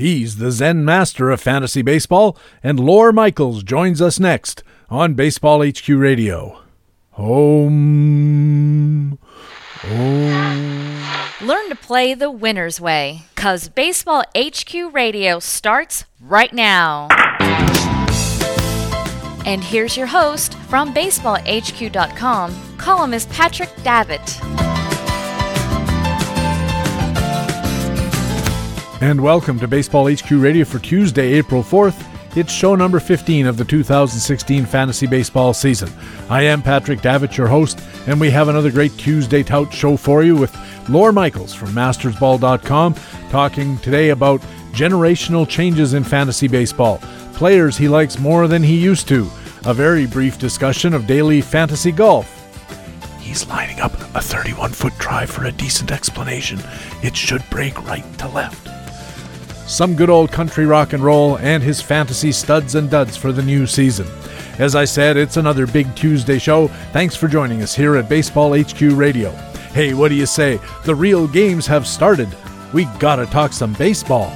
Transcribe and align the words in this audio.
He's 0.00 0.36
the 0.36 0.50
Zen 0.50 0.82
master 0.82 1.30
of 1.30 1.42
fantasy 1.42 1.82
baseball, 1.82 2.34
and 2.62 2.80
Lawr 2.80 3.12
Michaels 3.12 3.62
joins 3.62 4.00
us 4.00 4.18
next 4.18 4.62
on 4.88 5.12
Baseball 5.12 5.62
HQ 5.62 5.86
Radio. 5.88 6.62
Home. 7.10 9.18
Home. 9.82 11.04
Learn 11.42 11.68
to 11.68 11.76
play 11.76 12.14
the 12.14 12.30
winner's 12.30 12.80
way, 12.80 13.26
cause 13.36 13.68
Baseball 13.68 14.24
HQ 14.34 14.74
Radio 14.94 15.38
starts 15.38 16.06
right 16.18 16.54
now. 16.54 17.08
And 19.44 19.62
here's 19.62 19.98
your 19.98 20.06
host 20.06 20.54
from 20.70 20.94
BaseballHQ.com, 20.94 22.76
columnist 22.78 23.28
Patrick 23.28 23.68
Davitt. 23.82 24.69
And 29.02 29.18
welcome 29.22 29.58
to 29.60 29.66
Baseball 29.66 30.12
HQ 30.12 30.30
Radio 30.30 30.62
for 30.66 30.78
Tuesday, 30.78 31.32
April 31.32 31.62
4th. 31.62 32.04
It's 32.36 32.52
show 32.52 32.74
number 32.74 33.00
15 33.00 33.46
of 33.46 33.56
the 33.56 33.64
2016 33.64 34.66
fantasy 34.66 35.06
baseball 35.06 35.54
season. 35.54 35.90
I 36.28 36.42
am 36.42 36.60
Patrick 36.60 37.00
Davitt, 37.00 37.34
your 37.38 37.46
host, 37.46 37.80
and 38.06 38.20
we 38.20 38.28
have 38.30 38.48
another 38.48 38.70
great 38.70 38.94
Tuesday 38.98 39.42
tout 39.42 39.72
show 39.72 39.96
for 39.96 40.22
you 40.22 40.36
with 40.36 40.54
Lawr 40.90 41.12
Michaels 41.12 41.54
from 41.54 41.70
MastersBall.com 41.70 42.94
talking 43.30 43.78
today 43.78 44.10
about 44.10 44.42
generational 44.72 45.48
changes 45.48 45.94
in 45.94 46.04
fantasy 46.04 46.46
baseball, 46.46 46.98
players 47.32 47.78
he 47.78 47.88
likes 47.88 48.18
more 48.18 48.48
than 48.48 48.62
he 48.62 48.76
used 48.76 49.08
to, 49.08 49.30
a 49.64 49.72
very 49.72 50.06
brief 50.06 50.38
discussion 50.38 50.92
of 50.92 51.06
daily 51.06 51.40
fantasy 51.40 51.90
golf. 51.90 52.36
He's 53.18 53.48
lining 53.48 53.80
up 53.80 53.94
a 54.14 54.20
31 54.20 54.72
foot 54.72 54.96
drive 54.98 55.30
for 55.30 55.46
a 55.46 55.52
decent 55.52 55.90
explanation. 55.90 56.60
It 57.02 57.16
should 57.16 57.42
break 57.48 57.82
right 57.86 58.04
to 58.18 58.28
left 58.28 58.68
some 59.70 59.94
good 59.94 60.10
old 60.10 60.32
country 60.32 60.66
rock 60.66 60.92
and 60.92 61.02
roll, 61.02 61.38
and 61.38 61.62
his 61.62 61.80
fantasy 61.80 62.32
studs 62.32 62.74
and 62.74 62.90
duds 62.90 63.16
for 63.16 63.30
the 63.30 63.42
new 63.42 63.66
season. 63.66 64.06
As 64.58 64.74
I 64.74 64.84
said, 64.84 65.16
it's 65.16 65.36
another 65.36 65.66
big 65.66 65.94
Tuesday 65.94 66.38
show. 66.38 66.66
Thanks 66.92 67.14
for 67.14 67.28
joining 67.28 67.62
us 67.62 67.74
here 67.74 67.96
at 67.96 68.08
Baseball 68.08 68.58
HQ 68.58 68.80
Radio. 68.80 69.30
Hey, 69.72 69.94
what 69.94 70.08
do 70.08 70.16
you 70.16 70.26
say? 70.26 70.58
The 70.84 70.94
real 70.94 71.28
games 71.28 71.68
have 71.68 71.86
started. 71.86 72.28
We 72.72 72.86
gotta 72.98 73.26
talk 73.26 73.52
some 73.52 73.72
baseball. 73.74 74.32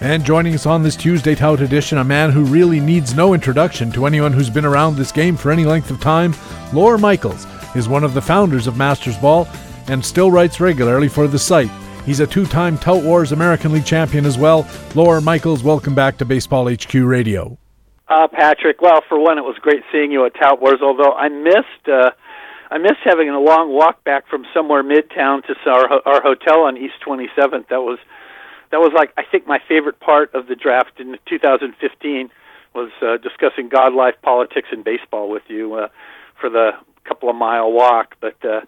And 0.00 0.24
joining 0.24 0.54
us 0.54 0.66
on 0.66 0.82
this 0.82 0.94
Tuesday 0.94 1.34
Tout 1.34 1.60
edition, 1.60 1.98
a 1.98 2.04
man 2.04 2.30
who 2.30 2.44
really 2.44 2.80
needs 2.80 3.14
no 3.14 3.34
introduction 3.34 3.90
to 3.92 4.06
anyone 4.06 4.32
who's 4.32 4.50
been 4.50 4.64
around 4.64 4.96
this 4.96 5.10
game 5.10 5.36
for 5.36 5.50
any 5.50 5.64
length 5.64 5.90
of 5.90 6.00
time, 6.00 6.34
Lawr 6.72 6.98
Michaels 6.98 7.46
is 7.76 7.88
one 7.88 8.04
of 8.04 8.14
the 8.14 8.22
founders 8.22 8.66
of 8.66 8.76
Masters 8.76 9.16
Ball 9.18 9.48
and 9.88 10.04
still 10.04 10.30
writes 10.30 10.60
regularly 10.60 11.08
for 11.08 11.28
the 11.28 11.38
site. 11.38 11.70
He's 12.04 12.20
a 12.20 12.26
two 12.26 12.46
time 12.46 12.78
Tout 12.78 13.02
Wars 13.02 13.32
American 13.32 13.72
League 13.72 13.84
champion 13.84 14.26
as 14.26 14.38
well. 14.38 14.66
Lawr 14.94 15.20
Michaels, 15.20 15.62
welcome 15.62 15.94
back 15.94 16.18
to 16.18 16.24
Baseball 16.24 16.72
HQ 16.72 16.94
Radio. 16.94 17.58
Uh, 18.08 18.28
Patrick, 18.28 18.80
well, 18.80 19.02
for 19.08 19.18
one, 19.18 19.38
it 19.38 19.44
was 19.44 19.56
great 19.60 19.82
seeing 19.90 20.12
you 20.12 20.24
at 20.24 20.34
Tout 20.34 20.60
Wars, 20.60 20.80
although 20.80 21.12
I 21.12 21.28
missed. 21.28 21.88
Uh, 21.88 22.12
I 22.70 22.78
missed 22.78 23.00
having 23.04 23.28
a 23.28 23.38
long 23.40 23.72
walk 23.72 24.02
back 24.04 24.28
from 24.28 24.44
somewhere 24.54 24.82
midtown 24.82 25.44
to 25.46 25.54
our 25.70 26.00
our 26.06 26.22
hotel 26.22 26.60
on 26.62 26.76
East 26.76 26.94
27th. 27.04 27.68
That 27.68 27.82
was 27.82 27.98
that 28.70 28.78
was 28.78 28.92
like 28.94 29.12
I 29.16 29.24
think 29.24 29.46
my 29.46 29.60
favorite 29.68 29.98
part 29.98 30.34
of 30.34 30.46
the 30.46 30.54
draft 30.54 31.00
in 31.00 31.18
2015 31.26 32.30
was 32.74 32.90
uh, 33.02 33.16
discussing 33.16 33.68
God, 33.68 33.94
life, 33.94 34.14
politics, 34.22 34.68
and 34.70 34.84
baseball 34.84 35.28
with 35.28 35.44
you 35.48 35.74
uh, 35.74 35.88
for 36.40 36.50
the 36.50 36.72
couple 37.08 37.28
of 37.28 37.36
mile 37.36 37.72
walk. 37.72 38.16
But 38.20 38.36
uh, 38.44 38.60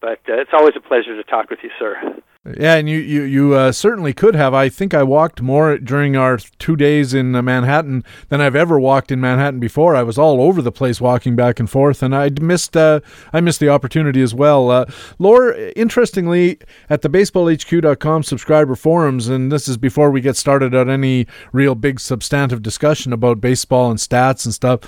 but 0.00 0.20
uh, 0.28 0.40
it's 0.40 0.50
always 0.52 0.74
a 0.76 0.80
pleasure 0.80 1.16
to 1.16 1.24
talk 1.24 1.50
with 1.50 1.60
you, 1.62 1.70
sir. 1.78 2.22
Yeah, 2.44 2.74
and 2.74 2.88
you 2.88 2.98
you 2.98 3.22
you 3.22 3.54
uh, 3.54 3.70
certainly 3.70 4.12
could 4.12 4.34
have. 4.34 4.52
I 4.52 4.68
think 4.68 4.94
I 4.94 5.04
walked 5.04 5.40
more 5.40 5.78
during 5.78 6.16
our 6.16 6.38
two 6.58 6.74
days 6.74 7.14
in 7.14 7.36
uh, 7.36 7.42
Manhattan 7.42 8.02
than 8.30 8.40
I've 8.40 8.56
ever 8.56 8.80
walked 8.80 9.12
in 9.12 9.20
Manhattan 9.20 9.60
before. 9.60 9.94
I 9.94 10.02
was 10.02 10.18
all 10.18 10.40
over 10.40 10.60
the 10.60 10.72
place 10.72 11.00
walking 11.00 11.36
back 11.36 11.60
and 11.60 11.70
forth, 11.70 12.02
and 12.02 12.12
I 12.16 12.30
missed 12.40 12.76
uh, 12.76 12.98
I 13.32 13.40
missed 13.40 13.60
the 13.60 13.68
opportunity 13.68 14.20
as 14.20 14.34
well. 14.34 14.72
Uh, 14.72 14.86
Lawr, 15.20 15.52
interestingly, 15.76 16.58
at 16.90 17.02
the 17.02 17.08
BaseballHQ.com 17.08 18.24
subscriber 18.24 18.74
forums, 18.74 19.28
and 19.28 19.52
this 19.52 19.68
is 19.68 19.76
before 19.76 20.10
we 20.10 20.20
get 20.20 20.36
started 20.36 20.74
on 20.74 20.90
any 20.90 21.28
real 21.52 21.76
big 21.76 22.00
substantive 22.00 22.60
discussion 22.60 23.12
about 23.12 23.40
baseball 23.40 23.88
and 23.88 24.00
stats 24.00 24.44
and 24.44 24.52
stuff. 24.52 24.80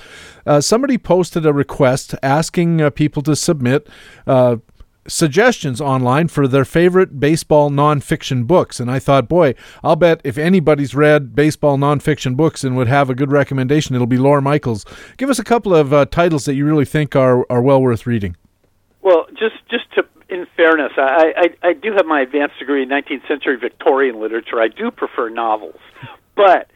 Uh, 0.45 0.59
somebody 0.59 0.97
posted 0.97 1.45
a 1.45 1.53
request 1.53 2.15
asking 2.21 2.81
uh, 2.81 2.89
people 2.89 3.21
to 3.21 3.33
submit 3.33 3.87
uh, 4.27 4.57
suggestions 5.07 5.79
online 5.79 6.27
for 6.27 6.47
their 6.47 6.65
favorite 6.65 7.19
baseball 7.19 7.69
nonfiction 7.69 8.47
books. 8.47 8.79
And 8.79 8.89
I 8.89 8.99
thought, 8.99 9.27
boy, 9.27 9.55
I'll 9.83 9.95
bet 9.95 10.21
if 10.23 10.37
anybody's 10.37 10.95
read 10.95 11.35
baseball 11.35 11.77
nonfiction 11.77 12.35
books 12.35 12.63
and 12.63 12.75
would 12.75 12.87
have 12.87 13.09
a 13.09 13.15
good 13.15 13.31
recommendation, 13.31 13.95
it'll 13.95 14.07
be 14.07 14.17
Lawr 14.17 14.41
Michaels. 14.41 14.85
Give 15.17 15.29
us 15.29 15.39
a 15.39 15.43
couple 15.43 15.75
of 15.75 15.93
uh, 15.93 16.05
titles 16.05 16.45
that 16.45 16.55
you 16.55 16.65
really 16.65 16.85
think 16.85 17.15
are, 17.15 17.45
are 17.51 17.61
well 17.61 17.81
worth 17.81 18.05
reading. 18.05 18.35
Well, 19.01 19.27
just 19.37 19.55
just 19.69 19.91
to 19.93 20.05
in 20.27 20.47
fairness, 20.57 20.93
I, 20.97 21.33
I 21.63 21.67
I 21.69 21.73
do 21.73 21.93
have 21.93 22.07
my 22.07 22.21
advanced 22.21 22.57
degree 22.57 22.81
in 22.81 22.89
19th 22.89 23.27
century 23.27 23.55
Victorian 23.57 24.19
literature. 24.19 24.59
I 24.59 24.67
do 24.67 24.89
prefer 24.89 25.29
novels, 25.29 25.79
but 26.35 26.69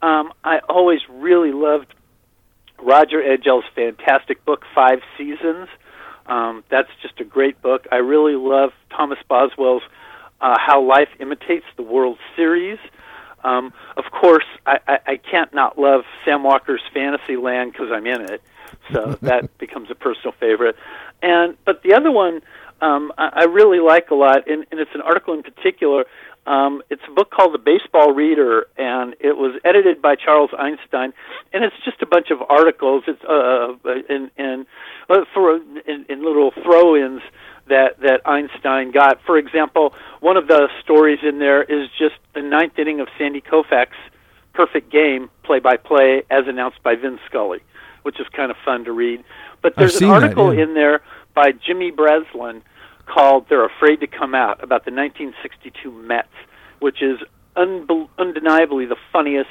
um, 0.00 0.32
I 0.42 0.60
always 0.68 1.00
really 1.10 1.52
loved 1.52 1.92
Roger 2.82 3.22
Angell's 3.22 3.64
fantastic 3.74 4.42
book 4.46 4.62
Five 4.74 5.00
Seasons 5.18 5.68
um, 6.26 6.64
that's 6.70 6.90
just 7.02 7.20
a 7.20 7.24
great 7.24 7.60
book. 7.62 7.86
I 7.92 7.96
really 7.96 8.36
love 8.36 8.72
Thomas 8.90 9.18
Boswell's 9.28 9.82
uh, 10.40 10.56
How 10.58 10.82
Life 10.82 11.08
Imitates 11.20 11.66
the 11.76 11.82
World 11.82 12.18
Series. 12.36 12.78
Um, 13.42 13.72
of 13.96 14.04
course, 14.10 14.46
I, 14.66 14.78
I, 14.88 14.98
I 15.06 15.16
can't 15.16 15.52
not 15.52 15.78
love 15.78 16.04
Sam 16.24 16.42
Walker's 16.42 16.82
Fantasyland 16.92 17.72
because 17.72 17.90
I'm 17.92 18.06
in 18.06 18.22
it, 18.22 18.42
so 18.92 19.18
that 19.22 19.56
becomes 19.58 19.90
a 19.90 19.94
personal 19.94 20.32
favorite. 20.32 20.76
And 21.22 21.56
but 21.64 21.82
the 21.82 21.94
other 21.94 22.10
one 22.10 22.40
um, 22.80 23.12
I, 23.16 23.30
I 23.32 23.44
really 23.44 23.80
like 23.80 24.10
a 24.10 24.14
lot, 24.14 24.48
and, 24.48 24.66
and 24.70 24.80
it's 24.80 24.94
an 24.94 25.00
article 25.00 25.34
in 25.34 25.42
particular 25.42 26.04
um, 26.46 26.82
it's 26.90 27.02
a 27.08 27.12
book 27.12 27.30
called 27.30 27.54
The 27.54 27.58
Baseball 27.58 28.12
Reader, 28.12 28.66
and 28.76 29.14
it 29.20 29.36
was 29.36 29.58
edited 29.64 30.02
by 30.02 30.14
Charles 30.14 30.50
Einstein, 30.58 31.12
and 31.52 31.64
it's 31.64 31.76
just 31.84 32.02
a 32.02 32.06
bunch 32.06 32.30
of 32.30 32.42
articles. 32.48 33.04
It's 33.06 33.24
uh, 33.24 33.74
in, 34.08 34.30
in, 34.36 34.66
uh, 35.08 35.24
for 35.32 35.56
in, 35.56 36.04
in 36.08 36.24
little 36.24 36.52
throw-ins 36.62 37.22
that 37.68 38.00
that 38.00 38.20
Einstein 38.26 38.90
got. 38.90 39.20
For 39.24 39.38
example, 39.38 39.94
one 40.20 40.36
of 40.36 40.48
the 40.48 40.68
stories 40.82 41.20
in 41.22 41.38
there 41.38 41.62
is 41.62 41.88
just 41.98 42.16
the 42.34 42.42
ninth 42.42 42.78
inning 42.78 43.00
of 43.00 43.08
Sandy 43.16 43.40
Koufax's 43.40 43.96
perfect 44.52 44.92
game, 44.92 45.30
play-by-play, 45.42 46.22
as 46.30 46.46
announced 46.46 46.82
by 46.82 46.94
Vin 46.94 47.18
Scully, 47.26 47.60
which 48.02 48.20
is 48.20 48.26
kind 48.28 48.50
of 48.50 48.56
fun 48.64 48.84
to 48.84 48.92
read. 48.92 49.24
But 49.62 49.76
there's 49.76 50.00
an 50.00 50.10
article 50.10 50.50
that, 50.50 50.56
yeah. 50.56 50.64
in 50.64 50.74
there 50.74 51.00
by 51.34 51.52
Jimmy 51.52 51.90
Breslin 51.90 52.62
called 53.06 53.46
"They're 53.48 53.64
Afraid 53.64 54.00
to 54.00 54.06
Come 54.06 54.34
Out" 54.34 54.62
about 54.62 54.84
the 54.84 54.90
1962 54.90 55.90
Mets, 55.90 56.28
which 56.80 57.02
is 57.02 57.18
unbe- 57.56 58.08
undeniably 58.18 58.86
the 58.86 58.96
funniest 59.12 59.50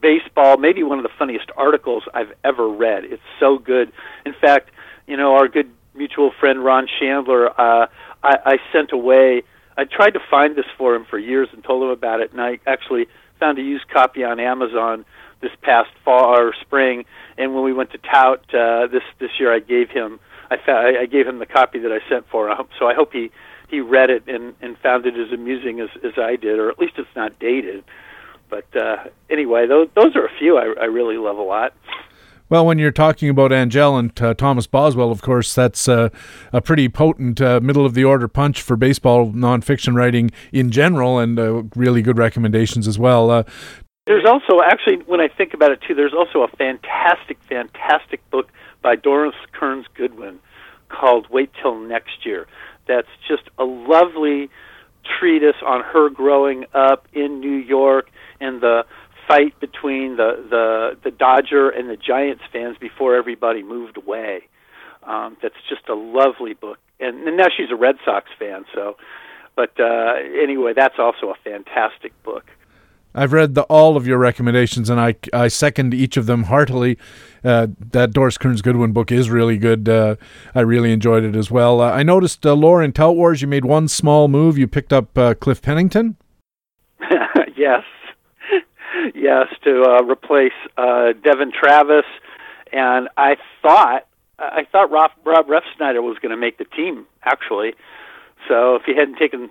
baseball, 0.00 0.56
maybe 0.56 0.82
one 0.82 0.98
of 0.98 1.02
the 1.02 1.16
funniest 1.18 1.50
articles 1.56 2.04
I've 2.14 2.32
ever 2.44 2.68
read. 2.68 3.04
It's 3.04 3.22
so 3.40 3.58
good. 3.58 3.92
In 4.24 4.34
fact, 4.40 4.70
you 5.06 5.16
know, 5.16 5.34
our 5.34 5.48
good 5.48 5.70
mutual 5.94 6.30
friend 6.38 6.64
Ron 6.64 6.86
Shandler, 7.00 7.48
uh, 7.58 7.86
I, 8.22 8.36
I 8.44 8.56
sent 8.72 8.92
away. 8.92 9.42
I 9.76 9.84
tried 9.84 10.10
to 10.10 10.20
find 10.30 10.56
this 10.56 10.66
for 10.76 10.94
him 10.94 11.04
for 11.04 11.18
years 11.18 11.48
and 11.52 11.62
told 11.64 11.82
him 11.82 11.90
about 11.90 12.20
it, 12.20 12.32
and 12.32 12.40
I 12.40 12.58
actually 12.66 13.06
found 13.38 13.58
a 13.58 13.62
used 13.62 13.88
copy 13.88 14.24
on 14.24 14.40
Amazon 14.40 15.04
this 15.40 15.52
past 15.62 15.90
fall 16.04 16.36
or 16.36 16.52
spring. 16.60 17.04
And 17.36 17.54
when 17.54 17.64
we 17.64 17.72
went 17.72 17.92
to 17.92 17.98
tout 17.98 18.42
uh, 18.54 18.88
this 18.88 19.02
this 19.18 19.30
year, 19.38 19.54
I 19.54 19.60
gave 19.60 19.90
him 19.90 20.18
I, 20.50 20.56
found, 20.56 20.96
I 20.96 21.06
gave 21.06 21.26
him 21.26 21.38
the 21.38 21.46
copy 21.46 21.78
that 21.80 21.92
I 21.92 22.00
sent 22.08 22.28
for 22.28 22.48
him. 22.48 22.66
So 22.78 22.86
I 22.86 22.94
hope 22.94 23.12
he 23.12 23.30
he 23.68 23.80
read 23.80 24.10
it 24.10 24.26
and 24.26 24.54
and 24.60 24.78
found 24.78 25.06
it 25.06 25.14
as 25.14 25.32
amusing 25.32 25.80
as 25.80 25.90
as 26.02 26.12
I 26.16 26.36
did, 26.36 26.58
or 26.58 26.70
at 26.70 26.78
least 26.78 26.94
it's 26.96 27.08
not 27.14 27.38
dated. 27.38 27.84
But 28.48 28.74
uh, 28.74 29.04
anyway, 29.28 29.66
those 29.66 29.88
those 29.94 30.16
are 30.16 30.24
a 30.24 30.32
few 30.38 30.56
I, 30.56 30.74
I 30.80 30.86
really 30.86 31.18
love 31.18 31.38
a 31.38 31.42
lot. 31.42 31.74
Well, 32.50 32.64
when 32.64 32.78
you're 32.78 32.92
talking 32.92 33.28
about 33.28 33.52
Angell 33.52 33.98
and 33.98 34.22
uh, 34.22 34.32
Thomas 34.32 34.66
Boswell, 34.66 35.12
of 35.12 35.20
course, 35.20 35.54
that's 35.54 35.86
uh, 35.86 36.08
a 36.50 36.62
pretty 36.62 36.88
potent 36.88 37.42
uh, 37.42 37.60
middle 37.62 37.84
of 37.84 37.92
the 37.92 38.04
order 38.04 38.26
punch 38.26 38.62
for 38.62 38.74
baseball 38.74 39.30
nonfiction 39.32 39.94
writing 39.94 40.30
in 40.50 40.70
general, 40.70 41.18
and 41.18 41.38
uh, 41.38 41.64
really 41.76 42.00
good 42.00 42.16
recommendations 42.16 42.88
as 42.88 42.98
well. 42.98 43.30
Uh, 43.30 43.42
there's 44.06 44.24
also 44.24 44.62
actually, 44.62 44.96
when 45.04 45.20
I 45.20 45.28
think 45.28 45.52
about 45.52 45.72
it 45.72 45.82
too, 45.86 45.94
there's 45.94 46.14
also 46.14 46.40
a 46.40 46.48
fantastic, 46.48 47.36
fantastic 47.46 48.28
book 48.30 48.48
by 48.88 48.96
Doris 48.96 49.34
Kearns 49.52 49.84
Goodwin 49.94 50.38
called 50.88 51.26
Wait 51.28 51.50
Till 51.60 51.78
Next 51.78 52.24
Year. 52.24 52.46
That's 52.86 53.12
just 53.28 53.42
a 53.58 53.64
lovely 53.64 54.48
treatise 55.20 55.60
on 55.62 55.82
her 55.82 56.08
growing 56.08 56.64
up 56.72 57.06
in 57.12 57.38
New 57.40 57.56
York 57.56 58.08
and 58.40 58.62
the 58.62 58.86
fight 59.26 59.60
between 59.60 60.16
the 60.16 60.30
the 60.48 60.96
the 61.04 61.10
Dodger 61.10 61.68
and 61.68 61.90
the 61.90 61.98
Giants 61.98 62.44
fans 62.50 62.78
before 62.78 63.14
everybody 63.14 63.62
moved 63.62 63.98
away. 63.98 64.44
Um, 65.02 65.36
that's 65.42 65.60
just 65.68 65.86
a 65.90 65.94
lovely 65.94 66.54
book 66.54 66.78
and, 66.98 67.28
and 67.28 67.36
now 67.36 67.48
she's 67.54 67.70
a 67.70 67.76
Red 67.76 67.96
Sox 68.06 68.26
fan. 68.38 68.64
So, 68.74 68.96
but 69.54 69.78
uh, 69.78 70.14
anyway, 70.40 70.72
that's 70.74 70.98
also 70.98 71.28
a 71.28 71.36
fantastic 71.44 72.12
book. 72.22 72.44
I've 73.14 73.32
read 73.32 73.54
the, 73.54 73.62
all 73.62 73.96
of 73.96 74.06
your 74.06 74.18
recommendations, 74.18 74.90
and 74.90 75.00
I, 75.00 75.16
I 75.32 75.48
second 75.48 75.94
each 75.94 76.16
of 76.16 76.26
them 76.26 76.44
heartily. 76.44 76.98
Uh, 77.44 77.68
that 77.92 78.12
Doris 78.12 78.36
Kearns 78.36 78.62
Goodwin 78.62 78.92
book 78.92 79.12
is 79.12 79.30
really 79.30 79.58
good. 79.58 79.88
Uh, 79.88 80.16
I 80.54 80.60
really 80.60 80.92
enjoyed 80.92 81.22
it 81.22 81.36
as 81.36 81.50
well. 81.50 81.80
Uh, 81.80 81.90
I 81.90 82.02
noticed, 82.02 82.44
uh, 82.44 82.54
Lawr, 82.54 82.82
in 82.82 82.92
Tout 82.92 83.14
Wars, 83.14 83.42
you 83.42 83.48
made 83.48 83.64
one 83.64 83.88
small 83.88 84.28
move. 84.28 84.58
You 84.58 84.66
picked 84.66 84.92
up 84.92 85.16
uh, 85.16 85.34
Cliff 85.34 85.62
Pennington. 85.62 86.16
yes, 87.56 87.84
yes, 89.14 89.46
to 89.64 89.82
uh, 89.84 90.02
replace 90.02 90.52
uh, 90.76 91.12
Devon 91.22 91.52
Travis, 91.52 92.06
and 92.72 93.08
I 93.16 93.36
thought 93.62 94.04
I 94.38 94.66
thought 94.70 94.90
Rob, 94.90 95.10
Rob 95.24 95.46
Refsnyder 95.48 96.02
was 96.02 96.18
going 96.20 96.30
to 96.30 96.36
make 96.36 96.58
the 96.58 96.64
team 96.64 97.06
actually. 97.24 97.74
So 98.46 98.76
if 98.76 98.82
he 98.84 98.94
hadn't 98.94 99.16
taken 99.16 99.50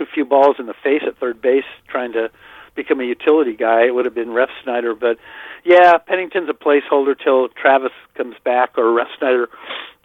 a 0.00 0.06
few 0.06 0.24
balls 0.24 0.56
in 0.58 0.66
the 0.66 0.74
face 0.74 1.02
at 1.06 1.18
third 1.18 1.42
base 1.42 1.64
trying 1.88 2.12
to 2.12 2.30
become 2.78 3.00
a 3.00 3.04
utility 3.04 3.54
guy, 3.54 3.86
it 3.86 3.94
would 3.94 4.06
have 4.06 4.14
been 4.14 4.28
Refsnyder. 4.28 4.98
But 4.98 5.18
yeah, 5.64 5.98
Pennington's 5.98 6.48
a 6.48 6.54
placeholder 6.54 7.14
till 7.22 7.48
Travis 7.48 7.92
comes 8.16 8.36
back 8.44 8.78
or 8.78 8.84
Refsnyder 8.84 9.48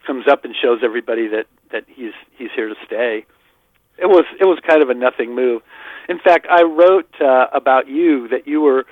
comes 0.05 0.27
up 0.27 0.43
and 0.43 0.53
shows 0.61 0.79
everybody 0.83 1.27
that 1.29 1.45
that 1.71 1.85
he's 1.87 2.13
he's 2.37 2.49
here 2.55 2.67
to 2.67 2.75
stay. 2.85 3.25
It 3.97 4.07
was 4.07 4.25
it 4.39 4.45
was 4.45 4.59
kind 4.67 4.81
of 4.81 4.89
a 4.89 4.93
nothing 4.93 5.35
move. 5.35 5.61
In 6.09 6.19
fact, 6.19 6.47
I 6.49 6.63
wrote 6.63 7.13
uh, 7.21 7.47
about 7.53 7.87
you 7.87 8.27
that 8.29 8.47
you 8.47 8.61
were. 8.61 8.85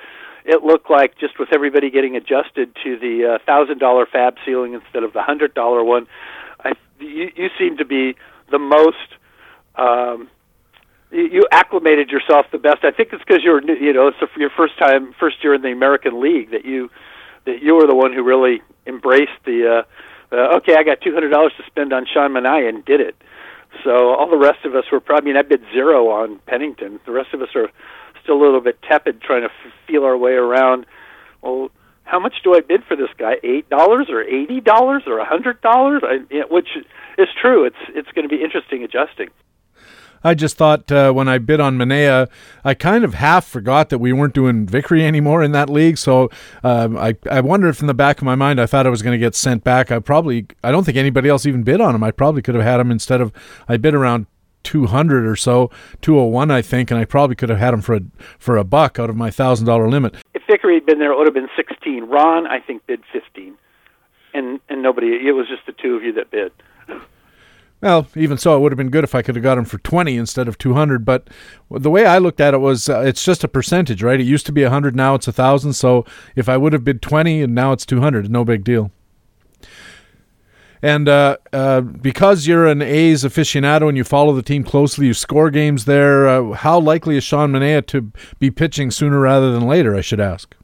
It 0.43 0.63
looked 0.63 0.89
like 0.89 1.19
just 1.19 1.37
with 1.37 1.49
everybody 1.53 1.91
getting 1.91 2.15
adjusted 2.15 2.75
to 2.83 2.97
the 2.97 3.35
uh, 3.35 3.45
thousand 3.45 3.79
dollar 3.79 4.05
FAAB 4.07 4.37
ceiling 4.45 4.73
instead 4.73 5.03
of 5.03 5.13
the 5.13 5.21
hundred 5.21 5.53
dollar 5.53 5.83
one, 5.83 6.07
I 6.59 6.73
you, 6.99 7.29
you 7.35 7.49
seem 7.59 7.77
to 7.77 7.85
be 7.85 8.15
the 8.49 8.59
most 8.59 9.09
um, 9.75 10.29
you 11.11 11.45
acclimated 11.51 12.09
yourself 12.09 12.45
the 12.51 12.57
best. 12.57 12.83
I 12.83 12.91
think 12.91 13.09
it's 13.11 13.23
because 13.25 13.43
you're 13.43 13.61
you 13.61 13.93
know 13.93 14.07
it's 14.07 14.17
your 14.37 14.49
first 14.49 14.77
time 14.77 15.13
first 15.19 15.43
year 15.43 15.53
in 15.53 15.61
the 15.61 15.71
American 15.71 16.21
League 16.21 16.51
that 16.51 16.65
you 16.65 16.89
that 17.45 17.61
you 17.61 17.75
were 17.75 17.87
the 17.87 17.95
one 17.95 18.13
who 18.13 18.23
really 18.23 18.61
embraced 18.87 19.39
the 19.45 19.83
uh, 20.31 20.35
uh 20.35 20.57
okay 20.57 20.75
I 20.75 20.83
got 20.83 21.01
two 21.01 21.13
hundred 21.13 21.29
dollars 21.29 21.53
to 21.57 21.63
spend 21.67 21.93
on 21.93 22.05
Sean 22.11 22.31
Manaea 22.31 22.69
and 22.69 22.85
did 22.85 23.01
it. 23.01 23.15
So 23.83 24.13
all 24.13 24.29
the 24.29 24.37
rest 24.37 24.65
of 24.65 24.75
us 24.75 24.85
were 24.91 24.99
probably 24.99 25.31
I 25.31 25.33
mean 25.33 25.37
I 25.37 25.47
bid 25.47 25.61
zero 25.73 26.09
on 26.09 26.39
Pennington. 26.47 26.99
The 27.05 27.11
rest 27.11 27.33
of 27.33 27.41
us 27.41 27.49
are 27.55 27.69
still 28.23 28.35
a 28.35 28.41
little 28.43 28.61
bit 28.61 28.81
tepid 28.81 29.21
trying 29.21 29.41
to 29.41 29.49
f- 29.49 29.73
feel 29.87 30.03
our 30.03 30.17
way 30.17 30.33
around. 30.33 30.85
Well, 31.41 31.71
how 32.03 32.19
much 32.19 32.35
do 32.43 32.55
I 32.55 32.61
bid 32.61 32.83
for 32.85 32.95
this 32.95 33.09
guy? 33.17 33.35
Eight 33.43 33.69
dollars 33.69 34.07
or 34.09 34.21
eighty 34.21 34.61
dollars 34.61 35.03
or 35.07 35.19
a 35.19 35.25
hundred 35.25 35.61
dollars? 35.61 36.03
Which 36.49 36.69
is 37.17 37.27
true. 37.41 37.65
It's 37.65 37.75
it's 37.89 38.11
going 38.13 38.27
to 38.27 38.33
be 38.33 38.41
interesting 38.41 38.83
adjusting. 38.83 39.29
I 40.23 40.33
just 40.33 40.57
thought 40.57 40.91
uh, 40.91 41.11
when 41.11 41.27
I 41.27 41.37
bid 41.37 41.59
on 41.59 41.77
Manaea, 41.77 42.29
I 42.63 42.73
kind 42.73 43.03
of 43.03 43.15
half 43.15 43.45
forgot 43.45 43.89
that 43.89 43.99
we 43.99 44.13
weren't 44.13 44.33
doing 44.33 44.65
Vickrey 44.65 45.01
anymore 45.01 45.43
in 45.43 45.51
that 45.53 45.69
league. 45.69 45.97
So 45.97 46.29
um, 46.63 46.97
I 46.97 47.15
I 47.29 47.41
wonder 47.41 47.67
if 47.67 47.81
in 47.81 47.87
the 47.87 47.93
back 47.93 48.17
of 48.19 48.23
my 48.23 48.35
mind 48.35 48.59
I 48.59 48.65
thought 48.65 48.85
I 48.85 48.89
was 48.89 49.01
going 49.01 49.13
to 49.13 49.23
get 49.23 49.35
sent 49.35 49.63
back. 49.63 49.91
I 49.91 49.99
probably 49.99 50.47
I 50.63 50.71
don't 50.71 50.83
think 50.83 50.97
anybody 50.97 51.29
else 51.29 51.45
even 51.45 51.63
bid 51.63 51.81
on 51.81 51.95
him. 51.95 52.03
I 52.03 52.11
probably 52.11 52.41
could 52.41 52.55
have 52.55 52.63
had 52.63 52.79
him 52.79 52.91
instead 52.91 53.21
of 53.21 53.31
I 53.67 53.77
bid 53.77 53.93
around 53.93 54.27
200 54.63 55.25
or 55.25 55.35
so, 55.35 55.71
201 56.01 56.51
I 56.51 56.61
think, 56.61 56.91
and 56.91 56.99
I 56.99 57.05
probably 57.05 57.35
could 57.35 57.49
have 57.49 57.59
had 57.59 57.73
him 57.73 57.81
for 57.81 57.95
a 57.95 58.01
for 58.37 58.57
a 58.57 58.63
buck 58.63 58.99
out 58.99 59.09
of 59.09 59.15
my 59.15 59.31
thousand 59.31 59.65
dollar 59.65 59.89
limit. 59.89 60.15
If 60.33 60.43
Vickrey 60.43 60.75
had 60.75 60.85
been 60.85 60.99
there, 60.99 61.11
it 61.11 61.17
would 61.17 61.27
have 61.27 61.33
been 61.33 61.49
16. 61.55 62.03
Ron, 62.05 62.47
I 62.47 62.59
think, 62.59 62.85
bid 62.85 63.01
15, 63.11 63.55
and 64.33 64.59
and 64.69 64.81
nobody. 64.81 65.27
It 65.27 65.33
was 65.33 65.47
just 65.47 65.65
the 65.65 65.73
two 65.73 65.95
of 65.95 66.03
you 66.03 66.13
that 66.13 66.31
bid. 66.31 66.51
Well, 67.81 68.07
even 68.15 68.37
so, 68.37 68.55
it 68.55 68.59
would 68.59 68.71
have 68.71 68.77
been 68.77 68.91
good 68.91 69.03
if 69.03 69.15
I 69.15 69.23
could 69.23 69.35
have 69.35 69.43
got 69.43 69.57
him 69.57 69.65
for 69.65 69.79
20 69.79 70.15
instead 70.15 70.47
of 70.47 70.57
200. 70.59 71.03
But 71.03 71.29
the 71.71 71.89
way 71.89 72.05
I 72.05 72.19
looked 72.19 72.39
at 72.39 72.53
it 72.53 72.59
was 72.59 72.87
uh, 72.87 72.99
it's 72.99 73.23
just 73.23 73.43
a 73.43 73.47
percentage, 73.47 74.03
right? 74.03 74.19
It 74.19 74.25
used 74.25 74.45
to 74.45 74.51
be 74.51 74.61
100, 74.61 74.95
now 74.95 75.15
it's 75.15 75.27
1,000. 75.27 75.73
So 75.73 76.05
if 76.35 76.47
I 76.47 76.57
would 76.57 76.73
have 76.73 76.83
bid 76.83 77.01
20 77.01 77.41
and 77.41 77.55
now 77.55 77.71
it's 77.71 77.85
200, 77.85 78.29
no 78.29 78.45
big 78.45 78.63
deal. 78.63 78.91
And 80.83 81.07
uh, 81.09 81.37
uh, 81.53 81.81
because 81.81 82.47
you're 82.47 82.67
an 82.67 82.81
A's 82.81 83.23
aficionado 83.23 83.87
and 83.87 83.97
you 83.97 84.03
follow 84.03 84.33
the 84.33 84.41
team 84.41 84.63
closely, 84.63 85.07
you 85.07 85.13
score 85.13 85.49
games 85.51 85.85
there. 85.85 86.27
Uh, 86.27 86.53
how 86.53 86.79
likely 86.79 87.17
is 87.17 87.23
Sean 87.23 87.51
Manaea 87.51 87.85
to 87.87 88.11
be 88.39 88.49
pitching 88.49 88.89
sooner 88.89 89.19
rather 89.19 89.51
than 89.51 89.67
later? 89.67 89.95
I 89.95 90.01
should 90.01 90.19
ask. 90.19 90.55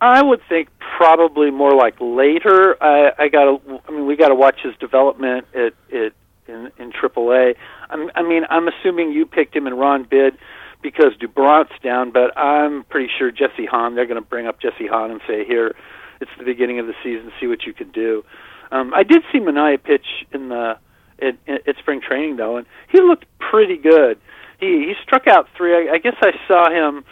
I 0.00 0.22
would 0.22 0.40
think 0.48 0.68
probably 0.78 1.50
more 1.50 1.74
like 1.74 1.96
later. 2.00 2.80
I, 2.80 3.12
I 3.18 3.28
got. 3.28 3.60
I 3.88 3.90
mean, 3.90 4.06
we 4.06 4.14
got 4.14 4.28
to 4.28 4.36
watch 4.36 4.60
his 4.62 4.76
development 4.76 5.46
at, 5.54 5.74
at 5.92 6.12
in 6.48 6.70
in 6.78 6.92
AAA. 6.92 7.54
I'm, 7.90 8.10
I 8.14 8.22
mean, 8.22 8.44
I'm 8.50 8.68
assuming 8.68 9.12
you 9.12 9.26
picked 9.26 9.54
him 9.54 9.66
and 9.66 9.78
Ron 9.78 10.06
bid 10.08 10.38
because 10.82 11.12
Doubront's 11.20 11.72
down, 11.82 12.12
but 12.12 12.36
I'm 12.38 12.84
pretty 12.84 13.10
sure 13.18 13.30
Jesse 13.30 13.66
Hahn. 13.66 13.94
They're 13.94 14.06
going 14.06 14.22
to 14.22 14.28
bring 14.28 14.46
up 14.46 14.60
Jesse 14.60 14.86
Hahn 14.86 15.10
and 15.10 15.20
say, 15.26 15.44
"Here, 15.44 15.74
it's 16.20 16.30
the 16.38 16.44
beginning 16.44 16.78
of 16.78 16.86
the 16.86 16.94
season. 17.02 17.32
See 17.40 17.46
what 17.46 17.64
you 17.64 17.72
can 17.72 17.90
do." 17.90 18.24
Um, 18.70 18.92
I 18.94 19.02
did 19.02 19.22
see 19.32 19.38
Manaea 19.38 19.82
pitch 19.82 20.06
in 20.32 20.48
the 20.48 20.78
at, 21.20 21.36
at 21.48 21.76
spring 21.78 22.00
training 22.00 22.36
though, 22.36 22.56
and 22.56 22.66
he 22.90 23.00
looked 23.00 23.24
pretty 23.38 23.76
good. 23.76 24.18
He 24.60 24.86
he 24.86 24.94
struck 25.02 25.26
out 25.26 25.48
three. 25.56 25.74
I, 25.74 25.94
I 25.94 25.98
guess 25.98 26.16
I 26.20 26.32
saw 26.46 26.70
him. 26.70 27.04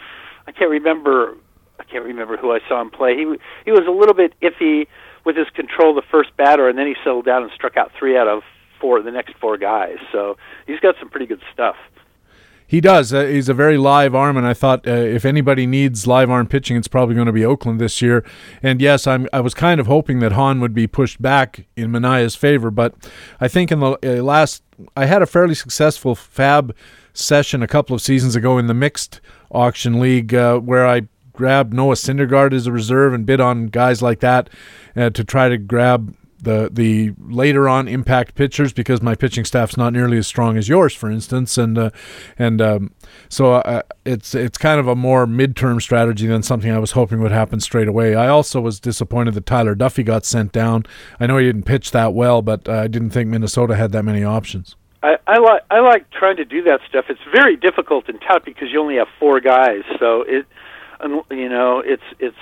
I 0.47 0.51
can't 0.51 0.71
remember. 0.71 1.35
I 1.79 1.83
can't 1.83 2.05
remember 2.05 2.37
who 2.37 2.51
I 2.51 2.59
saw 2.67 2.81
him 2.81 2.89
play. 2.89 3.15
He 3.15 3.25
he 3.65 3.71
was 3.71 3.85
a 3.87 3.91
little 3.91 4.15
bit 4.15 4.33
iffy 4.41 4.87
with 5.25 5.35
his 5.35 5.47
control 5.55 5.93
the 5.93 6.03
first 6.09 6.35
batter, 6.37 6.69
and 6.69 6.77
then 6.77 6.87
he 6.87 6.95
settled 7.03 7.25
down 7.25 7.43
and 7.43 7.51
struck 7.51 7.75
out 7.75 7.91
three 7.99 8.17
out 8.17 8.27
of 8.27 8.43
four 8.79 9.01
the 9.01 9.11
next 9.11 9.35
four 9.39 9.57
guys. 9.57 9.97
So 10.11 10.37
he's 10.65 10.79
got 10.79 10.95
some 10.99 11.09
pretty 11.09 11.25
good 11.25 11.41
stuff. 11.53 11.75
He 12.69 12.81
does. 12.81 13.13
Uh, 13.13 13.23
he's 13.23 13.47
a 13.47 13.53
very 13.53 13.77
live 13.77 14.13
arm, 14.13 14.35
and 14.35 14.45
I 14.45 14.53
thought 14.53 14.85
uh, 14.85 14.91
if 14.91 15.23
anybody 15.23 15.65
needs 15.65 16.05
live 16.05 16.29
arm 16.29 16.47
pitching, 16.47 16.75
it's 16.75 16.89
probably 16.89 17.15
going 17.15 17.27
to 17.27 17.31
be 17.31 17.45
Oakland 17.45 17.79
this 17.79 18.01
year. 18.01 18.25
And 18.61 18.81
yes, 18.81 19.07
I'm. 19.07 19.25
I 19.31 19.39
was 19.39 19.53
kind 19.53 19.79
of 19.79 19.87
hoping 19.87 20.19
that 20.19 20.33
Hahn 20.33 20.59
would 20.59 20.73
be 20.73 20.85
pushed 20.85 21.21
back 21.21 21.65
in 21.77 21.91
Manaea's 21.91 22.35
favor, 22.35 22.69
but 22.69 22.93
I 23.39 23.47
think 23.47 23.71
in 23.71 23.79
the 23.79 23.97
uh, 24.03 24.21
last, 24.21 24.63
I 24.97 25.05
had 25.05 25.21
a 25.21 25.25
fairly 25.25 25.55
successful 25.55 26.13
FAAB 26.13 26.73
session 27.13 27.63
a 27.63 27.67
couple 27.67 27.95
of 27.95 28.01
seasons 28.01 28.35
ago 28.35 28.57
in 28.57 28.67
the 28.67 28.73
mixed 28.73 29.21
auction 29.49 30.01
league 30.01 30.35
uh, 30.35 30.59
where 30.59 30.85
I 30.85 31.03
grabbed 31.31 31.73
Noah 31.73 31.95
Syndergaard 31.95 32.51
as 32.51 32.67
a 32.67 32.71
reserve 32.73 33.13
and 33.13 33.25
bid 33.25 33.39
on 33.39 33.67
guys 33.67 34.01
like 34.01 34.19
that 34.19 34.49
uh, 34.95 35.09
to 35.11 35.23
try 35.23 35.47
to 35.47 35.57
grab 35.57 36.13
the 36.41 36.69
the 36.71 37.13
later 37.19 37.67
on 37.67 37.87
impact 37.87 38.35
pitchers 38.35 38.73
because 38.73 39.01
my 39.01 39.15
pitching 39.15 39.45
staff's 39.45 39.77
not 39.77 39.93
nearly 39.93 40.17
as 40.17 40.27
strong 40.27 40.57
as 40.57 40.69
yours, 40.69 40.93
for 40.93 41.09
instance, 41.09 41.57
and 41.57 41.77
uh, 41.77 41.89
and 42.37 42.61
um, 42.61 42.91
so 43.29 43.55
uh, 43.55 43.81
it's 44.05 44.35
it's 44.35 44.57
kind 44.57 44.79
of 44.79 44.87
a 44.87 44.95
more 44.95 45.25
midterm 45.25 45.81
strategy 45.81 46.27
than 46.27 46.43
something 46.43 46.71
I 46.71 46.79
was 46.79 46.91
hoping 46.91 47.21
would 47.21 47.31
happen 47.31 47.59
straight 47.59 47.87
away. 47.87 48.15
I 48.15 48.27
also 48.27 48.61
was 48.61 48.79
disappointed 48.79 49.33
that 49.33 49.45
Tyler 49.45 49.75
Duffey 49.75 50.05
got 50.05 50.25
sent 50.25 50.51
down. 50.51 50.85
I 51.19 51.27
know 51.27 51.37
he 51.37 51.45
didn't 51.45 51.63
pitch 51.63 51.91
that 51.91 52.13
well, 52.13 52.41
but 52.41 52.67
uh, 52.67 52.73
I 52.73 52.87
didn't 52.87 53.11
think 53.11 53.29
Minnesota 53.29 53.75
had 53.75 53.91
that 53.93 54.03
many 54.03 54.23
options. 54.23 54.75
I, 55.03 55.17
I 55.27 55.37
like 55.37 55.61
I 55.69 55.79
like 55.79 56.09
trying 56.11 56.37
to 56.37 56.45
do 56.45 56.63
that 56.63 56.79
stuff. 56.89 57.05
It's 57.09 57.19
very 57.31 57.55
difficult 57.55 58.09
in 58.09 58.19
tout 58.19 58.45
because 58.45 58.71
you 58.71 58.79
only 58.79 58.95
have 58.95 59.07
four 59.19 59.39
guys, 59.39 59.83
so 59.99 60.23
it 60.23 60.45
you 61.29 61.49
know 61.49 61.81
it's 61.85 62.03
it's 62.19 62.37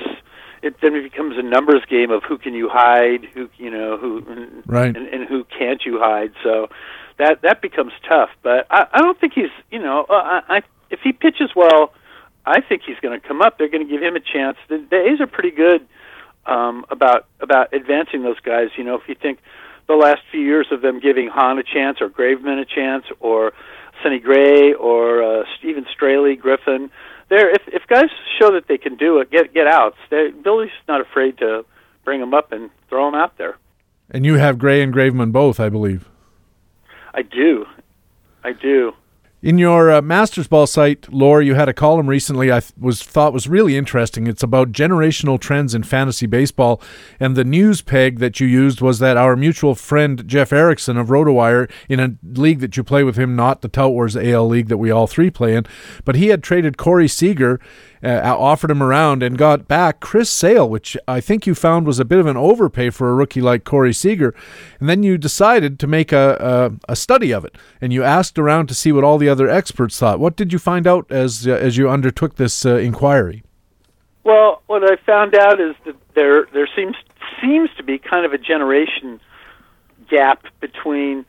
it 0.65 0.81
then 0.81 0.93
becomes 1.03 1.38
a 1.38 1.43
numbers 1.43 1.84
game 1.88 2.10
of 2.10 2.24
who 2.24 2.39
can 2.39 2.55
you 2.55 2.67
hide, 2.67 3.25
who 3.34 3.50
you 3.57 3.69
know 3.69 3.98
who 3.98 4.22
right. 4.65 4.95
and, 4.95 5.07
and 5.07 5.29
who 5.29 5.43
can't 5.43 5.86
you 5.86 6.00
hide. 6.00 6.31
So 6.43 6.69
that 7.19 7.43
that 7.43 7.62
becomes 7.62 7.93
tough. 8.07 8.29
But 8.41 8.65
I, 8.72 8.88
I 8.91 9.01
don't 9.01 9.19
think 9.19 9.34
he's 9.34 9.51
you 9.72 9.79
know 9.79 10.05
uh, 10.10 10.13
I, 10.13 10.57
I 10.57 10.62
if 10.89 11.01
he 11.01 11.13
pitches 11.13 11.51
well, 11.55 11.93
I 12.45 12.62
think 12.62 12.81
he's 12.86 12.98
going 13.00 13.19
to 13.19 13.25
come 13.25 13.43
up. 13.43 13.57
They're 13.57 13.69
going 13.69 13.86
to 13.86 13.91
give 13.91 14.01
him 14.01 14.15
a 14.15 14.19
chance. 14.19 14.57
The, 14.67 14.84
the 14.89 15.07
A's 15.07 15.22
are 15.22 15.27
pretty 15.27 15.51
good 15.51 15.88
um, 16.48 16.84
about 16.89 17.27
about 17.39 17.72
advancing 17.72 18.24
those 18.24 18.39
guys. 18.39 18.69
You 18.75 18.84
know, 18.84 18.95
if 18.95 19.07
you 19.07 19.13
think 19.13 19.39
the 19.88 19.93
last 19.93 20.22
few 20.31 20.41
years 20.41 20.67
of 20.72 20.81
them 20.81 21.00
giving 21.00 21.27
Hahn 21.27 21.60
a 21.60 21.63
chance 21.63 22.01
or 22.01 22.10
Graveman 22.10 22.60
a 22.60 22.65
chance 22.65 23.05
or 23.19 23.53
Sonny 24.01 24.19
Gray 24.19 24.74
or 24.74 25.22
uh, 25.22 25.43
Steven 25.60 25.86
Straley, 25.93 26.36
Griffin 26.36 26.89
there 27.29 27.50
if 27.50 27.62
if 27.67 27.88
guys 27.88 28.10
show 28.39 28.51
that 28.53 28.67
they 28.67 28.77
can 28.77 28.96
do 28.96 29.20
it, 29.20 29.32
get 29.32 29.53
get 29.53 29.67
outs. 29.67 29.98
They, 30.10 30.32
Billy's 30.32 30.72
not 30.88 31.01
afraid 31.01 31.38
to 31.39 31.65
bring 32.03 32.20
them 32.20 32.34
up 32.34 32.51
and 32.51 32.70
throw 32.89 33.05
them 33.05 33.15
out 33.15 33.38
there. 33.38 33.58
And 34.10 34.25
you 34.25 34.36
have 34.36 34.60
Gray 34.60 34.82
and 34.82 34.94
Graveman 34.94 35.32
both, 35.32 35.60
I 35.60 35.70
believe. 35.70 36.08
I 37.13 37.24
do, 37.24 37.65
I 38.44 38.51
do. 38.51 38.94
In 39.45 39.59
your 39.59 39.91
uh, 39.91 40.01
Masters 40.01 40.47
Ball 40.47 40.65
site, 40.65 41.13
Lawr, 41.13 41.39
you 41.39 41.53
had 41.53 41.69
a 41.69 41.73
column 41.73 42.07
recently 42.07 42.51
I 42.51 42.61
th- 42.61 42.73
was 42.79 43.03
thought 43.03 43.31
was 43.31 43.47
really 43.47 43.77
interesting. 43.77 44.25
It's 44.25 44.41
about 44.41 44.71
generational 44.71 45.39
trends 45.39 45.75
in 45.75 45.83
fantasy 45.83 46.25
baseball, 46.25 46.81
and 47.19 47.35
the 47.35 47.43
news 47.43 47.83
peg 47.83 48.17
that 48.17 48.39
you 48.39 48.47
used 48.47 48.81
was 48.81 48.97
that 48.97 49.17
our 49.17 49.35
mutual 49.35 49.75
friend 49.75 50.27
Jeff 50.27 50.51
Erickson 50.51 50.97
of 50.97 51.09
RotoWire, 51.09 51.69
in 51.87 51.99
a 51.99 52.15
league 52.23 52.59
that 52.61 52.75
you 52.75 52.83
play 52.83 53.03
with 53.03 53.17
him, 53.17 53.35
not 53.35 53.61
the 53.61 53.67
Tout 53.67 53.91
Wars 53.91 54.17
AL 54.17 54.47
league 54.47 54.67
that 54.69 54.79
we 54.79 54.89
all 54.89 55.05
three 55.05 55.29
play 55.29 55.55
in, 55.55 55.67
but 56.05 56.15
he 56.15 56.29
had 56.29 56.41
traded 56.41 56.77
Corey 56.77 57.07
Seager 57.07 57.59
uh, 58.03 58.35
offered 58.37 58.71
him 58.71 58.83
around 58.83 59.23
and 59.23 59.37
got 59.37 59.67
back 59.67 59.99
Chris 59.99 60.29
Sale, 60.29 60.69
which 60.69 60.97
I 61.07 61.21
think 61.21 61.45
you 61.47 61.55
found 61.55 61.85
was 61.85 61.99
a 61.99 62.05
bit 62.05 62.19
of 62.19 62.25
an 62.25 62.37
overpay 62.37 62.89
for 62.89 63.09
a 63.09 63.13
rookie 63.13 63.41
like 63.41 63.63
Corey 63.63 63.93
Seager. 63.93 64.33
And 64.79 64.89
then 64.89 65.03
you 65.03 65.17
decided 65.17 65.79
to 65.79 65.87
make 65.87 66.11
a, 66.11 66.77
a, 66.87 66.91
a 66.93 66.95
study 66.95 67.31
of 67.31 67.45
it, 67.45 67.55
and 67.81 67.91
you 67.93 68.03
asked 68.03 68.37
around 68.37 68.67
to 68.67 68.75
see 68.75 68.91
what 68.91 69.03
all 69.03 69.17
the 69.17 69.29
other 69.29 69.49
experts 69.49 69.99
thought. 69.99 70.19
What 70.19 70.35
did 70.35 70.53
you 70.53 70.59
find 70.59 70.87
out 70.87 71.11
as 71.11 71.47
uh, 71.47 71.51
as 71.51 71.77
you 71.77 71.89
undertook 71.89 72.35
this 72.35 72.65
uh, 72.65 72.75
inquiry? 72.75 73.43
Well, 74.23 74.61
what 74.67 74.83
I 74.83 74.95
found 75.05 75.35
out 75.35 75.61
is 75.61 75.75
that 75.85 75.95
there 76.15 76.47
there 76.53 76.67
seems 76.75 76.95
seems 77.41 77.69
to 77.77 77.83
be 77.83 77.97
kind 77.97 78.25
of 78.25 78.33
a 78.33 78.37
generation 78.37 79.19
gap 80.09 80.45
between 80.59 81.25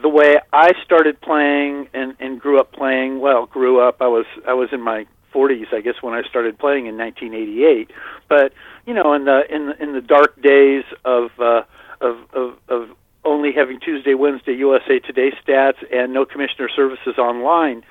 the 0.00 0.08
way 0.08 0.38
I 0.52 0.72
started 0.84 1.20
playing 1.20 1.88
and, 1.94 2.14
and 2.18 2.40
grew 2.40 2.58
up 2.58 2.72
playing. 2.72 3.20
Well, 3.20 3.46
grew 3.46 3.80
up. 3.80 4.00
I 4.00 4.08
was 4.08 4.26
I 4.46 4.54
was 4.54 4.70
in 4.72 4.80
my 4.80 5.06
40s, 5.32 5.72
I 5.72 5.80
guess, 5.80 5.94
when 6.00 6.14
I 6.14 6.22
started 6.22 6.58
playing 6.58 6.86
in 6.86 6.96
1988. 6.96 7.90
But 8.28 8.52
you 8.86 8.94
know, 8.94 9.12
in 9.14 9.24
the 9.24 9.42
in 9.52 9.72
in 9.80 9.92
the 9.92 10.00
dark 10.00 10.40
days 10.42 10.84
of 11.04 11.30
uh, 11.38 11.62
of, 12.00 12.16
of 12.32 12.54
of 12.68 12.88
only 13.24 13.52
having 13.52 13.78
Tuesday, 13.80 14.14
Wednesday 14.14 14.54
USA 14.54 14.98
Today 14.98 15.32
stats 15.44 15.76
and 15.92 16.12
no 16.12 16.24
commissioner 16.24 16.68
services 16.74 17.18
online, 17.18 17.82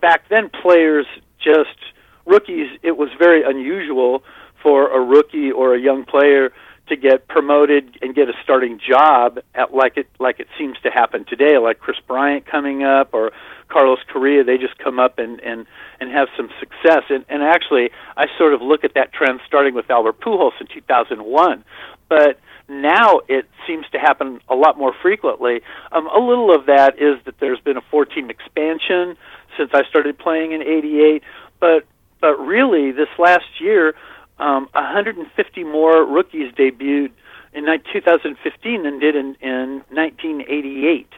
back 0.00 0.28
then 0.28 0.48
players 0.48 1.06
just 1.38 1.78
rookies. 2.26 2.68
It 2.82 2.96
was 2.96 3.10
very 3.18 3.42
unusual 3.42 4.22
for 4.62 4.90
a 4.90 5.00
rookie 5.00 5.50
or 5.50 5.74
a 5.74 5.80
young 5.80 6.04
player 6.04 6.52
to 6.88 6.96
get 6.96 7.28
promoted 7.28 7.96
and 8.02 8.14
get 8.14 8.28
a 8.28 8.32
starting 8.42 8.78
job 8.78 9.38
at 9.54 9.72
like 9.72 9.96
it 9.96 10.08
like 10.18 10.40
it 10.40 10.48
seems 10.58 10.76
to 10.82 10.90
happen 10.90 11.24
today, 11.24 11.56
like 11.56 11.78
Kris 11.78 11.96
Bryant 12.06 12.46
coming 12.46 12.82
up 12.82 13.14
or 13.14 13.32
Carlos 13.70 13.98
Correa. 14.12 14.44
They 14.44 14.58
just 14.58 14.78
come 14.78 14.98
up 14.98 15.18
and 15.18 15.40
and 15.40 15.66
and 16.00 16.10
have 16.10 16.28
some 16.36 16.50
success. 16.58 17.04
And 17.08 17.24
and 17.28 17.42
actually, 17.42 17.90
I 18.16 18.26
sort 18.36 18.54
of 18.54 18.62
look 18.62 18.84
at 18.84 18.94
that 18.94 19.12
trend 19.12 19.40
starting 19.46 19.74
with 19.74 19.90
Albert 19.90 20.20
Pujols 20.20 20.52
in 20.60 20.66
2001, 20.66 21.64
but 22.08 22.40
now 22.68 23.20
it 23.28 23.46
seems 23.66 23.86
to 23.92 23.98
happen 23.98 24.40
a 24.48 24.54
lot 24.54 24.78
more 24.78 24.94
frequently. 25.02 25.60
Um, 25.92 26.06
a 26.08 26.20
little 26.20 26.54
of 26.54 26.66
that 26.66 27.00
is 27.00 27.18
that 27.24 27.40
there's 27.40 27.60
been 27.60 27.76
a 27.76 27.82
14 27.90 28.30
expansion 28.30 29.16
since 29.56 29.70
I 29.74 29.82
started 29.88 30.18
playing 30.18 30.52
in 30.52 30.62
'88, 30.62 31.22
but 31.58 31.86
but 32.20 32.38
really 32.38 32.92
this 32.92 33.08
last 33.18 33.60
year 33.60 33.94
um, 34.38 34.68
150 34.72 35.64
more 35.64 36.04
rookies 36.04 36.52
debuted 36.54 37.10
in 37.52 37.66
2015 37.92 38.82
than 38.82 38.98
did 38.98 39.16
in, 39.16 39.36
in 39.40 39.82
1988, 39.90 41.08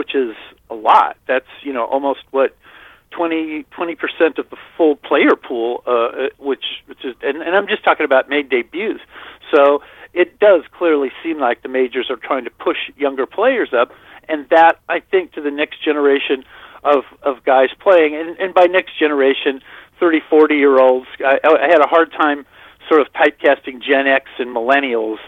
which 0.00 0.14
is 0.14 0.34
a 0.70 0.74
lot. 0.74 1.18
That's 1.28 1.52
you 1.62 1.74
know 1.74 1.84
almost 1.84 2.20
what 2.30 2.56
20 3.10 3.64
percent 3.96 4.38
of 4.38 4.48
the 4.48 4.56
full 4.78 4.96
player 4.96 5.36
pool, 5.36 5.82
uh, 5.86 5.90
uh, 5.90 6.28
which 6.38 6.64
which 6.86 7.04
is, 7.04 7.14
and, 7.20 7.42
and 7.42 7.54
I'm 7.54 7.68
just 7.68 7.84
talking 7.84 8.04
about 8.06 8.30
made 8.30 8.48
debuts. 8.48 9.00
So 9.54 9.82
it 10.14 10.38
does 10.38 10.62
clearly 10.72 11.10
seem 11.22 11.38
like 11.38 11.60
the 11.60 11.68
majors 11.68 12.08
are 12.08 12.16
trying 12.16 12.44
to 12.44 12.50
push 12.50 12.78
younger 12.96 13.26
players 13.26 13.74
up, 13.74 13.92
and 14.26 14.48
that 14.48 14.80
I 14.88 15.00
think 15.00 15.32
to 15.32 15.42
the 15.42 15.50
next 15.50 15.84
generation 15.84 16.44
of 16.82 17.04
of 17.22 17.44
guys 17.44 17.68
playing, 17.78 18.16
and, 18.16 18.38
and 18.38 18.54
by 18.54 18.64
next 18.64 18.98
generation, 18.98 19.60
30, 19.98 20.20
40 20.30 20.54
year 20.54 20.80
olds. 20.80 21.08
I, 21.18 21.40
I 21.44 21.68
had 21.68 21.82
a 21.84 21.88
hard 21.88 22.10
time 22.12 22.46
sort 22.88 23.02
of 23.02 23.12
typecasting 23.12 23.82
Gen 23.82 24.06
X 24.06 24.30
and 24.38 24.56
millennials, 24.56 25.18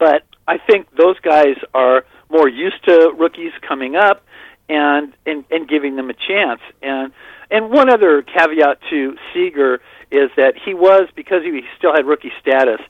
but 0.00 0.24
I 0.48 0.58
think 0.58 0.88
those 0.96 1.20
guys 1.20 1.58
are 1.74 2.04
more 2.30 2.48
used 2.48 2.82
to 2.84 3.14
rookies 3.18 3.52
coming 3.66 3.96
up 3.96 4.24
and 4.68 5.12
and, 5.26 5.44
and 5.50 5.68
giving 5.68 5.96
them 5.96 6.10
a 6.10 6.14
chance. 6.14 6.60
And 6.82 7.12
and 7.50 7.70
one 7.70 7.90
other 7.90 8.22
caveat 8.22 8.78
to 8.90 9.16
Seager 9.32 9.80
is 10.10 10.30
that 10.36 10.54
he 10.56 10.74
was 10.74 11.08
because 11.14 11.42
he 11.42 11.62
still 11.76 11.92
had 11.92 12.06
rookie 12.06 12.32
status. 12.40 12.80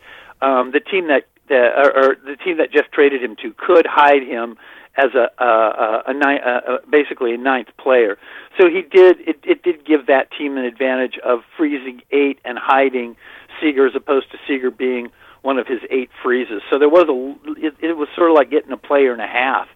Um, 0.40 0.72
the 0.72 0.80
team 0.80 1.08
that 1.08 1.26
that 1.48 1.72
or, 1.76 1.96
or 1.96 2.16
the 2.24 2.36
team 2.36 2.58
that 2.58 2.72
Jeff 2.72 2.90
traded 2.92 3.22
him 3.22 3.36
to 3.42 3.52
could 3.54 3.86
hide 3.86 4.22
him 4.22 4.56
as 4.96 5.10
a, 5.14 5.28
a, 5.42 5.46
a, 5.46 6.02
a, 6.06 6.12
a, 6.12 6.74
a 6.74 6.78
basically 6.88 7.34
a 7.34 7.36
ninth 7.36 7.68
player. 7.78 8.16
So 8.58 8.68
he 8.68 8.82
did 8.82 9.20
it, 9.20 9.40
it 9.42 9.62
did 9.62 9.84
give 9.84 10.06
that 10.06 10.30
team 10.36 10.56
an 10.56 10.64
advantage 10.64 11.18
of 11.24 11.40
freezing 11.56 12.02
eight 12.10 12.38
and 12.44 12.58
hiding 12.58 13.16
Seager 13.60 13.86
as 13.86 13.94
opposed 13.94 14.30
to 14.32 14.38
Seager 14.46 14.70
being 14.70 15.10
one 15.44 15.58
of 15.58 15.66
his 15.66 15.80
eight 15.90 16.10
freezes. 16.22 16.62
So 16.70 16.78
there 16.78 16.88
was 16.88 17.04
a 17.08 17.66
it, 17.66 17.74
it 17.80 17.96
was 17.96 18.08
sort 18.16 18.30
of 18.30 18.36
like 18.36 18.50
getting 18.50 18.72
a 18.72 18.78
player 18.78 19.12
and 19.12 19.20
a 19.20 19.26
half. 19.26 19.68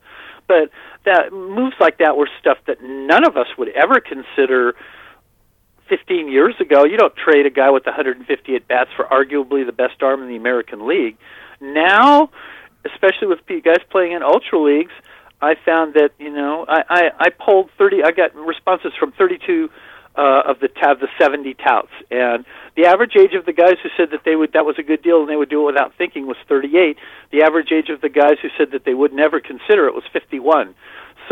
But 0.46 0.70
that 1.04 1.30
moves 1.30 1.76
like 1.78 1.98
that 1.98 2.16
were 2.16 2.28
stuff 2.40 2.56
that 2.66 2.82
none 2.82 3.26
of 3.26 3.37
us 3.37 3.48
would 3.58 3.68
ever 3.68 4.00
consider 4.00 4.75
15 5.90 6.28
years 6.28 6.54
ago. 6.58 6.84
You 6.84 6.96
don't 6.96 7.14
trade 7.14 7.44
a 7.44 7.50
guy 7.50 7.68
with 7.68 7.84
150 7.84 8.54
at 8.54 8.66
bats 8.66 8.88
for 8.96 9.04
arguably 9.04 9.66
the 9.66 9.72
best 9.72 10.02
arm 10.02 10.22
in 10.22 10.28
the 10.28 10.37
American 10.37 10.87
League. 10.88 11.18
Now, 11.60 12.30
especially 12.87 13.28
with 13.28 13.40
guys 13.46 13.84
playing 13.90 14.12
in 14.12 14.22
ultra 14.22 14.58
leagues, 14.58 14.92
I 15.42 15.54
found 15.66 15.94
that 15.94 16.12
you 16.18 16.32
know 16.32 16.64
I 16.66 16.82
I, 16.88 17.10
I 17.18 17.28
polled 17.28 17.68
30. 17.76 18.04
I 18.04 18.12
got 18.12 18.34
responses 18.34 18.92
from 18.98 19.12
32 19.12 19.68
uh, 20.18 20.42
of 20.46 20.58
the 20.58 20.68
of 20.82 20.98
the 20.98 21.08
70 21.18 21.54
touts, 21.54 21.92
and 22.10 22.44
the 22.76 22.87
average 22.87 23.14
age 23.16 23.34
of 23.34 23.46
the 23.46 23.52
guys 23.52 23.76
who 23.82 23.88
said 23.96 24.10
that 24.10 24.25
they 24.25 24.34
would 24.34 24.52
that 24.52 24.66
was 24.66 24.76
a 24.78 24.82
good 24.82 25.02
deal 25.02 25.20
and 25.20 25.28
they 25.28 25.37
would 25.37 25.48
do 25.48 25.62
it 25.62 25.66
without 25.66 25.94
thinking 25.96 26.26
was 26.26 26.37
38. 26.48 26.98
The 27.30 27.42
average 27.42 27.70
age 27.72 27.88
of 27.88 28.00
the 28.00 28.08
guys 28.08 28.37
who 28.42 28.48
said 28.58 28.72
that 28.72 28.84
they 28.84 28.94
would 28.94 29.12
never 29.12 29.40
consider 29.40 29.87
it 29.87 29.94
was 29.94 30.04
51. 30.12 30.75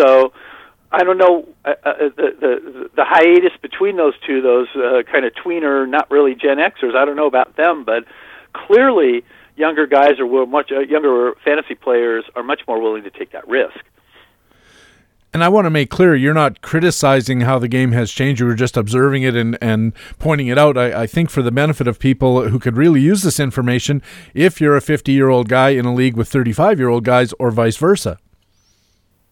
So 0.00 0.32
I 0.92 1.02
don't 1.02 1.18
know 1.18 1.48
uh, 1.64 1.74
uh, 1.84 1.92
the, 2.16 2.28
the 2.40 2.90
the 2.94 3.04
hiatus 3.04 3.52
between 3.60 3.96
those 3.96 4.14
two, 4.24 4.40
those 4.40 4.68
uh, 4.76 5.02
kind 5.10 5.24
of 5.24 5.32
tweener, 5.34 5.88
not 5.88 6.10
really 6.10 6.34
Gen 6.34 6.58
Xers. 6.58 6.94
I 6.94 7.04
don't 7.04 7.16
know 7.16 7.26
about 7.26 7.56
them, 7.56 7.84
but 7.84 8.04
clearly 8.52 9.24
younger 9.56 9.86
guys 9.86 10.20
are 10.20 10.46
much 10.46 10.70
uh, 10.70 10.80
younger 10.80 11.34
fantasy 11.44 11.74
players 11.74 12.24
are 12.36 12.44
much 12.44 12.60
more 12.68 12.80
willing 12.80 13.02
to 13.02 13.10
take 13.10 13.32
that 13.32 13.48
risk. 13.48 13.78
And 15.36 15.44
I 15.44 15.50
want 15.50 15.66
to 15.66 15.70
make 15.70 15.90
clear, 15.90 16.16
you're 16.16 16.32
not 16.32 16.62
criticizing 16.62 17.42
how 17.42 17.58
the 17.58 17.68
game 17.68 17.92
has 17.92 18.10
changed. 18.10 18.40
You 18.40 18.46
were 18.46 18.54
just 18.54 18.74
observing 18.74 19.22
it 19.22 19.36
and, 19.36 19.58
and 19.60 19.92
pointing 20.18 20.46
it 20.46 20.56
out. 20.56 20.78
I, 20.78 21.02
I 21.02 21.06
think 21.06 21.28
for 21.28 21.42
the 21.42 21.50
benefit 21.52 21.86
of 21.86 21.98
people 21.98 22.48
who 22.48 22.58
could 22.58 22.78
really 22.78 23.02
use 23.02 23.20
this 23.20 23.38
information, 23.38 24.00
if 24.32 24.62
you're 24.62 24.78
a 24.78 24.80
50 24.80 25.12
year 25.12 25.28
old 25.28 25.50
guy 25.50 25.68
in 25.68 25.84
a 25.84 25.92
league 25.92 26.16
with 26.16 26.30
35 26.30 26.78
year 26.78 26.88
old 26.88 27.04
guys, 27.04 27.34
or 27.38 27.50
vice 27.50 27.76
versa. 27.76 28.16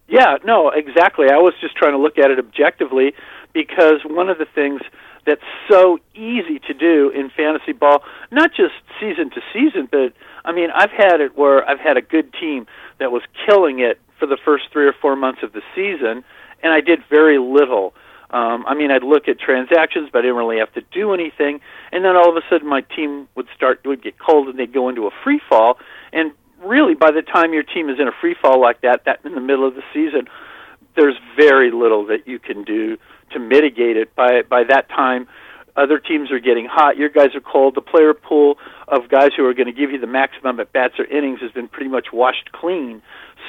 Yeah, 0.06 0.37
no, 0.44 0.68
exactly. 0.68 1.28
I 1.32 1.38
was 1.38 1.54
just 1.62 1.75
trying 1.75 1.92
to 1.92 1.99
look 1.99 2.18
at 2.18 2.30
it 2.30 2.38
objectively 2.38 3.14
because 3.54 4.00
one 4.04 4.28
of 4.28 4.37
the 4.37 4.46
things 4.54 4.82
that's 5.25 5.40
so 5.70 5.99
easy 6.14 6.58
to 6.66 6.75
do 6.75 7.12
in 7.16 7.30
fantasy 7.30 7.73
ball, 7.73 8.02
not 8.30 8.50
just 8.50 8.75
season 9.00 9.30
to 9.30 9.40
season, 9.54 9.88
but 9.90 10.12
I 10.44 10.52
mean, 10.52 10.68
I've 10.75 10.90
had 10.90 11.23
it 11.23 11.34
where 11.34 11.66
I've 11.66 11.80
had 11.80 11.96
a 11.96 12.02
good 12.02 12.30
team 12.34 12.66
that 12.99 13.11
was 13.11 13.23
killing 13.46 13.78
it 13.78 13.99
for 14.25 14.35
the 14.35 14.40
first 14.43 14.64
three 14.73 14.87
or 14.87 14.95
four 14.95 15.16
months 15.16 15.43
of 15.43 15.52
the 15.52 15.61
season, 15.75 16.25
and 16.62 16.73
I 16.73 16.81
did 16.81 17.00
very 17.11 17.38
little. 17.38 17.95
Um, 18.31 18.64
I 18.66 18.75
mean, 18.75 18.90
I'd 18.90 19.02
look 19.02 19.28
at 19.28 19.38
transactions, 19.38 20.09
but 20.11 20.21
I 20.21 20.23
didn't 20.23 20.37
really 20.37 20.59
have 20.59 20.73
to 20.73 20.83
do 20.93 21.12
anything. 21.12 21.61
And 21.93 22.04
then 22.04 22.16
all 22.16 22.31
of 22.31 22.37
a 22.37 22.40
sudden, 22.49 22.66
my 22.66 22.81
team 22.81 23.28
would 23.35 23.47
start 23.54 23.81
would 23.85 24.02
get 24.02 24.19
cold, 24.19 24.49
and 24.49 24.59
they'd 24.59 24.73
go 24.73 24.88
into 24.88 25.07
a 25.07 25.11
free 25.23 25.40
fall. 25.49 25.78
And 26.12 26.33
really, 26.64 26.95
by 26.95 27.11
the 27.11 27.21
time 27.21 27.52
your 27.52 27.62
team 27.62 27.90
is 27.90 28.00
in 28.00 28.09
a 28.09 28.12
free 28.21 28.35
fall 28.40 28.61
like 28.61 28.81
that, 28.81 29.04
that 29.04 29.21
in 29.25 29.35
the 29.35 29.40
middle 29.40 29.69
of 29.69 29.75
the 29.75 29.83
season, 29.93 30.26
there's 30.97 31.16
very 31.37 31.71
little 31.71 32.07
that 32.07 32.26
you 32.26 32.38
can 32.38 32.64
do 32.64 32.97
to 33.33 33.38
mitigate 33.38 33.99
it. 33.99 34.14
By 34.16 34.40
by 34.40 34.64
that 34.64 34.88
time, 34.88 35.28
other 35.76 35.99
teams 35.99 36.31
are 36.31 36.40
getting 36.40 36.66
hot. 36.66 36.97
Your 36.97 37.11
guys 37.11 37.35
are 37.35 37.40
cold. 37.40 37.75
The 37.75 37.83
player 37.83 38.14
pool 38.14 38.57
of 38.88 39.09
guys 39.09 39.31
who 39.37 39.45
are 39.45 39.54
going 39.54 39.66
to 39.66 39.73
give 39.73 39.90
you 39.90 39.99
the 39.99 40.07
maximum 40.07 40.61
at 40.61 40.73
bats 40.73 40.95
or 40.99 41.04
innings 41.04 41.40
has 41.40 41.50
been 41.52 41.69
pretty 41.69 41.90
much 41.90 42.07
washed 42.12 42.52
clean. 42.52 43.02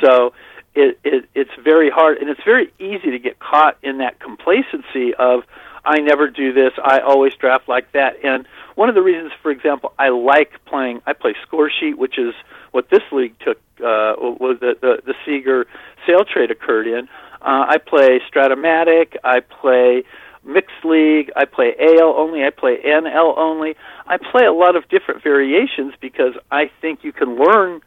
So 0.04 0.34
it, 0.76 1.00
it 1.04 1.30
it's 1.34 1.52
very 1.64 1.90
hard 1.90 2.18
and 2.18 2.30
it's 2.30 2.44
very 2.44 2.72
easy 2.80 3.12
to 3.12 3.20
get 3.20 3.40
caught 3.40 3.78
in 3.82 4.00
that 4.00 4.20
complacency 4.20 5.14
of 5.18 5.44
I 5.86 6.00
never 6.00 6.30
do 6.30 6.52
this. 6.52 6.74
I 6.84 7.00
always 7.00 7.34
draft 7.36 7.70
like 7.70 7.92
that. 7.92 8.24
And 8.24 8.48
one 8.74 8.90
of 8.90 8.96
the 8.96 9.04
reasons, 9.04 9.32
for 9.42 9.52
example, 9.52 9.94
I 10.00 10.10
like 10.10 10.52
playing. 10.66 11.02
I 11.06 11.14
play 11.14 11.36
score 11.46 11.70
sheet, 11.70 11.98
which 11.98 12.18
is 12.18 12.34
what 12.72 12.90
this 12.90 13.04
league 13.12 13.36
took. 13.40 13.58
Uh, 13.78 14.16
was 14.18 14.58
the, 14.62 14.76
the 14.80 15.02
the 15.06 15.14
Seager 15.26 15.68
sale 16.08 16.24
trade 16.24 16.50
occurred 16.50 16.88
in. 16.88 17.08
Uh, 17.42 17.66
I 17.70 17.78
play 17.78 18.22
Strat-O-Matic. 18.32 19.18
I 19.24 19.42
play 19.42 20.04
mixed 20.46 20.84
league. 20.84 21.32
I 21.36 21.46
play 21.46 21.76
AL 21.78 22.16
only. 22.18 22.44
I 22.44 22.50
play 22.52 22.78
NL 22.86 23.38
only. 23.38 23.76
I 24.08 24.18
play 24.18 24.46
a 24.46 24.54
lot 24.54 24.76
of 24.76 24.88
different 24.88 25.24
variations 25.24 25.94
because 26.00 26.34
I 26.52 26.72
think 26.82 27.04
you 27.04 27.12
can 27.12 27.38
learn 27.38 27.82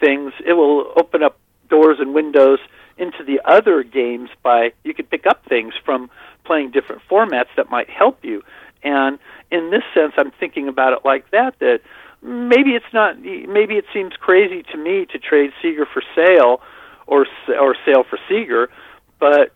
things. 0.00 0.32
It 0.46 0.52
will 0.52 0.92
open 0.96 1.22
up 1.22 1.38
doors 1.68 1.98
and 2.00 2.14
windows 2.14 2.58
into 2.98 3.22
the 3.24 3.40
other 3.44 3.82
games 3.82 4.30
by 4.42 4.72
you 4.84 4.94
could 4.94 5.10
pick 5.10 5.26
up 5.26 5.44
things 5.46 5.74
from 5.84 6.10
playing 6.44 6.70
different 6.70 7.02
formats 7.10 7.48
that 7.56 7.70
might 7.70 7.90
help 7.90 8.24
you. 8.24 8.42
And 8.82 9.18
in 9.50 9.70
this 9.70 9.82
sense, 9.92 10.14
I'm 10.16 10.30
thinking 10.30 10.68
about 10.68 10.92
it 10.92 11.00
like 11.04 11.30
that. 11.30 11.58
That 11.58 11.80
maybe 12.22 12.70
it's 12.70 12.92
not. 12.92 13.20
Maybe 13.20 13.76
it 13.76 13.84
seems 13.92 14.14
crazy 14.16 14.62
to 14.72 14.76
me 14.76 15.06
to 15.06 15.18
trade 15.18 15.52
Seager 15.60 15.86
for 15.86 16.02
Sale, 16.14 16.60
or 17.06 17.26
or 17.48 17.76
Sale 17.84 18.04
for 18.04 18.18
Seager, 18.28 18.70
but 19.18 19.52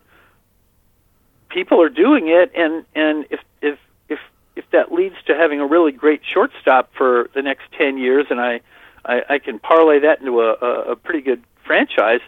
people 1.49 1.81
are 1.81 1.89
doing 1.89 2.27
it. 2.27 2.51
And 2.55 2.85
and 2.95 3.25
if 3.29 3.39
if 3.61 3.79
if 4.09 4.19
if 4.55 4.69
that 4.71 4.91
leads 4.91 5.15
to 5.27 5.35
having 5.35 5.59
a 5.59 5.65
really 5.65 5.91
great 5.91 6.21
shortstop 6.23 6.91
for 6.93 7.29
the 7.33 7.41
next 7.41 7.63
ten 7.77 7.97
years, 7.97 8.27
and 8.29 8.39
I 8.39 8.61
I, 9.05 9.23
I 9.29 9.39
can 9.39 9.59
parlay 9.59 9.99
that 9.99 10.19
into 10.19 10.41
a, 10.41 10.53
a, 10.53 10.91
a 10.91 10.95
pretty 10.95 11.21
good 11.21 11.43
franchise, 11.65 12.21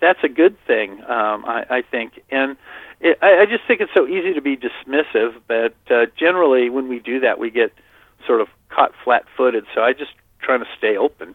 that's 0.00 0.22
a 0.22 0.28
good 0.28 0.56
thing. 0.66 1.00
Um, 1.02 1.44
I, 1.44 1.64
I 1.70 1.82
think 1.82 2.22
and 2.30 2.56
it, 3.00 3.18
I, 3.22 3.42
I 3.42 3.46
just 3.46 3.66
think 3.66 3.80
it's 3.80 3.92
so 3.94 4.06
easy 4.06 4.34
to 4.34 4.40
be 4.40 4.56
dismissive, 4.56 5.34
but 5.46 5.74
uh, 5.90 6.06
generally 6.16 6.70
when 6.70 6.88
we 6.88 6.98
do 6.98 7.20
that, 7.20 7.38
we 7.38 7.50
get 7.50 7.72
sort 8.26 8.40
of 8.40 8.48
caught 8.70 8.92
flat-footed. 9.04 9.64
So 9.74 9.82
I 9.82 9.92
just 9.92 10.12
trying 10.40 10.60
to 10.60 10.66
stay 10.76 10.96
open. 10.96 11.34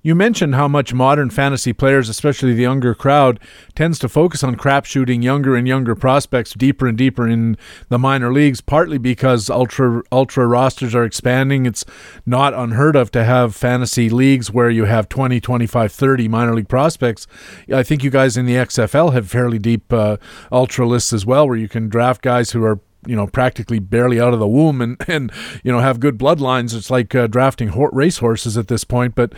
You 0.00 0.14
mentioned 0.14 0.54
how 0.54 0.68
much 0.68 0.94
modern 0.94 1.28
fantasy 1.28 1.72
players, 1.72 2.08
especially 2.08 2.54
the 2.54 2.62
younger 2.62 2.94
crowd, 2.94 3.40
tends 3.74 3.98
to 3.98 4.08
focus 4.08 4.44
on 4.44 4.54
crap 4.54 4.84
shooting 4.84 5.22
younger 5.22 5.56
and 5.56 5.66
younger 5.66 5.96
prospects 5.96 6.52
deeper 6.54 6.86
and 6.86 6.96
deeper 6.96 7.26
in 7.26 7.56
the 7.88 7.98
minor 7.98 8.32
leagues, 8.32 8.60
partly 8.60 8.98
because 8.98 9.50
ultra 9.50 10.02
ultra 10.12 10.46
rosters 10.46 10.94
are 10.94 11.04
expanding. 11.04 11.66
It's 11.66 11.84
not 12.24 12.54
unheard 12.54 12.94
of 12.94 13.10
to 13.10 13.24
have 13.24 13.56
fantasy 13.56 14.08
leagues 14.08 14.52
where 14.52 14.70
you 14.70 14.84
have 14.84 15.08
20, 15.08 15.40
25, 15.40 15.92
30 15.92 16.28
minor 16.28 16.54
league 16.54 16.68
prospects. 16.68 17.26
I 17.72 17.82
think 17.82 18.04
you 18.04 18.10
guys 18.10 18.36
in 18.36 18.46
the 18.46 18.54
XFL 18.54 19.12
have 19.14 19.28
fairly 19.28 19.58
deep 19.58 19.92
uh, 19.92 20.18
ultra 20.52 20.86
lists 20.86 21.12
as 21.12 21.26
well, 21.26 21.48
where 21.48 21.56
you 21.56 21.68
can 21.68 21.88
draft 21.88 22.22
guys 22.22 22.52
who 22.52 22.62
are 22.62 22.78
you 23.08 23.16
know 23.16 23.26
practically 23.26 23.78
barely 23.78 24.20
out 24.20 24.34
of 24.34 24.38
the 24.38 24.46
womb 24.46 24.80
and 24.80 24.96
and 25.08 25.32
you 25.64 25.72
know 25.72 25.80
have 25.80 25.98
good 25.98 26.18
bloodlines. 26.18 26.76
It's 26.76 26.90
like 26.90 27.14
uh, 27.14 27.26
drafting 27.26 27.68
ho- 27.68 27.90
race 27.92 28.18
horses 28.18 28.56
at 28.56 28.68
this 28.68 28.84
point. 28.84 29.14
But 29.14 29.32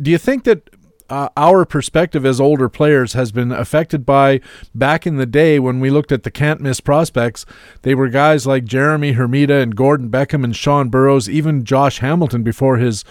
do 0.00 0.10
you 0.10 0.18
think 0.18 0.44
that 0.44 0.68
uh, 1.08 1.28
our 1.36 1.66
perspective 1.66 2.24
as 2.24 2.40
older 2.40 2.70
players 2.70 3.12
has 3.12 3.32
been 3.32 3.52
affected 3.52 4.06
by 4.06 4.40
back 4.74 5.06
in 5.06 5.16
the 5.16 5.26
day 5.26 5.58
when 5.58 5.78
we 5.78 5.90
looked 5.90 6.10
at 6.10 6.22
the 6.22 6.30
can't 6.30 6.60
miss 6.60 6.80
prospects. 6.80 7.44
They 7.82 7.94
were 7.94 8.08
guys 8.08 8.46
like 8.46 8.64
Jeremy 8.64 9.12
Hermida 9.12 9.62
and 9.62 9.76
Gordon 9.76 10.08
Beckham 10.08 10.42
and 10.42 10.56
Sean 10.56 10.88
Burroughs, 10.88 11.28
even 11.28 11.64
Josh 11.64 11.98
Hamilton 11.98 12.42
before 12.42 12.78
his 12.78 13.04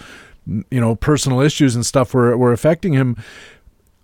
you 0.46 0.80
know 0.80 0.96
personal 0.96 1.40
issues 1.40 1.76
and 1.76 1.86
stuff 1.86 2.12
were 2.12 2.36
were 2.36 2.52
affecting 2.52 2.94
him 2.94 3.16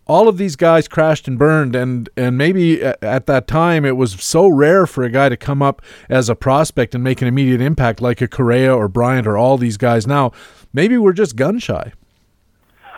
all 0.09 0.27
of 0.27 0.39
these 0.39 0.57
guys 0.57 0.89
crashed 0.89 1.29
and 1.29 1.39
burned 1.39 1.77
and 1.77 2.09
and 2.17 2.37
maybe 2.37 2.83
at 2.83 3.27
that 3.27 3.47
time 3.47 3.85
it 3.85 3.97
was 3.97 4.13
so 4.23 4.49
rare 4.49 4.87
for 4.87 5.05
a 5.05 5.11
guy 5.11 5.29
to 5.29 5.37
come 5.37 5.63
up 5.63 5.83
as 6.09 6.29
a 6.29 6.35
prospect 6.35 6.95
and 6.95 7.05
make 7.05 7.21
an 7.21 7.29
immediate 7.29 7.61
impact 7.61 8.01
like 8.01 8.21
a 8.21 8.27
Correa 8.27 8.75
or 8.75 8.89
Bryant 8.89 9.27
or 9.27 9.37
all 9.37 9.59
these 9.59 9.77
guys 9.77 10.07
now. 10.07 10.33
Maybe 10.73 10.97
we're 10.97 11.13
just 11.13 11.37
gun 11.37 11.59
shy. 11.59 11.93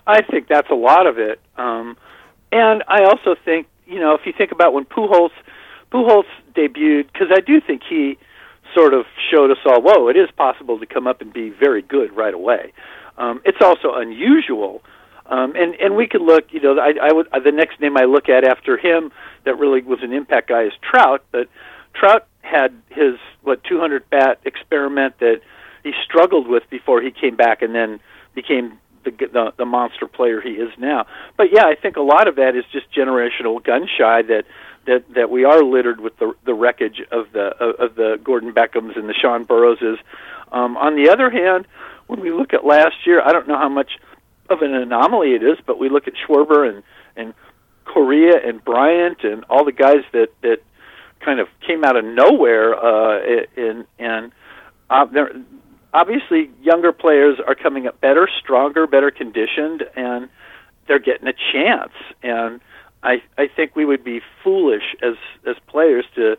I 0.07 0.23
think 0.23 0.49
that's 0.49 0.71
a 0.71 0.75
lot 0.75 1.07
of 1.07 1.19
it. 1.19 1.41
Um, 1.57 1.97
and 2.53 2.83
I 2.89 3.05
also 3.05 3.35
think 3.45 3.67
you 3.87 3.99
know 3.99 4.15
if 4.15 4.25
you 4.25 4.33
think 4.33 4.53
about 4.53 4.73
when 4.73 4.85
Pujols 4.85 5.33
Pujols 5.93 6.25
debuted 6.55 7.13
because 7.13 7.29
I 7.35 7.41
do 7.41 7.61
think 7.61 7.83
he 7.89 8.19
sort 8.75 8.95
of 8.95 9.05
showed 9.31 9.51
us 9.51 9.59
all 9.67 9.83
whoa 9.83 10.09
it 10.09 10.17
is 10.17 10.31
possible 10.37 10.79
to 10.79 10.87
come 10.87 11.09
up 11.09 11.21
and 11.21 11.33
be 11.33 11.51
very 11.51 11.83
good 11.83 12.15
right 12.17 12.35
away. 12.35 12.73
Um, 13.19 13.43
it's 13.45 13.61
also 13.61 13.95
unusual 13.95 14.81
um, 15.31 15.55
and 15.55 15.75
and 15.77 15.97
we 15.97 16.07
could 16.09 16.23
look, 16.23 16.47
you 16.51 16.61
know, 16.61 16.79
I, 16.79 16.95
I 17.01 17.13
would 17.13 17.29
the 17.45 17.53
next 17.53 17.81
name 17.81 17.97
I 17.97 18.05
look 18.05 18.29
at 18.29 18.45
after 18.45 18.77
him 18.77 19.13
that 19.45 19.59
really 19.59 19.81
was 19.81 20.01
an 20.03 20.13
impact 20.13 20.49
guy 20.49 20.65
is 20.65 20.73
Trout, 20.83 21.25
but 21.31 21.49
Trout 21.95 22.27
had 22.43 22.75
his 22.89 23.15
what 23.43 23.63
200 23.65 24.11
bat 24.11 24.41
experiment 24.45 25.19
that 25.21 25.41
he 25.85 25.93
struggled 26.05 26.49
with 26.49 26.69
before 26.69 27.01
he 27.01 27.13
came 27.13 27.37
back 27.37 27.63
and 27.63 27.75
then 27.75 28.01
became 28.35 28.79
the, 29.05 29.11
the 29.11 29.53
the 29.57 29.65
monster 29.65 30.09
player 30.09 30.41
he 30.41 30.51
is 30.51 30.73
now. 30.79 31.07
But 31.37 31.53
yeah, 31.53 31.65
I 31.65 31.77
think 31.77 31.97
a 31.97 32.03
lot 32.03 32.27
of 32.27 32.37
that 32.37 32.57
is 32.57 32.65
just 32.73 32.93
generational 32.93 33.63
gun 33.63 33.87
shy 33.87 34.23
that 34.23 34.45
that 34.87 35.05
that 35.15 35.31
we 35.31 35.45
are 35.45 35.63
littered 35.63 36.01
with 36.01 36.19
the 36.19 36.33
the 36.45 36.55
wreckage 36.55 37.01
of 37.13 37.31
the 37.33 37.55
of, 37.63 37.91
of 37.91 37.95
the 37.95 38.21
Gordon 38.23 38.53
Beckhams 38.53 38.99
and 38.99 39.09
the 39.09 39.15
Sean 39.15 39.45
Burroughses. 39.45 39.99
Um, 40.51 40.77
on 40.77 40.97
the 40.97 41.09
other 41.11 41.31
hand, 41.31 41.69
when 42.09 42.21
we 42.21 42.33
look 42.33 42.53
at 42.53 42.67
last 42.67 43.07
year, 43.07 43.23
I 43.23 43.33
don't 43.33 43.47
know 43.47 43.57
how 43.59 43.69
much 43.69 43.93
of 44.51 44.63
an 44.63 44.75
anomaly 44.75 45.33
it 45.35 45.43
is, 45.43 45.59
but 45.67 45.79
we 45.79 45.89
look 45.89 46.07
at 46.09 46.15
Schwarber 46.15 46.69
and 46.69 46.83
and 47.17 47.35
Correa 47.85 48.41
and 48.47 48.65
Bryant 48.65 49.25
and 49.25 49.45
all 49.51 49.65
the 49.65 49.73
guys 49.73 50.05
that 50.13 50.29
that 50.43 50.59
kind 51.25 51.41
of 51.41 51.49
came 51.67 51.85
out 51.85 51.97
of 51.97 52.05
nowhere 52.05 52.75
uh, 52.75 53.21
in 53.57 53.85
and 53.99 54.33
uh, 54.89 55.05
they're, 55.07 55.33
obviously 55.93 56.51
younger 56.63 56.93
players 56.93 57.39
are 57.47 57.55
coming 57.55 57.87
up 57.87 58.01
better, 58.01 58.29
stronger, 58.43 58.87
better 58.87 59.11
conditioned, 59.11 59.85
and 59.97 60.29
they're 60.87 60.99
getting 60.99 61.29
a 61.29 61.35
chance. 61.53 61.93
And 62.23 62.61
I 63.03 63.23
I 63.39 63.49
think 63.49 63.77
we 63.77 63.85
would 63.85 64.05
be 64.05 64.21
foolish 64.43 64.95
as 65.03 65.15
as 65.47 65.57
players 65.67 66.05
to 66.17 66.37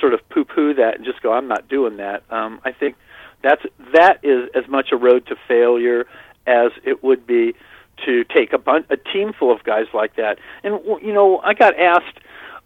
sort 0.00 0.14
of 0.14 0.20
poo-poo 0.28 0.74
that 0.74 0.96
and 0.96 1.04
just 1.04 1.20
go, 1.22 1.32
I'm 1.32 1.48
not 1.48 1.68
doing 1.68 1.96
that. 1.96 2.22
Um, 2.30 2.60
I 2.64 2.72
think 2.72 2.96
that's 3.42 3.62
that 3.94 4.20
is 4.22 4.48
as 4.54 4.68
much 4.68 4.88
a 4.92 4.96
road 4.96 5.26
to 5.26 5.36
failure 5.46 6.06
as 6.48 6.72
it 6.84 7.04
would 7.04 7.26
be 7.26 7.54
to 8.04 8.24
take 8.24 8.52
a, 8.52 8.58
bun- 8.58 8.86
a 8.90 8.96
team 8.96 9.32
full 9.32 9.52
of 9.52 9.62
guys 9.64 9.86
like 9.92 10.16
that. 10.16 10.38
And 10.62 10.80
you 11.02 11.12
know, 11.12 11.38
I 11.38 11.54
got 11.54 11.78
asked, 11.78 12.18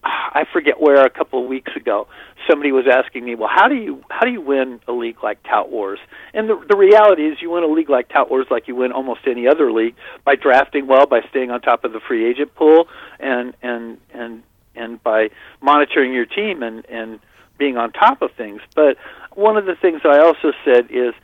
ah, 0.04 0.30
I 0.34 0.44
forget 0.52 0.80
where 0.80 1.04
a 1.04 1.10
couple 1.10 1.42
of 1.42 1.48
weeks 1.48 1.72
ago, 1.74 2.06
somebody 2.48 2.72
was 2.72 2.86
asking 2.86 3.24
me, 3.24 3.34
well, 3.34 3.50
how 3.52 3.68
do 3.68 3.74
you 3.74 4.04
how 4.10 4.26
do 4.26 4.32
you 4.32 4.40
win 4.40 4.80
a 4.86 4.92
league 4.92 5.22
like 5.22 5.42
Tout 5.42 5.70
Wars? 5.70 5.98
And 6.34 6.48
the 6.48 6.62
the 6.68 6.76
reality 6.76 7.26
is, 7.26 7.40
you 7.40 7.50
win 7.50 7.64
a 7.64 7.68
league 7.68 7.90
like 7.90 8.08
Tout 8.08 8.30
Wars 8.30 8.46
like 8.50 8.68
you 8.68 8.76
win 8.76 8.92
almost 8.92 9.20
any 9.26 9.46
other 9.46 9.72
league 9.72 9.94
by 10.24 10.36
drafting 10.36 10.86
well, 10.86 11.06
by 11.06 11.20
staying 11.30 11.50
on 11.50 11.60
top 11.60 11.84
of 11.84 11.92
the 11.92 12.00
free 12.00 12.28
agent 12.28 12.54
pool, 12.54 12.88
and 13.18 13.54
and 13.62 13.98
and 14.12 14.42
and 14.74 15.02
by 15.02 15.30
monitoring 15.60 16.12
your 16.12 16.26
team 16.26 16.62
and 16.62 16.84
and 16.86 17.20
being 17.58 17.76
on 17.76 17.92
top 17.92 18.22
of 18.22 18.32
things. 18.32 18.60
But 18.74 18.96
one 19.34 19.56
of 19.56 19.66
the 19.66 19.74
things 19.74 20.00
I 20.04 20.18
also 20.18 20.52
said 20.64 20.88
is 20.90 21.14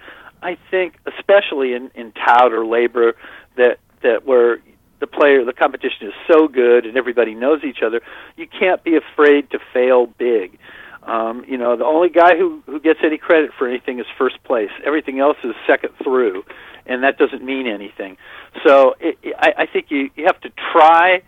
I 0.42 0.56
think, 0.70 0.98
especially 1.06 1.74
in 1.74 1.90
in 1.94 2.12
tout 2.12 2.52
or 2.52 2.64
LABR, 2.64 3.12
that 3.56 3.78
that 4.02 4.24
where 4.24 4.58
the 5.00 5.06
player 5.06 5.44
the 5.44 5.52
competition 5.52 6.08
is 6.08 6.14
so 6.26 6.48
good 6.48 6.86
and 6.86 6.96
everybody 6.96 7.34
knows 7.34 7.62
each 7.64 7.82
other, 7.84 8.00
you 8.36 8.46
can't 8.46 8.82
be 8.82 8.96
afraid 8.96 9.50
to 9.50 9.58
fail 9.72 10.06
big. 10.06 10.58
Um, 11.02 11.44
you 11.48 11.56
know, 11.56 11.76
the 11.76 11.84
only 11.84 12.10
guy 12.10 12.36
who 12.36 12.62
who 12.66 12.80
gets 12.80 13.00
any 13.02 13.18
credit 13.18 13.50
for 13.58 13.66
anything 13.68 13.98
is 13.98 14.06
first 14.16 14.42
place. 14.44 14.70
Everything 14.84 15.20
else 15.20 15.38
is 15.42 15.54
second 15.66 15.90
through, 16.02 16.44
and 16.86 17.02
that 17.02 17.18
doesn't 17.18 17.42
mean 17.42 17.66
anything. 17.66 18.16
So 18.64 18.94
it, 19.00 19.18
I, 19.38 19.62
I 19.62 19.66
think 19.66 19.86
you 19.90 20.10
you 20.16 20.24
have 20.26 20.40
to 20.42 20.50
try 20.72 21.22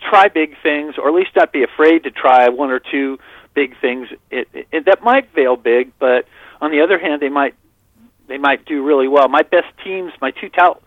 try 0.00 0.28
big 0.28 0.54
things, 0.62 0.94
or 0.98 1.08
at 1.08 1.14
least 1.14 1.30
not 1.36 1.52
be 1.52 1.62
afraid 1.62 2.04
to 2.04 2.10
try 2.10 2.48
one 2.48 2.70
or 2.70 2.80
two 2.80 3.18
big 3.54 3.78
things. 3.80 4.08
It, 4.30 4.48
it, 4.52 4.84
that 4.86 5.02
might 5.02 5.32
fail 5.34 5.56
big, 5.56 5.92
but 5.98 6.26
on 6.60 6.70
the 6.70 6.80
other 6.80 6.98
hand, 6.98 7.20
they 7.20 7.28
might 7.28 7.54
they 8.28 8.38
might 8.38 8.64
do 8.64 8.82
really 8.82 9.08
well. 9.08 9.28
My 9.28 9.42
best 9.42 9.68
teams, 9.84 10.12
my 10.20 10.30
two 10.30 10.48
tout 10.48 10.82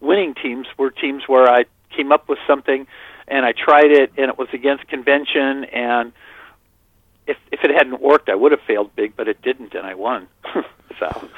winning 0.00 0.34
teams, 0.34 0.66
were 0.78 0.90
teams 0.90 1.24
where 1.26 1.48
I 1.48 1.64
came 1.94 2.12
up 2.12 2.28
with 2.28 2.38
something 2.46 2.86
and 3.28 3.44
I 3.44 3.52
tried 3.52 3.90
it 3.90 4.12
and 4.16 4.28
it 4.28 4.38
was 4.38 4.48
against 4.52 4.86
convention 4.88 5.64
and 5.64 6.12
if 7.26 7.36
if 7.52 7.60
it 7.62 7.70
hadn't 7.70 8.00
worked 8.00 8.28
I 8.28 8.34
would 8.34 8.52
have 8.52 8.60
failed 8.66 8.94
big, 8.96 9.16
but 9.16 9.28
it 9.28 9.42
didn't 9.42 9.74
and 9.74 9.86
I 9.86 9.94
won. 9.94 10.28
so 10.98 11.28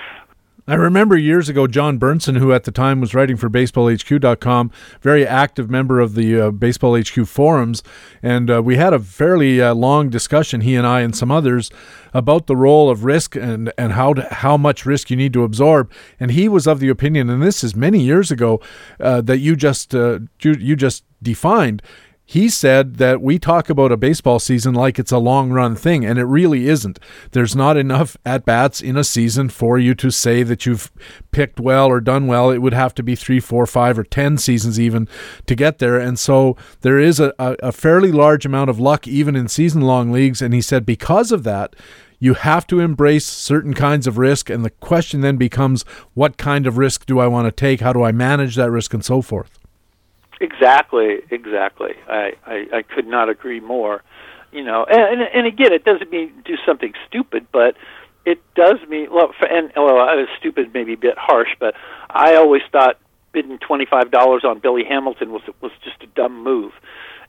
I 0.67 0.75
remember 0.75 1.17
years 1.17 1.49
ago 1.49 1.67
John 1.67 1.99
Burnson, 1.99 2.39
who 2.39 2.53
at 2.53 2.63
the 2.63 2.71
time 2.71 3.01
was 3.01 3.15
writing 3.15 3.37
for 3.37 3.51
BaseballHQ.com, 3.51 4.71
very 5.01 5.27
active 5.27 5.69
member 5.69 5.99
of 5.99 6.15
the 6.15 6.41
uh, 6.41 6.51
Baseball 6.53 6.97
HQ 6.97 7.27
forums, 7.27 7.83
and 8.23 8.49
uh, 8.49 8.63
we 8.63 8.77
had 8.77 8.93
a 8.93 9.01
fairly 9.01 9.61
uh, 9.61 9.75
long 9.75 10.09
discussion, 10.09 10.61
he 10.61 10.77
and 10.77 10.87
I 10.87 11.01
and 11.01 11.17
some 11.17 11.33
others, 11.33 11.73
about 12.15 12.47
the 12.47 12.55
role 12.55 12.91
of 12.91 13.05
risk 13.05 13.35
and 13.35 13.73
and 13.77 13.95
how 13.95 14.15
to, 14.15 14.23
how 14.33 14.57
much 14.57 14.87
risk 14.87 15.11
you 15.11 15.17
need 15.17 15.33
to 15.33 15.43
absorb. 15.43 15.91
And 16.21 16.31
he 16.31 16.49
was 16.49 16.69
of 16.69 16.79
the 16.79 16.91
opinion, 16.91 17.29
and 17.29 17.43
this 17.43 17.65
is 17.65 17.75
many 17.75 18.01
years 18.01 18.31
ago, 18.31 18.61
uh, 19.01 19.21
that 19.23 19.39
you 19.39 19.57
just 19.57 19.97
uh, 19.97 20.21
you, 20.43 20.53
you 20.53 20.77
just 20.77 21.03
defined 21.21 21.83
he 22.25 22.49
said 22.49 22.97
that 22.97 23.21
we 23.21 23.39
talk 23.39 23.69
about 23.69 23.93
a 23.93 23.97
baseball 23.97 24.39
season 24.39 24.75
like 24.75 24.99
it's 24.99 25.13
a 25.13 25.19
long 25.19 25.51
run 25.51 25.75
thing, 25.75 26.05
and 26.05 26.19
it 26.19 26.25
really 26.25 26.69
isn't. 26.69 26.99
There's 27.33 27.57
not 27.57 27.77
enough 27.77 28.17
at 28.25 28.45
bats 28.45 28.81
in 28.81 28.97
a 28.97 29.05
season 29.05 29.49
for 29.49 29.79
you 29.79 29.95
to 29.97 30.11
say 30.11 30.43
that 30.43 30.65
you've 30.65 30.91
picked 31.33 31.61
well 31.61 31.89
or 31.89 32.01
done 32.01 32.27
well. 32.27 32.51
It 32.51 32.59
would 32.59 32.75
have 32.75 32.95
to 32.95 33.03
be 33.03 33.17
three, 33.17 33.41
four, 33.41 33.67
five, 33.67 33.99
or 33.99 34.05
ten 34.05 34.39
seasons 34.39 34.79
even 34.79 35.09
to 35.47 35.55
get 35.55 35.79
there. 35.79 35.99
And 35.99 36.19
so 36.19 36.57
there 36.83 36.99
is 36.99 37.19
a, 37.19 37.35
a, 37.39 37.73
fairly 37.73 38.13
large 38.13 38.47
amount 38.47 38.71
of 38.71 38.79
luck 38.79 39.09
even 39.09 39.35
in 39.35 39.49
season 39.49 39.83
long 39.83 40.13
leagues. 40.13 40.41
And 40.41 40.55
he 40.55 40.63
said 40.63 40.87
because 40.87 41.33
of 41.33 41.43
that, 41.43 41.75
you 42.19 42.35
have 42.35 42.69
to 42.69 42.79
embrace 42.79 43.27
certain 43.27 43.75
kinds 43.75 44.07
of 44.07 44.17
risk. 44.17 44.49
And 44.49 44.65
the 44.65 44.71
question 44.71 45.23
then 45.23 45.37
becomes 45.37 45.83
what 46.15 46.37
kind 46.37 46.69
of 46.69 46.79
risk 46.79 47.05
do 47.05 47.19
I 47.19 47.27
want 47.27 47.47
to 47.47 47.53
take? 47.53 47.81
How 47.81 47.93
do 47.93 48.05
I 48.05 48.13
manage 48.13 48.55
that 48.55 48.71
risk 48.71 48.95
and 48.95 49.05
so 49.05 49.23
forth? 49.23 49.59
Exactly, 50.43 51.21
exactly. 51.31 51.95
I, 52.09 52.33
I, 52.45 52.67
I 52.79 52.83
could 52.83 53.07
not 53.07 53.29
agree 53.29 53.61
more. 53.61 54.03
You 54.51 54.65
know, 54.65 54.85
and, 54.85 55.01
and 55.01 55.23
and 55.35 55.47
again, 55.47 55.73
it 55.73 55.85
doesn't 55.85 56.11
mean 56.11 56.43
do 56.45 56.57
something 56.67 56.93
stupid, 57.09 57.47
but 57.53 57.75
it 58.27 58.39
does 58.55 58.77
mean 58.89 59.09
well. 59.11 59.33
For, 59.39 59.47
and 59.47 59.73
well, 59.75 59.99
I 59.99 60.17
was 60.17 60.29
stupid, 60.39 60.75
maybe 60.75 60.93
a 60.93 60.99
bit 60.99 61.17
harsh, 61.17 61.49
but 61.59 61.75
I 62.11 62.35
always 62.35 62.61
thought 62.71 62.99
bidding 63.33 63.59
twenty 63.59 63.87
five 63.87 64.11
dollars 64.11 64.43
on 64.45 64.59
Billy 64.59 64.85
Hamilton 64.85 65.33
was 65.33 65.43
was 65.63 65.73
just 65.85 66.03
a 66.03 66.07
dumb 66.09 66.43
move. 66.45 66.73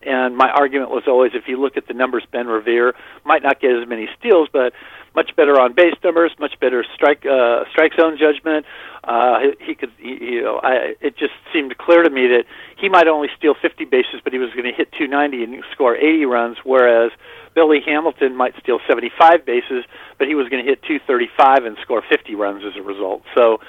And 0.06 0.36
my 0.36 0.50
argument 0.50 0.90
was 0.92 1.04
always, 1.08 1.32
if 1.34 1.48
you 1.48 1.56
look 1.62 1.78
at 1.78 1.88
the 1.88 1.94
numbers, 1.94 2.24
Ben 2.30 2.48
Revere 2.48 2.94
might 3.24 3.42
not 3.42 3.62
get 3.62 3.72
as 3.72 3.88
many 3.88 4.10
steals, 4.20 4.50
but 4.52 4.74
much 5.16 5.34
better 5.38 5.58
on 5.62 5.72
base 5.72 5.96
numbers, 6.04 6.34
much 6.40 6.60
better 6.60 6.84
strike 6.94 7.26
uh, 7.26 7.64
strike 7.72 7.94
zone 7.96 8.18
judgment. 8.18 8.66
Uh, 9.04 9.40
he, 9.40 9.66
he 9.66 9.76
could, 9.76 9.92
he, 9.98 10.18
you 10.36 10.44
know, 10.44 10.60
I, 10.64 10.96
it 11.02 11.18
just 11.18 11.34
seemed 11.52 11.78
clear 11.78 12.04
to 12.04 12.10
me 12.10 12.28
that 12.28 12.46
he 12.78 12.88
might 12.88 13.08
only 13.08 13.28
steal 13.38 13.54
50 13.54 13.86
bases, 13.86 14.22
but 14.24 14.32
he 14.32 14.40
was 14.40 14.52
going 14.52 14.66
to 14.66 14.72
hit 14.72 14.92
290 14.94 15.44
and 15.44 15.64
score 15.72 15.96
80 15.96 16.26
runs, 16.26 16.58
whereas 16.64 17.12
Billy 17.54 17.82
Hamilton 17.86 18.36
might 18.36 18.54
steal 18.62 18.80
75 18.88 19.46
bases, 19.46 19.84
but 20.18 20.28
he 20.28 20.36
was 20.36 20.48
going 20.48 20.64
to 20.64 20.70
hit 20.70 20.82
235 20.84 21.66
and 21.66 21.78
score 21.82 22.02
50 22.10 22.36
runs 22.36 22.64
as 22.66 22.78
a 22.78 22.82
result. 22.82 23.24
So, 23.36 23.60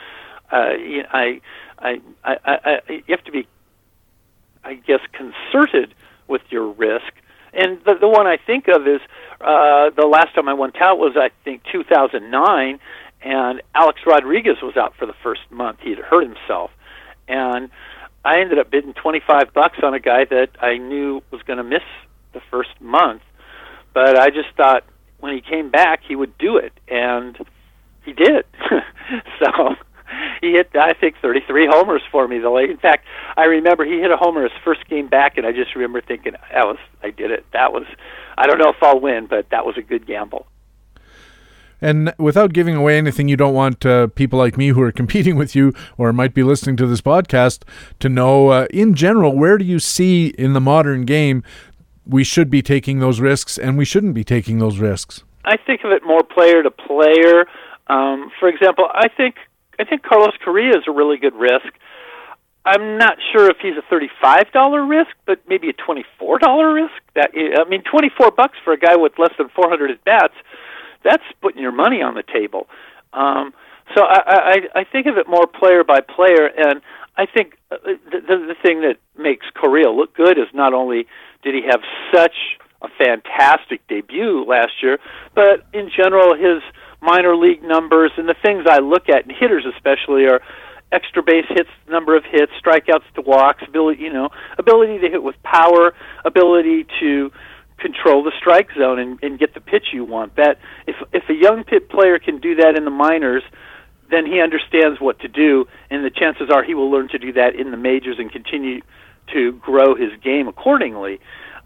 uh, 0.53 0.75
I, 1.11 1.41
I, 1.79 2.01
I, 2.23 2.37
I, 2.45 2.79
you 2.89 3.03
have 3.09 3.25
to 3.25 3.33
be, 3.33 3.49
I 4.63 4.75
guess, 4.75 5.01
concerted 5.13 5.95
with 6.29 6.43
your 6.51 6.71
risk. 6.71 7.13
And 7.53 7.79
the, 7.85 7.95
the 8.01 8.09
one 8.09 8.27
I 8.27 8.37
think 8.37 8.69
of 8.69 8.87
is 8.87 9.01
uh, 9.41 9.91
the 9.97 10.07
last 10.11 10.35
time 10.35 10.49
I 10.49 10.55
went 10.55 10.81
out 10.81 10.99
was 10.99 11.17
I 11.17 11.31
think 11.45 11.63
2009, 11.71 12.81
and 13.25 13.63
Alex 13.75 14.01
Rodriguez 14.07 14.57
was 14.63 14.77
out 14.77 14.95
for 14.99 15.07
the 15.07 15.15
first 15.23 15.41
month. 15.51 15.79
He 15.83 15.91
had 15.91 15.99
hurt 15.99 16.25
himself, 16.25 16.71
and 17.27 17.71
I 18.25 18.41
ended 18.41 18.59
up 18.59 18.71
bidding 18.71 18.93
25 18.93 19.53
bucks 19.55 19.79
on 19.83 19.95
a 19.95 20.01
guy 20.01 20.27
that 20.27 20.51
I 20.61 20.77
knew 20.77 21.23
was 21.31 21.43
going 21.43 21.57
to 21.57 21.65
miss 21.65 21.83
the 22.35 22.43
first 22.51 22.81
month, 22.81 23.23
but 23.95 24.19
I 24.19 24.29
just 24.29 24.49
thought 24.57 24.85
when 25.21 25.35
he 25.35 25.41
came 25.41 25.71
back 25.71 26.01
he 26.07 26.15
would 26.15 26.37
do 26.37 26.59
it, 26.59 26.73
and 26.87 27.37
he 28.05 28.13
did. 28.13 28.45
so 29.39 29.75
he 30.43 30.53
hit 30.53 30.71
I 30.75 30.93
think 30.93 31.17
33 31.23 31.67
homers 31.71 32.03
for 32.13 32.29
me. 32.29 32.39
The 32.39 32.51
late, 32.51 32.69
in 32.69 32.77
fact, 32.77 33.07
I 33.37 33.45
remember 33.45 33.87
he 33.87 34.01
hit 34.01 34.11
a 34.11 34.19
homer 34.19 34.43
his 34.43 34.53
first 34.63 34.87
game 34.89 35.09
back, 35.09 35.39
and 35.39 35.47
I 35.47 35.53
just 35.53 35.75
remember 35.75 36.03
thinking 36.03 36.33
that 36.33 36.67
was 36.67 36.79
I 37.03 37.11
did 37.11 37.31
it. 37.31 37.47
That 37.55 37.73
was 37.73 37.85
I 38.37 38.47
don't 38.47 38.59
know 38.59 38.71
if 38.71 38.83
I'll 38.83 39.01
win, 39.01 39.27
but 39.27 39.49
that 39.51 39.65
was 39.65 39.79
a 39.79 39.83
good 39.83 40.07
gamble. 40.07 40.47
And 41.81 42.15
without 42.19 42.53
giving 42.53 42.75
away 42.75 42.97
anything, 42.99 43.29
you 43.29 43.37
don't 43.37 43.55
want 43.55 43.85
uh, 43.85 44.07
people 44.09 44.39
like 44.39 44.57
me 44.57 44.69
who 44.69 44.83
are 44.83 44.93
competing 45.03 45.37
with 45.37 45.55
you 45.55 45.73
or 45.99 46.13
might 46.13 46.35
be 46.35 46.43
listening 46.43 46.77
to 46.77 46.87
this 46.87 47.01
podcast 47.01 47.63
to 48.01 48.09
know, 48.09 48.49
uh, 48.49 48.67
in 48.71 48.95
general, 48.95 49.37
where 49.37 49.59
do 49.59 49.65
you 49.65 49.79
see 49.79 50.29
in 50.39 50.53
the 50.53 50.61
modern 50.61 51.05
game 51.05 51.43
we 52.07 52.25
should 52.25 52.51
be 52.51 52.63
taking 52.63 52.99
those 52.99 53.21
risks 53.21 53.59
and 53.59 53.79
we 53.79 53.85
shouldn't 53.85 54.15
be 54.15 54.25
taking 54.25 54.59
those 54.59 54.79
risks? 54.79 55.25
I 55.45 55.57
think 55.57 55.85
of 55.85 55.91
it 55.91 56.03
more 56.05 56.23
player 56.23 56.63
to 56.63 56.71
player. 56.71 57.47
Um, 57.89 58.31
for 58.41 58.49
example, 58.49 58.89
I 58.93 59.09
think 59.09 59.37
I 59.79 59.85
think 59.85 60.03
Carlos 60.03 60.35
Correa 60.43 60.77
is 60.77 60.85
a 60.87 60.93
really 60.93 61.19
good 61.19 61.35
risk. 61.35 61.67
I'm 62.67 62.97
not 62.97 63.19
sure 63.33 63.51
if 63.51 63.59
he's 63.61 63.77
a 63.77 63.83
thirty-five 63.91 64.51
dollar 64.53 64.85
risk, 64.87 65.11
but 65.27 65.41
maybe 65.47 65.69
a 65.69 65.75
twenty-four 65.75 66.39
dollar 66.39 66.73
risk. 66.73 66.95
That 67.15 67.33
I 67.35 67.69
mean, 67.69 67.83
twenty-four 67.83 68.31
bucks 68.31 68.57
for 68.65 68.73
a 68.73 68.79
guy 68.79 68.97
with 68.97 69.19
less 69.19 69.33
than 69.37 69.51
four 69.51 69.69
hundred 69.69 69.91
at 69.91 70.03
bats. 70.05 70.35
That's 71.05 71.23
putting 71.41 71.63
your 71.63 71.73
money 71.73 72.03
on 72.03 72.15
the 72.15 72.23
table. 72.23 72.67
Um, 73.13 73.53
so 73.95 74.03
I, 74.03 74.23
I, 74.75 74.81
I 74.81 74.85
think 74.85 75.07
of 75.07 75.17
it 75.19 75.29
more 75.29 75.47
player 75.47 75.85
by 75.85 76.01
player, 76.01 76.47
and 76.47 76.81
I 77.17 77.27
think 77.27 77.55
uh, 77.71 77.77
the, 77.85 78.21
the, 78.21 78.37
the 78.49 78.57
thing 78.63 78.81
that 78.81 78.97
makes 79.17 79.47
Correa 79.55 79.91
look 79.91 80.17
good 80.17 80.39
is 80.39 80.49
not 80.55 80.73
only 80.73 81.07
did 81.43 81.55
he 81.55 81.63
have 81.71 81.81
such 82.13 82.35
a 82.83 82.89
fantastic 82.99 83.87
debut 83.87 84.45
last 84.49 84.73
year, 84.83 84.99
but 85.35 85.67
in 85.73 85.91
general 85.95 86.35
his 86.35 86.63
minor 87.01 87.37
league 87.37 87.63
numbers 87.63 88.11
and 88.17 88.29
the 88.29 88.35
things 88.43 88.65
I 88.69 88.79
look 88.79 89.09
at, 89.09 89.25
and 89.27 89.33
hitters 89.33 89.65
especially, 89.77 90.25
are 90.27 90.41
extra 90.93 91.23
base 91.23 91.47
hits, 91.49 91.69
number 91.89 92.17
of 92.17 92.25
hits, 92.25 92.53
strikeouts 92.65 93.05
to 93.15 93.21
walks, 93.21 93.63
ability, 93.67 94.03
you 94.03 94.13
know, 94.13 94.31
ability 94.59 94.99
to 94.99 95.09
hit 95.09 95.23
with 95.23 95.35
power, 95.43 95.93
ability 96.25 96.87
to 97.01 97.31
control 97.79 98.23
the 98.23 98.33
strike 98.39 98.69
zone 98.79 98.99
and, 98.99 99.19
and 99.23 99.39
get 99.39 99.55
the 99.55 99.61
pitch 99.61 99.89
you 99.93 100.05
want. 100.05 100.37
That 100.37 100.59
if 100.87 100.97
if 101.13 101.29
a 101.29 101.35
young 101.35 101.65
pit 101.65 101.89
player 101.89 102.19
can 102.19 102.39
do 102.39 102.55
that 102.57 102.77
in 102.77 102.85
the 102.85 102.91
minors, 102.91 103.43
then 104.11 104.27
he 104.27 104.41
understands 104.41 105.01
what 105.01 105.19
to 105.21 105.29
do, 105.29 105.67
and 105.91 106.05
the 106.05 106.11
chances 106.11 106.51
are 106.51 106.63
he 106.63 106.75
will 106.75 106.91
learn 106.91 107.09
to 107.09 107.19
do 107.19 107.33
that 107.33 107.55
in 107.55 107.71
the 107.71 107.77
majors 107.77 108.17
and 108.19 108.31
continue 108.31 108.81
to 109.33 109.53
grow 109.53 109.95
his 109.95 110.11
game 110.23 110.49
accordingly. 110.49 111.21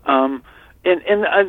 Um, 0.07 0.42
and 0.85 1.03
and 1.03 1.27
I, 1.27 1.40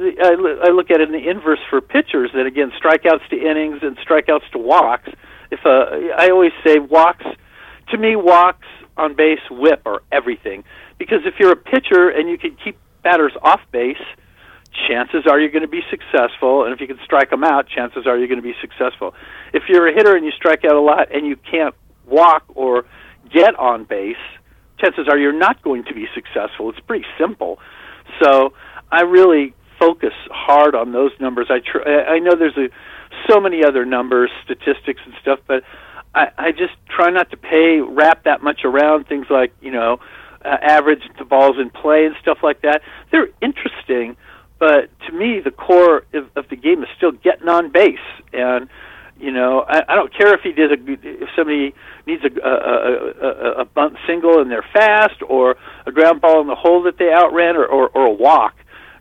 I, 0.68 0.70
look 0.70 0.92
at 0.92 1.02
it 1.02 1.10
in 1.10 1.12
the 1.12 1.30
inverse 1.30 1.60
for 1.70 1.82
pitchers. 1.82 2.32
That 2.34 2.46
again, 2.46 2.72
strikeouts 2.72 3.30
to 3.30 3.38
innings 3.38 3.80
and 3.82 3.98
strikeouts 3.98 4.50
to 4.52 4.58
walks. 4.58 5.10
If 5.52 5.66
uh, 5.66 5.86
I 6.18 6.30
always 6.30 6.52
say 6.66 6.80
walks, 6.80 7.26
to 7.90 7.98
me, 7.98 8.16
walks 8.16 8.68
on 8.98 9.16
base, 9.16 9.40
whip 9.50 9.82
are 9.86 10.02
everything. 10.12 10.64
Because 10.98 11.20
if 11.26 11.36
you're 11.40 11.54
a 11.54 11.56
pitcher 11.56 12.10
and 12.10 12.30
you 12.30 12.38
can 12.38 12.58
keep 12.64 12.78
batters 13.04 13.32
off 13.42 13.62
base, 13.72 14.02
chances 14.88 15.26
are 15.30 15.40
you're 15.40 15.52
going 15.52 15.64
to 15.64 15.68
be 15.68 15.82
successful. 15.90 16.66
And 16.66 16.74
if 16.74 16.80
you 16.80 16.88
can 16.88 17.00
strike 17.04 17.30
them 17.30 17.44
out, 17.44 17.68
chances 17.68 18.06
are 18.06 18.18
you're 18.18 18.28
going 18.28 18.42
to 18.42 18.48
be 18.48 18.56
successful. 18.62 19.14
If 19.54 19.64
you're 19.68 19.88
a 19.88 19.94
hitter 19.94 20.16
and 20.16 20.26
you 20.26 20.32
strike 20.32 20.64
out 20.66 20.76
a 20.76 20.82
lot 20.82 21.14
and 21.14 21.26
you 21.26 21.36
can't 21.36 21.76
walk 22.06 22.44
or 22.56 22.86
get 23.32 23.58
on 23.58 23.84
base, 23.86 24.16
chances 24.80 25.08
are 25.10 25.18
you're 25.18 25.38
not 25.38 25.62
going 25.62 25.84
to 25.86 25.94
be 25.94 26.08
successful. 26.14 26.70
It's 26.70 26.80
pretty 26.80 27.06
simple. 27.20 27.60
So 28.24 28.54
I 28.92 29.02
really 29.02 29.54
focus 29.80 30.14
hard 30.30 30.76
on 30.76 30.92
those 30.92 31.12
numbers. 31.20 31.48
I 31.50 31.60
tr- 31.60 31.88
I 31.88 32.20
know 32.20 32.36
there's 32.38 32.58
a 32.58 32.70
so 33.30 33.40
many 33.40 33.64
other 33.64 33.86
numbers, 33.86 34.30
statistics 34.44 35.02
and 35.06 35.14
stuff, 35.22 35.40
but 35.48 35.64
I, 36.16 36.30
I 36.38 36.52
just 36.52 36.74
try 36.90 37.10
not 37.10 37.30
to 37.32 37.38
pay 37.38 37.80
wrap 37.80 38.24
that 38.24 38.42
much 38.42 38.62
around 38.66 39.08
things 39.08 39.28
like 39.30 39.54
you 39.62 39.72
know 39.72 40.00
uh, 40.44 40.58
average 40.62 41.04
the 41.18 41.26
balls 41.26 41.58
in 41.60 41.70
play 41.70 42.06
and 42.06 42.16
stuff 42.22 42.40
like 42.44 42.62
that. 42.62 42.82
They're 43.12 43.30
interesting, 43.42 44.18
but 44.60 44.90
to 45.08 45.14
me, 45.14 45.40
the 45.40 45.52
core 45.52 46.04
of, 46.14 46.30
of 46.36 46.50
the 46.50 46.56
game 46.56 46.84
is 46.84 46.90
still 46.98 47.12
getting 47.12 47.48
on 47.48 47.72
base. 47.72 47.98
And 48.34 48.70
you 49.20 49.32
know, 49.32 49.66
I, 49.68 49.84
I 49.90 49.96
don't 49.96 50.14
care 50.16 50.34
if 50.34 50.42
he 50.42 50.52
did 50.52 50.72
a 50.72 50.78
if 51.04 51.30
somebody 51.36 51.74
needs 52.06 52.24
a, 52.24 52.48
a, 52.48 53.28
a, 53.28 53.52
a 53.62 53.66
bunt 53.66 53.98
single 54.08 54.42
and 54.42 54.50
they're 54.50 54.66
fast, 54.74 55.22
or 55.28 55.56
a 55.86 55.92
ground 55.92 56.22
ball 56.22 56.42
in 56.42 56.48
the 56.48 56.56
hole 56.56 56.84
that 56.84 56.98
they 56.98 57.12
outran, 57.12 57.56
or, 57.56 57.66
or, 57.66 57.90
or 57.90 58.06
a 58.06 58.14
walk. 58.14 58.56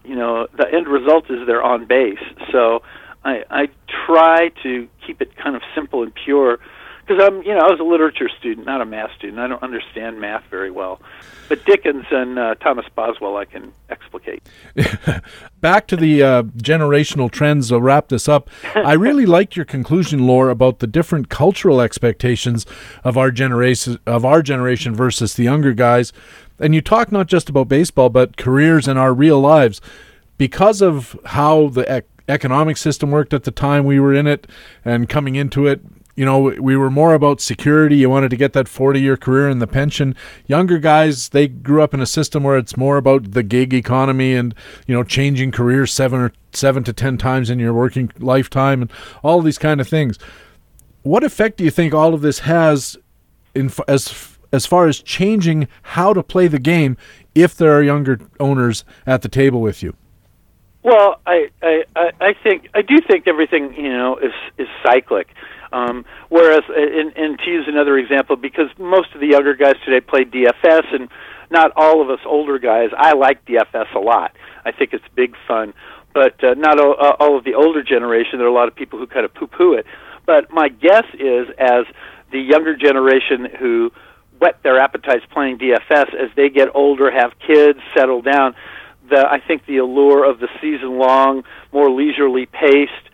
You 0.05 0.17
know, 0.17 0.47
the 0.57 0.67
end 0.73 0.89
result 0.89 1.31
is 1.31 1.47
they're 1.47 1.63
on 1.63 1.87
base. 1.87 2.19
So 2.51 2.83
I, 3.25 3.45
I 3.51 3.69
try 4.07 4.51
to 4.63 4.89
keep 5.07 5.21
it 5.21 5.37
kind 5.37 5.55
of 5.55 5.63
simple 5.75 6.03
and 6.03 6.13
pure 6.15 6.59
because 7.09 7.23
I'm, 7.25 7.43
you 7.43 7.55
know, 7.55 7.61
I 7.61 7.71
was 7.71 7.81
a 7.81 7.85
literature 7.85 8.29
student, 8.39 8.67
not 8.67 8.83
a 8.83 8.85
math 8.85 9.11
student. 9.17 9.39
I 9.39 9.47
don't 9.47 9.63
understand 9.63 10.21
math 10.21 10.45
very 10.51 10.71
well. 10.71 11.01
But 11.49 11.65
Dickens 11.65 12.05
and 12.11 12.39
uh, 12.39 12.55
Thomas 12.57 12.85
Boswell, 12.95 13.39
I 13.39 13.47
can 13.47 13.73
explicate. 13.89 14.47
Back 15.63 15.87
to 15.87 15.97
the 15.97 16.23
uh, 16.23 16.43
generational 16.43 17.31
trends. 17.31 17.73
I'll 17.73 17.81
wrap 17.81 18.09
this 18.09 18.29
up. 18.29 18.51
I 18.75 18.93
really 18.93 19.25
like 19.39 19.57
your 19.57 19.65
conclusion, 19.65 20.27
Lawr, 20.27 20.51
about 20.51 20.81
the 20.81 20.87
different 20.87 21.31
cultural 21.31 21.81
expectations 21.81 22.67
of 23.03 23.17
our 23.17 23.31
generation 23.31 23.99
of 24.07 24.27
our 24.27 24.43
generation 24.43 24.95
versus 24.95 25.35
the 25.35 25.45
younger 25.45 25.73
guys. 25.73 26.13
And 26.59 26.75
you 26.75 26.83
talk 26.83 27.11
not 27.11 27.29
just 27.29 27.49
about 27.49 27.69
baseball, 27.69 28.11
but 28.11 28.37
careers 28.37 28.87
and 28.87 28.99
our 28.99 29.15
real 29.15 29.41
lives, 29.41 29.81
because 30.37 30.83
of 30.83 31.19
how 31.27 31.69
the 31.69 31.97
ec- 31.97 32.09
economic 32.29 32.77
system 32.77 33.11
worked 33.11 33.33
at 33.33 33.45
the 33.45 33.51
time 33.51 33.85
we 33.85 33.99
were 33.99 34.13
in 34.13 34.27
it 34.27 34.47
and 34.85 35.09
coming 35.09 35.35
into 35.35 35.67
it 35.67 35.81
you 36.19 36.25
know, 36.25 36.41
we 36.41 36.77
were 36.77 36.91
more 36.91 37.15
about 37.15 37.41
security. 37.41 37.95
You 37.95 38.11
wanted 38.11 38.31
to 38.31 38.37
get 38.37 38.53
that 38.55 38.67
40 38.67 39.01
year 39.01 39.17
career 39.17 39.49
and 39.49 39.63
the 39.63 39.69
pension. 39.69 40.17
Younger 40.49 40.79
guys, 40.79 41.29
they 41.29 41.47
grew 41.47 41.81
up 41.81 41.95
in 41.95 42.01
a 42.01 42.07
system 42.07 42.43
where 42.43 42.59
it's 42.59 42.77
more 42.77 42.97
about 42.97 43.31
the 43.31 43.45
gig 43.45 43.73
economy 43.73 44.35
and, 44.35 44.53
you 44.89 44.97
know, 44.97 45.05
changing 45.05 45.53
careers 45.53 45.93
seven 45.93 46.19
or 46.19 46.33
seven 46.53 46.83
to 46.83 46.93
10 46.93 47.19
times 47.19 47.51
in 47.51 47.61
your 47.61 47.73
working 47.73 48.11
lifetime 48.19 48.83
and 48.83 48.91
all 49.23 49.41
these 49.43 49.59
kind 49.59 49.81
of 49.81 49.87
things. 49.87 50.19
What 51.03 51.23
effect 51.23 51.57
do 51.57 51.63
you 51.63 51.71
think 51.71 51.95
all 51.95 52.15
of 52.15 52.21
this 52.21 52.41
has 52.41 52.97
in 53.55 53.71
as 53.87 54.37
as 54.53 54.67
far 54.67 54.89
as 54.89 55.01
changing 55.01 55.69
how 55.83 56.13
to 56.13 56.23
play 56.25 56.49
the 56.49 56.59
game 56.59 56.97
if 57.37 57.55
there 57.55 57.79
are 57.79 57.83
younger 57.83 58.19
owners 58.41 58.85
at 59.07 59.23
the 59.23 59.29
table 59.29 59.61
with 59.61 59.85
you? 59.85 59.95
Well, 60.83 61.21
I, 61.27 61.51
I, 61.63 61.85
I 62.21 62.35
think 62.43 62.71
I 62.75 62.83
do 62.83 62.99
think 63.07 63.29
everything 63.29 63.73
you 63.75 63.93
know 63.93 64.17
is 64.17 64.33
is 64.59 64.67
cyclic. 64.83 65.29
Um, 65.73 66.05
whereas, 66.29 66.63
and, 66.69 67.13
and 67.17 67.39
to 67.39 67.51
use 67.51 67.67
another 67.69 67.99
example, 67.99 68.37
because 68.37 68.69
most 68.79 69.15
of 69.15 69.21
the 69.21 69.29
younger 69.29 69.55
guys 69.55 69.75
today 69.85 70.01
play 70.01 70.25
DFS, 70.25 70.95
and 70.95 71.09
not 71.51 71.73
all 71.77 72.03
of 72.03 72.11
us 72.11 72.21
older 72.27 72.59
guys, 72.59 72.91
I 72.97 73.15
like 73.15 73.45
DFS 73.45 73.95
a 73.95 73.99
lot. 73.99 74.33
I 74.65 74.73
think 74.73 74.93
it's 74.93 75.05
big 75.15 75.35
fun. 75.47 75.75
But 76.15 76.43
uh, 76.43 76.55
not 76.55 76.81
all, 76.81 76.97
uh, 76.99 77.17
all 77.21 77.37
of 77.37 77.45
the 77.45 77.55
older 77.55 77.83
generation, 77.83 78.39
there 78.39 78.47
are 78.47 78.51
a 78.51 78.55
lot 78.55 78.69
of 78.69 78.75
people 78.75 78.99
who 78.99 79.07
kind 79.07 79.25
of 79.25 79.35
poo 79.35 79.47
poo 79.47 79.75
it. 79.75 79.87
But 80.27 80.51
my 80.51 80.69
guess 80.69 81.05
is, 81.15 81.49
as 81.59 81.85
the 82.33 82.41
younger 82.41 82.77
generation 82.77 83.49
who 83.59 83.93
whet 84.41 84.63
their 84.63 84.79
appetites 84.79 85.25
playing 85.33 85.59
DFS 85.59 86.15
as 86.15 86.31
they 86.37 86.49
get 86.49 86.69
older, 86.75 87.11
have 87.11 87.33
kids, 87.47 87.79
settle 87.95 88.23
down. 88.23 88.55
The 89.09 89.27
I 89.27 89.41
think 89.41 89.67
the 89.67 89.79
allure 89.79 90.25
of 90.25 90.39
the 90.39 90.49
season 90.61 90.99
long, 90.99 91.45
more 91.73 91.91
leisurely 91.91 92.47
paced 92.47 93.08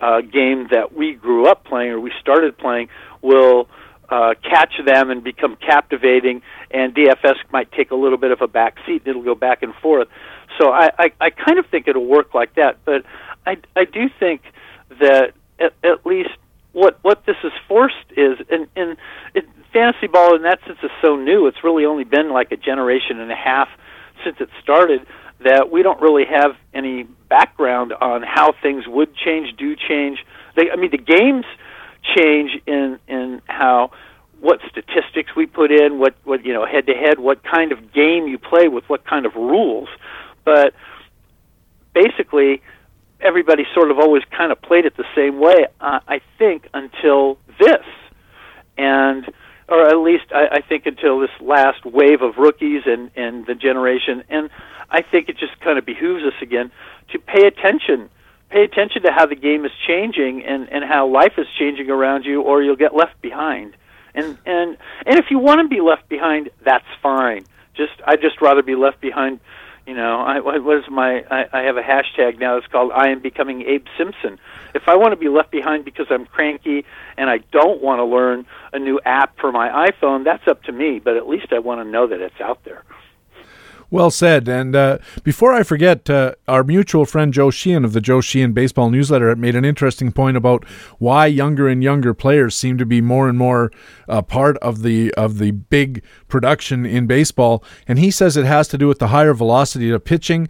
uh, 0.00 0.20
game 0.20 0.68
that 0.70 0.94
we 0.94 1.14
grew 1.14 1.48
up 1.48 1.64
playing 1.64 1.90
or 1.90 2.00
we 2.00 2.12
started 2.20 2.56
playing 2.58 2.88
will 3.22 3.68
uh, 4.08 4.34
catch 4.42 4.72
them 4.84 5.10
and 5.10 5.24
become 5.24 5.56
captivating, 5.56 6.42
and 6.70 6.94
DFS 6.94 7.36
might 7.50 7.70
take 7.72 7.90
a 7.90 7.96
little 7.96 8.18
bit 8.18 8.30
of 8.30 8.40
a 8.40 8.46
back 8.46 8.76
seat. 8.86 9.02
It'll 9.04 9.22
go 9.22 9.34
back 9.34 9.62
and 9.62 9.74
forth. 9.74 10.08
So 10.58 10.70
I, 10.70 10.90
I, 10.98 11.12
I 11.20 11.30
kind 11.30 11.58
of 11.58 11.66
think 11.66 11.88
it'll 11.88 12.06
work 12.06 12.34
like 12.34 12.54
that. 12.54 12.78
But 12.84 13.04
I, 13.46 13.56
I 13.74 13.84
do 13.84 14.08
think 14.20 14.42
that 15.00 15.32
at, 15.58 15.72
at 15.82 16.06
least 16.06 16.30
what 16.72 16.98
what 17.02 17.24
this 17.26 17.36
is 17.42 17.52
forced 17.66 17.94
is, 18.16 18.38
and, 18.50 18.68
and 18.76 18.96
it, 19.34 19.44
fantasy 19.72 20.06
ball 20.06 20.36
in 20.36 20.42
that 20.42 20.60
sense 20.66 20.78
is 20.82 20.90
so 21.02 21.16
new. 21.16 21.46
It's 21.46 21.64
really 21.64 21.84
only 21.84 22.04
been 22.04 22.30
like 22.30 22.52
a 22.52 22.56
generation 22.56 23.18
and 23.18 23.32
a 23.32 23.36
half 23.36 23.68
since 24.24 24.36
it 24.40 24.48
started 24.62 25.06
that 25.40 25.70
we 25.70 25.82
don't 25.82 26.00
really 26.00 26.24
have 26.24 26.56
any 26.72 27.06
background 27.28 27.92
on 28.00 28.22
how 28.22 28.52
things 28.62 28.86
would 28.86 29.14
change, 29.14 29.56
do 29.56 29.76
change. 29.76 30.24
They, 30.56 30.70
I 30.70 30.76
mean, 30.76 30.90
the 30.90 30.98
games 30.98 31.44
change 32.16 32.52
in 32.66 32.98
in 33.08 33.42
how 33.46 33.90
what 34.40 34.60
statistics 34.70 35.34
we 35.36 35.46
put 35.46 35.70
in, 35.70 35.98
what 35.98 36.14
what 36.24 36.44
you 36.44 36.52
know 36.52 36.66
head 36.66 36.86
to 36.86 36.94
head, 36.94 37.18
what 37.18 37.42
kind 37.42 37.72
of 37.72 37.92
game 37.92 38.26
you 38.26 38.38
play 38.38 38.68
with, 38.68 38.84
what 38.88 39.04
kind 39.04 39.26
of 39.26 39.34
rules. 39.34 39.88
But 40.44 40.74
basically, 41.94 42.62
everybody 43.20 43.64
sort 43.74 43.90
of 43.90 43.98
always 43.98 44.22
kind 44.36 44.52
of 44.52 44.60
played 44.62 44.84
it 44.84 44.96
the 44.96 45.06
same 45.14 45.38
way. 45.40 45.66
Uh, 45.80 46.00
I 46.06 46.20
think 46.38 46.68
until 46.74 47.38
this, 47.58 47.84
and 48.76 49.24
or 49.68 49.86
at 49.86 49.98
least 49.98 50.26
I, 50.34 50.48
I 50.52 50.60
think 50.60 50.86
until 50.86 51.18
this 51.18 51.30
last 51.40 51.84
wave 51.84 52.22
of 52.22 52.36
rookies 52.36 52.82
and 52.86 53.10
and 53.16 53.46
the 53.46 53.54
generation. 53.54 54.22
And 54.28 54.50
I 54.90 55.02
think 55.02 55.28
it 55.28 55.38
just 55.38 55.58
kind 55.60 55.78
of 55.78 55.86
behooves 55.86 56.24
us 56.24 56.40
again 56.40 56.70
to 57.10 57.18
pay 57.18 57.46
attention. 57.46 58.08
Pay 58.50 58.62
attention 58.62 59.02
to 59.02 59.12
how 59.12 59.26
the 59.26 59.34
game 59.34 59.64
is 59.64 59.72
changing 59.86 60.44
and 60.44 60.68
and 60.70 60.84
how 60.84 61.08
life 61.08 61.34
is 61.38 61.46
changing 61.58 61.90
around 61.90 62.24
you 62.24 62.42
or 62.42 62.62
you'll 62.62 62.76
get 62.76 62.94
left 62.94 63.20
behind. 63.20 63.76
And 64.14 64.38
and 64.46 64.76
and 65.04 65.18
if 65.18 65.26
you 65.30 65.38
want 65.38 65.60
to 65.60 65.68
be 65.68 65.80
left 65.80 66.08
behind 66.08 66.50
that's 66.64 66.86
fine. 67.02 67.44
Just 67.74 67.92
I'd 68.06 68.20
just 68.20 68.40
rather 68.40 68.62
be 68.62 68.76
left 68.76 69.00
behind 69.00 69.40
you 69.86 69.94
know 69.94 70.20
i 70.20 70.40
what 70.40 70.76
is 70.76 70.84
my 70.90 71.24
I, 71.30 71.46
I 71.52 71.62
have 71.62 71.76
a 71.76 71.82
hashtag 71.82 72.38
now 72.38 72.56
it's 72.56 72.66
called 72.66 72.92
i 72.92 73.08
am 73.08 73.20
becoming 73.20 73.62
abe 73.62 73.86
simpson. 73.96 74.38
If 74.74 74.88
i 74.88 74.96
want 74.96 75.12
to 75.12 75.16
be 75.16 75.28
left 75.28 75.50
behind 75.50 75.84
because 75.84 76.06
i'm 76.10 76.26
cranky 76.26 76.84
and 77.16 77.30
i 77.30 77.38
don't 77.52 77.80
want 77.80 78.00
to 78.00 78.04
learn 78.04 78.46
a 78.72 78.78
new 78.78 79.00
app 79.04 79.38
for 79.38 79.52
my 79.52 79.88
iphone 79.88 80.24
that's 80.24 80.46
up 80.48 80.62
to 80.64 80.72
me 80.72 80.98
but 80.98 81.16
at 81.16 81.28
least 81.28 81.52
i 81.52 81.58
want 81.58 81.80
to 81.80 81.84
know 81.84 82.06
that 82.06 82.20
it's 82.20 82.40
out 82.40 82.64
there 82.64 82.82
well 83.90 84.10
said. 84.10 84.48
And 84.48 84.74
uh, 84.74 84.98
before 85.22 85.52
I 85.52 85.62
forget, 85.62 86.08
uh, 86.08 86.34
our 86.48 86.64
mutual 86.64 87.04
friend 87.04 87.32
Joe 87.32 87.50
Sheehan 87.50 87.84
of 87.84 87.92
the 87.92 88.00
Joe 88.00 88.20
Sheehan 88.20 88.52
Baseball 88.52 88.90
Newsletter 88.90 89.34
made 89.36 89.56
an 89.56 89.64
interesting 89.64 90.12
point 90.12 90.36
about 90.36 90.64
why 90.98 91.26
younger 91.26 91.68
and 91.68 91.82
younger 91.82 92.14
players 92.14 92.54
seem 92.54 92.78
to 92.78 92.86
be 92.86 93.00
more 93.00 93.28
and 93.28 93.38
more 93.38 93.70
uh, 94.08 94.22
part 94.22 94.56
of 94.58 94.82
the 94.82 95.12
of 95.14 95.38
the 95.38 95.52
big 95.52 96.02
production 96.28 96.86
in 96.86 97.06
baseball. 97.06 97.62
And 97.86 97.98
he 97.98 98.10
says 98.10 98.36
it 98.36 98.46
has 98.46 98.68
to 98.68 98.78
do 98.78 98.88
with 98.88 98.98
the 98.98 99.08
higher 99.08 99.34
velocity 99.34 99.90
of 99.90 100.04
pitching 100.04 100.48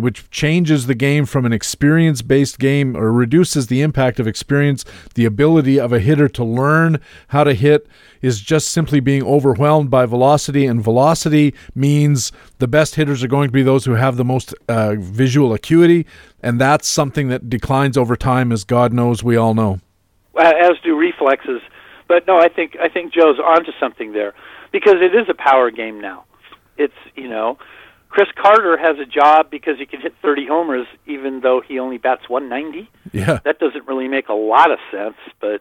which 0.00 0.30
changes 0.30 0.86
the 0.86 0.94
game 0.94 1.26
from 1.26 1.44
an 1.44 1.52
experience 1.52 2.22
based 2.22 2.58
game 2.58 2.96
or 2.96 3.12
reduces 3.12 3.66
the 3.66 3.82
impact 3.82 4.18
of 4.20 4.26
experience. 4.26 4.84
The 5.14 5.24
ability 5.24 5.78
of 5.78 5.92
a 5.92 5.98
hitter 5.98 6.28
to 6.28 6.44
learn 6.44 7.00
how 7.28 7.44
to 7.44 7.54
hit 7.54 7.86
is 8.22 8.40
just 8.40 8.68
simply 8.68 9.00
being 9.00 9.22
overwhelmed 9.22 9.90
by 9.90 10.06
velocity, 10.06 10.66
and 10.66 10.82
velocity 10.82 11.54
means 11.74 12.32
the 12.58 12.68
best 12.68 12.94
hitters 12.96 13.22
are 13.22 13.28
going 13.28 13.48
to 13.48 13.52
be 13.52 13.62
those 13.62 13.84
who 13.84 13.92
have 13.92 14.16
the 14.16 14.24
most 14.24 14.54
uh, 14.68 14.94
visual 14.98 15.52
acuity, 15.52 16.06
and 16.42 16.60
that's 16.60 16.88
something 16.88 17.28
that 17.28 17.48
declines 17.48 17.96
over 17.96 18.16
time, 18.16 18.52
as 18.52 18.64
God 18.64 18.92
knows 18.92 19.22
we 19.22 19.36
all 19.36 19.54
know. 19.54 19.80
As 20.38 20.72
do 20.84 20.96
reflexes. 20.96 21.62
But 22.08 22.26
no, 22.26 22.38
I 22.38 22.48
think 22.48 22.76
I 22.80 22.88
think 22.88 23.12
Joe's 23.12 23.38
onto 23.38 23.72
something 23.80 24.12
there 24.12 24.34
because 24.72 24.96
it 25.00 25.14
is 25.14 25.28
a 25.28 25.34
power 25.34 25.70
game 25.70 26.00
now. 26.00 26.24
It's 26.76 26.94
you 27.16 27.28
know 27.28 27.58
Chris 28.16 28.28
Carter 28.34 28.78
has 28.78 28.96
a 28.98 29.04
job 29.04 29.50
because 29.50 29.78
he 29.78 29.84
can 29.84 30.00
hit 30.00 30.14
30 30.22 30.46
homers 30.46 30.86
even 31.06 31.40
though 31.42 31.60
he 31.60 31.78
only 31.78 31.98
bats 31.98 32.30
190. 32.30 32.88
Yeah. 33.12 33.40
That 33.44 33.58
doesn't 33.58 33.86
really 33.86 34.08
make 34.08 34.30
a 34.30 34.32
lot 34.32 34.70
of 34.70 34.78
sense, 34.90 35.16
but 35.38 35.60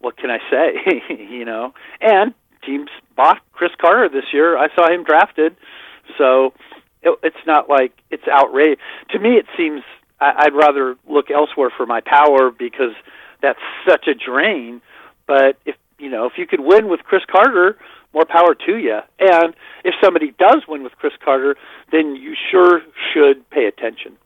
what 0.00 0.16
can 0.16 0.28
I 0.28 0.38
say, 0.50 1.04
you 1.30 1.44
know? 1.44 1.74
And 2.00 2.34
teams 2.64 2.90
bought 3.14 3.40
Chris 3.52 3.70
Carter 3.80 4.08
this 4.08 4.24
year. 4.32 4.58
I 4.58 4.66
saw 4.74 4.90
him 4.90 5.04
drafted. 5.04 5.54
So 6.18 6.54
it, 7.02 7.16
it's 7.22 7.46
not 7.46 7.68
like 7.68 7.92
it's 8.10 8.26
outrageous. 8.26 8.82
To 9.10 9.20
me 9.20 9.36
it 9.36 9.46
seems 9.56 9.82
I, 10.20 10.46
I'd 10.46 10.54
rather 10.54 10.96
look 11.08 11.30
elsewhere 11.30 11.70
for 11.76 11.86
my 11.86 12.00
power 12.00 12.50
because 12.50 12.94
that's 13.42 13.60
such 13.88 14.08
a 14.08 14.14
drain, 14.14 14.82
but 15.28 15.56
if 15.64 15.76
you 16.00 16.10
know, 16.10 16.26
if 16.26 16.32
you 16.36 16.48
could 16.48 16.60
win 16.60 16.88
with 16.88 17.04
Chris 17.04 17.22
Carter, 17.30 17.78
more 18.16 18.24
power 18.24 18.54
to 18.54 18.78
you. 18.78 18.98
And 19.20 19.54
if 19.84 19.94
somebody 20.02 20.34
does 20.38 20.62
win 20.66 20.82
with 20.82 20.92
Chris 20.96 21.12
Carter, 21.22 21.54
then 21.92 22.16
you 22.16 22.34
sure 22.50 22.80
should 23.12 23.48
pay 23.50 23.66
attention. 23.66 24.16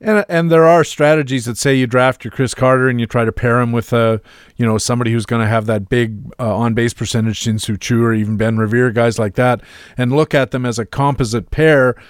And 0.00 0.24
and 0.28 0.50
there 0.50 0.64
are 0.64 0.84
strategies 0.84 1.46
that 1.46 1.56
say 1.56 1.74
you 1.74 1.86
draft 1.86 2.24
your 2.24 2.30
Chris 2.30 2.52
Carter 2.52 2.88
and 2.88 3.00
you 3.00 3.06
try 3.06 3.24
to 3.24 3.32
pair 3.32 3.60
him 3.60 3.72
with 3.72 3.92
a 3.92 4.20
you 4.56 4.66
know 4.66 4.76
somebody 4.76 5.12
who's 5.12 5.24
going 5.24 5.40
to 5.40 5.48
have 5.48 5.64
that 5.66 5.88
big 5.88 6.30
uh, 6.38 6.54
on 6.54 6.74
base 6.74 6.92
percentage, 6.92 7.38
Shin-Soo 7.38 7.78
Choo 7.78 8.04
or 8.04 8.12
even 8.12 8.36
Ben 8.36 8.58
Revere, 8.58 8.90
guys 8.90 9.18
like 9.18 9.34
that, 9.36 9.62
and 9.96 10.12
look 10.12 10.34
at 10.34 10.50
them 10.50 10.66
as 10.66 10.78
a 10.78 10.84
composite 10.84 11.50
pair 11.50 11.90
uh, 11.90 12.02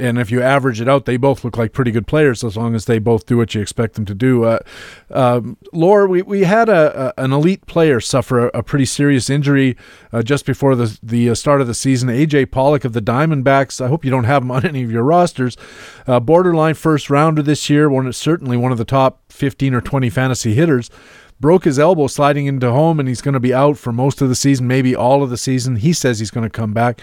and 0.00 0.18
if 0.18 0.30
you 0.30 0.42
average 0.42 0.80
it 0.80 0.88
out, 0.88 1.04
they 1.04 1.16
both 1.16 1.44
look 1.44 1.56
like 1.56 1.72
pretty 1.72 1.90
good 1.90 2.06
players 2.06 2.42
as 2.42 2.56
long 2.56 2.74
as 2.74 2.86
they 2.86 2.98
both 2.98 3.26
do 3.26 3.36
what 3.36 3.54
you 3.54 3.60
expect 3.60 3.94
them 3.94 4.04
to 4.04 4.14
do. 4.14 4.44
Uh, 4.44 4.58
um, 5.10 5.56
Lawr, 5.72 6.08
we, 6.08 6.22
we 6.22 6.44
had 6.44 6.68
a, 6.68 7.14
a, 7.18 7.24
an 7.24 7.32
elite 7.32 7.66
player 7.66 8.00
suffer 8.00 8.48
a, 8.48 8.58
a 8.58 8.62
pretty 8.62 8.84
serious 8.84 9.30
injury 9.30 9.76
uh, 10.12 10.22
just 10.22 10.44
before 10.44 10.74
the 10.74 10.98
the 11.02 11.30
uh, 11.30 11.34
start 11.34 11.60
of 11.60 11.66
the 11.66 11.74
season. 11.74 12.08
AJ 12.08 12.50
Pollock 12.50 12.84
of 12.84 12.92
the 12.92 13.02
Diamondbacks. 13.02 13.80
I 13.80 13.88
hope 13.88 14.04
you 14.04 14.10
don't 14.10 14.24
have 14.24 14.42
him 14.42 14.50
on 14.50 14.66
any 14.66 14.82
of 14.82 14.90
your 14.90 15.04
rosters. 15.04 15.56
Uh, 16.06 16.18
borderline 16.18 16.74
first 16.74 17.08
rounder 17.08 17.42
this 17.42 17.70
year. 17.70 17.88
One 17.88 18.12
certainly 18.12 18.56
one 18.56 18.72
of 18.72 18.78
the 18.78 18.84
top 18.84 19.20
fifteen 19.30 19.72
or 19.72 19.80
twenty 19.80 20.10
fantasy 20.10 20.54
hitters 20.54 20.90
broke 21.38 21.64
his 21.64 21.78
elbow 21.78 22.06
sliding 22.06 22.46
into 22.46 22.70
home 22.70 23.00
and 23.00 23.08
he's 23.08 23.22
going 23.22 23.34
to 23.34 23.40
be 23.40 23.54
out 23.54 23.78
for 23.78 23.92
most 23.92 24.20
of 24.20 24.28
the 24.28 24.34
season, 24.34 24.66
maybe 24.66 24.94
all 24.94 25.22
of 25.22 25.30
the 25.30 25.38
season. 25.38 25.76
He 25.76 25.94
says 25.94 26.18
he's 26.18 26.30
going 26.30 26.44
to 26.44 26.50
come 26.50 26.74
back. 26.74 27.00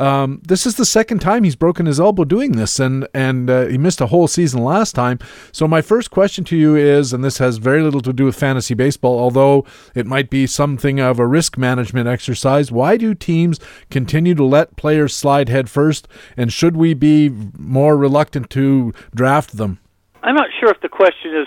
Um, 0.00 0.40
this 0.42 0.64
is 0.64 0.76
the 0.76 0.86
second 0.86 1.18
time 1.18 1.44
he's 1.44 1.56
broken 1.56 1.84
his 1.84 2.00
elbow 2.00 2.24
doing 2.24 2.52
this, 2.52 2.80
and 2.80 3.06
and 3.12 3.50
uh, 3.50 3.66
he 3.66 3.76
missed 3.76 4.00
a 4.00 4.06
whole 4.06 4.26
season 4.26 4.64
last 4.64 4.94
time. 4.94 5.18
So 5.52 5.68
my 5.68 5.82
first 5.82 6.10
question 6.10 6.42
to 6.44 6.56
you 6.56 6.74
is, 6.74 7.12
and 7.12 7.22
this 7.22 7.36
has 7.36 7.58
very 7.58 7.82
little 7.82 8.00
to 8.00 8.12
do 8.14 8.24
with 8.24 8.34
fantasy 8.34 8.72
baseball, 8.72 9.18
although 9.20 9.66
it 9.94 10.06
might 10.06 10.30
be 10.30 10.46
something 10.46 11.00
of 11.00 11.18
a 11.18 11.26
risk 11.26 11.58
management 11.58 12.08
exercise. 12.08 12.72
Why 12.72 12.96
do 12.96 13.14
teams 13.14 13.60
continue 13.90 14.34
to 14.36 14.44
let 14.44 14.76
players 14.76 15.14
slide 15.14 15.50
head 15.50 15.68
first, 15.68 16.08
and 16.34 16.50
should 16.50 16.78
we 16.78 16.94
be 16.94 17.28
more 17.58 17.94
reluctant 17.94 18.48
to 18.50 18.94
draft 19.14 19.58
them? 19.58 19.80
I'm 20.22 20.34
not 20.34 20.48
sure 20.58 20.70
if 20.70 20.80
the 20.80 20.88
question 20.88 21.36
is 21.36 21.46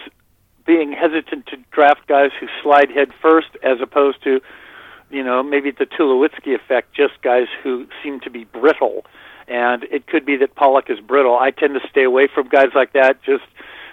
being 0.66 0.92
hesitant 0.94 1.48
to 1.48 1.58
draft 1.72 2.08
guys 2.08 2.30
who 2.40 2.48
slide 2.62 2.92
head 2.92 3.10
first 3.20 3.50
as 3.64 3.82
opposed 3.82 4.24
to 4.24 4.42
you 5.14 5.24
know, 5.24 5.44
maybe 5.44 5.72
the 5.72 5.86
Tulowitzki 5.86 6.56
effect, 6.56 6.94
just 6.96 7.22
guys 7.22 7.48
who 7.62 7.86
seem 8.02 8.20
to 8.22 8.32
be 8.32 8.46
brittle. 8.46 9.06
And 9.48 9.84
it 9.84 10.08
could 10.08 10.26
be 10.26 10.38
that 10.38 10.56
Pollock 10.56 10.90
is 10.90 11.00
brittle. 11.00 11.38
I 11.38 11.52
tend 11.52 11.76
to 11.76 11.88
stay 11.90 12.04
away 12.04 12.28
from 12.34 12.50
guys 12.50 12.70
like 12.74 12.94
that. 12.94 13.22
Just, 13.24 13.44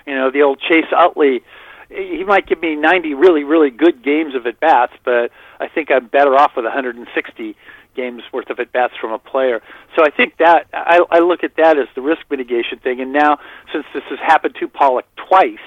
you 0.06 0.14
know, 0.14 0.30
the 0.30 0.42
old 0.42 0.60
Chase 0.60 0.86
Utley, 0.96 1.42
he 1.90 2.24
might 2.24 2.46
give 2.46 2.62
me 2.62 2.74
90 2.74 3.14
really, 3.14 3.44
really 3.44 3.70
good 3.70 4.02
games 4.02 4.34
of 4.34 4.46
at 4.46 4.58
bats, 4.60 4.92
but 5.04 5.30
I 5.58 5.68
think 5.68 5.90
I'm 5.90 6.06
better 6.06 6.34
off 6.36 6.52
with 6.56 6.64
160 6.64 7.56
games 7.96 8.22
worth 8.32 8.48
of 8.48 8.58
at 8.60 8.72
bats 8.72 8.94
from 8.98 9.12
a 9.12 9.18
player. 9.18 9.60
So 9.96 10.04
I 10.04 10.10
think 10.10 10.36
that 10.38 10.68
I, 10.72 11.00
I 11.10 11.18
look 11.18 11.44
at 11.44 11.56
that 11.56 11.76
as 11.76 11.88
the 11.94 12.00
risk 12.00 12.22
mitigation 12.30 12.78
thing. 12.78 13.00
And 13.00 13.12
now, 13.12 13.38
since 13.72 13.84
this 13.92 14.04
has 14.08 14.20
happened 14.20 14.54
to 14.60 14.68
Pollock 14.68 15.04
twice, 15.16 15.58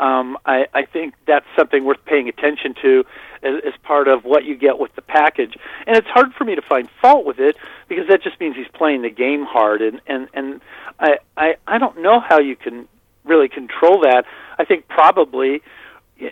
um, 0.00 0.38
I, 0.46 0.66
I 0.74 0.84
think 0.84 1.14
that's 1.26 1.46
something 1.56 1.84
worth 1.84 2.04
paying 2.04 2.28
attention 2.28 2.74
to 2.82 3.04
as, 3.42 3.54
as 3.66 3.72
part 3.82 4.08
of 4.08 4.24
what 4.24 4.44
you 4.44 4.56
get 4.56 4.78
with 4.78 4.94
the 4.94 5.02
package. 5.02 5.56
And 5.86 5.96
it's 5.96 6.06
hard 6.08 6.32
for 6.34 6.44
me 6.44 6.54
to 6.54 6.62
find 6.62 6.88
fault 7.00 7.24
with 7.24 7.38
it 7.38 7.56
because 7.88 8.06
that 8.08 8.22
just 8.22 8.38
means 8.40 8.56
he's 8.56 8.68
playing 8.72 9.02
the 9.02 9.10
game 9.10 9.44
hard, 9.44 9.82
and 9.82 10.00
and 10.06 10.28
and 10.34 10.60
I 11.00 11.18
I, 11.36 11.56
I 11.66 11.78
don't 11.78 12.00
know 12.00 12.20
how 12.20 12.38
you 12.40 12.56
can 12.56 12.88
really 13.24 13.48
control 13.48 14.00
that. 14.02 14.24
I 14.58 14.64
think 14.64 14.88
probably 14.88 15.62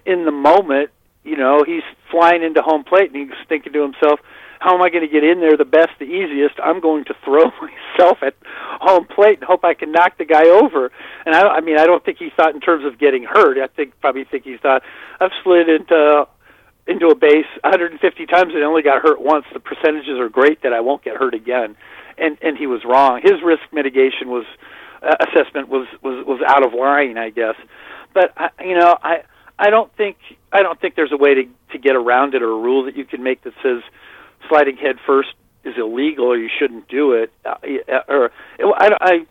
in 0.05 0.24
the 0.24 0.33
moment, 0.33 0.90
you 1.24 1.37
know, 1.37 1.64
he's 1.64 1.83
flying 2.11 2.42
into 2.42 2.62
home 2.62 2.85
plate 2.85 3.12
and 3.12 3.29
he's 3.29 3.38
thinking 3.48 3.72
to 3.72 3.83
himself 3.83 4.20
how 4.61 4.75
am 4.75 4.83
I 4.83 4.90
going 4.90 5.07
to 5.07 5.12
get 5.12 5.25
in 5.25 5.40
there 5.40 5.57
the 5.57 5.64
best, 5.64 5.90
the 5.99 6.05
easiest? 6.05 6.55
I'm 6.62 6.81
going 6.81 7.05
to 7.05 7.14
throw 7.25 7.45
myself 7.99 8.19
at 8.23 8.35
home 8.81 9.07
plate 9.07 9.38
and 9.38 9.45
hope 9.45 9.64
I 9.64 9.75
can 9.75 9.92
knock 9.92 10.19
the 10.19 10.25
guy 10.25 10.49
over. 10.49 10.90
And 11.25 11.35
I, 11.35 11.42
I 11.42 11.61
mean, 11.61 11.79
I 11.79 11.87
don't 11.87 12.05
think 12.05 12.19
he 12.19 12.31
thought 12.37 12.55
in 12.55 12.61
terms 12.61 12.85
of 12.85 12.99
getting 12.99 13.25
hurt. 13.25 13.59
I 13.59 13.66
think 13.69 13.99
probably 14.01 14.25
think 14.25 14.45
he 14.45 14.57
thought 14.57 14.83
I've 15.21 15.33
slid 15.42 15.69
into 15.69 16.27
into 16.87 17.09
a 17.09 17.16
base 17.16 17.47
150 17.64 18.27
times 18.27 18.55
and 18.55 18.62
only 18.62 18.83
got 18.83 19.03
hurt 19.03 19.21
once, 19.21 19.45
the 19.53 19.59
percentages 19.59 20.21
are 20.21 20.29
great 20.29 20.62
that 20.62 20.73
I 20.73 20.81
won't 20.81 21.03
get 21.03 21.16
hurt 21.16 21.35
again. 21.35 21.77
And 22.16 22.38
and 22.40 22.57
he 22.57 22.66
was 22.66 22.85
wrong. 22.85 23.21
His 23.23 23.42
risk 23.45 23.62
mitigation 23.73 24.29
was 24.29 24.47
uh, 25.03 25.14
assessment 25.21 25.69
was 25.69 25.87
was 26.03 26.25
was 26.27 26.40
out 26.47 26.64
of 26.64 26.73
line, 26.73 27.19
I 27.19 27.31
guess. 27.31 27.57
But 28.14 28.33
I, 28.37 28.51
you 28.64 28.75
know, 28.79 28.97
I 29.03 29.23
I 29.59 29.71
don't 29.71 29.95
think 29.97 30.16
I 30.53 30.62
don't 30.62 30.81
think 30.81 30.95
there's 30.95 31.12
a 31.12 31.16
way 31.16 31.35
to 31.35 31.45
to 31.73 31.79
get 31.79 31.97
around 31.97 32.35
it 32.35 32.42
or 32.42 32.51
a 32.51 32.59
rule 32.59 32.85
that 32.85 32.97
you 32.97 33.05
can 33.05 33.23
make 33.23 33.42
that 33.42 33.53
says 33.62 33.83
sliding 34.48 34.76
head 34.76 34.96
first 35.06 35.30
is 35.64 35.74
illegal 35.76 36.26
or 36.26 36.38
you 36.38 36.48
shouldn't 36.59 36.88
do 36.88 37.12
it. 37.12 37.32
Uh, 37.44 37.56
or 38.09 38.30
I, 38.61 38.90
I 39.00 39.26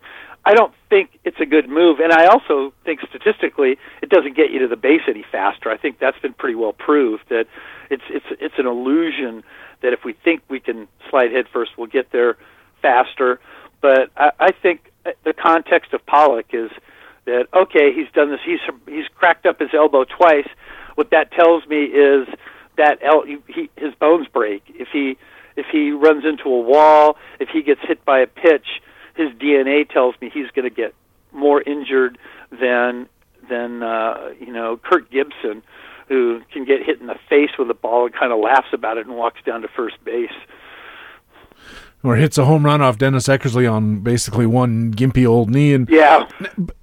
I 0.46 0.54
don't 0.54 0.72
think 0.88 1.18
it's 1.24 1.40
a 1.40 1.46
good 1.46 1.68
move, 1.68 1.98
and 1.98 2.12
I 2.12 2.26
also 2.26 2.72
think 2.84 3.00
statistically 3.00 3.78
it 4.00 4.08
doesn't 4.08 4.36
get 4.36 4.52
you 4.52 4.60
to 4.60 4.68
the 4.68 4.76
base 4.76 5.00
any 5.08 5.24
faster. 5.32 5.70
I 5.70 5.76
think 5.76 5.98
that's 5.98 6.18
been 6.20 6.34
pretty 6.34 6.54
well 6.54 6.72
proved 6.72 7.24
that 7.30 7.46
it's 7.90 8.04
it's 8.08 8.26
it's 8.40 8.54
an 8.58 8.66
illusion 8.66 9.42
that 9.82 9.92
if 9.92 10.04
we 10.04 10.12
think 10.12 10.42
we 10.48 10.60
can 10.60 10.86
slide 11.10 11.32
head 11.32 11.46
first, 11.52 11.72
we'll 11.76 11.88
get 11.88 12.12
there 12.12 12.36
faster. 12.80 13.40
But 13.80 14.10
I, 14.16 14.30
I 14.38 14.52
think 14.52 14.92
the 15.24 15.32
context 15.32 15.92
of 15.92 16.06
Pollock 16.06 16.46
is 16.52 16.70
that 17.24 17.48
okay, 17.52 17.92
he's 17.92 18.10
done 18.14 18.30
this. 18.30 18.40
He's 18.44 18.60
he's 18.86 19.08
cracked 19.16 19.46
up 19.46 19.58
his 19.58 19.70
elbow 19.74 20.04
twice. 20.04 20.48
What 20.94 21.10
that 21.10 21.32
tells 21.32 21.66
me 21.66 21.84
is 21.86 22.28
that 22.76 22.98
el- 23.02 23.24
he, 23.24 23.70
his 23.76 23.94
bones 23.94 24.26
break 24.32 24.62
if 24.68 24.88
he 24.92 25.16
if 25.56 25.66
he 25.72 25.90
runs 25.90 26.24
into 26.24 26.50
a 26.50 26.60
wall, 26.60 27.16
if 27.40 27.48
he 27.48 27.62
gets 27.62 27.80
hit 27.82 28.04
by 28.04 28.20
a 28.20 28.26
pitch 28.26 28.66
his 29.16 29.30
DNA 29.30 29.88
tells 29.88 30.14
me 30.20 30.30
he's 30.32 30.50
going 30.54 30.68
to 30.68 30.74
get 30.74 30.94
more 31.32 31.60
injured 31.62 32.18
than 32.50 33.08
than 33.48 33.82
uh, 33.82 34.30
you 34.38 34.52
know 34.52 34.76
Kirk 34.76 35.10
Gibson, 35.10 35.62
who 36.08 36.42
can 36.52 36.64
get 36.64 36.82
hit 36.84 37.00
in 37.00 37.06
the 37.06 37.18
face 37.28 37.50
with 37.58 37.70
a 37.70 37.74
ball 37.74 38.06
and 38.06 38.14
kind 38.14 38.32
of 38.32 38.38
laughs 38.38 38.68
about 38.72 38.98
it 38.98 39.06
and 39.06 39.16
walks 39.16 39.40
down 39.44 39.62
to 39.62 39.68
first 39.68 39.96
base. 40.04 40.30
Or 42.06 42.14
hits 42.14 42.38
a 42.38 42.44
home 42.44 42.64
run 42.64 42.80
off 42.80 42.98
Dennis 42.98 43.26
Eckersley 43.26 43.70
on 43.70 43.98
basically 43.98 44.46
one 44.46 44.94
gimpy 44.94 45.26
old 45.26 45.50
knee. 45.50 45.74
And 45.74 45.88
yeah, 45.88 46.28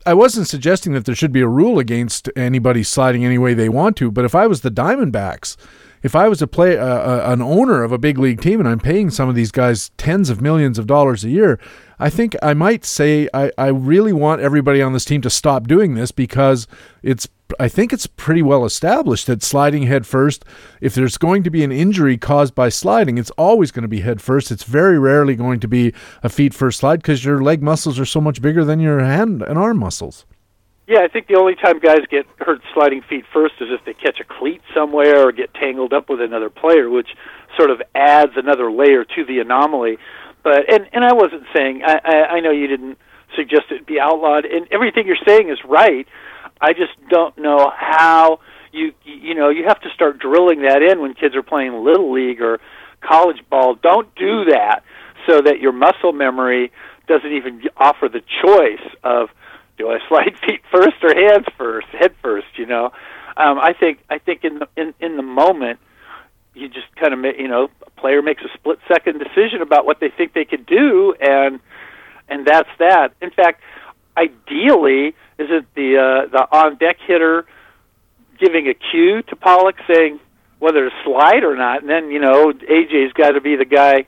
I 0.06 0.14
wasn't 0.14 0.50
suggesting 0.50 0.92
that 0.94 1.06
there 1.06 1.16
should 1.16 1.32
be 1.32 1.40
a 1.40 1.48
rule 1.48 1.80
against 1.80 2.30
anybody 2.36 2.84
sliding 2.84 3.24
any 3.24 3.38
way 3.38 3.54
they 3.54 3.70
want 3.70 3.96
to, 3.98 4.12
but 4.12 4.26
if 4.26 4.36
I 4.36 4.48
was 4.48 4.62
the 4.62 4.70
Diamondbacks, 4.70 5.56
if 6.02 6.14
I 6.14 6.28
was 6.28 6.42
a 6.42 6.48
play 6.48 6.78
uh, 6.78 6.86
uh, 6.86 7.24
an 7.32 7.42
owner 7.42 7.84
of 7.84 7.94
a 7.94 7.98
big 7.98 8.18
league 8.20 8.42
team 8.42 8.60
and 8.60 8.68
I'm 8.68 8.82
paying 8.82 9.10
some 9.10 9.30
of 9.30 9.36
these 9.36 9.52
guys 9.52 9.92
tens 9.96 10.30
of 10.30 10.42
millions 10.42 10.78
of 10.78 10.88
dollars 10.88 11.24
a 11.24 11.30
year, 11.30 11.58
I 12.00 12.10
think 12.10 12.36
I 12.44 12.54
might 12.54 12.84
say 12.84 13.30
I, 13.34 13.50
I 13.58 13.68
really 13.68 14.12
want 14.12 14.42
everybody 14.42 14.82
on 14.82 14.92
this 14.92 15.06
team 15.06 15.22
to 15.22 15.30
stop 15.30 15.68
doing 15.68 15.94
this 15.94 16.12
because 16.12 16.68
it's 17.02 17.30
I 17.60 17.68
think 17.68 17.94
it's 17.94 18.08
pretty 18.08 18.42
well 18.42 18.66
established 18.66 19.28
that 19.28 19.44
sliding 19.44 19.84
head 19.84 20.06
first, 20.06 20.46
if 20.82 20.94
there's 20.94 21.18
going 21.18 21.44
to 21.44 21.50
be 21.50 21.64
an 21.64 21.72
injury 21.72 22.18
caused 22.18 22.56
by 22.56 22.70
sliding, 22.70 23.18
it's 23.18 23.32
always 23.32 23.72
going 23.72 23.84
to 23.84 23.88
be 23.88 24.02
head 24.02 24.22
first. 24.22 24.52
It's 24.52 24.64
very 24.64 25.00
rarely 25.00 25.36
going 25.36 25.60
to 25.62 25.68
be 25.68 25.94
a 26.22 26.30
feet 26.30 26.54
first 26.54 26.80
slide 26.80 26.98
because 27.02 27.24
your 27.24 27.42
leg 27.42 27.62
muscles 27.62 28.00
are 28.00 28.06
so 28.06 28.22
much 28.22 28.42
bigger 28.42 28.64
than 28.64 28.80
your 28.80 29.00
hand 29.00 29.42
and 29.42 29.58
arm 29.58 29.78
muscles. 29.78 30.26
Yeah, 30.88 31.00
I 31.00 31.08
think 31.08 31.28
the 31.28 31.36
only 31.36 31.56
time 31.56 31.80
guys 31.80 32.02
get 32.10 32.26
hurt 32.40 32.62
sliding 32.74 33.02
feet 33.04 33.24
first 33.32 33.56
is 33.62 33.70
if 33.72 33.86
they 33.86 33.94
catch 33.94 34.20
a 34.20 34.26
cleat 34.26 34.62
somewhere 34.74 35.28
or 35.28 35.32
get 35.32 35.54
tangled 35.54 35.94
up 35.94 36.10
with 36.10 36.20
another 36.20 36.50
player, 36.50 36.90
which 36.90 37.16
sort 37.58 37.70
of 37.70 37.82
adds 37.96 38.34
another 38.36 38.70
layer 38.70 39.06
to 39.06 39.24
the 39.26 39.40
anomaly. 39.40 39.98
But 40.44 40.72
and 40.72 40.90
and 40.92 41.06
I 41.06 41.14
wasn't 41.14 41.44
saying 41.56 41.84
I 41.86 42.02
I, 42.04 42.26
I 42.36 42.40
know 42.42 42.52
you 42.52 42.68
didn't 42.68 42.98
suggest 43.36 43.72
it 43.72 43.86
be 43.86 44.00
outlawed, 44.00 44.46
and 44.46 44.68
everything 44.72 45.08
you're 45.08 45.16
saying 45.26 45.50
is 45.50 45.60
right. 45.64 46.08
I 46.64 46.72
just 46.72 46.94
don't 47.10 47.38
know 47.38 47.70
how 47.76 48.40
you 48.72 48.94
you 49.04 49.36
know 49.36 49.50
you 49.50 49.66
have 49.68 49.82
to 49.82 49.90
start 49.90 50.18
drilling 50.18 50.62
that 50.62 50.82
in 50.82 51.02
when 51.02 51.14
kids 51.14 51.36
are 51.36 51.44
playing 51.44 51.84
little 51.84 52.14
league 52.14 52.42
or 52.42 52.62
college 53.02 53.44
ball. 53.50 53.76
Don't 53.76 54.14
do 54.16 54.46
that 54.46 54.84
so 55.28 55.42
that 55.42 55.60
your 55.60 55.74
muscle 55.74 56.14
memory 56.14 56.72
doesn't 57.06 57.34
even 57.34 57.64
offer 57.76 58.08
the 58.08 58.22
choice 58.42 58.96
of 59.04 59.28
do 59.78 59.90
I 59.90 60.00
slide 60.08 60.40
feet 60.48 60.62
first 60.72 61.04
or 61.04 61.14
hands 61.14 61.46
first, 61.58 61.88
head 61.88 62.16
first? 62.22 62.48
You 62.56 62.66
know, 62.66 62.86
um, 63.36 63.60
I 63.60 63.74
think 63.78 64.00
I 64.10 64.18
think 64.18 64.46
in 64.46 64.60
the, 64.60 64.70
in 64.78 64.94
in 65.02 65.18
the 65.18 65.24
moment, 65.24 65.82
you 66.54 66.70
just 66.70 66.88
kind 66.96 67.14
of 67.14 67.38
you 67.38 67.50
know 67.50 67.70
a 67.86 67.90
player 68.00 68.22
makes 68.22 68.42
a 68.42 68.50
split 68.54 68.80
second 68.88 69.20
decision 69.20 69.62
about 69.62 69.86
what 69.86 70.00
they 70.00 70.10
think 70.10 70.32
they 70.32 70.46
could 70.46 70.66
do, 70.66 71.14
and 71.20 71.60
and 72.30 72.48
that's 72.48 72.70
that. 72.80 73.16
In 73.22 73.32
fact, 73.32 73.60
ideally, 74.18 75.08
is 75.38 75.50
it 75.50 75.66
the 75.76 75.98
uh, 75.98 76.30
the 76.32 76.48
on 76.52 76.78
deck 76.78 76.98
hitter 77.06 77.46
giving 78.40 78.68
a 78.68 78.74
cue 78.74 79.22
to 79.24 79.36
Pollock 79.36 79.76
saying 79.88 80.20
whether 80.60 80.90
to 80.90 80.96
slide 81.04 81.44
or 81.44 81.56
not, 81.56 81.82
and 81.82 81.90
then 81.90 82.12
you 82.12 82.20
know 82.20 82.52
AJ's 82.52 83.14
got 83.14 83.32
to 83.32 83.42
be 83.42 83.56
the 83.56 83.66
guy 83.66 84.06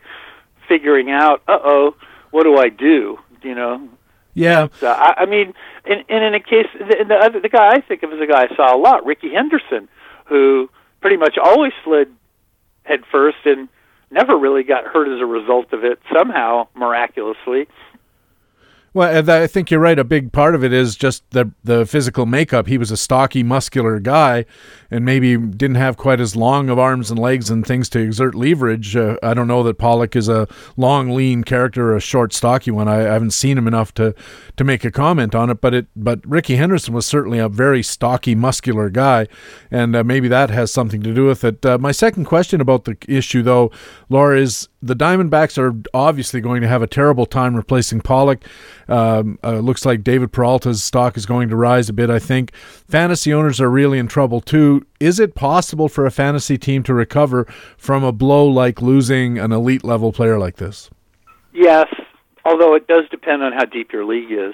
figuring 0.67 1.11
out, 1.11 1.41
uh 1.47 1.57
oh, 1.63 1.95
what 2.31 2.43
do 2.43 2.57
I 2.57 2.69
do? 2.69 3.19
You 3.43 3.55
know, 3.55 3.89
yeah. 4.33 4.67
So, 4.79 4.87
I, 4.87 5.21
I 5.21 5.25
mean, 5.25 5.53
and, 5.85 6.03
and 6.09 6.23
in 6.23 6.33
a 6.33 6.39
case, 6.39 6.67
the, 6.73 7.05
the 7.07 7.15
other 7.15 7.39
the 7.39 7.49
guy 7.49 7.73
I 7.73 7.81
think 7.81 8.03
of 8.03 8.11
is 8.11 8.21
a 8.21 8.27
guy 8.27 8.47
I 8.49 8.55
saw 8.55 8.75
a 8.75 8.79
lot, 8.79 9.05
Rickey 9.05 9.33
Henderson, 9.33 9.87
who 10.25 10.69
pretty 11.01 11.17
much 11.17 11.37
always 11.41 11.71
slid 11.83 12.09
head 12.83 13.01
first 13.11 13.37
and 13.45 13.69
never 14.11 14.37
really 14.37 14.63
got 14.63 14.85
hurt 14.85 15.07
as 15.07 15.21
a 15.21 15.25
result 15.25 15.73
of 15.73 15.83
it. 15.83 15.99
Somehow, 16.13 16.67
miraculously, 16.75 17.67
well, 18.95 19.29
I 19.29 19.45
think 19.45 19.69
you're 19.69 19.81
right. 19.81 19.99
A 19.99 20.05
big 20.05 20.31
part 20.31 20.55
of 20.55 20.63
it 20.63 20.71
is 20.71 20.95
just 20.95 21.29
the 21.31 21.51
the 21.65 21.85
physical 21.85 22.25
makeup. 22.25 22.67
He 22.67 22.77
was 22.77 22.91
a 22.91 22.97
stocky, 22.97 23.43
muscular 23.43 23.99
guy, 23.99 24.45
and 24.89 25.03
maybe 25.03 25.35
didn't 25.35 25.75
have 25.75 25.97
quite 25.97 26.21
as 26.21 26.33
long 26.33 26.69
of 26.69 26.79
arms 26.79 27.11
and 27.11 27.19
legs 27.19 27.49
and 27.49 27.67
things 27.67 27.89
to 27.89 27.99
exert 27.99 28.35
leverage. 28.35 28.95
Uh, 28.95 29.17
I 29.21 29.33
don't 29.33 29.49
know 29.49 29.63
that 29.63 29.77
Pollock 29.77 30.15
is 30.15 30.29
a 30.29 30.47
long, 30.77 31.09
lean 31.09 31.43
character 31.43 31.91
or 31.91 31.97
a 31.97 31.99
short, 31.99 32.31
stocky 32.31 32.71
one. 32.71 32.87
I, 32.87 33.01
I, 33.01 33.11
haven't 33.11 33.31
seen 33.31 33.57
him 33.57 33.67
enough 33.67 33.93
to 33.95 34.15
to 34.55 34.63
make 34.63 34.85
a 34.85 34.91
comment 34.91 35.35
on 35.35 35.49
it. 35.49 35.59
But 35.59 35.73
it 35.73 35.87
but 35.97 36.25
Rickey 36.25 36.55
Henderson 36.55 36.93
was 36.93 37.05
certainly 37.05 37.39
a 37.39 37.49
very 37.49 37.83
stocky, 37.83 38.33
muscular 38.33 38.89
guy, 38.89 39.27
and 39.69 39.93
uh, 39.93 40.05
maybe 40.05 40.29
that 40.29 40.49
has 40.51 40.71
something 40.71 41.03
to 41.03 41.13
do 41.13 41.25
with 41.25 41.43
it. 41.43 41.65
Uh, 41.65 41.77
my 41.77 41.91
second 41.91 42.23
question 42.23 42.61
about 42.61 42.85
the 42.85 42.95
issue, 43.09 43.43
though, 43.43 43.71
Lawr, 44.07 44.37
is 44.37 44.69
the 44.85 44.95
Diamondbacks 44.95 45.57
are 45.57 45.73
obviously 45.95 46.41
going 46.41 46.61
to 46.61 46.67
have 46.67 46.83
a 46.83 46.87
terrible 46.87 47.25
time 47.25 47.55
replacing 47.55 48.01
Pollock. 48.01 48.45
Um, 48.87 49.39
uh, 49.43 49.57
looks 49.57 49.83
like 49.83 50.03
David 50.03 50.31
Peralta's 50.31 50.83
stock 50.83 51.17
is 51.17 51.25
going 51.25 51.49
to 51.49 51.55
rise 51.55 51.89
a 51.89 51.93
bit. 51.93 52.11
I 52.11 52.19
think 52.19 52.53
fantasy 52.55 53.33
owners 53.33 53.59
are 53.59 53.69
really 53.69 53.97
in 53.97 54.07
trouble 54.07 54.41
too. 54.41 54.85
Is 54.99 55.19
it 55.19 55.33
possible 55.33 55.89
for 55.89 56.05
a 56.05 56.11
fantasy 56.11 56.59
team 56.59 56.83
to 56.83 56.93
recover 56.93 57.45
from 57.77 58.03
a 58.03 58.11
blow 58.11 58.47
like 58.47 58.79
losing 58.79 59.39
an 59.39 59.51
elite 59.51 59.83
level 59.83 60.13
player 60.13 60.37
like 60.37 60.57
this? 60.57 60.91
Yes, 61.51 61.87
although 62.45 62.75
it 62.75 62.87
does 62.87 63.05
depend 63.09 63.41
on 63.41 63.53
how 63.53 63.65
deep 63.65 63.91
your 63.91 64.05
league 64.05 64.31
is. 64.31 64.53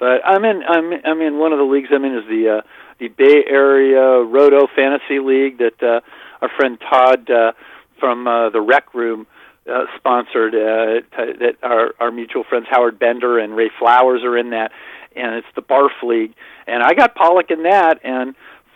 But 0.00 0.24
I'm 0.24 0.44
in. 0.44 0.62
I'm. 0.68 0.92
I'm 1.04 1.20
in 1.20 1.38
one 1.38 1.52
of 1.52 1.58
the 1.58 1.64
leagues 1.64 1.88
I'm 1.92 2.04
in 2.04 2.14
is 2.16 2.24
the 2.28 2.58
uh, 2.58 2.68
the 3.00 3.08
Bay 3.08 3.44
Area 3.48 4.22
Roto 4.22 4.68
Fantasy 4.74 5.18
League 5.18 5.58
that 5.58 5.82
uh, 5.82 6.00
our 6.40 6.48
friend 6.56 6.78
Todd 6.80 7.28
uh, 7.28 7.52
from 7.98 8.28
uh, 8.28 8.50
the 8.50 8.60
Rec 8.60 8.94
Room 8.94 9.26
uh, 9.68 9.84
sponsored 9.96 10.54
uh, 10.54 11.00
that 11.16 11.56
our 11.62 11.94
our 12.00 12.10
mutual 12.10 12.44
friends 12.44 12.66
Howard 12.70 12.98
Bender 12.98 13.38
and 13.38 13.54
Ray 13.56 13.70
Flowers 13.78 14.22
are 14.24 14.36
in 14.36 14.50
that, 14.50 14.72
and 15.14 15.34
it's 15.34 15.46
the 15.54 15.62
Barf 15.62 16.02
League, 16.02 16.34
and 16.66 16.82
I 16.82 16.94
got 16.94 17.14
Pollock 17.14 17.50
in 17.50 17.62
that, 17.64 18.00
and 18.04 18.34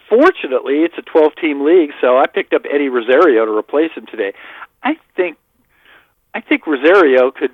fortunately 0.08 0.82
it's 0.82 0.96
a 0.98 1.02
12 1.02 1.36
team 1.36 1.64
league, 1.64 1.90
so 2.00 2.18
I 2.18 2.26
picked 2.26 2.52
up 2.52 2.62
Eddie 2.70 2.88
Rosario 2.88 3.46
to 3.46 3.56
replace 3.56 3.92
him 3.92 4.06
today. 4.06 4.34
I 4.82 4.96
think 5.16 5.38
I 6.34 6.40
think 6.40 6.66
Rosario 6.66 7.30
could. 7.30 7.50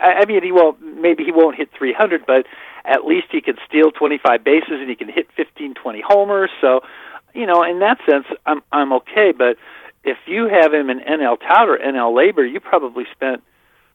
I 0.00 0.24
mean, 0.24 0.42
he 0.42 0.52
won't. 0.52 0.80
Maybe 0.80 1.24
he 1.24 1.32
won't 1.32 1.56
hit 1.56 1.70
300, 1.76 2.24
but 2.26 2.46
at 2.84 3.04
least 3.04 3.26
he 3.30 3.40
can 3.40 3.56
steal 3.66 3.90
25 3.90 4.44
bases 4.44 4.80
and 4.80 4.88
he 4.88 4.96
can 4.96 5.08
hit 5.08 5.28
15, 5.36 5.74
20 5.74 6.02
homers. 6.06 6.50
So, 6.60 6.80
you 7.34 7.46
know, 7.46 7.62
in 7.62 7.80
that 7.80 7.98
sense, 8.08 8.26
I'm 8.46 8.62
I'm 8.72 8.92
okay. 8.94 9.32
But 9.36 9.56
if 10.04 10.18
you 10.26 10.48
have 10.48 10.72
him 10.72 10.90
in 10.90 11.00
NL 11.00 11.38
Tout 11.40 11.68
or 11.68 11.78
NL 11.78 12.12
LABR, 12.12 12.50
you 12.52 12.60
probably 12.60 13.04
spent 13.12 13.42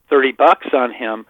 thirty 0.10 0.32
bucks 0.32 0.67
on 0.74 0.91
him, 0.91 1.26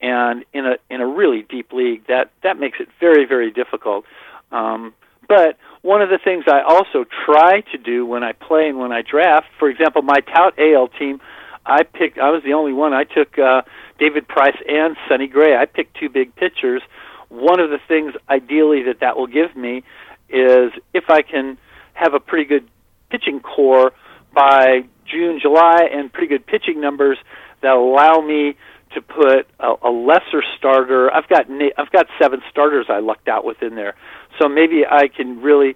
and 0.00 0.44
in 0.52 0.66
a 0.66 0.76
in 0.88 1.00
a 1.00 1.06
really 1.06 1.42
deep 1.42 1.72
league, 1.72 2.06
that 2.06 2.30
that 2.42 2.58
makes 2.58 2.78
it 2.80 2.88
very 3.00 3.24
very 3.24 3.50
difficult. 3.50 4.04
Um, 4.52 4.94
but 5.28 5.58
one 5.82 6.02
of 6.02 6.10
the 6.10 6.18
things 6.18 6.44
I 6.48 6.62
also 6.62 7.04
try 7.24 7.60
to 7.72 7.78
do 7.78 8.04
when 8.04 8.24
I 8.24 8.32
play 8.32 8.68
and 8.68 8.78
when 8.78 8.92
I 8.92 9.02
draft, 9.02 9.46
for 9.58 9.68
example, 9.68 10.02
my 10.02 10.20
Tout 10.20 10.58
AL 10.58 10.88
team, 10.98 11.20
I 11.66 11.82
picked. 11.82 12.18
I 12.18 12.30
was 12.30 12.42
the 12.42 12.54
only 12.54 12.72
one. 12.72 12.92
I 12.92 13.04
took 13.04 13.38
uh, 13.38 13.62
David 13.98 14.26
Price 14.28 14.56
and 14.68 14.96
Sonny 15.08 15.26
Gray. 15.26 15.56
I 15.56 15.66
picked 15.66 15.96
two 15.98 16.08
big 16.08 16.34
pitchers. 16.34 16.82
One 17.28 17.60
of 17.60 17.70
the 17.70 17.78
things 17.86 18.14
ideally 18.28 18.82
that 18.84 19.00
that 19.00 19.16
will 19.16 19.28
give 19.28 19.54
me 19.56 19.84
is 20.28 20.72
if 20.94 21.04
I 21.08 21.22
can 21.22 21.58
have 21.94 22.14
a 22.14 22.20
pretty 22.20 22.44
good 22.44 22.68
pitching 23.10 23.40
core 23.40 23.92
by 24.32 24.84
June, 25.06 25.38
July, 25.40 25.88
and 25.92 26.12
pretty 26.12 26.28
good 26.28 26.46
pitching 26.46 26.80
numbers 26.80 27.18
that 27.62 27.74
allow 27.74 28.20
me 28.20 28.56
to 28.94 29.02
put 29.02 29.46
a, 29.60 29.74
a 29.82 29.90
lesser 29.90 30.42
starter. 30.58 31.12
I've 31.12 31.28
got 31.28 31.46
I've 31.78 31.90
got 31.92 32.06
seven 32.20 32.40
starters 32.50 32.86
I 32.88 32.98
lucked 32.98 33.28
out 33.28 33.44
with 33.44 33.62
in 33.62 33.74
there, 33.74 33.94
so 34.38 34.48
maybe 34.48 34.84
I 34.88 35.08
can 35.08 35.40
really 35.40 35.74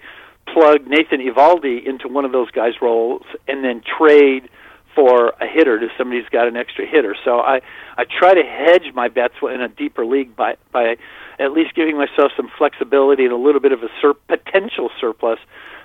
plug 0.53 0.87
Nathan 0.87 1.21
Eovaldi 1.21 1.87
into 1.87 2.09
one 2.09 2.25
of 2.25 2.33
those 2.33 2.51
guys' 2.51 2.75
roles 2.83 3.23
and 3.49 3.65
then 3.65 3.83
trade 3.99 4.49
for 4.95 5.31
a 5.41 5.47
hitter 5.47 5.81
to 5.81 5.89
somebody 5.99 6.21
who's 6.21 6.29
got 6.31 6.47
an 6.47 6.57
extra 6.57 6.87
hitter. 6.87 7.17
So 7.25 7.41
I 7.41 7.61
I 7.97 8.05
try 8.05 8.35
to 8.35 8.43
hedge 8.43 8.95
my 8.95 9.09
bets 9.09 9.35
in 9.43 9.61
a 9.61 9.69
deeper 9.69 10.07
league 10.07 10.37
by 10.37 10.57
by 10.73 10.97
at 11.39 11.53
least 11.53 11.75
giving 11.75 11.97
myself 11.97 12.33
some 12.37 12.49
flexibility 12.57 13.25
and 13.25 13.33
a 13.33 13.37
little 13.37 13.61
bit 13.61 13.73
of 13.73 13.83
a 13.83 13.89
sur- 14.01 14.15
potential 14.29 14.91
surplus 15.01 15.39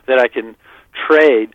that 0.07 0.19
I 0.19 0.27
can 0.27 0.55
trade. 1.07 1.49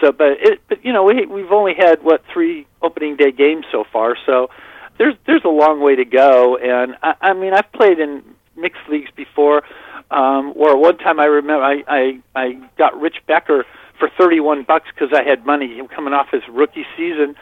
So, 0.00 0.12
but 0.12 0.38
it, 0.40 0.60
but 0.68 0.84
you 0.84 0.92
know, 0.92 1.04
we 1.04 1.26
we've 1.26 1.52
only 1.52 1.74
had 1.74 2.02
what 2.02 2.22
three 2.32 2.66
opening 2.82 3.16
day 3.16 3.32
games 3.32 3.64
so 3.72 3.84
far, 3.92 4.16
so 4.26 4.50
there's 4.98 5.14
there's 5.26 5.44
a 5.44 5.50
long 5.50 5.80
way 5.80 5.96
to 5.96 6.04
go. 6.04 6.56
And 6.56 6.96
I, 7.02 7.14
I 7.20 7.32
mean, 7.32 7.54
I've 7.54 7.70
played 7.72 7.98
in 7.98 8.22
mixed 8.56 8.88
leagues 8.88 9.10
before, 9.16 9.62
um, 10.10 10.52
where 10.52 10.76
one 10.76 10.98
time 10.98 11.18
I 11.20 11.26
remember 11.26 11.64
I 11.64 11.82
I, 11.86 12.20
I 12.34 12.60
got 12.76 13.00
Rich 13.00 13.22
Becker 13.26 13.64
for 13.98 14.10
31 14.18 14.64
bucks 14.64 14.88
because 14.94 15.16
I 15.16 15.22
had 15.22 15.46
money 15.46 15.80
coming 15.94 16.12
off 16.12 16.28
his 16.30 16.42
rookie 16.50 16.86
season, 16.96 17.34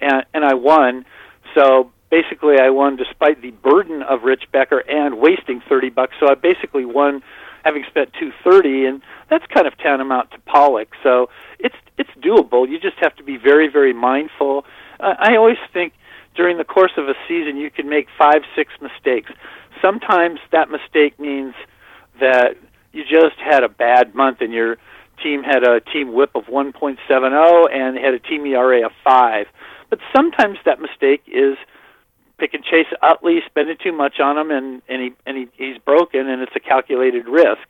and 0.00 0.24
and 0.34 0.44
I 0.44 0.54
won. 0.54 1.04
So 1.54 1.90
basically, 2.10 2.58
I 2.58 2.70
won 2.70 2.96
despite 2.96 3.40
the 3.42 3.50
burden 3.50 4.02
of 4.02 4.24
Rich 4.24 4.44
Becker 4.52 4.78
and 4.78 5.18
wasting 5.18 5.62
30 5.68 5.90
bucks. 5.90 6.14
So 6.20 6.28
I 6.28 6.34
basically 6.34 6.84
won 6.84 7.22
having 7.64 7.84
spent 7.88 8.12
230 8.14 8.86
and 8.86 9.02
that's 9.28 9.46
kind 9.46 9.66
of 9.66 9.76
tantamount 9.78 10.30
to 10.32 10.38
Pollock. 10.40 10.88
So 11.02 11.28
it's 11.58 11.74
it's 11.98 12.10
doable. 12.20 12.68
You 12.68 12.78
just 12.80 12.96
have 12.98 13.14
to 13.16 13.22
be 13.22 13.36
very 13.36 13.68
very 13.68 13.92
mindful. 13.92 14.64
Uh, 14.98 15.14
i 15.18 15.36
always 15.36 15.58
think 15.72 15.92
during 16.34 16.58
the 16.58 16.64
course 16.64 16.92
of 16.96 17.08
a 17.08 17.14
season 17.28 17.56
you 17.56 17.70
can 17.70 17.88
make 17.88 18.08
5 18.18 18.42
6 18.54 18.72
mistakes. 18.80 19.30
Sometimes 19.82 20.40
that 20.52 20.70
mistake 20.70 21.18
means 21.18 21.54
that 22.20 22.56
you 22.92 23.04
just 23.04 23.36
had 23.38 23.62
a 23.62 23.68
bad 23.68 24.14
month 24.14 24.40
and 24.40 24.52
your 24.52 24.76
team 25.22 25.42
had 25.42 25.62
a 25.62 25.80
team 25.80 26.12
whip 26.12 26.30
of 26.34 26.44
1.70 26.44 26.98
and 27.72 27.98
had 27.98 28.14
a 28.14 28.18
team 28.18 28.46
ERA 28.46 28.84
of 28.86 28.92
5 29.04 29.46
but 29.90 29.98
sometimes 30.14 30.58
that 30.64 30.80
mistake 30.80 31.22
is 31.26 31.58
pick 32.40 32.54
and 32.54 32.64
Chase 32.64 32.86
Utley, 33.02 33.40
spending 33.46 33.76
too 33.82 33.92
much 33.92 34.18
on 34.18 34.38
him, 34.38 34.50
and 34.50 34.82
and 34.88 35.02
he 35.02 35.12
and 35.26 35.36
he, 35.36 35.48
he's 35.56 35.78
broken, 35.78 36.28
and 36.28 36.42
it's 36.42 36.56
a 36.56 36.60
calculated 36.60 37.26
risk. 37.28 37.60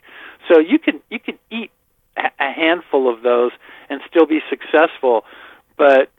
So 0.49 0.59
you 0.59 0.79
can 0.79 1.01
you 1.11 1.19
can 1.19 1.39
eat 1.51 1.71
a 2.17 2.53
handful 2.53 3.13
of 3.13 3.23
those 3.23 3.53
and 3.89 4.01
still 4.09 4.27
be 4.27 4.41
successful, 4.49 5.25
but 5.77 6.11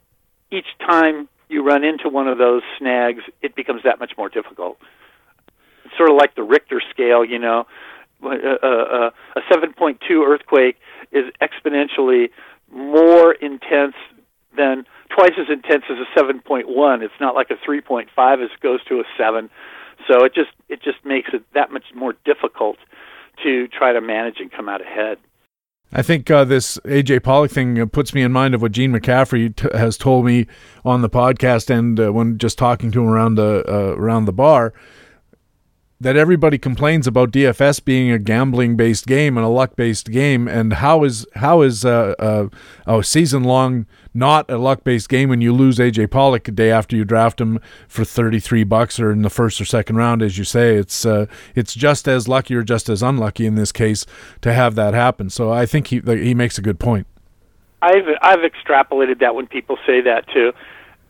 each 0.50 0.66
time 0.78 1.28
you 1.48 1.64
run 1.64 1.84
into 1.84 2.08
one 2.08 2.28
of 2.28 2.38
those 2.38 2.62
snags, 2.78 3.22
it 3.40 3.54
becomes 3.54 3.82
that 3.84 3.98
much 3.98 4.12
more 4.16 4.28
difficult. 4.28 4.78
It's 5.84 5.96
sort 5.96 6.10
of 6.10 6.16
like 6.16 6.34
the 6.34 6.42
Richter 6.42 6.82
scale, 6.90 7.24
you 7.24 7.38
know. 7.38 7.66
Uh, 8.22 8.28
uh, 8.28 8.56
uh, 8.62 9.10
a, 9.34 9.40
a, 9.40 9.40
a 9.40 9.40
7.2 9.50 9.98
earthquake 10.26 10.76
is 11.10 11.24
exponentially 11.40 12.30
more 12.70 13.32
intense 13.32 13.94
than 14.56 14.86
twice 15.14 15.32
as 15.38 15.46
intense 15.50 15.84
as 15.90 15.98
a 15.98 16.18
7.1. 16.18 17.02
It's 17.02 17.12
not 17.20 17.34
like 17.34 17.50
a 17.50 17.54
3.5 17.54 18.44
as 18.44 18.50
it 18.50 18.60
goes 18.60 18.82
to 18.84 19.00
a 19.00 19.04
7. 19.16 19.50
So 20.08 20.24
it 20.24 20.34
just 20.34 20.50
it 20.68 20.82
just 20.82 21.04
makes 21.04 21.30
it 21.32 21.42
that 21.54 21.70
much 21.70 21.84
more 21.94 22.14
difficult 22.24 22.76
to 23.42 23.68
try 23.68 23.92
to 23.92 24.00
manage 24.00 24.40
and 24.40 24.50
come 24.50 24.68
out 24.68 24.80
ahead. 24.80 25.18
I 25.92 26.02
think 26.02 26.30
uh, 26.30 26.44
this 26.44 26.78
AJ 26.84 27.22
Pollock 27.22 27.50
thing 27.50 27.78
uh, 27.78 27.86
puts 27.86 28.14
me 28.14 28.22
in 28.22 28.32
mind 28.32 28.54
of 28.54 28.62
what 28.62 28.72
Gene 28.72 28.92
McCaffrey 28.92 29.54
t- 29.54 29.68
has 29.76 29.98
told 29.98 30.24
me 30.24 30.46
on 30.84 31.02
the 31.02 31.10
podcast 31.10 31.68
and 31.68 32.00
uh, 32.00 32.12
when 32.12 32.38
just 32.38 32.56
talking 32.56 32.90
to 32.92 33.02
him 33.02 33.08
around 33.08 33.34
the 33.34 33.62
uh, 33.68 33.94
around 33.96 34.24
the 34.24 34.32
bar 34.32 34.72
that 36.02 36.16
everybody 36.16 36.58
complains 36.58 37.06
about 37.06 37.30
DFS 37.30 37.82
being 37.84 38.10
a 38.10 38.18
gambling 38.18 38.76
based 38.76 39.06
game 39.06 39.36
and 39.36 39.46
a 39.46 39.48
luck 39.48 39.76
based 39.76 40.10
game, 40.10 40.48
and 40.48 40.74
how 40.74 41.04
is 41.04 41.26
how 41.36 41.62
is 41.62 41.84
uh, 41.84 42.14
uh, 42.18 42.48
a 42.86 43.04
season 43.04 43.44
long 43.44 43.86
not 44.12 44.50
a 44.50 44.58
luck 44.58 44.84
based 44.84 45.08
game 45.08 45.28
when 45.28 45.40
you 45.40 45.52
lose 45.52 45.78
AJ 45.78 46.10
Pollock 46.10 46.46
a 46.48 46.50
day 46.50 46.70
after 46.70 46.96
you 46.96 47.04
draft 47.04 47.40
him 47.40 47.60
for 47.86 48.04
thirty 48.04 48.40
three 48.40 48.64
bucks 48.64 48.98
or 48.98 49.12
in 49.12 49.22
the 49.22 49.30
first 49.30 49.60
or 49.60 49.64
second 49.64 49.96
round, 49.96 50.22
as 50.22 50.36
you 50.36 50.44
say, 50.44 50.76
it's 50.76 51.06
uh, 51.06 51.26
it's 51.54 51.74
just 51.74 52.08
as 52.08 52.26
lucky 52.26 52.54
or 52.54 52.62
just 52.62 52.88
as 52.88 53.02
unlucky 53.02 53.46
in 53.46 53.54
this 53.54 53.70
case 53.70 54.04
to 54.40 54.52
have 54.52 54.74
that 54.74 54.94
happen. 54.94 55.30
So 55.30 55.52
I 55.52 55.66
think 55.66 55.86
he 55.86 56.00
he 56.00 56.34
makes 56.34 56.58
a 56.58 56.62
good 56.62 56.80
point. 56.80 57.06
I've 57.80 58.08
I've 58.20 58.40
extrapolated 58.40 59.20
that 59.20 59.34
when 59.34 59.46
people 59.46 59.78
say 59.86 60.00
that 60.00 60.26
too 60.32 60.52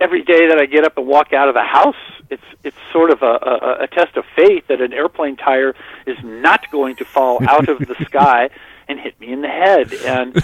every 0.03 0.23
day 0.23 0.49
that 0.49 0.59
I 0.59 0.67
get 0.67 0.85
up 0.85 0.99
and 0.99 1.07
walk 1.07 1.33
out 1.33 1.49
of 1.49 1.55
the 1.55 1.63
house, 1.63 1.97
it's 2.29 2.43
it's 2.65 2.77
sort 2.93 3.11
of 3.11 3.23
a, 3.23 3.27
a, 3.27 3.85
a 3.85 3.87
test 3.87 4.17
of 4.17 4.25
faith 4.35 4.67
that 4.69 4.81
an 4.81 4.93
airplane 4.93 5.37
tire 5.37 5.75
is 6.07 6.19
not 6.23 6.71
going 6.71 6.97
to 6.97 7.05
fall 7.05 7.39
out 7.47 7.69
of 7.69 7.79
the 7.79 7.95
sky 8.05 8.51
and 8.89 8.99
hit 8.99 9.19
me 9.21 9.33
in 9.33 9.43
the 9.43 9.49
head. 9.49 9.93
And 9.93 10.43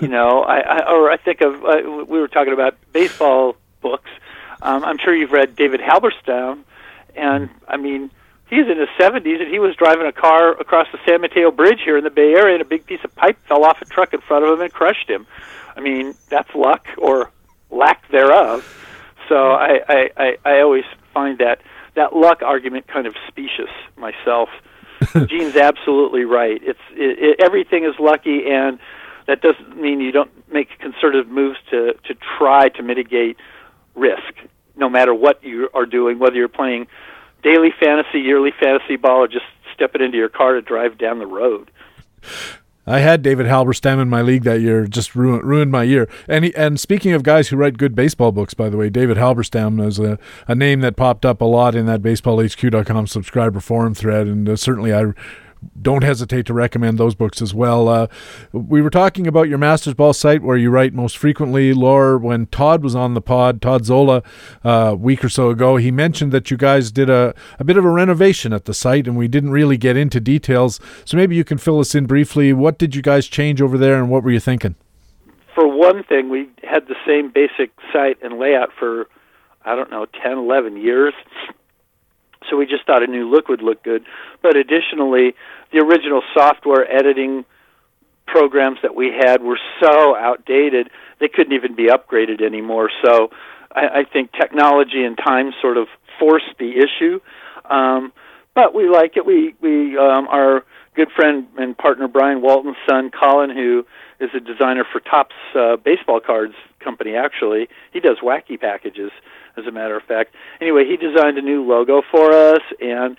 you 0.00 0.08
know, 0.08 0.42
I, 0.42 0.60
I 0.60 0.92
or 0.92 1.10
I 1.10 1.16
think 1.16 1.40
of 1.40 1.64
uh, 1.64 2.04
we 2.06 2.20
were 2.20 2.28
talking 2.28 2.52
about 2.52 2.76
baseball 2.92 3.56
books. 3.80 4.10
Um, 4.62 4.84
I'm 4.84 4.98
sure 4.98 5.14
you've 5.14 5.32
read 5.32 5.56
David 5.56 5.80
Halberstam, 5.80 6.64
and 7.14 7.50
I 7.68 7.76
mean. 7.76 8.10
He's 8.48 8.66
in 8.66 8.80
his 8.80 8.88
70s, 8.98 9.40
and 9.40 9.48
he 9.48 9.60
was 9.60 9.76
driving 9.76 10.06
a 10.08 10.12
car 10.12 10.50
across 10.60 10.88
the 10.90 10.98
San 11.06 11.20
Mateo 11.20 11.52
Bridge 11.52 11.82
here 11.84 11.96
in 11.96 12.02
the 12.02 12.10
Bay 12.10 12.34
Area, 12.34 12.54
and 12.54 12.60
a 12.60 12.64
big 12.64 12.84
piece 12.84 12.98
of 13.04 13.14
pipe 13.14 13.38
fell 13.46 13.64
off 13.64 13.80
a 13.80 13.84
truck 13.84 14.12
in 14.12 14.20
front 14.20 14.44
of 14.44 14.50
him 14.50 14.60
and 14.60 14.72
crushed 14.72 15.08
him. 15.08 15.24
I 15.76 15.80
mean, 15.80 16.16
that's 16.28 16.52
luck 16.52 16.88
or 16.98 17.30
lack 17.70 18.08
thereof. 18.08 18.79
So 19.30 19.52
I, 19.52 19.78
I, 19.88 20.10
I, 20.16 20.36
I 20.44 20.60
always 20.60 20.82
find 21.14 21.38
that 21.38 21.60
that 21.94 22.16
luck 22.16 22.42
argument 22.42 22.88
kind 22.88 23.06
of 23.06 23.14
specious 23.28 23.70
myself. 23.96 24.48
Gene's 25.28 25.56
absolutely 25.56 26.24
right. 26.24 26.60
It's 26.62 26.80
it, 26.92 27.18
it, 27.18 27.40
everything 27.40 27.84
is 27.84 27.94
lucky, 28.00 28.42
and 28.50 28.80
that 29.28 29.40
doesn't 29.40 29.80
mean 29.80 30.00
you 30.00 30.10
don't 30.10 30.32
make 30.52 30.76
concerted 30.80 31.28
moves 31.28 31.58
to 31.70 31.94
to 32.08 32.14
try 32.38 32.70
to 32.70 32.82
mitigate 32.82 33.36
risk, 33.94 34.34
no 34.76 34.88
matter 34.88 35.14
what 35.14 35.44
you 35.44 35.68
are 35.74 35.86
doing, 35.86 36.18
whether 36.18 36.34
you're 36.34 36.48
playing 36.48 36.88
daily 37.44 37.70
fantasy, 37.78 38.18
yearly 38.18 38.52
fantasy 38.60 38.96
ball, 38.96 39.22
or 39.22 39.28
just 39.28 39.46
stepping 39.74 40.02
into 40.02 40.18
your 40.18 40.28
car 40.28 40.54
to 40.54 40.60
drive 40.60 40.98
down 40.98 41.20
the 41.20 41.26
road. 41.26 41.70
I 42.86 43.00
had 43.00 43.22
David 43.22 43.46
Halberstam 43.46 44.00
in 44.00 44.08
my 44.08 44.22
league 44.22 44.44
that 44.44 44.60
year, 44.60 44.86
just 44.86 45.14
ruined 45.14 45.44
ruined 45.44 45.70
my 45.70 45.82
year. 45.82 46.08
And 46.26 46.46
he, 46.46 46.54
and 46.54 46.80
speaking 46.80 47.12
of 47.12 47.22
guys 47.22 47.48
who 47.48 47.56
write 47.56 47.78
good 47.78 47.94
baseball 47.94 48.32
books, 48.32 48.54
by 48.54 48.68
the 48.68 48.76
way, 48.76 48.88
David 48.90 49.16
Halberstam 49.16 49.84
is 49.86 49.98
a, 49.98 50.18
a 50.48 50.54
name 50.54 50.80
that 50.80 50.96
popped 50.96 51.26
up 51.26 51.40
a 51.40 51.44
lot 51.44 51.74
in 51.74 51.86
that 51.86 52.02
BaseballHQ.com 52.02 53.06
subscriber 53.06 53.60
forum 53.60 53.94
thread, 53.94 54.26
and 54.26 54.48
uh, 54.48 54.56
certainly 54.56 54.92
I 54.92 55.12
don't 55.80 56.02
hesitate 56.02 56.46
to 56.46 56.54
recommend 56.54 56.98
those 56.98 57.14
books 57.14 57.40
as 57.40 57.54
well. 57.54 57.88
Uh, 57.88 58.06
we 58.52 58.82
were 58.82 58.90
talking 58.90 59.26
about 59.26 59.48
your 59.48 59.58
Masters 59.58 59.94
Ball 59.94 60.12
site 60.12 60.42
where 60.42 60.56
you 60.56 60.70
write 60.70 60.94
most 60.94 61.16
frequently. 61.16 61.72
Lawr, 61.72 62.18
when 62.18 62.46
Todd 62.46 62.82
was 62.82 62.94
on 62.94 63.14
the 63.14 63.20
pod, 63.20 63.62
Todd 63.62 63.84
Zola, 63.84 64.22
uh, 64.64 64.90
a 64.90 64.94
week 64.94 65.24
or 65.24 65.28
so 65.28 65.50
ago, 65.50 65.76
he 65.76 65.90
mentioned 65.90 66.32
that 66.32 66.50
you 66.50 66.56
guys 66.56 66.90
did 66.90 67.10
a, 67.10 67.34
a 67.58 67.64
bit 67.64 67.76
of 67.76 67.84
a 67.84 67.90
renovation 67.90 68.52
at 68.52 68.64
the 68.64 68.74
site, 68.74 69.06
and 69.06 69.16
we 69.16 69.28
didn't 69.28 69.50
really 69.50 69.76
get 69.76 69.96
into 69.96 70.20
details. 70.20 70.80
So 71.04 71.16
maybe 71.16 71.36
you 71.36 71.44
can 71.44 71.58
fill 71.58 71.80
us 71.80 71.94
in 71.94 72.06
briefly. 72.06 72.52
What 72.52 72.78
did 72.78 72.94
you 72.94 73.02
guys 73.02 73.26
change 73.26 73.60
over 73.60 73.78
there, 73.78 73.98
and 73.98 74.10
what 74.10 74.22
were 74.22 74.30
you 74.30 74.40
thinking? 74.40 74.76
For 75.54 75.66
one 75.66 76.04
thing, 76.04 76.30
we 76.30 76.48
had 76.62 76.86
the 76.88 76.96
same 77.06 77.30
basic 77.30 77.70
site 77.92 78.18
and 78.22 78.38
layout 78.38 78.70
for, 78.78 79.08
I 79.64 79.74
don't 79.74 79.90
know, 79.90 80.06
10, 80.22 80.38
11 80.38 80.76
years 80.76 81.14
so 82.50 82.56
we 82.56 82.66
just 82.66 82.84
thought 82.86 83.02
a 83.02 83.06
new 83.06 83.30
look 83.30 83.48
would 83.48 83.62
look 83.62 83.82
good. 83.82 84.04
But 84.42 84.56
additionally, 84.56 85.34
the 85.72 85.78
original 85.78 86.22
software 86.34 86.90
editing 86.90 87.44
programs 88.26 88.78
that 88.82 88.94
we 88.94 89.08
had 89.08 89.42
were 89.42 89.58
so 89.82 90.16
outdated 90.16 90.90
they 91.20 91.28
couldn't 91.28 91.52
even 91.52 91.74
be 91.74 91.88
upgraded 91.88 92.42
anymore. 92.42 92.90
So 93.04 93.30
I, 93.72 94.00
I 94.00 94.04
think 94.10 94.32
technology 94.32 95.04
and 95.04 95.16
time 95.16 95.52
sort 95.60 95.76
of 95.76 95.86
forced 96.18 96.56
the 96.58 96.72
issue. 96.78 97.20
Um, 97.68 98.12
but 98.54 98.74
we 98.74 98.88
like 98.88 99.16
it. 99.16 99.24
We 99.24 99.54
we 99.60 99.96
um, 99.96 100.26
our 100.28 100.64
good 100.96 101.08
friend 101.14 101.46
and 101.56 101.76
partner 101.78 102.08
Brian 102.08 102.42
Walton's 102.42 102.76
son 102.88 103.10
Colin, 103.10 103.50
who 103.50 103.86
is 104.18 104.30
a 104.34 104.40
designer 104.40 104.84
for 104.90 105.00
Topps 105.00 105.36
uh, 105.54 105.76
baseball 105.76 106.20
cards 106.20 106.54
company. 106.80 107.14
Actually, 107.14 107.68
he 107.92 108.00
does 108.00 108.18
wacky 108.22 108.60
packages 108.60 109.10
as 109.56 109.66
a 109.66 109.70
matter 109.70 109.96
of 109.96 110.02
fact. 110.04 110.34
Anyway, 110.60 110.84
he 110.84 110.96
designed 110.96 111.38
a 111.38 111.42
new 111.42 111.62
logo 111.62 112.02
for 112.10 112.32
us, 112.32 112.62
and 112.80 113.16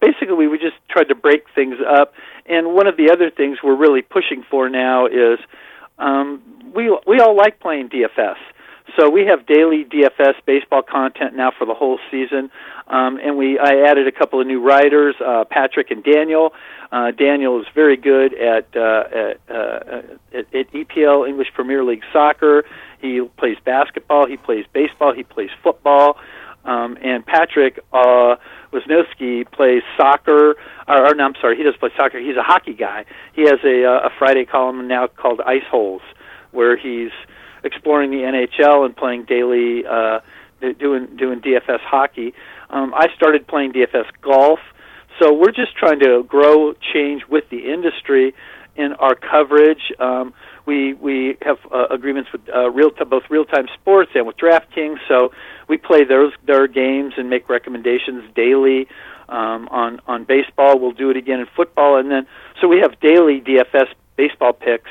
basically 0.00 0.46
we 0.46 0.58
just 0.58 0.76
tried 0.88 1.08
to 1.08 1.14
break 1.14 1.44
things 1.54 1.76
up. 1.86 2.14
And 2.46 2.74
one 2.74 2.86
of 2.86 2.96
the 2.96 3.10
other 3.10 3.30
things 3.30 3.58
we're 3.62 3.76
really 3.76 4.02
pushing 4.02 4.44
for 4.50 4.68
now 4.68 5.06
is 5.06 5.38
um, 5.98 6.42
we 6.74 6.96
we 7.06 7.20
all 7.20 7.36
like 7.36 7.60
playing 7.60 7.88
DFS. 7.88 8.36
So 8.96 9.10
we 9.10 9.26
have 9.26 9.46
daily 9.46 9.84
DFS 9.84 10.34
baseball 10.46 10.82
content 10.82 11.36
now 11.36 11.52
for 11.56 11.66
the 11.66 11.74
whole 11.74 11.98
season, 12.10 12.50
um, 12.88 13.18
and 13.22 13.36
we 13.36 13.58
I 13.58 13.88
added 13.88 14.06
a 14.06 14.12
couple 14.12 14.40
of 14.40 14.46
new 14.46 14.60
writers, 14.60 15.14
uh, 15.24 15.44
Patrick 15.44 15.90
and 15.90 16.02
Daniel. 16.02 16.52
Uh, 16.92 17.12
Daniel 17.12 17.60
is 17.60 17.66
very 17.74 17.96
good 17.96 18.34
at, 18.34 18.66
uh, 18.74 19.04
at, 19.12 19.40
uh, 19.48 20.02
at, 20.32 20.54
at 20.54 20.72
EPL 20.72 21.28
English 21.28 21.48
Premier 21.54 21.84
League 21.84 22.02
soccer. 22.12 22.64
He 23.00 23.20
plays 23.36 23.56
basketball. 23.64 24.26
He 24.26 24.36
plays 24.36 24.64
baseball. 24.72 25.14
He 25.14 25.22
plays 25.22 25.50
football. 25.62 26.18
Um, 26.64 26.98
and 27.00 27.24
Patrick 27.24 27.78
uh, 27.92 28.36
Wisniewski 28.72 29.50
plays 29.50 29.82
soccer. 29.96 30.56
Or, 30.88 31.10
or 31.10 31.14
no, 31.14 31.24
I'm 31.24 31.34
sorry, 31.40 31.56
he 31.56 31.62
doesn't 31.62 31.80
play 31.80 31.90
soccer. 31.96 32.18
He's 32.18 32.36
a 32.36 32.42
hockey 32.42 32.74
guy. 32.74 33.04
He 33.34 33.42
has 33.42 33.60
a, 33.64 33.84
uh, 33.84 34.08
a 34.08 34.10
Friday 34.18 34.44
column 34.44 34.86
now 34.88 35.06
called 35.06 35.40
Ice 35.46 35.64
Holes, 35.70 36.02
where 36.50 36.76
he's 36.76 37.12
exploring 37.64 38.10
the 38.10 38.18
NHL 38.18 38.84
and 38.84 38.96
playing 38.96 39.24
daily, 39.24 39.84
uh, 39.86 40.20
doing 40.78 41.16
doing 41.16 41.40
DFS 41.40 41.80
hockey. 41.80 42.34
Um, 42.70 42.94
I 42.94 43.08
started 43.16 43.46
playing 43.46 43.72
DFS 43.72 44.06
golf, 44.22 44.60
so 45.20 45.32
we're 45.32 45.52
just 45.52 45.76
trying 45.76 46.00
to 46.00 46.22
grow, 46.22 46.74
change 46.92 47.22
with 47.28 47.48
the 47.50 47.70
industry 47.72 48.34
in 48.76 48.92
our 48.94 49.14
coverage. 49.14 49.92
Um, 49.98 50.32
we 50.66 50.94
we 50.94 51.36
have 51.42 51.58
uh, 51.72 51.86
agreements 51.90 52.30
with 52.32 52.42
uh, 52.54 52.70
real 52.70 52.90
both 52.90 53.24
real 53.28 53.44
time 53.44 53.66
sports 53.74 54.12
and 54.14 54.26
with 54.26 54.36
DraftKings, 54.36 54.98
so 55.08 55.32
we 55.68 55.76
play 55.76 56.04
those 56.04 56.32
their 56.46 56.66
games 56.66 57.14
and 57.16 57.28
make 57.28 57.48
recommendations 57.48 58.24
daily. 58.34 58.88
Um, 59.28 59.68
on 59.70 60.00
on 60.06 60.24
baseball, 60.24 60.78
we'll 60.78 60.92
do 60.92 61.10
it 61.10 61.16
again 61.16 61.40
in 61.40 61.46
football, 61.54 61.96
and 61.96 62.10
then 62.10 62.26
so 62.60 62.68
we 62.68 62.78
have 62.80 62.98
daily 63.00 63.40
DFS 63.40 63.88
baseball 64.16 64.52
picks, 64.52 64.90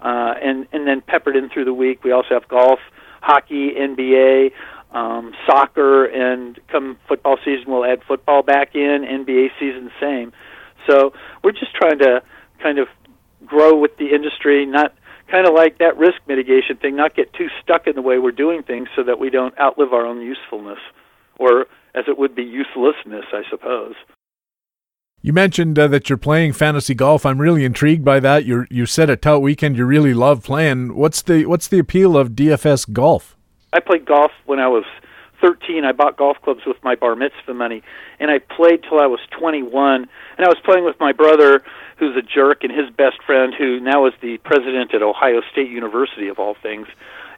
uh, 0.00 0.34
and 0.42 0.66
and 0.72 0.86
then 0.86 1.00
peppered 1.00 1.36
in 1.36 1.48
through 1.48 1.64
the 1.64 1.74
week. 1.74 2.02
We 2.04 2.12
also 2.12 2.30
have 2.30 2.48
golf, 2.48 2.80
hockey, 3.20 3.72
NBA, 3.78 4.52
um, 4.92 5.32
soccer, 5.46 6.04
and 6.04 6.58
come 6.68 6.98
football 7.08 7.36
season, 7.44 7.70
we'll 7.70 7.84
add 7.84 8.02
football 8.06 8.42
back 8.42 8.74
in. 8.74 9.04
NBA 9.04 9.50
season, 9.58 9.90
same. 10.00 10.32
So 10.88 11.12
we're 11.44 11.52
just 11.52 11.74
trying 11.74 11.98
to 12.00 12.22
kind 12.62 12.78
of 12.78 12.88
grow 13.46 13.76
with 13.76 13.96
the 13.98 14.14
industry, 14.14 14.66
not 14.66 14.94
kind 15.30 15.46
of 15.46 15.54
like 15.54 15.78
that 15.78 15.96
risk 15.96 16.20
mitigation 16.26 16.76
thing, 16.76 16.96
not 16.96 17.14
get 17.14 17.32
too 17.32 17.48
stuck 17.62 17.86
in 17.86 17.94
the 17.94 18.02
way 18.02 18.18
we're 18.18 18.32
doing 18.32 18.62
things 18.62 18.88
so 18.96 19.02
that 19.04 19.18
we 19.18 19.30
don't 19.30 19.58
outlive 19.58 19.92
our 19.92 20.04
own 20.04 20.20
usefulness, 20.20 20.78
or 21.38 21.66
as 21.94 22.04
it 22.08 22.18
would 22.18 22.34
be, 22.34 22.42
uselessness, 22.42 23.26
I 23.32 23.42
suppose. 23.48 23.94
You 25.22 25.34
mentioned 25.34 25.78
uh, 25.78 25.86
that 25.88 26.08
you're 26.08 26.16
playing 26.16 26.54
fantasy 26.54 26.94
golf. 26.94 27.26
I'm 27.26 27.40
really 27.40 27.64
intrigued 27.64 28.04
by 28.04 28.20
that. 28.20 28.46
You 28.46 28.66
you 28.70 28.86
said 28.86 29.10
at 29.10 29.20
Tout 29.20 29.42
Weekend 29.42 29.76
you 29.76 29.84
really 29.84 30.14
love 30.14 30.42
playing. 30.42 30.94
What's 30.94 31.20
the 31.20 31.44
what's 31.44 31.68
the 31.68 31.78
appeal 31.78 32.16
of 32.16 32.30
DFS 32.30 32.90
golf? 32.90 33.36
I 33.72 33.80
played 33.80 34.06
golf 34.06 34.32
when 34.46 34.58
I 34.58 34.68
was 34.68 34.84
13. 35.42 35.84
I 35.84 35.92
bought 35.92 36.16
golf 36.16 36.38
clubs 36.42 36.62
with 36.66 36.82
my 36.82 36.94
bar 36.94 37.16
mitzvah 37.16 37.52
money, 37.52 37.82
and 38.18 38.30
I 38.30 38.38
played 38.38 38.82
till 38.82 38.98
I 38.98 39.06
was 39.06 39.20
21. 39.30 40.08
And 40.38 40.46
I 40.46 40.48
was 40.48 40.58
playing 40.64 40.84
with 40.84 40.98
my 41.00 41.12
brother, 41.12 41.62
who's 41.98 42.16
a 42.16 42.22
jerk, 42.22 42.64
and 42.64 42.72
his 42.72 42.90
best 42.90 43.22
friend, 43.22 43.54
who 43.56 43.78
now 43.78 44.06
is 44.06 44.14
the 44.22 44.38
president 44.38 44.94
at 44.94 45.02
Ohio 45.02 45.42
State 45.52 45.70
University 45.70 46.28
of 46.28 46.38
all 46.38 46.54
things. 46.54 46.88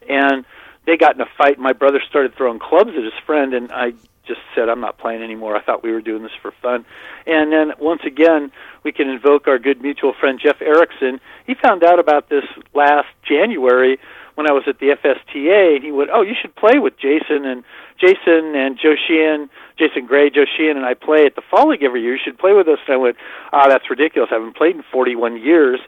And 0.08 0.44
they 0.86 0.96
got 0.96 1.16
in 1.16 1.20
a 1.20 1.28
fight. 1.36 1.58
My 1.58 1.72
brother 1.72 2.00
started 2.08 2.34
throwing 2.36 2.60
clubs 2.60 2.90
at 2.90 3.02
his 3.02 3.12
friend, 3.26 3.54
and 3.54 3.72
I 3.72 3.94
just 4.26 4.40
said, 4.54 4.68
I'm 4.68 4.80
not 4.80 4.98
playing 4.98 5.22
anymore. 5.22 5.56
I 5.56 5.62
thought 5.62 5.82
we 5.82 5.92
were 5.92 6.00
doing 6.00 6.22
this 6.22 6.32
for 6.40 6.52
fun. 6.62 6.84
And 7.26 7.52
then 7.52 7.72
once 7.78 8.02
again, 8.06 8.52
we 8.84 8.92
can 8.92 9.08
invoke 9.08 9.48
our 9.48 9.58
good 9.58 9.82
mutual 9.82 10.12
friend 10.18 10.40
Jeff 10.42 10.60
Erickson. 10.60 11.20
He 11.46 11.54
found 11.54 11.82
out 11.84 11.98
about 11.98 12.28
this 12.28 12.44
last 12.74 13.08
January 13.22 13.98
when 14.34 14.48
I 14.48 14.52
was 14.52 14.64
at 14.66 14.78
the 14.78 14.90
FSTA, 14.90 15.76
and 15.76 15.84
he 15.84 15.92
went, 15.92 16.10
"Oh, 16.12 16.22
you 16.22 16.34
should 16.40 16.54
play 16.54 16.78
with 16.78 16.96
Jason 16.96 17.44
and 17.44 17.64
Jason 17.98 18.54
and 18.54 18.78
Joe 18.78 18.96
Sheehan, 18.96 19.50
Jason 19.76 20.06
Gray, 20.06 20.30
Joe 20.30 20.46
Sheehan, 20.56 20.76
and 20.76 20.86
I 20.86 20.94
play 20.94 21.26
at 21.26 21.34
the 21.34 21.42
Fall 21.42 21.68
League 21.68 21.82
every 21.82 22.00
year. 22.00 22.14
You 22.14 22.20
should 22.22 22.38
play 22.38 22.54
with 22.54 22.66
us." 22.66 22.78
And 22.86 22.94
I 22.94 22.96
went, 22.96 23.16
"Ah, 23.52 23.64
oh, 23.64 23.68
that's 23.68 23.90
ridiculous. 23.90 24.30
I 24.30 24.36
haven't 24.36 24.56
played 24.56 24.76
in 24.76 24.82
41 24.82 25.36
years." 25.36 25.80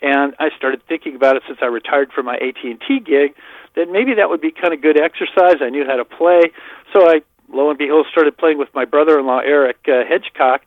And 0.00 0.34
I 0.40 0.50
started 0.56 0.82
thinking 0.88 1.14
about 1.14 1.36
it 1.36 1.42
since 1.46 1.58
I 1.62 1.66
retired 1.66 2.12
from 2.12 2.26
my 2.26 2.36
AT&T 2.36 3.00
gig 3.00 3.34
that 3.74 3.88
maybe 3.88 4.14
that 4.14 4.28
would 4.28 4.40
be 4.40 4.50
kind 4.50 4.74
of 4.74 4.80
good 4.80 4.98
exercise. 4.98 5.60
I 5.60 5.68
knew 5.68 5.84
how 5.84 5.96
to 5.96 6.04
play, 6.04 6.50
so 6.92 7.08
I 7.08 7.22
lo 7.52 7.70
and 7.70 7.78
behold 7.78 8.06
started 8.10 8.36
playing 8.36 8.58
with 8.58 8.68
my 8.74 8.84
brother-in-law 8.84 9.40
Eric 9.40 9.78
uh, 9.86 10.04
Hedgecock, 10.04 10.60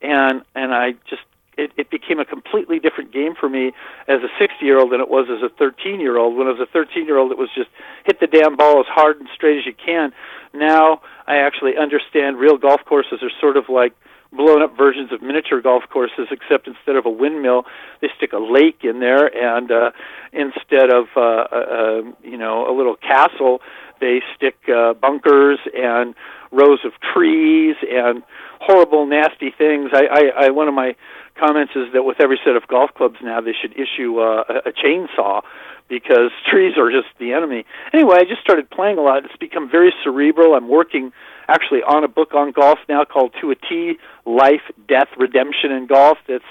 and 0.00 0.42
and 0.54 0.74
I 0.74 0.92
just 1.08 1.22
it, 1.56 1.70
it 1.76 1.90
became 1.90 2.18
a 2.18 2.24
completely 2.24 2.78
different 2.78 3.12
game 3.12 3.34
for 3.38 3.48
me 3.48 3.72
as 4.08 4.20
a 4.22 4.28
60 4.38 4.64
year 4.64 4.78
old 4.78 4.92
than 4.92 5.00
it 5.00 5.08
was 5.08 5.28
as 5.30 5.42
a 5.42 5.54
13 5.54 6.00
year 6.00 6.16
old. 6.16 6.36
When 6.36 6.46
I 6.46 6.50
was 6.50 6.60
a 6.60 6.70
13 6.72 7.06
year 7.06 7.18
old, 7.18 7.30
it 7.30 7.38
was 7.38 7.50
just 7.54 7.68
hit 8.04 8.20
the 8.20 8.26
damn 8.26 8.56
ball 8.56 8.80
as 8.80 8.86
hard 8.88 9.18
and 9.18 9.28
straight 9.34 9.58
as 9.58 9.66
you 9.66 9.74
can. 9.74 10.12
Now 10.54 11.02
I 11.26 11.36
actually 11.36 11.76
understand 11.76 12.38
real 12.38 12.56
golf 12.56 12.80
courses 12.86 13.22
are 13.22 13.30
sort 13.40 13.56
of 13.56 13.68
like 13.68 13.92
blown 14.32 14.62
up 14.62 14.76
versions 14.76 15.12
of 15.12 15.20
miniature 15.20 15.60
golf 15.60 15.84
courses, 15.90 16.28
except 16.30 16.66
instead 16.66 16.96
of 16.96 17.04
a 17.04 17.10
windmill, 17.10 17.66
they 18.00 18.08
stick 18.16 18.32
a 18.32 18.38
lake 18.38 18.80
in 18.82 18.98
there, 18.98 19.26
and 19.26 19.70
uh, 19.70 19.90
instead 20.32 20.90
of 20.90 21.06
uh, 21.16 21.20
uh, 21.20 21.44
uh 21.52 22.02
you 22.22 22.38
know 22.38 22.68
a 22.68 22.72
little 22.74 22.96
castle, 22.96 23.60
they 24.02 24.20
stick 24.36 24.56
uh, 24.68 24.92
bunkers 24.94 25.60
and 25.72 26.14
rows 26.50 26.80
of 26.84 26.92
trees 27.14 27.76
and 27.88 28.22
horrible, 28.60 29.06
nasty 29.06 29.50
things. 29.56 29.90
I, 29.94 30.06
I, 30.10 30.46
I 30.46 30.50
one 30.50 30.68
of 30.68 30.74
my 30.74 30.94
comments 31.38 31.72
is 31.74 31.92
that 31.94 32.02
with 32.02 32.20
every 32.20 32.38
set 32.44 32.56
of 32.56 32.66
golf 32.66 32.90
clubs 32.94 33.16
now, 33.22 33.40
they 33.40 33.54
should 33.58 33.72
issue 33.72 34.20
uh, 34.20 34.44
a, 34.48 34.68
a 34.68 34.72
chainsaw 34.72 35.42
because 35.88 36.30
trees 36.50 36.76
are 36.76 36.90
just 36.90 37.08
the 37.18 37.32
enemy. 37.32 37.64
Anyway, 37.94 38.16
I 38.16 38.24
just 38.24 38.42
started 38.42 38.68
playing 38.70 38.98
a 38.98 39.02
lot. 39.02 39.24
It's 39.24 39.36
become 39.36 39.70
very 39.70 39.94
cerebral. 40.02 40.54
I'm 40.54 40.68
working 40.68 41.12
actually 41.48 41.82
on 41.82 42.04
a 42.04 42.08
book 42.08 42.34
on 42.34 42.50
golf 42.52 42.78
now 42.88 43.04
called 43.04 43.34
To 43.40 43.52
a 43.52 43.54
T: 43.54 43.94
Life, 44.26 44.66
Death, 44.88 45.08
Redemption 45.16 45.70
in 45.70 45.86
Golf. 45.86 46.18
That's 46.28 46.44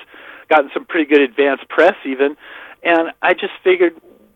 gotten 0.49 0.71
some 0.73 0.85
pretty 0.85 1.09
good 1.09 1.21
advanced 1.21 1.67
press 1.69 1.95
even, 2.05 2.35
and 2.83 3.11
I 3.21 3.33
just 3.33 3.53
figured, 3.63 3.93